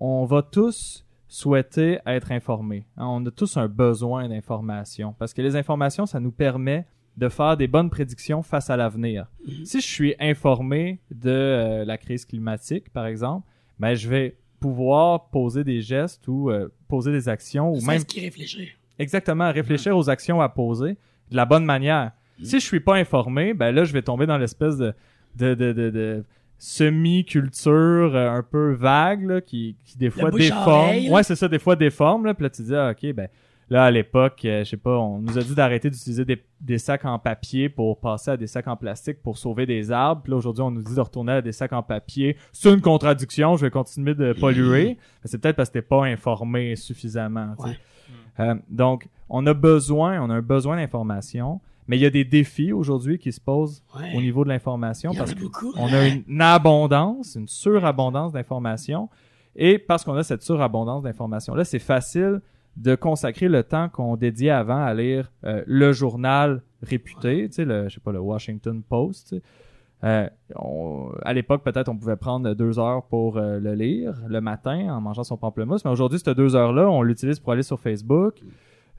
on 0.00 0.24
va 0.24 0.42
tous 0.42 1.03
souhaiter 1.34 1.98
être 2.06 2.30
informés. 2.30 2.86
Hein, 2.96 3.06
on 3.08 3.26
a 3.26 3.30
tous 3.32 3.56
un 3.56 3.66
besoin 3.66 4.28
d'information 4.28 5.14
parce 5.18 5.34
que 5.34 5.42
les 5.42 5.56
informations, 5.56 6.06
ça 6.06 6.20
nous 6.20 6.30
permet 6.30 6.86
de 7.16 7.28
faire 7.28 7.56
des 7.56 7.66
bonnes 7.66 7.90
prédictions 7.90 8.42
face 8.42 8.70
à 8.70 8.76
l'avenir. 8.76 9.26
Si 9.64 9.80
je 9.80 9.86
suis 9.86 10.14
informé 10.20 11.00
de 11.10 11.30
euh, 11.30 11.84
la 11.84 11.98
crise 11.98 12.24
climatique, 12.24 12.90
par 12.92 13.06
exemple, 13.06 13.46
ben 13.80 13.94
je 13.94 14.08
vais 14.08 14.36
pouvoir 14.60 15.28
poser 15.30 15.64
des 15.64 15.80
gestes 15.80 16.26
ou 16.28 16.50
euh, 16.50 16.68
poser 16.88 17.10
des 17.10 17.28
actions 17.28 17.72
ou 17.72 17.80
C'est 17.80 17.86
même 17.86 17.98
ce 18.00 18.04
qui 18.04 18.20
réfléchit. 18.20 18.68
exactement 19.00 19.50
réfléchir 19.50 19.96
aux 19.96 20.08
actions 20.08 20.40
à 20.40 20.48
poser 20.48 20.96
de 21.30 21.36
la 21.36 21.44
bonne 21.46 21.64
manière. 21.64 22.12
Si 22.42 22.60
je 22.60 22.64
suis 22.64 22.80
pas 22.80 22.94
informé, 22.94 23.54
ben 23.54 23.72
là 23.72 23.82
je 23.84 23.92
vais 23.92 24.02
tomber 24.02 24.26
dans 24.26 24.38
l'espèce 24.38 24.76
de 24.76 24.92
de 25.36 25.54
de 25.54 25.72
de, 25.72 25.90
de 25.90 26.24
semi-culture 26.58 28.14
euh, 28.14 28.30
un 28.30 28.42
peu 28.42 28.72
vague 28.72 29.26
là, 29.26 29.40
qui 29.40 29.76
qui 29.84 29.98
des 29.98 30.10
fois 30.10 30.30
déforme. 30.30 31.08
Ouais, 31.10 31.22
c'est 31.22 31.36
ça, 31.36 31.48
des 31.48 31.58
fois 31.58 31.76
déforme 31.76 32.26
là, 32.26 32.34
puis 32.34 32.44
là 32.44 32.50
tu 32.50 32.62
dis 32.62 32.74
ah, 32.74 32.90
OK 32.90 33.12
ben 33.12 33.28
là 33.70 33.84
à 33.84 33.90
l'époque, 33.90 34.42
euh, 34.44 34.64
je 34.64 34.70
sais 34.70 34.76
pas, 34.76 34.98
on 34.98 35.20
nous 35.20 35.38
a 35.38 35.42
dit 35.42 35.54
d'arrêter 35.54 35.90
d'utiliser 35.90 36.24
des, 36.24 36.42
des 36.60 36.78
sacs 36.78 37.04
en 37.04 37.18
papier 37.18 37.68
pour 37.68 37.98
passer 37.98 38.32
à 38.32 38.36
des 38.36 38.46
sacs 38.46 38.68
en 38.68 38.76
plastique 38.76 39.22
pour 39.22 39.38
sauver 39.38 39.66
des 39.66 39.90
arbres. 39.90 40.22
Puis 40.22 40.30
là 40.30 40.36
aujourd'hui, 40.36 40.62
on 40.62 40.70
nous 40.70 40.82
dit 40.82 40.94
de 40.94 41.00
retourner 41.00 41.32
à 41.32 41.42
des 41.42 41.52
sacs 41.52 41.72
en 41.72 41.82
papier. 41.82 42.36
C'est 42.52 42.72
une 42.72 42.80
contradiction, 42.80 43.56
je 43.56 43.66
vais 43.66 43.70
continuer 43.70 44.14
de 44.14 44.32
polluer. 44.32 44.98
C'est 45.24 45.40
peut-être 45.40 45.56
parce 45.56 45.70
que 45.70 45.74
t'es 45.74 45.82
pas 45.82 46.04
informé 46.04 46.76
suffisamment. 46.76 47.54
Ouais. 47.58 47.78
Euh, 48.40 48.54
donc, 48.68 49.08
on 49.28 49.46
a 49.46 49.54
besoin, 49.54 50.20
on 50.20 50.30
a 50.30 50.34
un 50.34 50.42
besoin 50.42 50.76
d'information, 50.76 51.60
mais 51.88 51.96
il 51.98 52.00
y 52.02 52.06
a 52.06 52.10
des 52.10 52.24
défis 52.24 52.72
aujourd'hui 52.72 53.18
qui 53.18 53.32
se 53.32 53.40
posent 53.40 53.82
Ouais. 53.98 54.12
au 54.16 54.20
niveau 54.20 54.44
de 54.44 54.48
l'information 54.48 55.12
parce 55.14 55.34
qu'on 55.34 55.86
a 55.92 56.08
une 56.08 56.40
abondance, 56.40 57.34
une 57.36 57.48
surabondance 57.48 58.32
d'informations. 58.32 59.08
Et 59.56 59.78
parce 59.78 60.02
qu'on 60.04 60.14
a 60.14 60.22
cette 60.24 60.42
surabondance 60.42 61.02
d'informations-là, 61.04 61.64
c'est 61.64 61.78
facile 61.78 62.40
de 62.76 62.96
consacrer 62.96 63.48
le 63.48 63.62
temps 63.62 63.88
qu'on 63.88 64.16
dédiait 64.16 64.50
avant 64.50 64.82
à 64.84 64.92
lire 64.94 65.30
euh, 65.44 65.62
le 65.66 65.92
journal 65.92 66.62
réputé, 66.82 67.46
tu 67.48 67.54
sais, 67.54 67.64
le, 67.64 67.88
je 67.88 67.94
sais 67.94 68.00
pas, 68.00 68.10
le 68.12 68.18
Washington 68.18 68.82
Post. 68.82 69.28
tu 69.28 69.36
sais. 69.36 69.42
Euh, 70.02 70.28
on- 70.56 71.10
à 71.22 71.32
l'époque, 71.32 71.62
peut-être, 71.62 71.88
on 71.88 71.96
pouvait 71.96 72.16
prendre 72.16 72.52
deux 72.54 72.78
heures 72.80 73.04
pour 73.04 73.36
euh, 73.38 73.58
le 73.60 73.74
lire 73.74 74.20
le 74.28 74.40
matin 74.40 74.92
en 74.94 75.00
mangeant 75.00 75.22
son 75.24 75.36
pamplemousse, 75.36 75.84
mais 75.84 75.90
aujourd'hui, 75.92 76.18
ces 76.18 76.34
deux 76.34 76.56
heures-là, 76.56 76.90
on 76.90 77.02
l'utilise 77.02 77.38
pour 77.38 77.52
aller 77.52 77.62
sur 77.62 77.78
Facebook, 77.78 78.34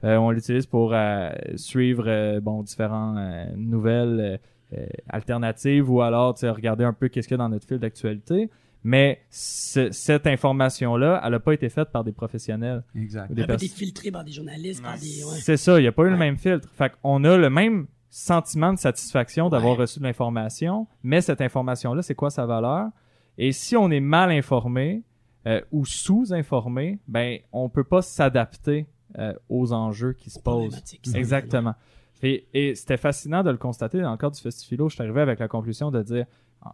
on 0.02 0.30
l'utilise 0.30 0.66
pour 0.66 0.92
euh, 0.94 1.30
suivre 1.56 2.04
euh, 2.06 2.40
bon 2.40 2.62
différentes 2.62 3.16
euh, 3.18 3.46
nouvelles 3.56 4.38
euh, 4.74 4.78
euh, 4.78 4.86
alternatives 5.08 5.90
ou 5.90 6.00
alors 6.02 6.34
tu 6.34 6.40
sais, 6.40 6.50
regarder 6.50 6.84
un 6.84 6.92
peu 6.92 7.08
qu'est-ce 7.08 7.28
qu'il 7.28 7.36
y 7.36 7.40
a 7.40 7.42
dans 7.44 7.48
notre 7.48 7.66
fil 7.66 7.78
d'actualité. 7.78 8.50
Mais 8.84 9.20
ce- 9.30 9.90
cette 9.90 10.26
information-là, 10.28 11.20
elle 11.24 11.32
n'a 11.32 11.40
pas 11.40 11.54
été 11.54 11.68
faite 11.68 11.88
par 11.90 12.04
des 12.04 12.12
professionnels. 12.12 12.84
Exact. 12.94 13.30
ou 13.30 13.34
des 13.34 13.40
Ça 13.42 13.46
peut 13.48 13.52
être 13.54 13.60
pers- 13.60 13.68
filtré 13.70 14.10
par 14.12 14.22
des 14.22 14.30
journalistes, 14.32 14.82
par 14.82 14.92
Ouais. 14.94 15.00
des. 15.00 15.24
ouais. 15.24 15.38
C'est 15.40 15.56
ça, 15.56 15.78
il 15.78 15.82
n'y 15.82 15.88
a 15.88 15.92
pas 15.92 16.04
eu 16.04 16.10
le 16.10 16.16
même 16.16 16.36
filtre. 16.36 16.68
Fait 16.72 16.92
qu'on 17.02 17.24
a 17.24 17.36
le 17.36 17.50
même 17.50 17.86
sentiment 18.10 18.72
de 18.72 18.78
satisfaction 18.78 19.48
d'avoir 19.48 19.72
Ouais. 19.74 19.80
reçu 19.82 19.98
de 19.98 20.04
l'information, 20.04 20.86
mais 21.02 21.20
cette 21.20 21.40
information-là, 21.40 22.02
c'est 22.02 22.14
quoi 22.14 22.30
sa 22.30 22.46
valeur? 22.46 22.88
Et 23.38 23.50
si 23.52 23.76
on 23.76 23.90
est 23.90 24.00
mal 24.00 24.30
informé 24.30 25.02
euh, 25.46 25.60
ou 25.72 25.84
sous-informé, 25.84 26.98
ben 27.08 27.38
on 27.52 27.68
peut 27.68 27.84
pas 27.84 28.02
s'adapter 28.02 28.86
euh, 29.18 29.32
aux 29.48 29.72
enjeux 29.72 30.12
qui 30.12 30.30
se 30.30 30.38
posent. 30.40 30.82
Exactement. 31.14 31.74
Et, 32.22 32.46
et 32.54 32.74
c'était 32.74 32.96
fascinant 32.96 33.42
de 33.42 33.50
le 33.50 33.56
constater 33.58 34.00
dans 34.00 34.10
le 34.12 34.16
cadre 34.16 34.34
du 34.34 34.40
Festifilo. 34.40 34.88
Je 34.88 34.94
suis 34.94 35.02
arrivé 35.02 35.20
avec 35.20 35.38
la 35.38 35.48
conclusion 35.48 35.90
de 35.90 36.02
dire 36.02 36.26
en, 36.62 36.70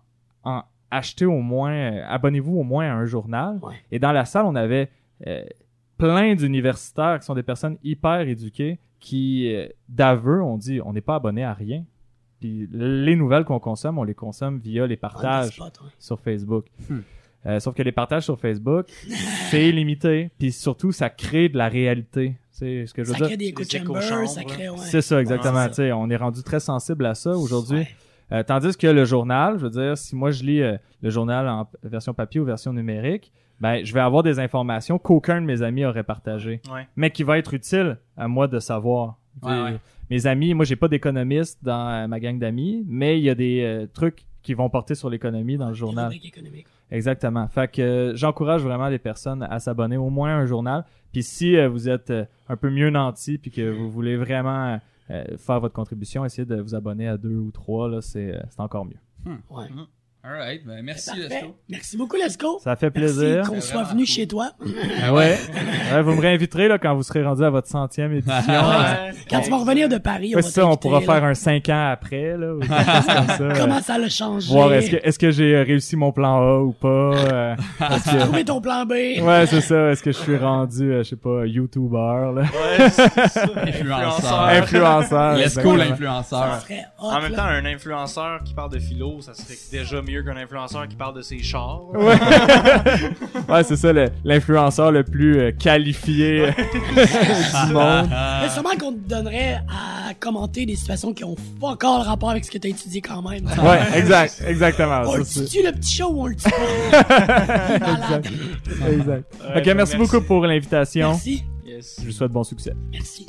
en- 0.51 0.63
achetez 0.91 1.25
au 1.27 1.41
moins, 1.41 1.73
euh, 1.73 2.05
abonnez-vous 2.07 2.59
au 2.59 2.63
moins 2.63 2.87
à 2.89 2.95
un 2.95 3.05
journal. 3.07 3.59
Ouais. 3.63 3.75
Et 3.91 3.99
dans 3.99 4.13
la 4.13 4.25
salle, 4.25 4.45
on 4.47 4.55
avait 4.55 4.91
euh, 5.27 5.45
plein 5.99 6.35
d'universitaires 6.35 7.19
qui 7.19 7.27
sont 7.27 7.35
des 7.35 7.43
personnes 7.43 7.77
hyper 7.83 8.21
éduquées 8.21 8.79
qui, 9.01 9.53
euh, 9.55 9.67
d'aveu, 9.89 10.43
on 10.43 10.57
dit 10.59 10.81
on 10.85 10.93
n'est 10.93 11.01
pas 11.01 11.17
abonné 11.17 11.43
à 11.45 11.55
rien. 11.55 11.85
Puis 12.41 12.69
les 12.73 13.17
nouvelles 13.17 13.45
qu'on 13.45 13.59
consomme, 13.61 13.99
on 13.99 14.05
les 14.05 14.15
consomme 14.15 14.59
via 14.59 14.87
les 14.87 14.93
Ouais, 14.95 14.97
partages 14.97 15.57
spots, 15.57 15.65
ouais. 15.85 15.91
sur 15.99 16.21
Facebook. 16.21 16.67
Hmm. 16.89 17.01
Euh, 17.45 17.59
sauf 17.61 17.75
que 17.75 17.83
les 17.83 17.93
partages 17.93 18.23
sur 18.25 18.39
Facebook, 18.39 18.87
c'est 19.51 19.73
limité. 19.73 20.31
Puis 20.39 20.53
surtout, 20.53 20.93
ça 20.93 21.11
crée 21.11 21.49
de 21.49 21.59
la 21.59 21.69
réalité. 21.69 22.37
C'est 22.51 22.87
ce 22.87 22.95
que 22.95 23.03
je 23.03 23.09
veux 23.09 23.15
Ça 23.15 23.19
dire. 23.27 23.29
crée 23.29 23.37
des 23.37 23.55
chambres, 24.01 24.29
ça 24.29 24.45
crée. 24.45 24.69
Ouais. 24.69 24.77
C'est 24.79 25.01
ça, 25.03 25.21
exactement. 25.21 25.55
Ouais, 25.63 25.69
Tu 25.69 25.75
sais, 25.77 25.93
on 25.93 26.09
est 26.11 26.17
rendu 26.17 26.43
très 26.43 26.61
sensible 26.61 27.07
à 27.07 27.15
ça 27.15 27.31
aujourd'hui. 27.31 27.79
Ouais. 27.79 27.89
Euh, 28.31 28.43
tandis 28.43 28.77
que 28.77 28.87
le 28.87 29.05
journal, 29.05 29.59
je 29.59 29.65
veux 29.65 29.71
dire, 29.71 29.99
si 29.99 30.15
moi 30.17 30.31
je 30.31 30.43
lis 30.45 30.63
euh, 30.63 30.77
le 31.03 31.11
journal 31.11 31.49
en 31.49 31.69
version 31.83 32.15
papier 32.15 32.41
ou 32.41 32.45
version 32.45 32.73
numérique, 32.73 33.33
ben 33.61 33.85
je 33.85 33.93
vais 33.93 34.01
avoir 34.01 34.23
des 34.23 34.39
informations 34.39 34.99
qu'aucun 34.99 35.41
de 35.41 35.47
mes 35.47 35.61
amis 35.63 35.85
aurait 35.85 36.03
partagées, 36.03 36.61
Ouais. 36.73 36.87
mais 36.97 37.11
qui 37.11 37.23
va 37.25 37.39
être 37.39 37.53
utile 37.55 37.99
à 38.17 38.29
moi 38.29 38.49
de 38.49 38.59
savoir. 38.59 39.19
Mes 40.11 40.27
amis, 40.27 40.53
moi 40.55 40.65
j'ai 40.65 40.77
pas 40.77 40.89
d'économiste 40.89 41.59
dans 41.63 42.09
ma 42.09 42.21
gang 42.21 42.39
d'amis, 42.39 42.85
mais 42.87 43.19
il 43.19 43.25
y 43.25 43.31
a 43.31 43.35
des 43.35 43.63
euh, 43.63 43.87
trucs 43.93 44.25
qui 44.43 44.55
vont 44.55 44.69
porter 44.69 44.95
sur 44.95 45.09
l'économie 45.11 45.57
dans 45.57 45.67
le 45.69 45.73
Des 45.73 45.79
journal. 45.79 46.05
rubriques 46.07 46.27
économiques. 46.37 46.67
Exactement. 46.93 47.49
Fait 47.49 47.69
que 47.69 47.83
euh, 47.83 48.17
j'encourage 48.17 48.63
vraiment 48.63 48.89
les 48.89 48.99
personnes 48.99 49.43
à 49.43 49.59
s'abonner 49.59 49.97
au 49.97 50.11
moins 50.11 50.37
à 50.37 50.41
un 50.41 50.47
journal. 50.47 50.85
Puis 51.11 51.23
si 51.23 51.57
euh, 51.57 51.69
vous 51.69 51.89
êtes 51.89 52.11
euh, 52.11 52.25
un 52.49 52.57
peu 52.57 52.71
mieux 52.71 52.91
nanti 52.91 53.39
puis 53.39 53.51
que 53.51 53.71
vous 53.71 53.91
voulez 53.91 54.17
vraiment 54.17 54.79
euh, 55.11 55.25
faire 55.39 55.59
votre 55.59 55.75
contribution, 55.75 56.25
essayez 56.25 56.45
de 56.45 56.61
vous 56.61 56.75
abonner 56.75 57.09
à 57.09 57.17
deux 57.17 57.37
ou 57.37 57.51
trois 57.51 57.89
là, 57.89 58.03
c'est 58.03 58.37
euh, 58.37 58.41
c'est 58.51 58.61
encore 58.61 58.85
mieux. 58.85 59.01
Ouais. 59.51 59.69
Alright, 60.25 60.65
ben 60.65 60.83
merci 60.85 61.11
Parfait. 61.11 61.29
Lesto. 61.29 61.57
Merci 61.69 61.97
beaucoup, 61.97 62.15
Let's 62.17 62.39
Go. 62.39 62.61
Ça 62.63 62.77
fait 62.77 62.93
Merci 62.95 63.15
plaisir. 63.19 63.43
qu'on 63.49 63.61
soit 63.61 63.83
venu 63.83 64.05
cool. 64.05 64.07
chez 64.07 64.29
toi. 64.29 64.51
Ah 65.03 65.13
ouais? 65.13 65.37
Ouais, 65.93 66.03
vous 66.03 66.13
me 66.15 66.21
réinviterez 66.21 66.69
là 66.69 66.79
quand 66.79 66.95
vous 66.95 67.03
serez 67.03 67.25
rendu 67.25 67.43
à 67.43 67.51
votre 67.51 67.67
centième 67.67 68.13
édition. 68.13 68.33
Ouais. 68.53 69.11
Quand 69.29 69.41
tu 69.41 69.51
vas 69.51 69.57
revenir 69.57 69.89
de 69.89 69.99
Paris, 69.99 70.31
on 70.33 70.37
Ouais, 70.37 70.43
va 70.43 70.49
c'est 70.49 70.61
ça, 70.61 70.67
on 70.69 70.77
pourra 70.77 71.01
là. 71.01 71.07
faire 71.07 71.25
un 71.25 71.35
cinq 71.35 71.69
ans 71.71 71.89
après 71.91 72.37
là. 72.37 72.55
ou 72.55 72.61
quelque 72.61 72.73
chose 72.73 73.07
comme 73.07 73.27
ça. 73.27 73.49
Comment 73.61 73.81
ça 73.83 73.99
l'a 73.99 74.09
changé? 74.09 74.53
Voir 74.53 74.73
est-ce 74.75 74.91
que 74.93 74.97
est-ce 75.03 75.19
que 75.19 75.31
j'ai 75.33 75.57
euh, 75.57 75.65
réussi 75.65 75.97
mon 75.97 76.13
plan 76.13 76.41
A 76.41 76.61
ou 76.61 76.73
pas. 76.73 76.89
euh, 76.89 77.57
parce 77.81 78.05
que- 78.05 78.19
Trouver 78.21 78.45
ton 78.45 78.61
plan 78.61 78.85
B. 78.87 78.93
Ouais, 79.23 79.47
c'est 79.49 79.61
ça. 79.61 79.91
Est-ce 79.91 80.05
que 80.05 80.13
je 80.13 80.19
suis 80.19 80.37
rendu, 80.37 80.93
euh, 80.93 81.03
je 81.03 81.09
sais 81.11 81.17
pas, 81.17 81.47
YouTuber, 81.47 81.97
là? 81.97 82.43
Ouais, 82.43 82.91
c'est 82.91 83.09
ça. 83.29 83.43
Influenceur. 83.57 84.43
Influenceur. 84.45 85.39
Ça 85.49 85.63
l'influenceur. 85.77 86.61
serait 86.63 86.85
hot, 87.01 87.07
En 87.07 87.21
même 87.21 87.33
là. 87.33 87.39
temps, 87.39 87.45
un 87.45 87.65
influenceur 87.65 88.43
qui 88.45 88.55
parle 88.55 88.71
de 88.71 88.79
philo, 88.79 89.21
ça 89.21 89.35
serait 89.35 89.57
déjà 89.73 90.01
mieux 90.03 90.12
qu'un 90.21 90.37
influenceur 90.37 90.87
qui 90.89 90.97
parle 90.97 91.17
de 91.17 91.23
ses 91.23 91.43
chars. 91.43 91.83
Ouais, 91.95 92.15
ouais 93.49 93.65
c'est 93.65 93.77
ça, 93.77 93.93
le- 93.93 94.11
l'influenceur 94.25 94.93
le 94.93 95.05
plus 95.05 95.39
euh, 95.39 95.53
qualifié 95.53 96.51
du 97.67 97.73
monde. 97.73 98.11
Mais 98.43 98.49
sûrement 98.51 98.77
qu'on 98.79 98.93
te 98.93 99.09
donnerait 99.09 99.61
à 99.69 100.13
commenter 100.15 100.67
des 100.67 100.77
situations 100.77 101.15
qui 101.15 101.25
ont 101.25 101.37
pas 101.61 101.69
encore 101.69 102.03
le 102.03 102.09
rapport 102.09 102.31
avec 102.31 102.45
ce 102.45 102.51
que 102.51 102.59
tu 102.59 102.67
as 102.67 102.71
étudié 102.71 103.01
quand 103.01 103.23
même. 103.23 103.47
Ouais, 103.47 103.99
exact, 103.99 104.43
exactement. 104.47 105.03
On 105.07 105.17
le 105.17 105.25
tue 105.25 105.63
le 105.65 105.73
petit 105.73 106.03
ou 106.03 106.21
on 106.23 106.27
le 106.27 106.37
tue 106.37 106.49
exact. 108.93 109.33
Ouais, 109.41 109.57
ok, 109.57 109.65
merci, 109.67 109.75
merci. 109.75 109.97
beaucoup 109.97 110.21
pour 110.21 110.45
l'invitation. 110.47 111.11
Merci. 111.11 111.45
Yes. 111.65 111.97
Je 112.01 112.07
vous 112.07 112.13
souhaite 112.13 112.33
bon 112.33 112.45
succès. 112.45 112.75
Merci. 112.93 113.27